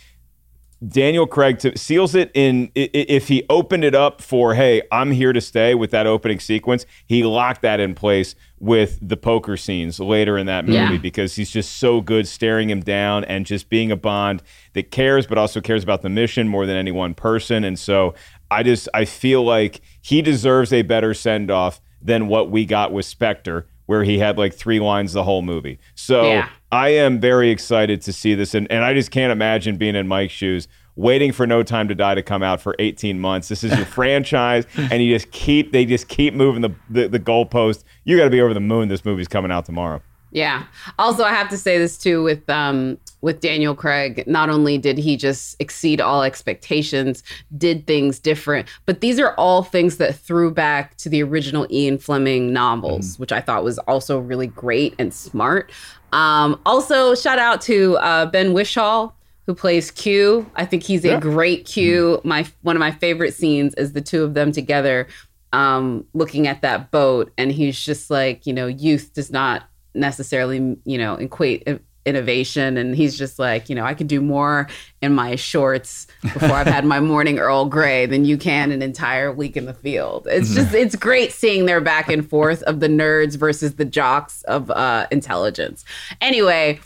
Daniel 0.88 1.28
Craig 1.28 1.60
to, 1.60 1.78
seals 1.78 2.16
it 2.16 2.32
in. 2.34 2.72
If 2.74 3.28
he 3.28 3.44
opened 3.50 3.84
it 3.84 3.94
up 3.94 4.22
for, 4.22 4.54
hey, 4.54 4.82
I'm 4.92 5.12
here 5.12 5.34
to 5.34 5.42
stay 5.42 5.76
with 5.76 5.92
that 5.92 6.08
opening 6.08 6.40
sequence, 6.40 6.86
he 7.06 7.24
locked 7.24 7.62
that 7.64 7.80
in 7.80 7.96
place 7.96 8.36
with 8.60 9.00
the 9.02 9.16
poker 9.18 9.56
scenes 9.56 10.00
later 10.00 10.38
in 10.38 10.46
that 10.48 10.66
movie 10.66 10.78
Yeah. 10.78 10.98
because 10.98 11.36
he's 11.36 11.50
just 11.50 11.78
so 11.78 12.02
good 12.02 12.28
staring 12.28 12.70
him 12.70 12.82
down 12.82 13.24
and 13.26 13.46
just 13.46 13.70
being 13.70 13.92
a 13.92 13.96
Bond 13.96 14.44
that 14.74 14.92
cares, 14.92 15.26
but 15.26 15.38
also 15.38 15.62
cares 15.62 15.84
about 15.84 16.02
the 16.02 16.10
mission 16.10 16.48
more 16.48 16.66
than 16.66 16.76
any 16.76 16.92
one 16.92 17.14
person. 17.14 17.64
And 17.64 17.80
so 17.80 18.14
I 18.52 18.64
just 18.64 18.90
I 18.94 19.06
feel 19.06 19.44
like 19.44 19.82
he 20.02 20.22
deserves 20.22 20.74
a 20.74 20.82
better 20.82 21.14
send 21.14 21.50
off 21.50 21.80
than 22.02 22.28
what 22.28 22.50
we 22.52 22.66
got 22.66 22.92
with 22.92 23.06
Spectre, 23.06 23.68
where 23.86 24.04
he 24.04 24.20
had 24.20 24.38
like 24.38 24.54
three 24.54 24.80
lines 24.80 25.14
the 25.14 25.24
whole 25.24 25.42
movie. 25.42 25.80
So 25.96 26.24
Yeah. 26.24 26.50
I 26.72 26.90
am 26.90 27.20
very 27.20 27.50
excited 27.50 28.02
to 28.04 28.14
see 28.14 28.36
this, 28.36 28.54
and, 28.54 28.72
and 28.72 28.84
I 28.84 28.94
just 28.94 29.10
can't 29.10 29.32
imagine 29.32 29.78
being 29.78 29.96
in 29.96 30.08
Mike's 30.08 30.34
shoes. 30.34 30.68
Waiting 30.96 31.32
for 31.32 31.48
No 31.48 31.64
Time 31.64 31.88
to 31.88 31.96
Die 31.96 32.16
to 32.16 32.24
come 32.24 32.44
out 32.44 32.62
for 32.62 32.76
18 32.80 33.20
months. 33.20 33.48
This 33.48 33.64
is 33.64 33.76
your 33.76 33.86
franchise, 33.86 34.66
and 34.76 35.04
you 35.04 35.14
just 35.14 35.32
keep 35.32 35.72
they 35.72 35.86
just 35.86 36.08
keep 36.08 36.34
moving 36.34 36.62
the 36.62 36.72
the, 36.90 37.08
the 37.08 37.20
goalpost. 37.20 37.84
You 38.04 38.18
got 38.18 38.26
to 38.26 38.30
be 38.30 38.42
over 38.42 38.54
the 38.54 38.60
moon. 38.60 38.90
This 38.90 39.06
movie's 39.06 39.28
coming 39.28 39.52
out 39.52 39.66
tomorrow. 39.66 40.02
Yeah. 40.32 40.66
Also, 41.00 41.24
I 41.24 41.34
have 41.34 41.50
to 41.50 41.58
say 41.58 41.78
this 41.78 41.98
too 41.98 42.22
with 42.24 42.48
um 42.50 42.98
with 43.22 43.42
Daniel 43.42 43.76
Craig. 43.76 44.24
Not 44.28 44.50
only 44.50 44.78
did 44.78 44.98
he 44.98 45.18
just 45.18 45.56
exceed 45.60 46.00
all 46.00 46.24
expectations, 46.24 47.24
did 47.58 47.88
things 47.88 48.20
different, 48.20 48.68
but 48.86 49.02
these 49.02 49.20
are 49.20 49.34
all 49.36 49.64
things 49.64 49.98
that 49.98 50.16
threw 50.16 50.52
back 50.52 50.96
to 50.98 51.10
the 51.10 51.24
original 51.24 51.68
Ian 51.72 51.98
Fleming 51.98 52.54
novels, 52.54 53.18
which 53.20 53.32
I 53.32 53.42
thought 53.42 53.64
was 53.64 53.80
also 53.80 54.20
really 54.20 54.48
great 54.48 54.96
and 55.00 55.14
smart. 55.14 55.72
Um, 56.12 56.60
also, 56.66 57.14
shout 57.16 57.40
out 57.40 57.62
to 57.62 57.98
uh, 57.98 58.26
Ben 58.28 58.54
Whishaw 58.54 59.12
who 59.50 59.56
plays 59.56 59.90
Q. 59.90 60.46
I 60.54 60.64
think 60.64 60.84
he's 60.84 61.04
a 61.04 61.20
great 61.20 61.66
Q. 61.66 62.22
My 62.24 62.46
one 62.62 62.76
of 62.76 62.80
my 62.80 62.92
favorite 62.92 63.34
scenes 63.34 63.74
is 63.74 63.94
the 63.94 64.02
two 64.02 64.24
of 64.24 64.36
them 64.36 64.52
together 64.52 65.08
um 65.54 66.06
looking 66.14 66.46
at 66.46 66.62
that 66.62 66.92
boat 66.92 67.34
and 67.36 67.52
he's 67.52 67.84
just 67.84 68.12
like, 68.12 68.46
you 68.46 68.54
know, 68.54 68.68
youth 68.68 69.12
does 69.16 69.32
not 69.32 69.64
necessarily, 69.96 70.78
you 70.86 71.00
know, 71.00 71.16
equate 71.16 71.68
innovation 72.06 72.78
and 72.78 72.96
he's 72.96 73.18
just 73.18 73.40
like, 73.40 73.70
you 73.70 73.76
know, 73.76 73.84
I 73.84 73.96
could 73.96 74.08
do 74.08 74.22
more 74.22 74.68
in 75.02 75.16
my 75.16 75.36
shorts 75.36 76.06
before 76.22 76.52
I've 76.52 76.68
had 76.68 76.86
my 76.86 77.00
morning 77.00 77.40
Earl 77.40 77.66
Grey 77.66 78.06
than 78.06 78.26
you 78.26 78.38
can 78.38 78.72
an 78.72 78.84
entire 78.84 79.32
week 79.32 79.58
in 79.58 79.66
the 79.66 79.74
field. 79.74 80.28
It's 80.30 80.54
just 80.54 80.76
it's 80.76 80.96
great 80.96 81.32
seeing 81.32 81.66
their 81.66 81.82
back 81.82 82.08
and 82.08 82.30
forth 82.30 82.62
of 82.64 82.82
the 82.82 82.88
nerds 82.88 83.36
versus 83.36 83.78
the 83.78 83.86
jocks 83.86 84.44
of 84.44 84.70
uh 84.70 85.08
intelligence. 85.10 85.86
Anyway, 86.22 86.82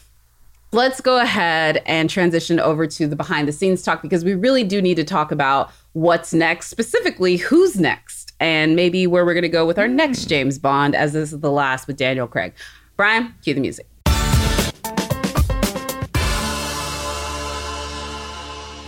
let's 0.74 1.02
go 1.02 1.20
ahead 1.20 1.84
and 1.86 2.10
transition 2.10 2.60
over 2.60 2.88
to 2.88 3.06
the 3.06 3.16
behind 3.16 3.48
the 3.48 3.52
scenes 3.52 3.84
talk 3.84 4.02
because 4.02 4.26
we 4.26 4.34
really 4.34 4.64
do 4.64 4.82
need 4.82 4.96
to 4.96 5.04
talk 5.04 5.32
about 5.32 5.72
what's 5.94 6.34
next, 6.34 6.68
specifically 6.70 7.38
who's 7.38 7.80
next, 7.80 8.34
and 8.40 8.76
maybe 8.76 9.06
where 9.06 9.24
we're 9.24 9.36
going 9.36 9.44
to 9.44 9.50
go 9.50 9.68
with 9.68 9.78
our 9.78 9.88
hmm. 9.88 9.96
next 9.96 10.26
James 10.26 10.58
Bond, 10.58 10.96
as 10.96 11.14
this 11.14 11.32
is 11.32 11.40
the 11.40 11.52
last 11.52 11.86
with 11.86 11.98
Daniel 11.98 12.28
Craig. 12.28 12.54
Brian, 12.98 13.36
cue 13.44 13.54
the 13.54 13.62
music. 13.62 13.88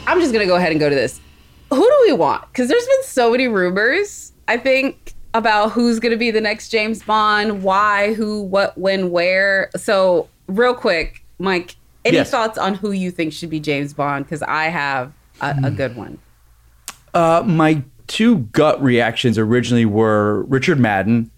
I'm 0.08 0.20
just 0.20 0.34
going 0.34 0.46
to 0.46 0.48
go 0.48 0.56
ahead 0.56 0.72
and 0.72 0.80
go 0.80 0.90
to 0.90 0.96
this. 0.96 1.20
Who 1.72 1.82
do 1.82 2.00
we 2.08 2.14
want? 2.14 2.48
Because 2.52 2.68
there's 2.68 2.86
been 2.86 3.04
so 3.04 3.32
many 3.32 3.48
rumors, 3.48 4.34
I 4.48 4.58
think, 4.58 5.14
about 5.34 5.72
who's 5.72 6.00
going 6.00 6.12
to 6.12 6.18
be 6.18 6.32
the 6.32 6.42
next 6.42 6.70
James 6.70 7.04
Bond, 7.04 7.64
why, 7.64 8.14
who, 8.14 8.42
what, 8.42 8.78
when, 8.78 9.12
where. 9.12 9.70
So, 9.76 10.30
real 10.48 10.76
quick, 10.76 11.25
Mike, 11.40 11.76
any 12.04 12.18
Yes. 12.18 12.30
thoughts 12.32 12.58
on 12.58 12.76
who 12.76 12.92
you 12.92 13.12
think 13.12 13.34
should 13.34 13.50
be 13.50 13.60
James 13.60 13.94
Bond? 13.94 14.26
Because 14.26 14.42
I 14.44 14.66
have 14.66 15.12
a, 15.42 15.56
a 15.66 15.72
good 15.72 15.96
one. 15.96 16.18
Uh, 17.14 17.44
my 17.46 17.82
two 18.08 18.38
gut 18.38 18.82
reactions 18.84 19.38
originally 19.38 19.86
were 19.86 20.44
Richard 20.44 20.80
Madden. 20.80 21.32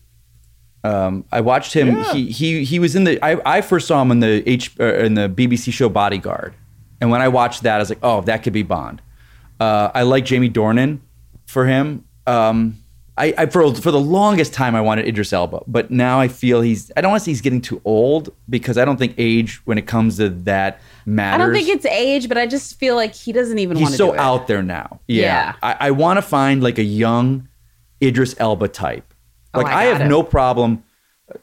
Um, 0.84 1.26
I 1.32 1.42
watched 1.42 1.74
him. 1.74 2.02
He 2.14 2.32
he 2.32 2.64
he 2.64 2.80
was 2.80 2.96
in 2.96 3.04
the. 3.04 3.24
I, 3.24 3.58
I 3.58 3.62
first 3.62 3.88
saw 3.88 4.02
him 4.02 4.12
in 4.12 4.20
the 4.20 4.48
H 4.50 4.76
uh, 4.80 4.96
in 4.96 5.16
the 5.16 5.28
BBC 5.28 5.74
show 5.74 5.90
Bodyguard, 5.90 6.54
and 7.02 7.10
when 7.10 7.22
I 7.22 7.28
watched 7.28 7.64
that, 7.64 7.76
I 7.76 7.80
was 7.80 7.90
like, 7.90 8.00
oh, 8.04 8.22
that 8.22 8.44
could 8.44 8.54
be 8.54 8.64
Bond. 8.64 9.02
Uh, 9.60 9.90
I 9.94 10.04
like 10.04 10.24
Jamie 10.26 10.50
Dornan 10.50 11.00
for 11.46 11.66
him. 11.66 12.06
Um, 12.26 12.78
I, 13.18 13.34
I 13.38 13.46
for 13.48 13.74
for 13.74 13.92
the 13.92 14.00
longest 14.00 14.54
time 14.54 14.76
I 14.76 14.82
wanted 14.82 15.08
Idris 15.08 15.34
Elba, 15.34 15.64
but 15.68 15.90
now 15.90 16.20
I 16.20 16.28
feel 16.28 16.62
he's. 16.62 16.92
I 16.96 17.02
don't 17.02 17.12
want 17.12 17.22
to 17.22 17.26
say 17.26 17.32
he's 17.32 17.42
getting 17.42 17.62
too 17.62 17.82
old 17.84 18.34
because 18.50 18.78
I 18.78 18.86
don't 18.86 18.98
think 18.98 19.16
age 19.18 19.60
when 19.66 19.78
it 19.78 19.88
comes 19.88 20.18
to 20.18 20.30
that 20.30 20.80
matters. 21.06 21.42
I 21.42 21.46
don't 21.46 21.54
think 21.54 21.68
it's 21.70 21.86
age, 21.88 22.28
but 22.30 22.38
I 22.38 22.46
just 22.46 22.78
feel 22.78 22.96
like 22.96 23.16
he 23.16 23.32
doesn't 23.32 23.58
even 23.58 23.78
want 23.78 23.90
he's 23.90 23.98
to 23.98 23.98
so 23.98 24.18
out 24.18 24.48
there 24.48 24.62
now. 24.62 25.00
Yeah, 25.08 25.24
Yeah. 25.24 25.54
I, 25.64 25.88
I 25.88 25.92
want 25.92 26.18
to 26.18 26.22
find 26.22 26.62
like 26.62 26.78
a 26.78 26.84
young 26.84 27.48
Idris 28.04 28.36
Elba 28.40 28.68
type. 28.68 29.14
Oh, 29.54 29.62
Like 29.62 29.68
I 29.74 29.82
I, 29.82 29.84
have 29.86 30.02
him. 30.02 30.10
no 30.10 30.22
problem. 30.22 30.84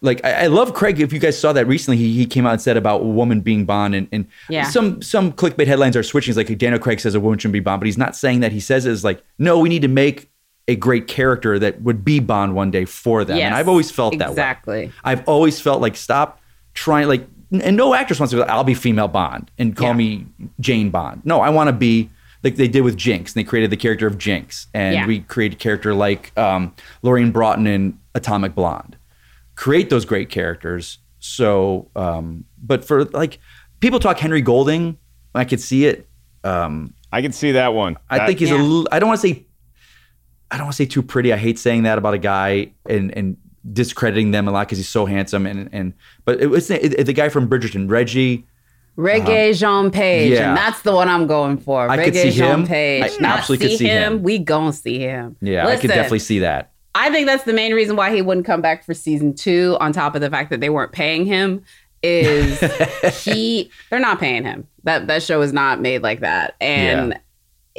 Like 0.01 0.25
I, 0.25 0.45
I 0.45 0.47
love 0.47 0.73
Craig. 0.75 1.01
If 1.01 1.13
you 1.13 1.19
guys 1.19 1.39
saw 1.39 1.53
that 1.53 1.67
recently, 1.67 1.97
he, 1.99 2.15
he 2.15 2.25
came 2.25 2.47
out 2.47 2.53
and 2.53 2.63
said 2.63 2.77
about 2.77 3.03
a 3.03 3.05
woman 3.07 3.41
being 3.41 3.65
Bond, 3.65 3.95
and, 3.95 4.09
and 4.13 4.27
Yeah. 4.49 4.63
some 4.71 5.03
some 5.03 5.33
clickbait 5.33 5.67
headlines 5.67 5.97
are 5.97 6.03
switching. 6.03 6.31
It's 6.31 6.37
like 6.39 6.57
Daniel 6.57 6.79
Craig 6.79 7.01
says 7.01 7.15
a 7.15 7.21
woman 7.21 7.39
shouldn't 7.39 7.53
be 7.53 7.61
Bond, 7.61 7.81
but 7.81 7.87
he's 7.87 7.99
not 7.99 8.15
saying 8.17 8.41
that. 8.41 8.53
He 8.53 8.61
says 8.61 8.87
it's 8.87 9.05
like 9.05 9.23
no, 9.39 9.59
we 9.59 9.69
need 9.69 9.83
to 9.83 9.89
make 9.89 10.31
a 10.69 10.77
great 10.77 11.07
character 11.09 11.59
that 11.59 11.83
would 11.83 12.05
be 12.05 12.21
Bond 12.21 12.55
one 12.55 12.71
day 12.71 12.85
for 12.85 13.25
them. 13.25 13.37
Yes, 13.37 13.47
and 13.47 13.55
I've 13.55 13.69
always 13.69 13.91
felt 13.91 14.17
that 14.19 14.29
way. 14.29 14.33
exactly. 14.33 14.93
I've 15.05 15.27
always 15.29 15.61
felt 15.61 15.81
like 15.83 15.97
stop 15.97 16.41
trying 16.75 17.07
like 17.09 17.27
and 17.63 17.77
no 17.77 17.95
actress 17.95 18.19
wants 18.19 18.31
to 18.31 18.37
be 18.37 18.41
like, 18.41 18.51
I'll 18.51 18.65
be 18.65 18.75
female 18.75 19.07
Bond 19.09 19.51
and 19.59 19.77
call 19.77 19.89
Yeah. 19.89 19.95
me 19.95 20.27
Jane 20.61 20.91
Bond. 20.91 21.23
No, 21.25 21.41
I 21.41 21.51
want 21.51 21.69
to 21.69 21.73
be 21.73 22.09
like 22.43 22.57
they 22.57 22.67
did 22.69 22.81
with 22.81 22.97
Jinx 22.97 23.33
and 23.35 23.41
they 23.45 23.49
created 23.49 23.71
the 23.71 23.77
character 23.77 24.07
of 24.07 24.19
Jinx 24.19 24.67
and 24.75 24.95
Yeah. 24.95 25.07
we 25.07 25.21
created 25.21 25.57
a 25.57 25.59
character 25.61 25.95
like 25.95 26.37
um, 26.39 26.75
Lorraine 27.03 27.31
Broughton 27.31 27.67
in 27.67 27.99
Atomic 28.15 28.55
Blonde. 28.55 28.97
Create 29.57 29.89
those 29.91 30.05
great 30.05 30.31
characters. 30.31 30.99
So, 31.21 31.89
um, 31.95 32.45
but 32.63 32.85
for 32.85 33.05
like 33.07 33.39
people 33.81 33.99
talk 34.01 34.19
Henry 34.19 34.41
Golding, 34.43 34.99
I 35.35 35.45
could 35.45 35.61
see 35.61 35.85
it. 35.87 36.09
Um, 36.43 36.95
I 37.13 37.23
can 37.23 37.33
see 37.33 37.53
that 37.53 37.73
one. 37.75 37.97
I 38.11 38.19
That- 38.19 38.27
think 38.27 38.41
he's 38.41 38.51
Yeah. 38.51 38.57
a 38.57 38.63
little. 38.63 38.89
I 38.91 38.99
don't 38.99 39.09
want 39.09 39.21
to 39.21 39.29
say. 39.29 39.44
I 40.51 40.57
don't 40.57 40.67
want 40.67 40.77
to 40.77 40.83
say 40.83 40.87
too 40.87 41.03
pretty. 41.03 41.33
I 41.33 41.37
hate 41.37 41.59
saying 41.59 41.83
that 41.85 41.99
about 41.99 42.15
a 42.15 42.19
guy 42.19 42.73
and 42.89 43.17
and 43.17 43.37
discrediting 43.73 44.31
them 44.31 44.47
a 44.47 44.53
lot 44.53 44.67
because 44.67 44.79
he's 44.79 44.89
so 44.89 45.07
handsome 45.07 45.47
and 45.47 45.69
and. 45.73 45.95
But 46.25 46.41
it 46.41 46.49
was 46.49 46.69
the, 46.69 46.79
the 46.79 47.13
guy 47.13 47.29
from 47.29 47.49
Bridgerton, 47.49 47.91
Reggie. 47.91 48.47
Regé 48.97 49.51
uh-huh. 49.51 49.53
Jean 49.55 49.91
Page. 49.91 50.33
Yeah. 50.33 50.51
and 50.51 50.57
that's 50.57 50.83
the 50.83 50.93
one 50.93 51.09
I'm 51.09 51.27
going 51.27 51.59
for. 51.59 51.91
I 51.91 51.97
Regé 51.97 52.05
could 52.05 52.15
see 52.15 52.31
Jean 52.31 52.61
him. 52.61 52.67
Page. 52.67 53.03
I 53.03 53.09
Not 53.21 53.39
absolutely 53.39 53.69
could 53.69 53.79
see 53.79 53.87
him. 53.87 54.23
We 54.23 54.39
gon' 54.39 54.73
see 54.73 55.01
him. 55.01 55.37
Yeah, 55.41 55.63
I 55.63 55.67
Listen, 55.67 55.81
could 55.81 55.89
definitely 55.89 56.21
see 56.21 56.39
that. 56.41 56.71
I 56.95 57.11
think 57.11 57.27
that's 57.27 57.43
the 57.43 57.53
main 57.53 57.75
reason 57.75 57.97
why 57.97 58.15
he 58.15 58.23
wouldn't 58.23 58.47
come 58.47 58.61
back 58.61 58.85
for 58.85 58.95
season 58.95 59.35
two. 59.35 59.77
On 59.81 59.93
top 59.93 60.15
of 60.15 60.21
the 60.21 60.31
fact 60.31 60.51
that 60.51 60.61
they 60.61 60.71
weren't 60.71 60.93
paying 60.93 61.27
him, 61.27 61.65
is 62.05 62.61
he? 63.25 63.71
They're 63.91 63.99
not 63.99 64.21
paying 64.21 64.45
him. 64.45 64.69
That 64.85 65.09
that 65.09 65.23
show 65.23 65.41
is 65.41 65.53
not 65.53 65.81
made 65.81 66.03
like 66.03 66.21
that, 66.21 66.55
and 66.61 67.19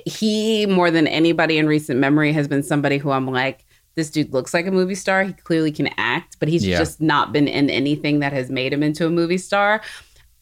he 0.05 0.65
more 0.65 0.91
than 0.91 1.07
anybody 1.07 1.57
in 1.57 1.67
recent 1.67 1.99
memory 1.99 2.31
has 2.33 2.47
been 2.47 2.63
somebody 2.63 2.97
who 2.97 3.11
I'm 3.11 3.27
like. 3.27 3.65
This 3.95 4.09
dude 4.09 4.33
looks 4.33 4.53
like 4.53 4.67
a 4.67 4.71
movie 4.71 4.93
star. 4.93 5.23
He 5.23 5.31
clearly 5.31 5.71
can 5.71 5.87
act, 5.95 6.35
but 6.39 6.49
he's 6.49 6.65
Yeah. 6.67 6.77
just 6.77 6.99
not 6.99 7.31
been 7.31 7.47
in 7.47 7.69
anything 7.69 8.19
that 8.19 8.33
has 8.33 8.49
made 8.49 8.73
him 8.73 8.83
into 8.83 9.05
a 9.07 9.09
movie 9.09 9.37
star. 9.37 9.81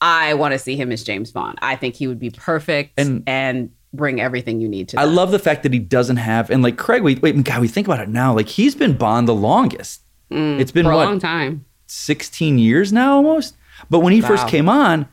I 0.02 0.34
want 0.34 0.54
to 0.54 0.58
see 0.60 0.76
him 0.76 0.92
as 0.92 1.04
James 1.04 1.32
Bond. 1.32 1.60
I 1.62 1.76
think 1.76 1.94
he 1.94 2.08
would 2.08 2.18
be 2.18 2.32
perfect 2.32 2.94
and, 3.00 3.22
And- 3.28 3.70
bring 3.94 4.20
everything 4.20 4.60
you 4.60 4.68
need 4.68 4.90
to. 4.90 5.00
I 5.00 5.06
that. 5.06 5.12
love 5.12 5.30
the 5.30 5.38
fact 5.38 5.62
that 5.62 5.72
he 5.72 5.78
doesn't 5.78 6.18
have 6.18 6.50
and 6.50 6.64
like 6.64 6.78
Craig. 6.80 7.04
Wait, 7.04 7.22
wait, 7.22 7.42
God, 7.44 7.62
we 7.62 7.68
think 7.68 7.86
about 7.86 8.00
it 8.00 8.10
now. 8.10 8.34
Like 8.34 8.48
he's 8.48 8.74
been 8.74 8.94
Bond 8.94 9.28
the 9.28 9.36
longest. 9.36 10.02
it's 10.32 10.72
been 10.72 10.88
Mm, 10.88 10.96
what 10.96 11.06
a 11.06 11.10
long 11.10 11.20
time. 11.20 11.64
16 11.86 12.58
years 12.58 12.92
now 12.92 13.18
almost. 13.18 13.56
But 13.92 14.00
when 14.00 14.14
he 14.14 14.20
first 14.22 14.48
came 14.48 14.68
on, 14.68 15.08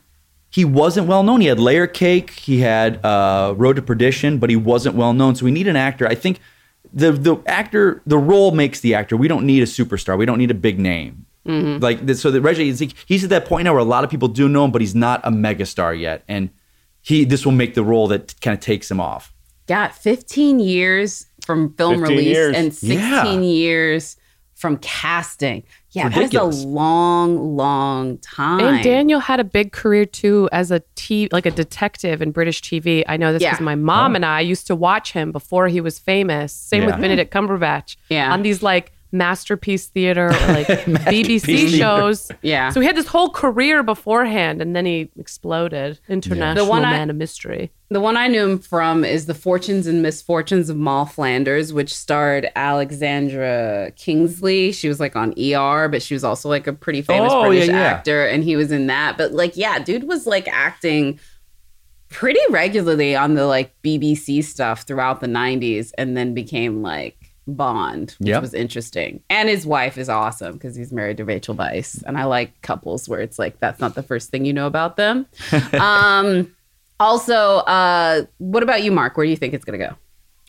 he 0.51 0.63
wasn't 0.65 1.07
well 1.07 1.23
known. 1.23 1.41
He 1.41 1.47
had 1.47 1.59
Layer 1.59 1.87
Cake, 1.87 2.31
he 2.31 2.59
had 2.59 3.03
uh, 3.05 3.53
Road 3.57 3.77
to 3.77 3.81
Perdition, 3.81 4.37
but 4.37 4.49
he 4.49 4.55
wasn't 4.55 4.95
well 4.95 5.13
known. 5.13 5.33
So 5.35 5.45
we 5.45 5.51
need 5.51 5.67
an 5.67 5.75
actor. 5.77 6.05
I 6.07 6.13
think 6.15 6.39
the 6.93 7.11
the 7.13 7.37
actor, 7.47 8.01
the 8.05 8.17
role 8.17 8.51
makes 8.51 8.81
the 8.81 8.93
actor. 8.93 9.15
We 9.17 9.27
don't 9.27 9.45
need 9.45 9.63
a 9.63 9.65
superstar. 9.65 10.17
We 10.17 10.25
don't 10.25 10.37
need 10.37 10.51
a 10.51 10.55
big 10.55 10.77
name. 10.79 11.25
Mm-hmm. 11.47 11.81
Like 11.81 12.07
so 12.15 12.29
that 12.31 12.41
Reggie, 12.41 12.71
like- 12.73 12.93
he's 13.05 13.23
at 13.23 13.29
that 13.31 13.45
point 13.45 13.63
now 13.65 13.71
where 13.71 13.79
a 13.81 13.85
lot 13.85 14.03
of 14.03 14.09
people 14.11 14.27
do 14.27 14.47
know 14.47 14.65
him, 14.65 14.71
but 14.71 14.81
he's 14.81 14.93
not 14.93 15.21
a 15.23 15.31
megastar 15.31 15.99
yet, 15.99 16.23
and 16.27 16.49
he 17.01 17.23
this 17.25 17.45
will 17.45 17.53
make 17.53 17.73
the 17.73 17.83
role 17.83 18.07
that 18.09 18.39
kind 18.41 18.53
of 18.53 18.59
takes 18.61 18.91
him 18.91 18.99
off. 18.99 19.33
got 19.67 19.95
15 19.95 20.59
years 20.59 21.25
from 21.45 21.73
film 21.75 22.01
release 22.01 22.25
years. 22.25 22.55
and 22.55 22.73
16 22.73 22.99
Yeah. 22.99 23.39
years 23.39 24.17
from 24.61 24.77
casting. 24.77 25.63
Yeah, 25.89 26.05
Ridiculous. 26.05 26.57
that's 26.57 26.65
a 26.65 26.67
long, 26.67 27.57
long 27.57 28.19
time. 28.19 28.63
And 28.63 28.83
Daniel 28.83 29.19
had 29.19 29.39
a 29.39 29.43
big 29.43 29.71
career 29.71 30.05
too 30.05 30.47
as 30.51 30.69
a 30.69 30.81
T, 30.95 31.27
like 31.31 31.47
a 31.47 31.51
detective 31.51 32.21
in 32.21 32.31
British 32.31 32.61
TV. 32.61 33.03
I 33.07 33.17
know 33.17 33.33
this 33.33 33.41
Yeah. 33.41 33.51
because 33.51 33.63
my 33.65 33.75
mom 33.75 34.13
oh. 34.13 34.15
and 34.15 34.25
I 34.25 34.39
used 34.39 34.67
to 34.67 34.75
watch 34.75 35.13
him 35.13 35.31
before 35.31 35.67
he 35.67 35.81
was 35.81 35.97
famous. 35.97 36.53
Same 36.53 36.83
Yeah. 36.83 36.87
with 36.91 37.01
Benedict 37.01 37.33
Cumberbatch. 37.33 37.97
Yeah. 38.09 38.31
On 38.31 38.43
these 38.43 38.61
like 38.61 38.93
masterpiece 39.13 39.87
theater 39.87 40.27
or 40.27 40.31
like 40.53 40.67
BBC 40.67 41.41
Theater. 41.41 41.77
shows. 41.77 42.31
Yeah. 42.41 42.69
So 42.69 42.79
he 42.79 42.87
had 42.87 42.95
this 42.95 43.07
whole 43.07 43.29
career 43.29 43.83
beforehand 43.83 44.61
and 44.61 44.75
then 44.75 44.85
he 44.85 45.09
exploded. 45.19 45.99
International 46.07 46.65
The 46.65 46.69
one 46.69 46.85
I- 46.85 46.91
man 46.91 47.09
of 47.09 47.15
mystery. 47.15 47.71
The 47.89 47.99
one 47.99 48.15
I 48.15 48.29
knew 48.29 48.41
him 48.47 48.57
from 48.59 49.03
is 49.03 49.25
The 49.25 49.33
Fortunes 49.33 49.85
and 49.85 50.01
Misfortunes 50.01 50.69
of 50.69 50.77
Moll 50.77 51.03
Flanders, 51.05 51.73
which 51.73 51.93
starred 51.93 52.47
Alexandra 52.55 53.91
Kingston. 53.97 54.71
She 54.71 54.87
was 54.87 54.99
like 55.01 55.17
on 55.17 55.33
ER, 55.37 55.89
but 55.89 56.01
she 56.01 56.13
was 56.13 56.23
also 56.23 56.47
like 56.47 56.67
a 56.67 56.73
pretty 56.73 57.01
famous 57.01 57.31
Oh, 57.33 57.47
British 57.47 57.67
yeah, 57.67 57.73
yeah. 57.75 57.81
actor, 57.87 58.25
and 58.25 58.45
he 58.45 58.55
was 58.55 58.71
in 58.71 58.87
that. 58.87 59.17
But 59.17 59.33
like, 59.33 59.57
yeah, 59.57 59.77
dude 59.79 60.05
was 60.07 60.25
like 60.25 60.47
acting 60.47 61.19
pretty 62.09 62.39
regularly 62.49 63.15
on 63.15 63.33
the 63.35 63.45
like 63.45 63.73
BBC 63.83 64.43
stuff 64.43 64.83
throughout 64.83 65.19
the 65.21 65.27
90s 65.27 65.91
and 65.97 66.15
then 66.15 66.33
became 66.33 66.81
like 66.81 67.17
Bond, 67.47 68.15
which 68.19 68.29
Yep. 68.29 68.41
was 68.41 68.53
interesting. 68.53 69.21
And 69.29 69.49
his 69.49 69.65
wife 69.65 69.97
is 69.97 70.09
awesome 70.09 70.53
because 70.53 70.75
he's 70.75 70.91
married 70.91 71.17
to 71.17 71.25
Rachel 71.25 71.55
Weisz. 71.55 72.03
And 72.05 72.17
I 72.17 72.25
like 72.25 72.61
couples 72.61 73.09
where 73.09 73.19
it's 73.19 73.39
like 73.39 73.59
that's 73.59 73.79
not 73.79 73.95
the 73.95 74.03
first 74.03 74.29
thing 74.29 74.45
you 74.45 74.53
know 74.53 74.67
about 74.67 74.95
them. 74.97 75.25
um, 75.73 76.53
also, 76.99 77.57
uh, 77.57 78.23
what 78.37 78.63
about 78.63 78.83
you, 78.83 78.91
Mark? 78.91 79.17
Where 79.17 79.25
do 79.25 79.29
you 79.31 79.37
think 79.37 79.53
it's 79.53 79.65
going 79.65 79.79
to 79.79 79.95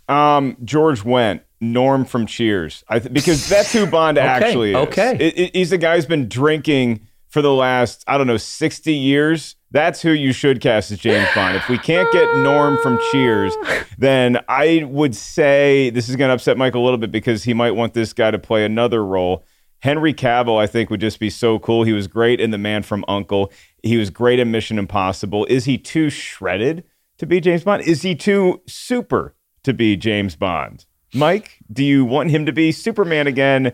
go? 0.09 0.14
Um, 0.14 0.57
George 0.64 1.03
Wendt. 1.03 1.40
Norm 1.64 2.05
from 2.05 2.26
Cheers. 2.26 2.82
I 2.88 2.99
th- 2.99 3.12
because 3.14 3.49
that's 3.49 3.72
who 3.72 3.86
Bond 3.86 4.18
Okay, 4.18 4.26
actually 4.26 4.70
is. 4.70 4.76
okay. 4.88 5.16
It- 5.20 5.38
it- 5.38 5.55
he's 5.57 5.70
the 5.70 5.78
guy 5.78 5.95
who's 5.95 6.07
been 6.07 6.28
drinking 6.28 7.07
for 7.28 7.40
the 7.40 7.53
last 7.55 8.03
I 8.09 8.18
don't 8.18 8.26
know 8.26 8.36
sixty 8.36 8.95
years. 8.95 9.55
That's 9.73 10.03
who 10.03 10.11
you 10.11 10.33
should 10.35 10.61
cast 10.61 10.91
as 10.91 10.99
James 10.99 11.29
Bond. 11.35 11.57
If 11.57 11.66
we 11.68 11.79
can't 11.79 12.11
get 12.12 12.29
Norm 12.37 12.77
from 12.83 12.99
Cheers, 13.11 13.55
then 13.97 14.39
I 14.47 14.85
would 14.87 15.16
say 15.16 15.89
this 15.89 16.11
is 16.11 16.16
going 16.16 16.29
to 16.29 16.35
upset 16.35 16.59
Mike 16.59 16.75
a 16.75 16.79
little 16.79 16.99
bit 16.99 17.11
because 17.11 17.45
he 17.45 17.55
might 17.55 17.70
want 17.70 17.95
this 17.95 18.12
guy 18.12 18.31
to 18.31 18.39
play 18.39 18.66
another 18.66 19.03
role. 19.05 19.45
Henry 19.81 20.12
Cavill, 20.12 20.61
I 20.61 20.66
think, 20.66 20.91
would 20.91 21.01
just 21.01 21.18
be 21.18 21.31
so 21.31 21.59
cool. 21.59 21.85
He 21.85 21.93
was 21.93 22.07
great 22.07 22.39
in 22.39 22.51
The 22.51 22.59
Man 22.59 22.83
from 22.83 23.03
Uncle. 23.09 23.51
He 23.83 23.97
was 23.97 24.11
great 24.11 24.39
in 24.39 24.51
Mission 24.51 24.79
Impossible. 24.79 25.47
Is 25.47 25.64
he 25.64 25.79
too 25.79 26.11
shredded 26.11 26.85
to 27.16 27.27
be 27.27 27.41
James 27.41 27.64
Bond? 27.64 27.83
Is 27.83 28.03
he 28.03 28.14
too 28.14 28.61
super 28.66 29.35
to 29.64 29.73
be 29.73 29.97
James 29.97 30.37
Bond? 30.37 30.85
Mike, 31.14 31.59
do 31.73 31.83
you 31.83 32.05
want 32.05 32.31
him 32.31 32.45
to 32.47 32.53
be 32.53 32.73
Superman 32.73 33.27
again 33.27 33.73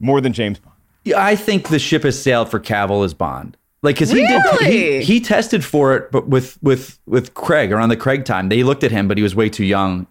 more 0.00 0.20
than 0.20 0.32
James 0.32 0.58
Bond? 0.58 0.76
Yeah, 1.04 1.24
I 1.24 1.36
think 1.36 1.68
the 1.68 1.78
ship 1.78 2.02
has 2.02 2.20
sailed 2.20 2.50
for 2.50 2.58
Cavill 2.58 3.04
as 3.04 3.14
Bond. 3.14 3.56
Like, 3.82 3.96
because 3.96 4.10
he 4.10 4.26
did, 4.26 4.42
he, 4.62 5.02
he 5.02 5.20
tested 5.20 5.64
for 5.64 5.94
it, 5.94 6.10
but 6.10 6.28
with 6.28 6.58
with 6.62 6.98
with 7.06 7.34
Craig 7.34 7.70
around 7.72 7.90
the 7.90 7.96
Craig 7.96 8.24
time, 8.24 8.48
they 8.48 8.62
looked 8.62 8.82
at 8.84 8.90
him, 8.90 9.06
but 9.06 9.16
he 9.16 9.22
was 9.22 9.34
way 9.34 9.48
too 9.48 9.64
young. 9.64 10.06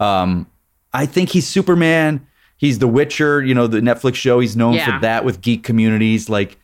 Um, 0.00 0.46
I 0.92 1.06
think 1.06 1.28
he's 1.30 1.46
Superman. 1.46 2.26
He's 2.56 2.78
The 2.78 2.86
Witcher. 2.88 3.42
You 3.42 3.54
know, 3.54 3.66
the 3.66 3.80
Netflix 3.80 4.14
show. 4.14 4.38
He's 4.40 4.56
known 4.56 4.74
Yeah. 4.74 4.94
for 4.96 5.00
that 5.02 5.24
with 5.24 5.40
geek 5.40 5.62
communities. 5.64 6.28
Like, 6.28 6.58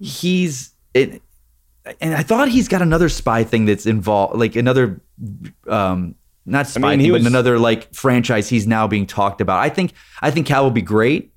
he's 0.00 0.70
it. 0.94 1.22
And 2.00 2.14
I 2.14 2.22
thought 2.22 2.48
he's 2.48 2.68
got 2.68 2.80
another 2.80 3.08
spy 3.08 3.42
thing 3.44 3.64
that's 3.66 3.86
involved, 3.86 4.36
like 4.38 4.54
another, 4.56 5.00
um, 5.68 6.14
not 6.46 6.68
spy 6.68 6.90
mean, 6.96 7.00
thing, 7.00 7.12
was- 7.12 7.22
but 7.22 7.28
another 7.28 7.58
like 7.58 7.92
franchise 7.94 8.48
he's 8.48 8.66
now 8.66 8.86
being 8.88 9.06
talked 9.06 9.40
about. 9.40 9.58
I 9.60 9.68
think 9.68 9.92
I 10.22 10.30
think 10.30 10.46
Cal 10.46 10.62
will 10.64 10.70
be 10.70 10.80
great. 10.82 11.32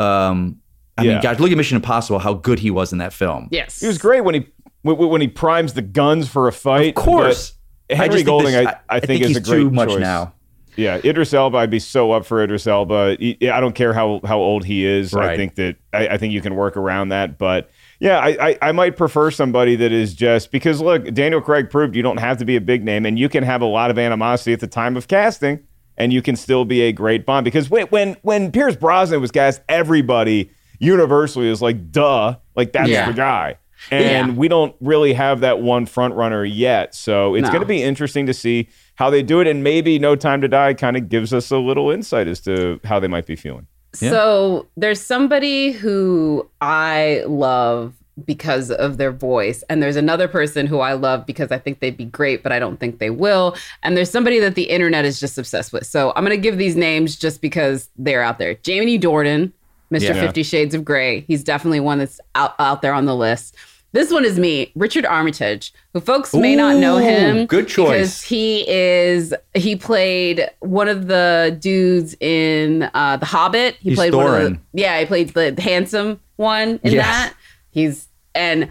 Um, 0.00 0.60
I 0.96 1.02
Yeah. 1.02 1.12
mean, 1.14 1.22
gosh, 1.22 1.38
look 1.40 1.50
at 1.50 1.56
Mission 1.56 1.76
Impossible, 1.76 2.18
how 2.20 2.34
good 2.34 2.58
he 2.60 2.70
was 2.70 2.92
in 2.92 2.98
that 2.98 3.12
film. 3.12 3.48
Yes. 3.50 3.80
He 3.80 3.86
was 3.86 3.98
great 3.98 4.22
when 4.22 4.34
he 4.34 4.46
when, 4.82 4.96
when 4.98 5.20
he 5.20 5.28
primes 5.28 5.72
the 5.72 5.82
guns 5.82 6.28
for 6.28 6.46
a 6.46 6.52
fight. 6.52 6.88
Of 6.90 6.94
course. 7.04 7.54
but 7.88 7.94
I 7.94 7.96
Henry 7.96 8.16
think 8.16 8.26
Golding, 8.26 8.52
this- 8.52 8.66
I, 8.66 8.70
I- 8.70 8.74
I 8.74 8.78
I 8.96 9.00
think, 9.00 9.22
think 9.24 9.30
is 9.30 9.36
a 9.38 9.40
great 9.40 9.56
too 9.58 9.70
much 9.70 9.88
choice. 9.90 10.00
now. 10.00 10.34
Yeah, 10.76 10.98
Idris 11.04 11.32
Elba, 11.32 11.56
I'd 11.58 11.70
be 11.70 11.78
so 11.78 12.10
up 12.10 12.26
for 12.26 12.42
Idris 12.42 12.66
Elba. 12.66 13.16
He- 13.20 13.48
I 13.48 13.60
don't 13.60 13.74
care 13.76 13.92
how 13.92 14.20
how 14.24 14.38
old 14.38 14.64
he 14.64 14.84
is. 14.84 15.14
I 15.14 15.36
think 15.36 15.54
that 15.54 15.76
I, 15.92 16.08
I 16.08 16.16
think 16.18 16.32
you 16.32 16.40
can 16.40 16.54
work 16.56 16.76
around 16.76 17.10
that. 17.10 17.38
But 17.38 17.70
yeah, 18.00 18.18
I, 18.18 18.48
I 18.50 18.58
I 18.60 18.72
might 18.72 18.96
prefer 18.96 19.30
somebody 19.30 19.76
that 19.76 19.92
is 19.92 20.14
just 20.14 20.50
because 20.50 20.80
look, 20.80 21.12
Daniel 21.14 21.40
Craig 21.40 21.70
proved 21.70 21.94
you 21.94 22.02
don't 22.02 22.18
have 22.18 22.38
to 22.38 22.44
be 22.44 22.56
a 22.56 22.60
big 22.60 22.84
name, 22.84 23.06
and 23.06 23.18
you 23.18 23.28
can 23.28 23.44
have 23.44 23.62
a 23.62 23.66
lot 23.66 23.90
of 23.90 23.98
animosity 23.98 24.52
at 24.52 24.58
the 24.60 24.66
time 24.66 24.96
of 24.96 25.06
casting, 25.06 25.60
and 25.96 26.12
you 26.12 26.20
can 26.22 26.34
still 26.34 26.64
be 26.64 26.80
a 26.82 26.92
great 26.92 27.24
Bond. 27.24 27.44
Because 27.44 27.70
when 27.70 27.86
when 27.86 28.16
when 28.22 28.50
Pierce 28.50 28.74
Brosnan 28.74 29.20
was 29.20 29.30
cast, 29.30 29.62
everybody 29.68 30.50
universally 30.78 31.48
is 31.48 31.60
like, 31.62 31.90
"Duh!" 31.92 32.36
Like 32.56 32.72
that's 32.72 32.88
Yeah. 32.90 33.06
the 33.06 33.12
guy. 33.14 33.56
And 33.90 34.28
Yeah. 34.28 34.34
we 34.34 34.48
don't 34.48 34.74
really 34.80 35.12
have 35.12 35.40
that 35.40 35.60
one 35.60 35.84
front 35.86 36.14
runner 36.14 36.44
yet. 36.44 36.94
So 36.94 37.34
it's 37.34 37.44
No. 37.46 37.50
going 37.50 37.60
to 37.60 37.66
be 37.66 37.82
interesting 37.82 38.24
to 38.26 38.32
see 38.34 38.68
how 38.94 39.10
they 39.10 39.22
do 39.22 39.40
it. 39.40 39.46
And 39.46 39.62
maybe 39.62 39.98
No 39.98 40.16
Time 40.16 40.40
to 40.40 40.48
Die 40.48 40.72
kind 40.74 40.96
of 40.96 41.08
gives 41.08 41.34
us 41.34 41.50
a 41.50 41.58
little 41.58 41.90
insight 41.90 42.26
as 42.28 42.40
to 42.42 42.80
how 42.84 42.98
they 42.98 43.08
might 43.08 43.26
be 43.26 43.36
feeling. 43.36 43.66
So 43.92 44.66
there's 44.76 45.00
somebody 45.00 45.72
who 45.72 46.48
I 46.60 47.24
love 47.26 47.92
because 48.24 48.70
of 48.70 48.96
their 48.96 49.10
voice. 49.12 49.62
And 49.68 49.82
there's 49.82 49.96
another 49.96 50.28
person 50.28 50.66
who 50.66 50.78
I 50.80 50.92
love 50.94 51.26
because 51.26 51.50
I 51.52 51.58
think 51.58 51.80
they'd 51.80 51.96
be 51.96 52.04
great, 52.04 52.42
but 52.42 52.52
I 52.52 52.58
don't 52.58 52.78
think 52.80 53.00
they 53.00 53.10
will. 53.10 53.56
And 53.82 53.96
there's 53.96 54.10
somebody 54.10 54.38
that 54.40 54.54
the 54.54 54.64
internet 54.64 55.04
is 55.04 55.18
just 55.20 55.36
obsessed 55.36 55.72
with. 55.72 55.84
So 55.86 56.12
I'm 56.16 56.24
going 56.24 56.36
to 56.36 56.40
give 56.42 56.56
these 56.56 56.76
names 56.76 57.16
just 57.16 57.40
because 57.42 57.88
they're 57.98 58.22
out 58.22 58.38
there. 58.38 58.54
Jamie 58.62 58.98
Dornan, 58.98 59.52
Mr. 59.94 60.08
Yeah. 60.14 60.20
Fifty 60.20 60.42
Shades 60.42 60.74
of 60.74 60.84
Grey. 60.84 61.20
He's 61.20 61.44
definitely 61.44 61.80
one 61.80 61.98
that's 61.98 62.20
out, 62.34 62.54
out 62.58 62.82
there 62.82 62.92
on 62.94 63.04
the 63.06 63.14
list. 63.16 63.56
This 63.92 64.10
one 64.12 64.24
is 64.24 64.40
me, 64.40 64.72
Richard 64.74 65.06
Armitage, 65.06 65.72
who 65.92 66.00
folks 66.00 66.34
may 66.34 66.56
not 66.56 66.78
know 66.78 66.96
him. 66.96 67.46
good 67.46 67.68
choice. 67.68 67.86
Because 67.90 68.22
he 68.22 68.68
is, 68.68 69.32
he 69.54 69.76
played 69.76 70.50
one 70.58 70.88
of 70.88 71.06
the 71.06 71.56
dudes 71.60 72.16
in 72.18 72.90
uh, 72.92 73.18
The 73.18 73.26
Hobbit. 73.26 73.76
He 73.76 73.90
He's 73.90 73.98
played 73.98 74.12
one 74.14 74.26
of 74.26 74.52
the, 74.52 74.58
yeah, 74.72 74.98
he 74.98 75.06
played 75.06 75.28
the 75.28 75.54
handsome 75.62 76.18
one 76.34 76.80
in 76.82 76.92
Yes. 76.92 77.04
that. 77.06 77.34
He's 77.70 78.08
and 78.34 78.68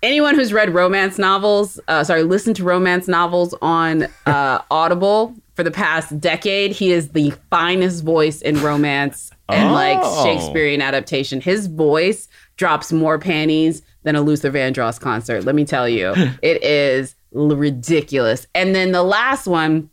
anyone 0.00 0.36
who's 0.36 0.52
read 0.52 0.72
romance 0.72 1.18
novels, 1.18 1.80
uh, 1.88 2.04
sorry, 2.04 2.22
listened 2.22 2.54
to 2.56 2.62
romance 2.62 3.08
novels 3.08 3.52
on 3.62 4.06
uh, 4.26 4.60
Audible 4.70 5.34
for 5.54 5.64
the 5.64 5.72
past 5.72 6.20
decade, 6.20 6.70
he 6.70 6.92
is 6.92 7.08
the 7.08 7.32
finest 7.50 8.04
voice 8.04 8.42
in 8.42 8.62
romance 8.62 9.32
and 9.48 9.72
like 9.72 9.98
Oh. 10.02 10.24
Shakespearean 10.24 10.82
adaptation. 10.82 11.40
His 11.40 11.66
voice 11.66 12.28
drops 12.56 12.92
more 12.92 13.18
panties 13.18 13.82
than 14.02 14.16
a 14.16 14.20
Luther 14.20 14.50
Vandross 14.50 15.00
concert. 15.00 15.44
Let 15.44 15.54
me 15.54 15.64
tell 15.64 15.88
you, 15.88 16.12
it 16.42 16.62
is 16.62 17.14
ridiculous. 17.32 18.46
And 18.54 18.74
then 18.74 18.92
the 18.92 19.02
last 19.02 19.46
one 19.46 19.90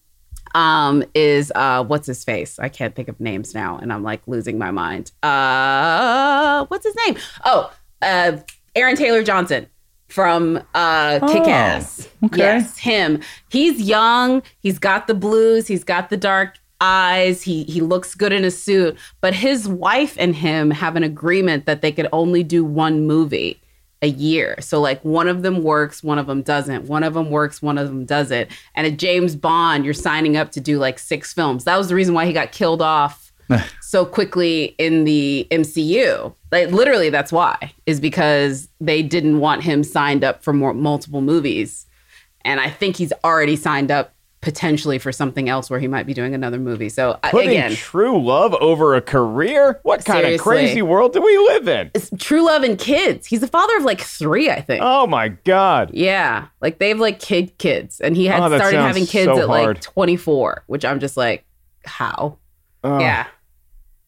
um 0.56 1.04
is 1.16 1.52
uh 1.56 1.84
what's 1.84 2.06
his 2.06 2.24
face 2.24 2.60
i 2.60 2.70
can't 2.70 2.94
think 2.96 3.08
of 3.08 3.20
names 3.20 3.56
now 3.56 3.76
and 3.80 3.92
i'm 3.92 4.04
like 4.04 4.22
losing 4.28 4.60
my 4.60 4.70
mind 4.70 5.12
uh 5.24 6.64
what's 6.68 6.86
his 6.86 6.96
name 7.08 7.18
oh 7.46 7.74
uh 8.04 8.38
aaron 8.76 8.96
taylor 8.96 9.24
johnson 9.24 9.66
from 10.10 10.62
uh 10.76 11.20
kick-ass 11.28 12.08
okay. 12.26 12.38
yes 12.38 12.78
him 12.78 13.20
he's 13.50 13.82
young 13.82 14.44
he's 14.60 14.78
got 14.78 15.08
the 15.08 15.16
blues 15.16 15.66
he's 15.68 15.84
got 15.84 16.12
the 16.12 16.18
dark 16.18 16.60
eyes 16.84 17.42
he 17.42 17.64
he 17.64 17.80
looks 17.80 18.14
good 18.14 18.34
in 18.34 18.44
a 18.44 18.52
suit 18.52 18.98
but 19.22 19.34
his 19.34 19.68
wife 19.68 20.16
and 20.20 20.36
him 20.36 20.70
have 20.70 20.96
an 20.96 21.04
agreement 21.04 21.66
that 21.66 21.82
they 21.82 21.92
could 21.92 22.08
only 22.12 22.44
do 22.44 22.66
one 22.66 23.08
movie 23.08 23.60
a 24.04 24.08
year. 24.08 24.58
So 24.60 24.82
like 24.82 25.04
one 25.04 25.30
of 25.30 25.44
them 25.44 25.64
works, 25.64 26.04
one 26.04 26.20
of 26.20 26.28
them 26.28 26.42
doesn't. 26.42 26.86
One 26.88 27.04
of 27.04 27.14
them 27.14 27.32
works, 27.32 27.62
one 27.62 27.78
of 27.78 27.88
them 27.88 28.06
doesn't. 28.06 28.52
And 28.76 28.86
at 28.86 28.98
James 28.98 29.34
Bond, 29.36 29.86
you're 29.86 29.94
signing 29.94 30.36
up 30.36 30.52
to 30.52 30.60
do 30.60 30.78
like 30.78 31.00
six 31.00 31.34
films. 31.34 31.64
That 31.64 31.78
was 31.78 31.88
the 31.88 31.96
reason 31.96 32.14
why 32.14 32.26
he 32.26 32.34
got 32.34 32.52
killed 32.52 32.82
off 32.82 33.32
so 33.82 34.06
quickly 34.06 34.76
in 34.78 35.06
the 35.06 35.48
MCU. 35.52 36.36
Like 36.52 36.70
literally 36.70 37.10
that's 37.10 37.32
why 37.32 37.74
is 37.86 38.02
because 38.02 38.68
they 38.82 39.02
didn't 39.02 39.40
want 39.40 39.64
him 39.64 39.86
signed 39.86 40.26
up 40.26 40.44
for 40.44 40.52
more 40.52 40.74
multiple 40.74 41.22
movies. 41.22 41.86
And 42.44 42.60
I 42.60 42.70
think 42.70 42.98
he's 42.98 43.14
already 43.24 43.56
signed 43.56 43.90
up 43.90 44.14
potentially 44.44 45.00
for 45.00 45.12
something 45.12 45.50
else 45.50 45.70
where 45.70 45.80
he 45.80 45.88
might 45.88 46.06
be 46.06 46.14
doing 46.14 46.36
another 46.36 46.60
movie. 46.60 46.90
So 46.90 47.18
Putting 47.32 47.50
again, 47.52 47.72
true 47.74 48.22
love 48.24 48.54
over 48.56 48.94
a 48.94 49.02
career? 49.02 49.80
What 49.84 50.06
kind 50.06 50.20
Seriously. 50.24 50.36
of 50.36 50.42
crazy 50.42 50.82
world 50.84 51.14
do 51.14 51.22
we 51.22 51.36
live 51.38 51.68
in? 51.68 51.90
it's 51.96 52.12
true 52.20 52.44
love 52.46 52.62
and 52.64 52.78
kids. 52.78 53.26
He's 53.26 53.40
the 53.40 53.48
father 53.48 53.76
of 53.78 53.84
like 53.84 54.02
three, 54.02 54.50
I 54.52 54.62
think. 54.62 54.82
Oh 54.86 55.08
my 55.08 55.30
God. 55.30 55.92
Yeah, 55.94 56.48
like 56.62 56.78
they 56.78 56.90
have 56.90 57.00
like 57.00 57.20
kid 57.20 57.58
kids, 57.58 58.00
and 58.02 58.16
he 58.16 58.26
had 58.26 58.42
Oh, 58.44 58.56
started 58.58 58.78
having 58.80 59.06
kids 59.06 59.32
so 59.34 59.40
at 59.40 59.48
like 59.50 59.82
24, 59.82 60.66
which 60.68 60.86
I'm 60.86 61.00
just 61.00 61.18
like, 61.18 61.46
how? 61.86 62.38
Oh, 62.84 63.00
Yeah, 63.00 63.26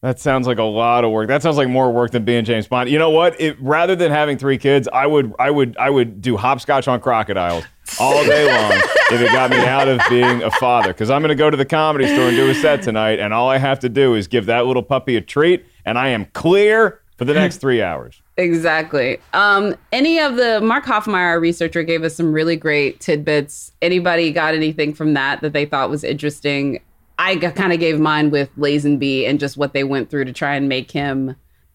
That 0.02 0.20
sounds 0.20 0.46
like 0.46 0.58
a 0.58 0.62
lot 0.62 1.02
of 1.04 1.10
work. 1.10 1.28
That 1.28 1.40
sounds 1.42 1.56
like 1.56 1.68
more 1.68 1.90
work 1.90 2.10
than 2.10 2.24
being 2.26 2.44
James 2.44 2.68
Bond. 2.68 2.90
You 2.90 2.98
know 2.98 3.10
what? 3.10 3.40
It, 3.40 3.56
rather 3.60 3.96
than 3.96 4.12
having 4.12 4.36
three 4.36 4.58
kids, 4.58 4.86
I 4.92 5.06
would, 5.06 5.32
I 5.38 5.50
would, 5.50 5.76
I 5.78 5.88
would 5.88 6.20
do 6.20 6.36
hopscotch 6.36 6.86
on 6.88 7.00
crocodiles 7.00 7.64
all 7.98 8.22
day 8.26 8.46
long 8.52 8.82
if 9.10 9.20
it 9.20 9.26
got 9.32 9.50
me 9.50 9.58
out 9.58 9.88
of 9.88 10.00
being 10.08 10.42
a 10.42 10.50
father. 10.52 10.88
Because 10.88 11.10
I'm 11.10 11.22
going 11.22 11.30
to 11.30 11.34
go 11.34 11.50
to 11.50 11.56
the 11.56 11.64
comedy 11.64 12.06
store 12.06 12.28
and 12.28 12.36
do 12.36 12.48
a 12.50 12.54
set 12.54 12.82
tonight, 12.82 13.18
and 13.18 13.32
all 13.32 13.48
I 13.48 13.58
have 13.58 13.78
to 13.80 13.88
do 13.88 14.14
is 14.14 14.26
give 14.26 14.46
that 14.46 14.66
little 14.66 14.82
puppy 14.82 15.16
a 15.16 15.20
treat, 15.20 15.64
and 15.84 15.98
I 15.98 16.08
am 16.08 16.26
clear 16.26 17.00
for 17.16 17.24
the 17.24 17.34
next 17.34 17.58
three 17.58 17.82
hours. 17.82 18.20
exactly. 18.36 19.18
Um, 19.32 19.74
any 19.90 20.18
of 20.20 20.36
the 20.36 20.60
Mark 20.60 20.84
Hoffmeyer, 20.84 21.14
our 21.14 21.40
researcher, 21.40 21.82
gave 21.82 22.02
us 22.02 22.14
some 22.14 22.32
really 22.32 22.56
great 22.56 23.00
tidbits. 23.00 23.72
Anybody 23.80 24.32
got 24.32 24.54
anything 24.54 24.92
from 24.92 25.14
that 25.14 25.40
that 25.40 25.54
they 25.54 25.64
thought 25.64 25.88
was 25.88 26.04
interesting? 26.04 26.82
I 27.18 27.36
kind 27.36 27.72
of 27.72 27.80
gave 27.80 27.98
mine 27.98 28.30
with 28.30 28.54
Lazenby 28.58 29.26
and 29.26 29.40
just 29.40 29.56
what 29.56 29.72
they 29.72 29.84
went 29.84 30.10
through 30.10 30.26
to 30.26 30.32
try 30.32 30.54
and 30.54 30.68
make 30.68 30.90
him 30.90 31.34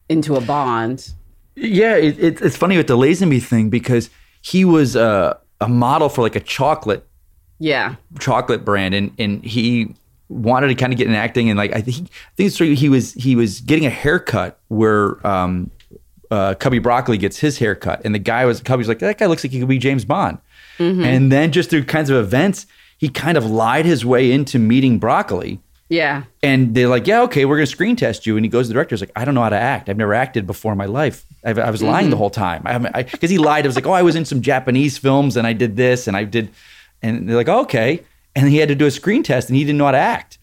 into 0.09 0.35
a 0.35 0.41
Bond. 0.41 1.11
Yeah, 1.55 1.95
it, 1.95 2.19
it, 2.19 2.41
it's 2.41 2.55
funny 2.55 2.77
with 2.77 2.87
the 2.87 2.97
Lazenby 2.97 3.41
thing 3.41 3.69
because 3.69 4.11
he 4.41 4.63
was 4.63 4.95
uh, 4.95 5.37
a 5.59 5.67
model 5.67 6.09
for 6.09 6.21
like 6.21 6.35
a 6.35 6.39
chocolate 6.39 7.07
Yeah, 7.63 7.95
chocolate 8.19 8.65
brand, 8.65 8.93
and 8.95 9.11
and 9.19 9.43
he 9.45 9.93
wanted 10.29 10.67
to 10.69 10.75
kind 10.75 10.91
of 10.91 10.97
get 10.97 11.07
in 11.07 11.13
acting, 11.13 11.49
and 11.49 11.57
like 11.57 11.71
I 11.75 11.81
think 11.81 11.97
I 12.07 12.33
think 12.35 12.47
it's 12.47 12.57
true, 12.57 12.73
he 12.73 12.89
was 12.89 13.13
he 13.13 13.35
was 13.35 13.61
getting 13.61 13.85
a 13.85 13.89
haircut 13.91 14.57
where 14.69 15.25
um, 15.27 15.69
uh, 16.31 16.55
Cubby 16.55 16.79
Broccoli 16.79 17.19
gets 17.19 17.37
his 17.37 17.59
haircut, 17.59 18.01
and 18.03 18.15
the 18.15 18.19
guy 18.19 18.45
was 18.45 18.61
Cubby's 18.61 18.87
like 18.87 18.97
that 18.99 19.19
guy 19.19 19.27
looks 19.27 19.43
like 19.43 19.51
he 19.51 19.59
could 19.59 19.67
be 19.69 19.77
James 19.77 20.05
Bond, 20.05 20.39
Mhm. 20.79 21.05
And 21.05 21.31
then 21.31 21.51
just 21.51 21.69
through 21.69 21.83
kinds 21.83 22.09
of 22.09 22.17
events, 22.17 22.65
he 22.97 23.09
kind 23.09 23.37
of 23.37 23.45
lied 23.45 23.85
his 23.85 24.03
way 24.03 24.31
into 24.31 24.57
meeting 24.57 24.97
Broccoli. 24.97 25.59
Yeah. 25.89 26.23
And 26.41 26.73
they're 26.73 26.87
like, 26.87 27.05
yeah, 27.05 27.21
okay, 27.23 27.43
we're 27.43 27.57
going 27.57 27.65
to 27.65 27.71
screen 27.71 27.97
test 27.97 28.25
you. 28.25 28.37
And 28.37 28.45
he 28.45 28.49
goes 28.49 28.67
to 28.67 28.67
the 28.69 28.73
director, 28.75 28.95
he's 28.95 29.01
like, 29.01 29.11
I 29.13 29.25
don't 29.25 29.35
know 29.35 29.41
how 29.43 29.49
to 29.49 29.59
act. 29.59 29.89
I've 29.89 29.97
never 29.97 30.13
acted 30.13 30.47
before 30.47 30.71
in 30.71 30.77
my 30.77 30.85
life. 30.85 31.25
I, 31.43 31.49
I 31.51 31.69
was 31.69 31.83
lying 31.83 32.07
Mhm. 32.07 32.11
the 32.11 32.17
whole 32.17 32.29
time. 32.29 32.61
I 32.65 33.03
Because 33.03 33.29
he 33.29 33.37
lied. 33.37 33.65
It 33.65 33.67
was 33.67 33.75
like, 33.75 33.85
oh, 33.85 33.91
I 33.91 34.01
was 34.01 34.15
in 34.15 34.23
some 34.23 34.41
Japanese 34.41 34.97
films 34.97 35.35
and 35.35 35.45
I 35.45 35.51
did 35.51 35.75
this 35.75 36.07
and 36.07 36.15
I 36.15 36.23
did. 36.23 36.47
And 37.01 37.27
they're 37.27 37.35
like, 37.35 37.49
okay. 37.49 38.03
And 38.35 38.47
he 38.49 38.57
had 38.57 38.69
to 38.69 38.75
do 38.75 38.85
a 38.85 38.91
screen 38.91 39.23
test 39.23 39.49
and 39.49 39.57
he 39.57 39.63
didn't 39.63 39.77
know 39.77 39.85
how 39.85 39.91
to 39.91 39.97
act. 39.97 40.37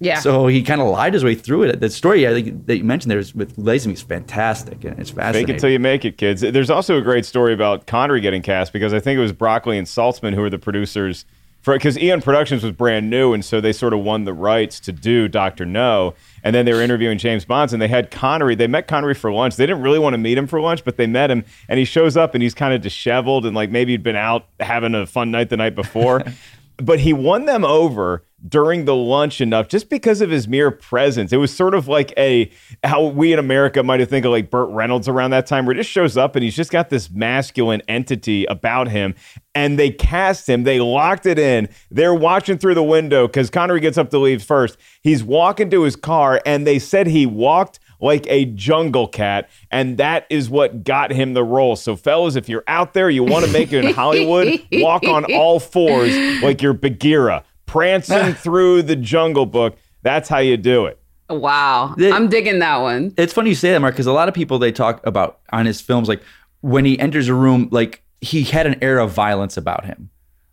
Yeah. 0.00 0.18
So 0.18 0.46
he 0.46 0.62
kind 0.62 0.80
of 0.80 0.88
lied 0.88 1.14
his 1.14 1.24
way 1.24 1.34
through 1.34 1.64
it. 1.64 1.80
The 1.80 1.88
story 1.88 2.26
I 2.26 2.32
think 2.32 2.66
that 2.66 2.76
you 2.76 2.84
mentioned 2.84 3.10
there 3.10 3.18
is 3.18 3.34
with 3.34 3.56
Lazenby 3.56 3.92
is 3.92 4.02
fantastic 4.02 4.84
and 4.84 4.98
it's 4.98 5.10
Fake 5.10 5.16
fascinating. 5.16 5.54
it 5.54 5.58
till 5.60 5.70
you 5.70 5.78
make 5.78 6.04
it, 6.04 6.18
kids. 6.18 6.40
There's 6.40 6.70
also 6.70 6.98
a 6.98 7.02
great 7.02 7.24
story 7.24 7.54
about 7.54 7.86
Connery 7.86 8.20
getting 8.20 8.42
cast 8.42 8.72
because 8.72 8.92
I 8.92 9.00
think 9.00 9.16
it 9.16 9.20
was 9.20 9.32
Broccoli 9.32 9.78
and 9.78 9.86
Saltzman 9.86 10.34
who 10.34 10.40
were 10.40 10.50
the 10.50 10.58
producers 10.58 11.24
for 11.24 11.28
because 11.64 11.98
Eon 11.98 12.20
Productions 12.20 12.62
was 12.62 12.72
brand 12.72 13.08
new, 13.08 13.32
and 13.32 13.44
so 13.44 13.60
they 13.60 13.72
sort 13.72 13.92
of 13.92 14.00
won 14.00 14.24
the 14.24 14.32
rights 14.32 14.78
to 14.80 14.92
do 14.92 15.28
Doctor 15.28 15.64
No. 15.64 16.14
And 16.42 16.54
then 16.54 16.66
they 16.66 16.72
were 16.72 16.82
interviewing 16.82 17.18
James 17.18 17.44
Bonds, 17.44 17.72
and 17.72 17.80
they 17.80 17.88
had 17.88 18.10
Connery. 18.10 18.54
They 18.54 18.66
met 18.66 18.86
Connery 18.86 19.14
for 19.14 19.32
lunch. 19.32 19.56
They 19.56 19.66
didn't 19.66 19.82
really 19.82 19.98
want 19.98 20.14
to 20.14 20.18
meet 20.18 20.36
him 20.36 20.46
for 20.46 20.60
lunch, 20.60 20.84
but 20.84 20.96
they 20.96 21.06
met 21.06 21.30
him, 21.30 21.44
and 21.68 21.78
he 21.78 21.84
shows 21.84 22.16
up, 22.16 22.34
and 22.34 22.42
he's 22.42 22.54
kind 22.54 22.74
of 22.74 22.82
disheveled, 22.82 23.46
and 23.46 23.56
like 23.56 23.70
maybe 23.70 23.92
he'd 23.92 24.02
been 24.02 24.16
out 24.16 24.46
having 24.60 24.94
a 24.94 25.06
fun 25.06 25.30
night 25.30 25.48
the 25.48 25.56
night 25.56 25.74
before. 25.74 26.22
but 26.76 27.00
he 27.00 27.12
won 27.12 27.46
them 27.46 27.64
over 27.64 28.24
during 28.46 28.84
the 28.84 28.94
lunch 28.94 29.40
enough 29.40 29.68
just 29.68 29.88
because 29.88 30.20
of 30.20 30.30
his 30.30 30.46
mere 30.46 30.70
presence. 30.70 31.32
It 31.32 31.38
was 31.38 31.54
sort 31.54 31.74
of 31.74 31.88
like 31.88 32.12
a 32.16 32.50
how 32.82 33.06
we 33.06 33.32
in 33.32 33.38
America 33.38 33.82
might 33.82 34.00
have 34.00 34.10
think 34.10 34.26
of 34.26 34.32
like 34.32 34.50
Burt 34.50 34.68
Reynolds 34.70 35.08
around 35.08 35.30
that 35.30 35.46
time, 35.46 35.66
where 35.66 35.74
he 35.74 35.80
just 35.80 35.90
shows 35.90 36.16
up 36.16 36.36
and 36.36 36.42
he's 36.42 36.56
just 36.56 36.70
got 36.70 36.90
this 36.90 37.10
masculine 37.10 37.82
entity 37.88 38.44
about 38.46 38.88
him. 38.88 39.14
And 39.54 39.78
they 39.78 39.90
cast 39.90 40.48
him, 40.48 40.64
they 40.64 40.80
locked 40.80 41.26
it 41.26 41.38
in. 41.38 41.68
They're 41.90 42.14
watching 42.14 42.58
through 42.58 42.74
the 42.74 42.82
window 42.82 43.26
because 43.26 43.50
Connery 43.50 43.80
gets 43.80 43.96
up 43.96 44.10
to 44.10 44.18
leave 44.18 44.42
first. 44.42 44.76
He's 45.00 45.22
walking 45.22 45.70
to 45.70 45.82
his 45.82 45.96
car, 45.96 46.40
and 46.44 46.66
they 46.66 46.78
said 46.78 47.06
he 47.06 47.24
walked 47.24 47.78
like 48.00 48.26
a 48.28 48.44
jungle 48.46 49.08
cat, 49.08 49.48
and 49.70 49.96
that 49.96 50.26
is 50.28 50.50
what 50.50 50.84
got 50.84 51.10
him 51.10 51.32
the 51.34 51.44
role. 51.44 51.76
So, 51.76 51.96
fellas, 51.96 52.36
if 52.36 52.48
you're 52.48 52.64
out 52.66 52.92
there, 52.92 53.08
you 53.08 53.24
want 53.24 53.46
to 53.46 53.52
make 53.52 53.72
it 53.72 53.84
in 53.84 53.94
Hollywood, 53.94 54.60
walk 54.72 55.04
on 55.04 55.24
all 55.32 55.60
fours 55.60 56.14
like 56.42 56.60
you're 56.60 56.74
Bagheera, 56.74 57.44
prancing 57.74 58.34
through 58.44 58.82
the 58.82 58.94
Jungle 58.96 59.46
Book. 59.46 59.76
That's 60.02 60.28
how 60.28 60.38
you 60.38 60.56
do 60.56 60.86
it. 60.86 60.98
Wow. 61.28 61.94
The- 61.96 62.12
I'm 62.12 62.28
digging 62.28 62.60
that 62.60 62.76
one. 62.78 63.12
It's 63.16 63.32
funny 63.32 63.48
you 63.50 63.54
say 63.56 63.72
that, 63.72 63.80
Mark, 63.80 63.94
because 63.94 64.06
a 64.06 64.12
lot 64.12 64.28
of 64.28 64.34
people 64.34 64.58
they 64.58 64.70
talk 64.72 65.04
about 65.06 65.40
on 65.52 65.66
his 65.66 65.80
films, 65.80 66.08
like 66.08 66.22
when 66.60 66.84
he 66.84 66.98
enters 66.98 67.28
a 67.28 67.34
room, 67.34 67.68
like 67.72 68.02
he 68.20 68.42
had 68.44 68.66
an 68.66 68.76
air 68.82 68.98
of 68.98 69.10
violence 69.12 69.56
about 69.56 69.84
him. 69.84 70.10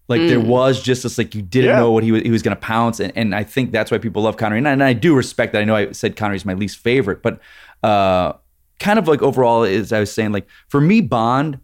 Like 0.07 0.21
there 0.21 0.39
Mm. 0.39 0.47
was 0.47 0.81
just 0.81 1.03
this, 1.03 1.17
like 1.17 1.35
you 1.35 1.41
didn't 1.41 1.69
Yeah. 1.69 1.77
know 1.79 1.91
what 1.91 2.03
he 2.03 2.11
was, 2.11 2.21
he 2.23 2.31
was 2.31 2.41
going 2.41 2.55
to 2.55 2.59
pounce, 2.61 2.99
and, 2.99 3.13
and 3.15 3.33
I 3.35 3.43
think 3.43 3.71
that's 3.71 3.91
why 3.91 3.97
people 3.97 4.23
love 4.23 4.35
Connery. 4.35 4.57
And 4.57 4.67
I, 4.67 4.71
and 4.71 4.83
I 4.83 4.91
do 4.93 5.15
respect 5.15 5.53
that. 5.53 5.61
I 5.61 5.65
know 5.65 5.75
I 5.75 5.91
said 5.91 6.15
Connery's 6.17 6.43
my 6.43 6.53
least 6.53 6.77
favorite, 6.79 7.21
but 7.21 7.39
uh, 7.83 8.33
kind 8.79 8.97
of 8.99 9.07
like 9.07 9.21
overall, 9.21 9.63
is 9.63 9.93
I 9.93 9.99
was 10.01 10.11
saying, 10.11 10.31
like 10.33 10.47
for 10.67 10.81
me, 10.81 10.99
Bond, 11.01 11.59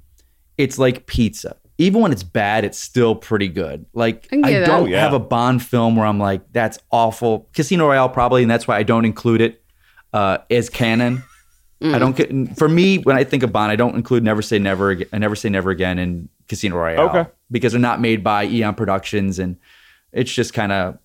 it's 0.58 0.78
like 0.80 1.08
pizza. 1.08 1.58
Even 1.80 2.02
when 2.02 2.12
it's 2.12 2.24
bad, 2.24 2.66
it's 2.66 2.80
still 2.80 3.14
pretty 3.16 3.48
good. 3.48 3.86
Like 3.94 4.30
can 4.30 4.44
I 4.44 4.54
don't 4.66 4.84
Oh, 4.84 4.86
yeah. 4.86 5.00
have 5.02 5.14
a 5.14 5.20
Bond 5.20 5.62
film 5.64 5.96
where 5.96 6.06
I'm 6.08 6.18
like, 6.20 6.42
that's 6.52 6.80
awful. 6.92 7.48
Casino 7.54 7.88
Royale 7.88 8.10
probably, 8.10 8.42
and 8.42 8.50
that's 8.50 8.68
why 8.68 8.78
I 8.78 8.84
don't 8.84 9.06
include 9.06 9.42
it 9.42 9.64
uh, 10.14 10.40
as 10.50 10.70
canon. 10.70 11.22
Mm. 11.82 11.94
I 11.94 12.00
don't 12.00 12.56
for 12.58 12.68
me 12.68 12.98
when 12.98 13.16
I 13.16 13.24
think 13.24 13.44
of 13.44 13.52
Bond, 13.52 13.72
I 13.72 13.76
don't 13.76 13.96
include 13.96 14.24
Never 14.24 14.42
Say 14.42 14.58
Never. 14.58 14.98
I 15.14 15.18
Never 15.20 15.36
Say 15.36 15.50
Never 15.50 15.70
Again 15.70 16.00
in 16.00 16.30
Casino 16.48 16.78
Royale. 16.78 17.10
Okay. 17.10 17.30
because 17.52 17.74
they're 17.74 17.80
not 17.82 18.02
made 18.02 18.24
by 18.24 18.46
Eon 18.46 18.74
Productions, 18.74 19.38
and 19.38 19.58
it's 20.12 20.34
just 20.34 20.54
kind 20.56 20.72
of 20.72 20.98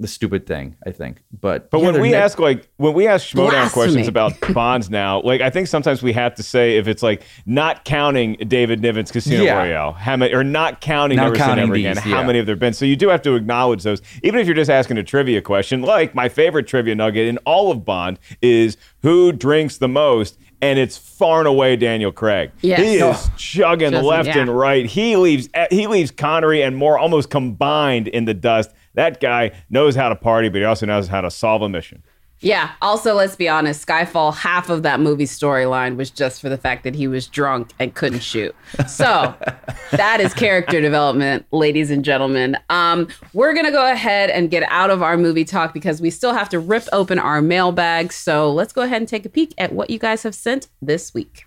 the 0.00 0.08
stupid 0.08 0.46
thing. 0.46 0.76
I 0.86 0.90
think, 0.90 1.22
but 1.40 1.70
But 1.70 1.80
yeah, 1.82 1.90
when 1.92 2.00
we 2.00 2.10
ne- 2.10 2.16
ask 2.16 2.38
like 2.38 2.68
when 2.78 2.94
we 2.94 3.06
ask 3.06 3.28
Schmoedown 3.28 3.50
Blasphemy. 3.50 3.70
questions 3.84 4.08
about 4.08 4.32
bonds 4.54 4.88
now, 4.90 5.20
like 5.20 5.40
I 5.42 5.50
think 5.50 5.68
sometimes 5.68 6.02
we 6.02 6.12
have 6.14 6.34
to 6.36 6.42
say 6.42 6.76
if 6.78 6.88
it's 6.88 7.02
like 7.02 7.22
not 7.46 7.84
counting 7.84 8.34
David 8.48 8.80
Niven's 8.82 9.12
Casino 9.12 9.42
Yeah. 9.44 9.58
Royale, 9.58 9.92
how 9.92 10.16
many 10.16 10.32
or 10.34 10.42
not 10.42 10.80
counting 10.80 11.16
Not 11.16 11.24
Never 11.24 11.34
Say 11.36 11.40
counting 11.42 11.64
Never 11.66 11.74
Again, 11.76 11.94
these, 11.96 12.04
how 12.04 12.20
yeah. 12.20 12.26
many 12.26 12.38
have 12.38 12.46
there 12.46 12.56
been? 12.56 12.72
So 12.72 12.84
you 12.84 12.96
do 12.96 13.08
have 13.08 13.22
to 13.22 13.34
acknowledge 13.34 13.82
those, 13.82 14.00
even 14.22 14.40
if 14.40 14.46
you're 14.46 14.56
just 14.56 14.70
asking 14.70 14.96
a 14.98 15.02
trivia 15.04 15.40
question. 15.42 15.82
Like 15.82 16.14
my 16.14 16.28
favorite 16.28 16.66
trivia 16.66 16.94
nugget 16.94 17.26
in 17.28 17.36
all 17.38 17.70
of 17.70 17.84
Bond 17.84 18.18
is 18.42 18.76
who 19.02 19.32
drinks 19.32 19.76
the 19.78 19.88
most. 19.88 20.38
And 20.62 20.78
it's 20.78 20.98
far 20.98 21.38
and 21.38 21.48
away 21.48 21.76
Daniel 21.76 22.12
Craig. 22.12 22.50
Yes. 22.60 22.80
He 22.80 22.94
is 22.96 23.02
Oh. 23.02 23.32
chugging 23.38 23.92
Just- 23.92 24.04
left 24.04 24.28
yeah. 24.28 24.40
and 24.40 24.54
right. 24.54 24.84
He 24.84 25.16
leaves 25.16 25.48
eh, 25.54 25.66
he 25.70 25.86
leaves 25.86 26.10
Connery 26.10 26.60
and 26.62 26.76
Moore 26.76 26.98
almost 26.98 27.30
combined 27.30 28.08
in 28.08 28.26
the 28.26 28.34
dust. 28.34 28.70
That 29.00 29.18
guy 29.18 29.52
knows 29.70 29.96
how 29.96 30.10
to 30.10 30.14
party, 30.14 30.50
but 30.50 30.58
he 30.58 30.64
also 30.64 30.84
knows 30.84 31.08
how 31.08 31.22
to 31.22 31.30
solve 31.30 31.62
a 31.62 31.70
mission. 31.70 32.02
Yeah. 32.40 32.72
Also, 32.82 33.14
let's 33.14 33.34
be 33.34 33.48
honest, 33.48 33.86
Skyfall, 33.86 34.34
half 34.34 34.68
of 34.68 34.82
that 34.82 35.00
movie 35.00 35.24
storyline 35.24 35.96
was 35.96 36.10
just 36.10 36.38
for 36.42 36.50
the 36.50 36.58
fact 36.58 36.84
that 36.84 36.94
he 36.94 37.08
was 37.08 37.26
drunk 37.26 37.70
and 37.78 37.94
couldn't 37.94 38.20
shoot. 38.20 38.54
So 38.86 39.34
that 39.92 40.20
is 40.20 40.34
character 40.34 40.82
development, 40.82 41.46
ladies 41.50 41.90
and 41.90 42.04
gentlemen. 42.04 42.58
Um, 42.68 43.08
we're 43.32 43.54
gonna 43.54 43.70
go 43.70 43.90
ahead 43.90 44.28
and 44.28 44.50
get 44.50 44.64
out 44.64 44.90
of 44.90 45.02
our 45.02 45.16
movie 45.16 45.46
talk 45.46 45.72
because 45.72 46.02
we 46.02 46.10
still 46.10 46.34
have 46.34 46.50
to 46.50 46.58
rip 46.58 46.84
open 46.92 47.18
our 47.18 47.40
mailbag. 47.40 48.12
So 48.12 48.52
let's 48.52 48.74
go 48.74 48.82
ahead 48.82 49.00
and 49.00 49.08
take 49.08 49.24
a 49.24 49.30
peek 49.30 49.54
at 49.56 49.72
what 49.72 49.88
you 49.88 49.98
guys 49.98 50.24
have 50.24 50.34
sent 50.34 50.68
this 50.82 51.14
week. 51.14 51.46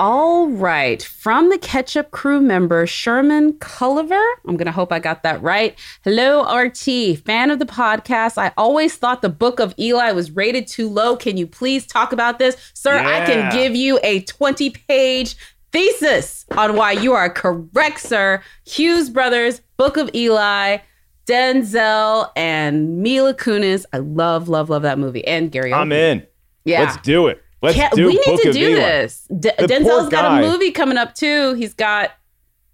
All 0.00 0.48
right. 0.48 1.02
From 1.02 1.50
the 1.50 1.58
Ketchup 1.58 2.10
crew 2.10 2.40
member, 2.40 2.86
Sherman 2.86 3.54
Culliver. 3.54 4.22
I'm 4.46 4.56
going 4.56 4.66
to 4.66 4.72
hope 4.72 4.92
I 4.92 4.98
got 4.98 5.22
that 5.22 5.40
right. 5.42 5.78
Hello, 6.02 6.42
RT. 6.52 7.18
Fan 7.24 7.50
of 7.50 7.58
the 7.58 7.66
podcast. 7.66 8.36
I 8.36 8.52
always 8.56 8.96
thought 8.96 9.22
the 9.22 9.28
book 9.28 9.60
of 9.60 9.74
Eli 9.78 10.10
was 10.12 10.32
rated 10.32 10.66
too 10.66 10.88
low. 10.88 11.16
Can 11.16 11.36
you 11.36 11.46
please 11.46 11.86
talk 11.86 12.12
about 12.12 12.38
this? 12.38 12.56
Sir, 12.74 12.98
I 12.98 13.24
can 13.24 13.52
give 13.52 13.76
you 13.76 14.00
a 14.02 14.22
20 14.22 14.70
page 14.70 15.36
thesis 15.72 16.44
on 16.56 16.76
why 16.76 16.92
you 16.92 17.12
are 17.12 17.30
correct, 17.30 18.00
sir. 18.00 18.42
Hughes 18.66 19.10
Brothers, 19.10 19.60
Book 19.76 19.96
of 19.96 20.10
Eli. 20.14 20.78
Denzel 21.26 22.30
and 22.36 22.98
Mila 22.98 23.32
Kunis. 23.32 23.86
I 23.92 23.98
love, 23.98 24.48
love, 24.48 24.68
love 24.68 24.82
that 24.82 24.98
movie. 24.98 25.26
And 25.26 25.50
Gary 25.50 25.72
I'm 25.72 25.88
Oldman. 25.88 25.92
in. 26.12 26.26
Yeah. 26.64 26.80
Let's 26.80 26.96
do 26.98 27.28
it. 27.28 27.42
Let's 27.64 27.76
Can't- 27.76 27.94
do 27.94 28.06
we 28.06 28.12
need 28.14 28.24
Book 28.26 28.42
to 28.42 28.52
do 28.52 28.68
Eli. 28.68 28.78
this. 28.80 29.26
D- 29.40 29.50
Denzel's 29.58 30.10
got 30.10 30.42
a 30.42 30.46
movie 30.46 30.70
coming 30.70 30.98
up 30.98 31.14
too. 31.14 31.54
He's 31.54 31.72
got 31.74 32.10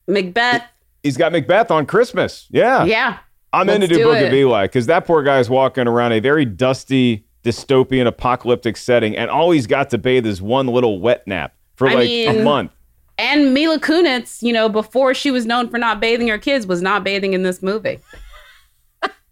Macbeth. 0.08 0.62
He's 1.02 1.16
got 1.16 1.32
Macbeth 1.32 1.70
on 1.70 1.86
Christmas. 1.86 2.46
Yeah. 2.50 2.84
Yeah. 2.84 3.18
I'm 3.52 3.68
in 3.68 3.80
to 3.80 3.86
Let's 3.86 3.92
do, 3.92 3.98
do 3.98 4.04
Book 4.04 4.16
of 4.18 4.32
it. 4.32 4.34
Eli 4.34 4.64
because 4.64 4.86
that 4.86 5.06
poor 5.06 5.22
guy's 5.22 5.48
walking 5.48 5.86
around 5.88 6.12
a 6.12 6.20
very 6.20 6.44
dusty, 6.44 7.24
dystopian, 7.44 8.06
apocalyptic 8.06 8.76
setting, 8.76 9.16
and 9.16 9.30
all 9.30 9.50
he's 9.52 9.66
got 9.66 9.90
to 9.90 9.98
bathe 9.98 10.26
is 10.26 10.42
one 10.42 10.66
little 10.66 11.00
wet 11.00 11.26
nap 11.26 11.54
for 11.76 11.88
I 11.88 11.94
like 11.94 12.08
a 12.10 12.42
month. 12.42 12.72
And 13.18 13.52
Mila 13.54 13.78
Kunis, 13.78 14.42
you 14.42 14.52
know, 14.52 14.68
before 14.68 15.14
she 15.14 15.30
was 15.30 15.46
known 15.46 15.68
for 15.68 15.78
not 15.78 16.00
bathing 16.00 16.28
her 16.28 16.38
kids, 16.38 16.66
was 16.66 16.80
not 16.82 17.04
bathing 17.04 17.32
in 17.32 17.42
this 17.42 17.62
movie. 17.62 18.00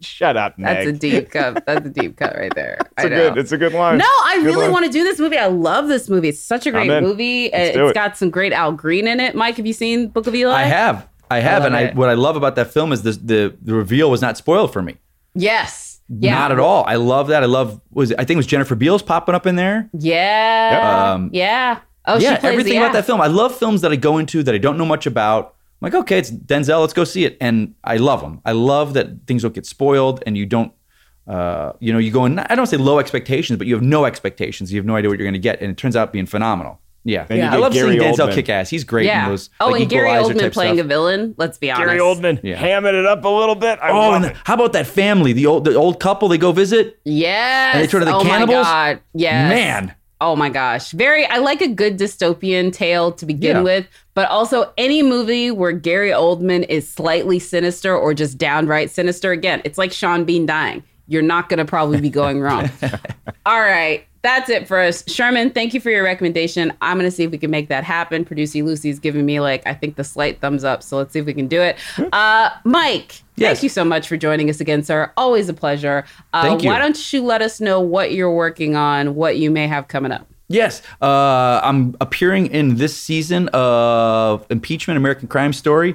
Shut 0.01 0.37
up, 0.37 0.59
Meg. 0.59 0.77
That's 0.77 0.89
a 0.89 0.93
deep 0.93 1.31
cut. 1.33 1.67
That's 1.67 1.87
a 1.87 1.91
deep 1.91 2.17
cut 2.17 2.37
right 2.37 2.55
there. 2.55 2.79
It's 2.81 3.05
a 3.05 3.07
I 3.07 3.09
know. 3.09 3.29
good. 3.31 3.39
It's 3.39 3.53
a 3.53 3.59
good 3.59 3.73
line. 3.73 3.99
No, 3.99 4.05
I 4.07 4.37
Good 4.37 4.47
really 4.47 4.63
line. 4.63 4.73
want 4.73 4.85
to 4.87 4.91
do 4.93 5.03
this 5.03 5.19
movie. 5.19 5.37
I 5.39 5.47
love 5.47 5.89
this 5.89 6.09
movie. 6.09 6.29
It's 6.29 6.41
such 6.41 6.67
a 6.67 6.71
great 6.71 6.89
movie. 7.03 7.51
Let's 7.53 7.69
It's 7.71 7.77
do 7.77 7.89
it. 7.89 7.95
got 7.95 8.17
some 8.17 8.31
great 8.31 8.53
Al 8.53 8.73
Green 8.73 9.09
in 9.09 9.19
it. 9.21 9.35
Mike, 9.35 9.57
have 9.57 9.67
you 9.67 9.73
seen 9.73 10.09
Book 10.09 10.27
of 10.29 10.35
Eli? 10.35 10.53
I 10.55 10.65
have, 10.65 11.09
I 11.31 11.41
have, 11.41 11.63
love 11.63 11.67
and 11.67 11.77
I 11.77 11.81
it. 11.83 11.95
what 11.97 12.09
I 12.09 12.15
love 12.15 12.37
about 12.37 12.55
that 12.57 12.73
film 12.73 12.93
is 12.93 13.03
the 13.03 13.13
the, 13.13 13.57
the 13.61 13.75
reveal 13.75 14.11
was 14.11 14.23
not 14.23 14.37
spoiled 14.37 14.73
for 14.73 14.83
me. 14.83 14.97
Yes. 15.35 16.01
Yeah. 16.09 16.35
Not 16.35 16.53
at 16.53 16.59
all. 16.61 16.85
I 16.87 16.95
love 16.95 17.29
that. 17.29 17.43
I 17.43 17.47
love 17.47 17.81
was 17.91 18.13
I 18.13 18.19
think 18.19 18.31
it 18.31 18.37
was 18.37 18.47
Jennifer 18.47 18.75
Beals 18.75 19.03
popping 19.03 19.35
up 19.35 19.47
in 19.47 19.57
there. 19.57 19.91
Yeah. 19.93 21.13
Um, 21.15 21.31
yeah. 21.33 21.81
Oh, 22.07 22.17
yeah, 22.19 22.37
she 22.37 22.41
plays 22.41 22.53
everything 22.53 22.73
the 22.75 22.79
about 22.79 22.93
that 22.95 23.05
film. 23.05 23.21
I 23.21 23.27
love 23.27 23.55
films 23.55 23.83
that 23.83 23.93
I 23.93 23.97
go 23.97 24.17
into 24.17 24.43
that 24.45 24.55
I 24.55 24.59
don't 24.59 24.79
know 24.79 24.87
much 24.87 25.05
about. 25.07 25.55
I'm 25.81 25.87
like, 25.93 25.95
okay, 25.95 26.19
it's 26.19 26.31
Denzel. 26.31 26.81
Let's 26.81 26.93
go 26.93 27.05
see 27.05 27.25
it, 27.25 27.37
and 27.41 27.75
I 27.85 27.99
love 27.99 28.21
them. 28.21 28.41
I 28.45 28.53
love 28.53 28.95
that 28.95 29.27
things 29.27 29.43
don't 29.43 29.55
get 29.55 29.65
spoiled, 29.67 30.23
and 30.27 30.37
you 30.37 30.45
don't, 30.47 30.73
uh, 31.29 31.73
you 31.79 31.93
know, 31.93 31.99
you 32.01 32.11
go 32.11 32.25
in. 32.25 32.39
I 32.39 32.55
don't 32.57 32.67
say 32.67 32.77
low 32.77 32.99
expectations, 32.99 33.59
but 33.59 33.67
you 33.67 33.75
have 33.75 33.83
no 33.83 34.05
expectations. 34.05 34.73
You 34.73 34.79
have 34.81 34.87
no 34.87 34.97
idea 34.97 35.09
what 35.09 35.19
you're 35.19 35.27
going 35.27 35.35
to 35.35 35.39
get, 35.39 35.61
and 35.61 35.71
it 35.71 35.77
turns 35.77 35.95
out 35.95 36.13
being 36.13 36.27
phenomenal. 36.27 36.81
Yeah, 37.05 37.27
And 37.31 37.39
you 37.39 37.45
I 37.45 37.57
love 37.57 37.73
Gary 37.73 37.97
seeing 37.99 38.03
Denzel 38.13 38.29
Oldman. 38.29 38.35
kick 38.35 38.49
ass. 38.51 38.69
He's 38.69 38.85
great 38.85 39.07
yeah. 39.07 39.25
in 39.25 39.31
those. 39.31 39.49
oh, 39.61 39.69
like, 39.69 39.83
and 39.83 39.91
Gary 39.91 40.09
Oldman 40.11 40.53
playing 40.53 40.75
stuff. 40.75 40.85
a 40.85 40.89
villain. 40.89 41.35
Let's 41.39 41.57
be 41.57 41.71
honest. 41.71 41.87
Gary 41.87 42.01
Oldman 42.01 42.41
Yeah. 42.43 42.61
hamming 42.61 42.93
it 42.93 43.07
up 43.07 43.25
a 43.25 43.29
little 43.29 43.55
bit. 43.55 43.79
I 43.81 43.91
Oh, 43.93 44.13
and 44.15 44.25
it. 44.27 44.37
how 44.45 44.55
about 44.55 44.75
that 44.75 44.87
family? 44.87 45.33
The 45.33 45.47
old 45.47 45.65
the 45.65 45.75
old 45.75 46.01
couple 46.01 46.29
they 46.29 46.37
go 46.37 46.53
visit. 46.53 46.99
Yes. 47.05 47.77
And 47.77 47.83
they 47.83 47.87
turn 47.87 48.01
to 48.01 48.05
the 48.05 48.15
oh 48.15 48.21
cannibals? 48.23 48.65
my 48.67 48.95
god. 48.95 49.01
Yes. 49.15 49.49
Man. 49.49 49.95
Oh 50.21 50.35
my 50.35 50.49
gosh. 50.51 50.91
Very 50.91 51.25
I 51.27 51.39
like 51.39 51.61
a 51.61 51.69
good 51.69 51.97
dystopian 51.99 52.73
tale 52.73 53.13
to 53.13 53.25
begin 53.25 53.59
Yeah. 53.59 53.63
with, 53.63 53.87
but 54.15 54.29
also 54.29 54.73
any 54.77 55.03
movie 55.03 55.51
where 55.53 55.71
Gary 55.73 56.11
Oldman 56.11 56.67
is 56.69 56.89
slightly 56.89 57.39
sinister 57.39 57.97
or 57.97 58.15
just 58.15 58.37
downright 58.37 58.91
sinister. 58.91 59.31
Again, 59.31 59.63
it's 59.65 59.79
like 59.79 59.93
Sean 59.93 60.25
Bean 60.25 60.45
dying. 60.45 60.83
You're 61.09 61.23
not 61.23 61.49
going 61.49 61.59
to 61.59 61.65
probably 61.65 62.01
be 62.01 62.11
going 62.11 62.41
wrong. 62.41 62.71
All 63.47 63.61
right. 63.61 64.05
That's 64.23 64.51
it 64.51 64.67
for 64.67 64.81
us. 64.81 65.05
Sherman, 65.09 65.51
thank 65.51 65.73
you 65.75 65.81
for 65.81 65.91
your 65.91 66.03
recommendation. 66.03 66.73
I'm 66.83 66.99
going 66.99 67.09
to 67.09 67.17
see 67.17 67.23
if 67.23 67.31
we 67.31 67.39
can 67.39 67.51
make 67.53 67.69
that 67.69 67.85
happen. 67.85 68.25
Producer 68.25 68.59
Lucy's 68.65 68.99
giving 68.99 69.25
me, 69.25 69.39
like, 69.39 69.65
I 69.65 69.73
think 69.75 69.95
the 69.95 70.03
slight 70.03 70.41
thumbs 70.41 70.65
up. 70.65 70.83
So 70.83 70.97
let's 70.97 71.13
see 71.13 71.21
if 71.21 71.25
we 71.27 71.35
can 71.35 71.47
do 71.49 71.61
it. 71.61 71.77
Uh, 72.13 72.51
Mike, 72.65 73.23
Yes. 73.37 73.59
thank 73.59 73.63
you 73.63 73.69
so 73.69 73.85
much 73.85 74.09
for 74.09 74.17
joining 74.17 74.51
us 74.51 74.61
again, 74.61 74.83
sir. 74.83 75.13
Always 75.17 75.49
a 75.49 75.55
pleasure. 75.55 76.05
Uh, 76.33 76.43
Thank 76.43 76.65
you. 76.65 76.71
Why 76.71 76.79
don't 76.81 77.13
you 77.13 77.23
let 77.23 77.43
us 77.43 77.61
know 77.61 77.81
what 77.81 78.13
you're 78.13 78.33
working 78.33 78.75
on, 78.75 79.15
what 79.15 79.37
you 79.39 79.51
may 79.53 79.69
have 79.69 79.87
coming 79.87 80.11
up? 80.11 80.27
Yes, 80.49 80.83
uh, 81.01 81.61
I'm 81.63 81.95
appearing 82.01 82.47
in 82.47 82.77
this 82.77 82.97
season 82.97 83.49
of 83.49 84.45
Impeachment: 84.51 84.97
American 84.97 85.29
Crime 85.29 85.53
Story. 85.53 85.95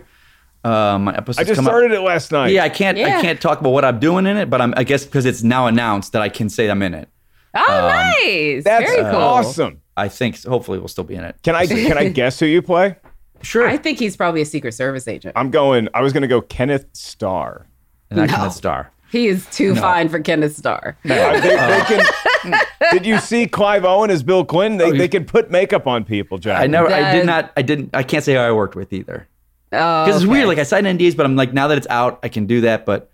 Uh, 0.64 0.98
my 0.98 1.14
episodes 1.16 1.40
I 1.40 1.44
just 1.44 1.56
come 1.58 1.66
started 1.66 1.92
up. 1.92 1.98
it 1.98 2.02
last 2.02 2.32
night. 2.32 2.52
Yeah, 2.52 2.64
I 2.64 2.70
can't. 2.70 2.98
Yeah. 2.98 3.18
I 3.18 3.22
can't 3.22 3.42
talk 3.42 3.60
about 3.60 3.72
what 3.72 3.84
I'm 3.84 4.00
doing 4.00 4.26
in 4.26 4.38
it, 4.38 4.50
but 4.50 4.62
I'm. 4.62 4.74
I 4.78 4.84
guess 4.84 5.06
because 5.06 5.26
it's 5.26 5.44
now 5.44 5.68
announced 5.68 6.14
that 6.14 6.22
I 6.22 6.30
can 6.30 6.50
say 6.50 6.70
I'm 6.70 6.82
in 6.82 6.94
it. 6.94 7.10
Oh, 7.56 7.62
nice. 7.68 8.64
That's 8.64 8.90
Very 8.90 9.04
cool. 9.04 9.22
awesome. 9.22 9.82
I 9.98 10.08
think. 10.08 10.42
Hopefully, 10.44 10.80
we'll 10.80 10.88
still 10.88 11.04
be 11.04 11.16
in 11.16 11.24
it. 11.24 11.36
Can 11.44 11.56
I 11.56 11.66
can 11.68 11.98
I 11.98 12.10
guess 12.10 12.40
who 12.40 12.46
you 12.46 12.62
play? 12.62 12.96
Sure. 13.42 13.68
I 13.68 13.76
think 13.76 14.00
he's 14.00 14.16
probably 14.16 14.42
a 14.42 14.46
Secret 14.46 14.74
Service 14.74 15.06
agent. 15.08 15.34
I'm 15.36 15.52
going. 15.52 15.90
I 15.94 16.02
was 16.02 16.14
going 16.14 16.22
to 16.22 16.28
go 16.30 16.40
Kenneth 16.40 16.86
Starr. 16.94 17.68
and 18.10 18.20
No. 18.22 18.28
Ken 18.28 18.50
Starr. 18.52 18.90
He 19.12 19.28
is 19.28 19.46
too 19.52 19.76
fine 19.76 20.10
for 20.10 20.20
Kenneth 20.20 20.56
Starr. 20.56 20.98
Uh, 21.06 21.40
they, 21.40 21.50
they 21.50 21.84
can, 21.86 22.62
did 22.94 23.06
you 23.06 23.20
see 23.20 23.46
Clive 23.48 23.86
Owen 23.86 24.10
as 24.10 24.24
Bill 24.24 24.44
Clinton? 24.44 24.78
They, 24.78 24.98
they 24.98 25.08
can 25.08 25.24
put 25.26 25.52
makeup 25.52 25.86
on 25.88 26.04
people, 26.04 26.38
Jack. 26.40 26.60
I 26.62 26.68
never. 26.68 26.88
I 26.88 27.12
did 27.14 27.26
not. 27.26 27.52
I 27.58 27.62
didn't. 27.62 27.92
I 27.94 28.02
can't 28.04 28.24
say 28.24 28.34
who 28.34 28.40
I 28.40 28.52
worked 28.54 28.76
with 28.76 28.92
either. 28.94 29.28
Oh, 29.74 30.06
Because 30.06 30.16
it's 30.22 30.24
okay. 30.24 30.32
weird. 30.32 30.48
Like 30.48 30.60
I 30.60 30.64
signed 30.64 30.86
NDAs, 30.88 31.18
but 31.18 31.26
I'm 31.26 31.36
like 31.36 31.54
now 31.54 31.68
that 31.68 31.78
it's 31.78 31.88
out, 31.90 32.20
I 32.24 32.30
can 32.30 32.46
do 32.46 32.62
that. 32.62 32.86
But 32.86 33.10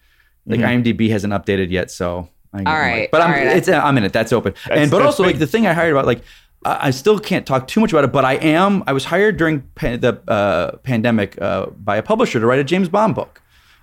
like 0.46 0.60
Mm-hmm. 0.60 0.84
IMDb 0.84 1.10
hasn't 1.10 1.34
updated 1.34 1.70
yet, 1.72 1.92
so. 1.92 2.30
I, 2.54 2.58
All 2.64 2.80
right, 2.80 3.10
but 3.12 3.22
I'm. 3.22 3.28
all 3.32 3.38
right. 3.38 3.58
It's. 3.58 3.70
I'm 3.70 3.96
in 4.00 4.04
it. 4.04 4.12
That's 4.14 4.34
open. 4.34 4.56
and 4.72 4.90
but 4.90 5.04
also 5.04 5.22
big. 5.24 5.34
like 5.34 5.40
the 5.40 5.46
thing 5.48 5.68
I 5.68 5.74
hired 5.74 5.92
about 5.94 6.06
like. 6.08 6.22
I 6.66 6.88
I 6.88 6.92
still 6.92 7.20
can't 7.20 7.46
talk 7.46 7.68
too 7.68 7.80
much 7.80 7.92
about 7.94 8.04
it, 8.06 8.12
but 8.12 8.26
I 8.26 8.34
am. 8.36 8.84
I 8.88 8.92
was 8.94 9.06
hired 9.06 9.38
during 9.38 9.62
pa- 9.76 9.98
the 9.98 10.20
uh, 10.28 10.78
pandemic 10.78 11.40
uh, 11.42 11.68
by 11.68 11.98
a 11.98 12.02
publisher 12.04 12.40
to 12.40 12.46
write 12.48 12.60
a 12.60 12.64
James 12.64 12.90
Bond 12.90 13.14
book. 13.16 13.42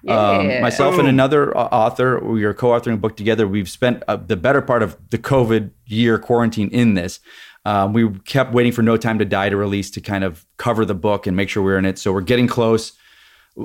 Um, 0.08 0.48
Yeah. 0.50 0.60
myself 0.60 0.98
and 0.98 1.08
another 1.08 1.56
uh, 1.56 1.62
author, 1.72 2.20
we 2.20 2.44
are 2.44 2.52
co-authoring 2.54 2.94
a 2.94 2.96
book 2.98 3.16
together. 3.16 3.46
We've 3.48 3.68
spent 3.70 4.02
uh, 4.08 4.16
the 4.16 4.36
better 4.36 4.60
part 4.62 4.82
of 4.82 4.96
the 5.10 5.18
COVID 5.18 5.70
year 5.86 6.18
quarantine 6.18 6.68
in 6.70 6.94
this. 6.94 7.20
Um, 7.66 7.92
we 7.92 8.08
kept 8.20 8.52
waiting 8.52 8.70
for 8.70 8.82
No 8.82 8.96
Time 8.96 9.18
to 9.18 9.24
Die 9.24 9.48
to 9.48 9.56
release 9.56 9.90
to 9.90 10.00
kind 10.00 10.22
of 10.22 10.46
cover 10.56 10.84
the 10.84 10.94
book 10.94 11.26
and 11.26 11.36
make 11.36 11.48
sure 11.48 11.64
we're 11.64 11.78
in 11.78 11.84
it. 11.84 11.98
So 11.98 12.12
we're 12.12 12.20
getting 12.20 12.46
close. 12.46 12.92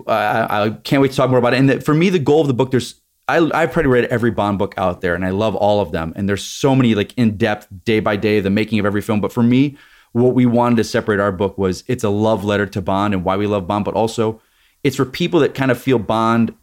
I, 0.07 0.63
I 0.65 0.69
can't 0.71 1.03
wait 1.03 1.11
to 1.11 1.17
talk 1.17 1.29
more 1.29 1.37
about 1.37 1.53
it. 1.53 1.59
And 1.59 1.69
the, 1.69 1.81
for 1.81 1.93
me, 1.93 2.09
the 2.09 2.17
goal 2.17 2.41
of 2.41 2.47
the 2.47 2.55
book, 2.55 2.71
there's 2.71 2.99
I, 3.27 3.37
I've 3.53 3.71
probably 3.71 3.91
read 3.91 4.05
every 4.05 4.31
Bond 4.31 4.57
book 4.57 4.73
out 4.75 5.01
there, 5.01 5.13
and 5.13 5.23
I 5.23 5.29
love 5.29 5.55
all 5.55 5.81
of 5.81 5.91
them. 5.91 6.13
And 6.15 6.27
there's 6.27 6.43
so 6.43 6.75
many 6.75 6.95
like 6.95 7.13
in 7.15 7.37
depth, 7.37 7.67
day 7.85 7.99
by 7.99 8.15
day, 8.15 8.39
the 8.39 8.49
making 8.49 8.79
of 8.79 8.87
every 8.87 9.01
film. 9.01 9.21
But 9.21 9.31
for 9.31 9.43
me, 9.43 9.77
what 10.13 10.33
we 10.33 10.47
wanted 10.47 10.77
to 10.77 10.83
separate 10.83 11.19
our 11.19 11.31
book 11.31 11.59
was 11.59 11.83
it's 11.87 12.03
a 12.03 12.09
love 12.09 12.43
letter 12.43 12.65
to 12.65 12.81
Bond 12.81 13.13
and 13.13 13.23
why 13.23 13.37
we 13.37 13.45
love 13.45 13.67
Bond, 13.67 13.85
but 13.85 13.93
also 13.93 14.41
it's 14.83 14.95
for 14.95 15.05
people 15.05 15.39
that 15.41 15.53
kind 15.53 15.69
of 15.69 15.79
feel 15.79 15.99
Bond 15.99 16.55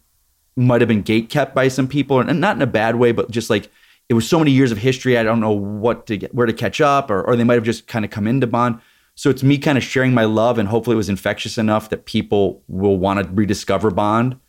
might 0.57 0.81
have 0.81 0.89
been 0.89 1.03
gate 1.03 1.29
kept 1.29 1.55
by 1.55 1.69
some 1.69 1.87
people, 1.87 2.19
and 2.19 2.41
not 2.41 2.57
in 2.57 2.61
a 2.61 2.67
bad 2.67 2.97
way, 2.97 3.13
but 3.13 3.31
just 3.31 3.49
like 3.49 3.71
it 4.09 4.15
was 4.15 4.27
so 4.27 4.39
many 4.39 4.51
years 4.51 4.71
of 4.71 4.79
history. 4.79 5.17
I 5.17 5.23
don't 5.23 5.39
know 5.39 5.51
what 5.51 6.07
to 6.07 6.17
get, 6.17 6.33
where 6.33 6.47
to 6.47 6.53
catch 6.53 6.81
up, 6.81 7.09
or, 7.11 7.21
or 7.23 7.35
they 7.35 7.43
might 7.43 7.53
have 7.53 7.63
just 7.63 7.87
kind 7.87 8.03
of 8.03 8.11
come 8.11 8.27
into 8.27 8.47
Bond. 8.47 8.81
So 9.15 9.29
it's 9.29 9.43
me 9.43 9.57
kind 9.57 9.77
of 9.77 9.83
sharing 9.83 10.13
my 10.13 10.25
love, 10.25 10.57
and 10.57 10.67
hopefully 10.67 10.95
it 10.95 10.97
was 10.97 11.09
infectious 11.09 11.57
enough 11.57 11.89
that 11.89 12.05
people 12.05 12.63
will 12.67 12.97
want 12.97 13.23
to 13.23 13.31
rediscover 13.31 13.91
Bond. 13.91 14.39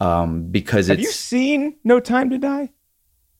Um, 0.00 0.44
because 0.44 0.86
Have 0.88 0.98
it's 0.98 1.06
you 1.06 1.12
seen 1.12 1.76
No 1.84 1.98
Time 2.00 2.30
to 2.30 2.38
Die? 2.38 2.70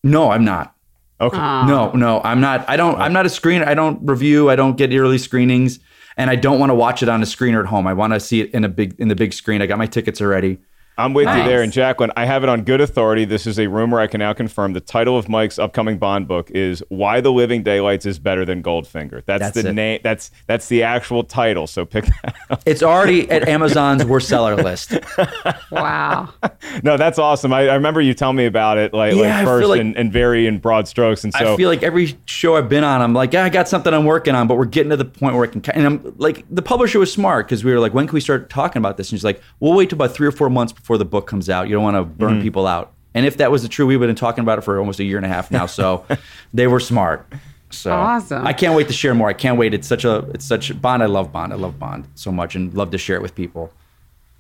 no, 0.02 0.30
I'm 0.30 0.44
not. 0.44 0.74
Okay. 1.20 1.36
No, 1.36 1.90
no, 1.92 2.20
I'm 2.22 2.40
not. 2.40 2.68
I 2.68 2.76
don't. 2.76 2.96
I'm 3.00 3.12
not 3.12 3.26
a 3.26 3.28
screener. 3.28 3.66
I 3.66 3.74
don't 3.74 3.98
review. 4.08 4.50
I 4.50 4.56
don't 4.56 4.76
get 4.76 4.94
early 4.94 5.18
screenings, 5.18 5.80
and 6.16 6.30
I 6.30 6.36
don't 6.36 6.60
want 6.60 6.70
to 6.70 6.74
watch 6.74 7.02
it 7.02 7.08
on 7.08 7.20
a 7.22 7.26
screener 7.26 7.58
at 7.60 7.66
home. 7.66 7.88
I 7.88 7.92
want 7.92 8.12
to 8.12 8.20
see 8.20 8.40
it 8.40 8.54
in 8.54 8.64
a 8.64 8.68
big 8.68 8.94
in 9.00 9.08
the 9.08 9.16
big 9.16 9.32
screen. 9.32 9.60
I 9.60 9.66
got 9.66 9.78
my 9.78 9.86
tickets 9.86 10.20
already. 10.20 10.58
I'm 10.98 11.14
with 11.14 11.28
you 11.28 11.44
there. 11.44 11.62
And 11.62 11.72
Jacqueline, 11.72 12.10
I 12.16 12.24
have 12.26 12.42
it 12.42 12.48
on 12.48 12.62
good 12.62 12.80
authority. 12.80 13.24
This 13.24 13.46
is 13.46 13.58
a 13.58 13.68
rumor 13.68 14.00
I 14.00 14.06
can 14.08 14.18
now 14.18 14.32
confirm. 14.32 14.72
The 14.72 14.80
title 14.80 15.16
of 15.16 15.28
Mike's 15.28 15.58
upcoming 15.58 15.98
Bond 15.98 16.26
book 16.28 16.50
is 16.50 16.82
"Why 16.88 17.20
the 17.20 17.32
Living 17.32 17.62
Daylights 17.62 18.04
is 18.04 18.18
Better 18.18 18.44
Than 18.44 18.62
Goldfinger." 18.62 19.22
That's, 19.24 19.40
That's 19.40 19.62
the 19.62 19.72
name. 19.72 20.00
That's 20.02 20.30
that's 20.46 20.68
the 20.68 20.82
actual 20.82 21.24
title. 21.24 21.66
So 21.66 21.84
pick 21.84 22.04
that 22.22 22.34
up. 22.50 22.62
It's 22.66 22.82
already 22.82 23.30
at 23.30 23.48
Amazon's 23.48 24.04
worst 24.04 24.28
seller 24.28 24.56
list. 24.62 24.92
Wow. 25.70 26.32
No, 26.82 26.96
that's 26.96 27.18
awesome. 27.18 27.52
I, 27.52 27.68
I 27.68 27.74
remember 27.74 28.00
you 28.00 28.14
telling 28.14 28.36
me 28.36 28.46
about 28.46 28.78
it 28.78 28.92
like, 28.92 29.14
Yeah, 29.14 29.38
like 29.38 29.44
first 29.44 29.68
like- 29.68 29.80
and, 29.80 29.96
and 29.96 30.12
very 30.12 30.46
in 30.46 30.58
broad 30.58 30.88
strokes. 30.88 31.24
And 31.24 31.32
so 31.32 31.54
I 31.54 31.56
feel 31.56 31.68
like 31.68 31.82
every 31.82 32.18
show 32.26 32.56
I've 32.56 32.68
been 32.68 32.84
on, 32.84 33.00
I'm 33.00 33.14
like, 33.14 33.32
yeah, 33.32 33.44
I 33.44 33.48
got 33.48 33.68
something 33.68 33.92
I'm 33.92 34.04
working 34.04 34.34
on, 34.34 34.46
but 34.48 34.56
we're 34.56 34.64
getting 34.64 34.90
to 34.90 34.96
the 34.96 35.04
point 35.04 35.34
where 35.34 35.44
I 35.44 35.46
can. 35.48 35.62
And 35.74 35.86
I'm 35.86 36.14
like, 36.18 36.44
the 36.50 36.62
publisher 36.62 36.98
was 36.98 37.12
smart 37.12 37.46
because 37.46 37.64
we 37.64 37.72
were 37.72 37.80
like, 37.80 37.94
when 37.94 38.06
can 38.06 38.14
we 38.14 38.20
start 38.20 38.50
talking 38.50 38.80
about 38.80 38.96
this? 38.96 39.10
And 39.10 39.18
she's 39.18 39.24
like, 39.24 39.40
we'll 39.60 39.74
wait 39.74 39.90
till 39.90 39.96
about 39.96 40.12
three 40.12 40.26
or 40.26 40.32
four 40.32 40.50
months 40.50 40.72
before 40.72 40.87
the 40.96 41.04
book 41.04 41.26
comes 41.26 41.50
out. 41.50 41.68
You 41.68 41.74
don't 41.74 41.82
want 41.84 41.96
to 41.96 42.04
burn 42.04 42.34
Mm-hmm. 42.34 42.42
people 42.42 42.66
out. 42.66 42.92
And 43.14 43.26
if 43.26 43.36
that 43.38 43.50
was 43.50 43.62
the 43.62 43.68
true, 43.68 43.84
we've 43.86 43.98
been 44.00 44.14
talking 44.14 44.42
about 44.42 44.58
it 44.58 44.62
for 44.62 44.78
almost 44.78 45.00
a 45.00 45.04
year 45.04 45.16
and 45.16 45.26
a 45.26 45.28
half 45.28 45.50
now. 45.50 45.66
So 45.66 46.06
they 46.54 46.66
were 46.68 46.78
smart. 46.80 47.26
So 47.70 47.92
Awesome. 47.92 48.46
I 48.46 48.52
can't 48.54 48.74
wait 48.76 48.86
to 48.86 48.92
share 48.94 49.14
more. 49.14 49.28
I 49.28 49.32
can't 49.34 49.58
wait. 49.58 49.74
It's 49.74 49.88
such 49.88 50.04
a, 50.04 50.18
it's 50.32 50.44
such 50.44 50.80
Bond. 50.80 51.02
I 51.02 51.06
love 51.06 51.32
Bond. 51.32 51.52
I 51.52 51.56
love 51.56 51.78
Bond 51.78 52.06
so 52.14 52.30
much 52.32 52.54
and 52.54 52.72
love 52.72 52.90
to 52.92 52.98
share 52.98 53.16
it 53.16 53.22
with 53.22 53.34
people. 53.34 53.72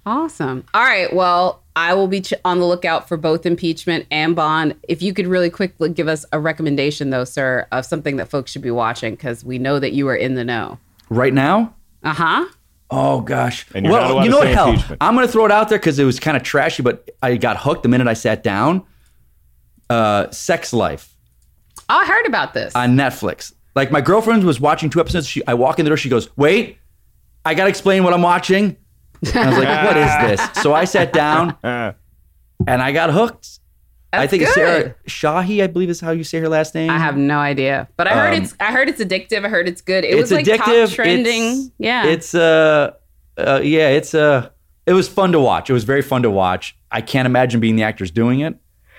Awesome. 0.06 0.64
All 0.72 0.82
right. 0.82 1.12
Well, 1.14 1.62
I 1.76 1.92
will 1.92 2.06
be 2.08 2.22
ch- 2.22 2.32
on 2.44 2.60
the 2.60 2.64
lookout 2.66 3.08
for 3.08 3.16
both 3.18 3.44
impeachment 3.44 4.06
and 4.10 4.34
Bond. 4.34 4.74
If 4.88 5.02
you 5.02 5.12
could 5.12 5.26
really 5.26 5.50
quickly 5.50 5.90
give 5.90 6.08
us 6.08 6.24
a 6.32 6.40
recommendation, 6.40 7.10
though, 7.10 7.24
sir, 7.24 7.66
of 7.72 7.84
something 7.84 8.16
that 8.16 8.28
folks 8.28 8.50
should 8.52 8.62
be 8.62 8.70
watching, 8.70 9.14
because 9.14 9.44
we 9.44 9.58
know 9.58 9.78
that 9.78 9.92
you 9.92 10.08
are 10.08 10.16
in 10.16 10.34
the 10.34 10.44
know. 10.44 10.78
Right 11.10 11.34
now, 11.34 11.74
Uh 12.02 12.14
huh. 12.14 12.46
Oh 12.90 13.20
gosh. 13.20 13.66
And 13.74 13.84
you're 13.84 13.92
well, 13.94 14.12
allowed 14.12 14.24
you 14.24 14.30
to 14.30 14.30
know 14.30 14.38
what? 14.38 14.46
say 14.46 14.54
Hell. 14.86 14.96
I'm 15.00 15.14
gonna 15.14 15.28
throw 15.28 15.44
it 15.44 15.52
out 15.52 15.68
there 15.68 15.78
because 15.78 15.98
it 15.98 16.04
was 16.04 16.18
kind 16.18 16.36
of 16.36 16.42
trashy, 16.42 16.82
but 16.82 17.08
I 17.22 17.36
got 17.36 17.56
hooked 17.58 17.82
the 17.82 17.88
minute 17.88 18.08
I 18.08 18.14
sat 18.14 18.42
down. 18.42 18.84
Uh, 19.90 20.30
Sex 20.30 20.72
Life 20.72 21.14
Oh, 21.90 21.96
I 21.96 22.06
heard 22.06 22.26
about 22.26 22.52
this. 22.54 22.74
on 22.74 22.96
Netflix. 22.96 23.52
Like 23.74 23.90
my 23.90 24.00
girlfriend 24.00 24.44
was 24.44 24.60
watching 24.60 24.90
two 24.90 25.00
episodes. 25.00 25.26
She, 25.26 25.46
I 25.46 25.54
walk 25.54 25.78
in 25.78 25.84
the 25.84 25.90
door. 25.90 25.96
She 25.96 26.08
goes, 26.08 26.28
"Wait, 26.36 26.78
I 27.44 27.54
gotta 27.54 27.70
explain 27.70 28.04
what 28.04 28.12
I'm 28.12 28.22
watching." 28.22 28.76
And 29.22 29.36
I 29.36 29.48
was 29.48 29.58
like, 29.58 29.84
"What 29.86 29.96
is 29.96 30.38
this?" 30.40 30.48
So 30.62 30.74
I 30.74 30.84
sat 30.84 31.12
down 31.12 31.56
and 31.62 31.94
I 32.66 32.92
got 32.92 33.10
hooked. 33.10 33.60
I 34.12 34.26
think 34.26 34.42
it's 34.42 34.54
Sarah. 34.54 34.94
Shahi, 35.06 35.62
I 35.62 35.66
believe 35.66 35.90
is 35.90 36.00
how 36.00 36.12
you 36.12 36.24
say 36.24 36.38
her 36.40 36.48
last 36.48 36.74
name. 36.74 36.90
I 36.90 36.98
have 36.98 37.16
no 37.16 37.38
idea, 37.38 37.88
but 37.96 38.06
I 38.06 38.14
heard 38.14 38.34
Um, 38.34 38.42
it's. 38.42 38.54
I 38.58 38.72
heard 38.72 38.88
it's 38.88 39.00
addictive. 39.02 39.44
I 39.44 39.48
heard 39.48 39.68
it's 39.68 39.80
good. 39.82 40.04
It 40.04 40.14
was 40.14 40.32
it's 40.32 40.48
like 40.48 40.60
addictive. 40.60 40.86
top 40.86 40.94
trending. 40.94 41.42
It's- 41.44 41.70
yeah. 41.78 42.06
It's 42.06 42.34
uh, 42.34 42.92
uh 43.36 43.60
yeah, 43.62 43.88
it's 43.90 44.14
uh 44.14 44.48
it 44.86 44.94
was 44.94 45.08
fun 45.08 45.32
to 45.32 45.40
watch. 45.40 45.68
It 45.68 45.74
was 45.74 45.84
very 45.84 46.02
fun 46.02 46.22
to 46.22 46.30
watch. 46.30 46.76
I 46.90 47.02
can't 47.02 47.26
imagine 47.26 47.60
being 47.60 47.76
the 47.76 47.82
actors 47.82 48.10
doing 48.10 48.40
it, 48.40 48.54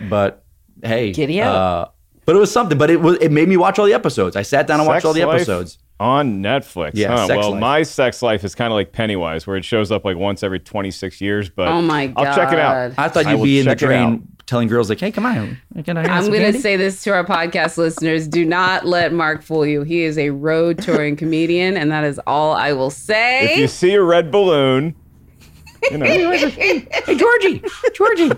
but 0.09 0.43
hey, 0.83 1.11
Giddy 1.11 1.41
up. 1.41 1.55
Uh, 1.55 1.91
but 2.25 2.35
it 2.35 2.39
was 2.39 2.51
something. 2.51 2.77
But 2.77 2.91
it 2.91 3.01
was 3.01 3.17
it 3.19 3.31
made 3.31 3.49
me 3.49 3.57
watch 3.57 3.79
all 3.79 3.87
the 3.87 3.93
episodes. 3.95 4.35
I 4.35 4.43
sat 4.43 4.67
down 4.67 4.79
and 4.79 4.87
watched 4.87 5.05
all 5.05 5.13
the 5.13 5.23
episodes. 5.23 5.79
on 5.99 6.43
Netflix. 6.43 6.91
Yeah, 6.93 7.07
huh? 7.09 7.25
Sex 7.27 7.37
well, 7.39 7.51
Life. 7.53 7.59
my 7.59 7.81
sex 7.83 8.21
life 8.21 8.43
is 8.43 8.53
kind 8.53 8.71
of 8.71 8.75
like 8.75 8.91
Pennywise, 8.91 9.47
where 9.47 9.57
it 9.57 9.65
shows 9.65 9.91
up 9.91 10.05
like 10.05 10.15
once 10.17 10.43
every 10.43 10.59
26 10.59 11.19
years. 11.19 11.49
But 11.49 11.67
Oh 11.69 11.81
my 11.81 12.07
God. 12.07 12.27
I'll 12.27 12.35
check 12.35 12.53
it 12.53 12.59
out. 12.59 12.93
I 12.97 13.09
thought 13.09 13.25
you'd 13.25 13.37
will 13.37 13.43
be 13.45 13.59
in 13.59 13.65
the 13.65 13.71
check 13.75 13.83
out. 13.83 13.87
drain 13.87 14.27
telling 14.49 14.67
girls 14.67 14.89
like, 14.89 14.99
"Hey, 14.99 15.11
come 15.11 15.25
on, 15.25 15.57
can 15.85 15.95
I 15.95 16.01
have 16.01 16.25
I'm 16.25 16.31
going 16.31 16.51
to 16.51 16.59
say 16.59 16.75
this 16.75 17.03
to 17.03 17.11
our 17.11 17.23
podcast 17.23 17.77
listeners. 17.77 18.27
Do 18.27 18.43
not 18.43 18.85
let 18.85 19.13
Mark 19.13 19.43
fool 19.43 19.65
you. 19.65 19.83
He 19.83 20.01
is 20.01 20.17
a 20.17 20.31
road 20.31 20.81
touring 20.81 21.15
comedian, 21.15 21.77
and 21.77 21.91
that 21.91 22.03
is 22.03 22.19
all 22.25 22.53
I 22.53 22.73
will 22.73 22.89
say. 22.89 23.53
If 23.53 23.57
you 23.59 23.67
see 23.67 23.93
a 23.93 24.03
red 24.03 24.31
balloon, 24.31 24.95
you 25.91 25.97
know, 25.97 26.05
Hey, 26.05 27.15
Georgie, 27.15 27.63
Georgie, 27.93 28.31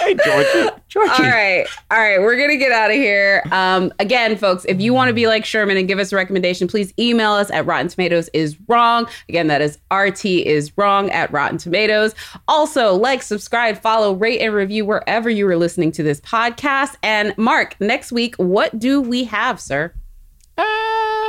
hey 0.00 0.14
Georgie. 0.14 0.70
Georgie. 0.88 1.10
All 1.12 1.30
right. 1.30 1.66
All 1.90 1.98
right. 1.98 2.18
We're 2.20 2.36
going 2.36 2.50
to 2.50 2.56
get 2.56 2.72
out 2.72 2.90
of 2.90 2.96
here. 2.96 3.42
Um, 3.52 3.92
again, 3.98 4.36
folks, 4.36 4.64
if 4.66 4.80
you 4.80 4.94
want 4.94 5.08
to 5.08 5.14
be 5.14 5.26
like 5.26 5.44
Sherman 5.44 5.76
and 5.76 5.86
give 5.86 5.98
us 5.98 6.12
a 6.12 6.16
recommendation, 6.16 6.68
please 6.68 6.92
email 6.98 7.32
us 7.32 7.50
at 7.50 7.66
Rotten 7.66 7.88
Tomatoes 7.88 8.30
is 8.32 8.56
wrong. 8.68 9.06
Again, 9.28 9.46
that 9.48 9.60
is 9.60 9.78
RT 9.92 10.24
is 10.24 10.76
wrong 10.78 11.10
at 11.10 11.30
Rotten 11.32 11.58
Tomatoes. 11.58 12.14
Also, 12.48 12.94
like, 12.94 13.22
subscribe, 13.22 13.80
follow, 13.80 14.14
rate, 14.14 14.40
and 14.40 14.54
review 14.54 14.84
wherever 14.84 15.28
you 15.28 15.46
are 15.48 15.56
listening 15.56 15.92
to 15.92 16.02
this 16.02 16.20
podcast. 16.20 16.96
And 17.02 17.36
Mark, 17.36 17.76
next 17.80 18.12
week, 18.12 18.36
what 18.36 18.78
do 18.78 19.00
we 19.00 19.24
have, 19.24 19.60
sir? 19.60 19.92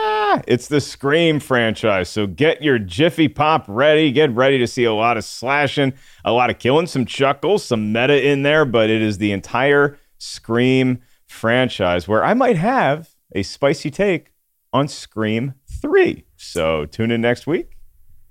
Ah, 0.10 0.42
it's 0.48 0.68
the 0.70 0.80
Scream 0.80 1.40
franchise. 1.40 2.08
So 2.10 2.28
get 2.28 2.62
your 2.62 2.80
Jiffy 2.80 3.28
Pop 3.28 3.66
ready. 3.68 4.12
Get 4.12 4.34
ready 4.34 4.58
to 4.58 4.68
see 4.68 4.86
a 4.86 4.94
lot 4.94 5.18
of 5.18 5.26
slashing, 5.26 5.94
a 6.24 6.32
lot 6.32 6.50
of 6.50 6.60
killing, 6.60 6.88
some 6.88 7.06
chuckles, 7.06 7.66
some 7.66 7.92
meta 7.92 8.26
in 8.26 8.44
there, 8.44 8.64
but 8.64 8.90
it 8.90 9.02
is 9.02 9.18
the 9.18 9.32
entire 9.32 9.98
Scream 10.18 11.00
franchise 11.28 12.08
where 12.08 12.24
I 12.24 12.34
might 12.34 12.56
have 12.56 13.10
a 13.36 13.44
spicy 13.44 13.92
take 13.92 14.32
on 14.72 14.88
Scream 14.88 15.54
3. 15.82 16.24
So 16.38 16.86
tune 16.86 17.12
in 17.12 17.20
next 17.22 17.46
week. 17.46 17.72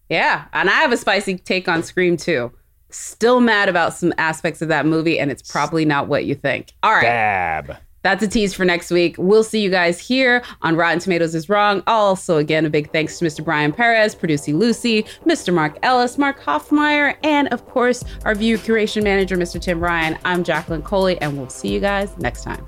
Yeah. 0.08 0.46
And 0.54 0.70
I 0.70 0.74
have 0.80 0.92
a 0.92 0.96
spicy 0.96 1.36
take 1.36 1.68
on 1.68 1.82
Scream 1.82 2.16
too. 2.16 2.52
still 2.90 3.40
mad 3.40 3.68
about 3.68 3.92
some 3.94 4.12
aspects 4.18 4.62
of 4.62 4.68
that 4.68 4.86
movie, 4.86 5.18
and 5.18 5.30
it's 5.30 5.42
probably 5.42 5.84
not 5.84 6.08
what 6.08 6.24
you 6.24 6.34
think. 6.34 6.72
All 6.82 6.92
right. 6.92 7.02
Dab. 7.02 7.76
That's 8.06 8.22
a 8.22 8.28
tease 8.28 8.54
for 8.54 8.64
next 8.64 8.92
week. 8.92 9.16
We'll 9.18 9.42
see 9.42 9.60
you 9.60 9.68
guys 9.68 9.98
here 9.98 10.44
on 10.62 10.76
Rotten 10.76 11.00
Tomatoes 11.00 11.34
is 11.34 11.48
Wrong. 11.48 11.82
Also, 11.88 12.36
again, 12.36 12.64
a 12.64 12.70
big 12.70 12.92
thanks 12.92 13.18
to 13.18 13.24
Mr. 13.24 13.44
Brian 13.44 13.72
Perez, 13.72 14.14
Producing 14.14 14.60
Lucy, 14.60 15.02
Mr. 15.24 15.52
Mark 15.52 15.76
Ellis, 15.82 16.16
Mark 16.16 16.40
Hoffmeyer, 16.40 17.16
and 17.24 17.48
of 17.48 17.66
course, 17.66 18.04
our 18.24 18.36
view 18.36 18.58
curation 18.58 19.02
manager, 19.02 19.36
Mr. 19.36 19.60
Tim 19.60 19.80
Ryan. 19.80 20.16
I'm 20.24 20.44
Jacqueline 20.44 20.82
Coley, 20.82 21.20
and 21.20 21.36
we'll 21.36 21.48
see 21.48 21.66
you 21.66 21.80
guys 21.80 22.16
next 22.16 22.44
time. 22.44 22.64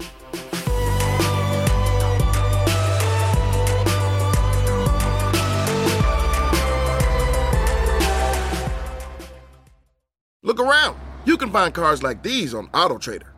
Look 10.42 10.58
around. 10.58 10.98
You 11.24 11.36
can 11.36 11.52
find 11.52 11.72
cars 11.72 12.02
like 12.02 12.24
these 12.24 12.54
on 12.54 12.66
AutoTrader. 12.70 13.37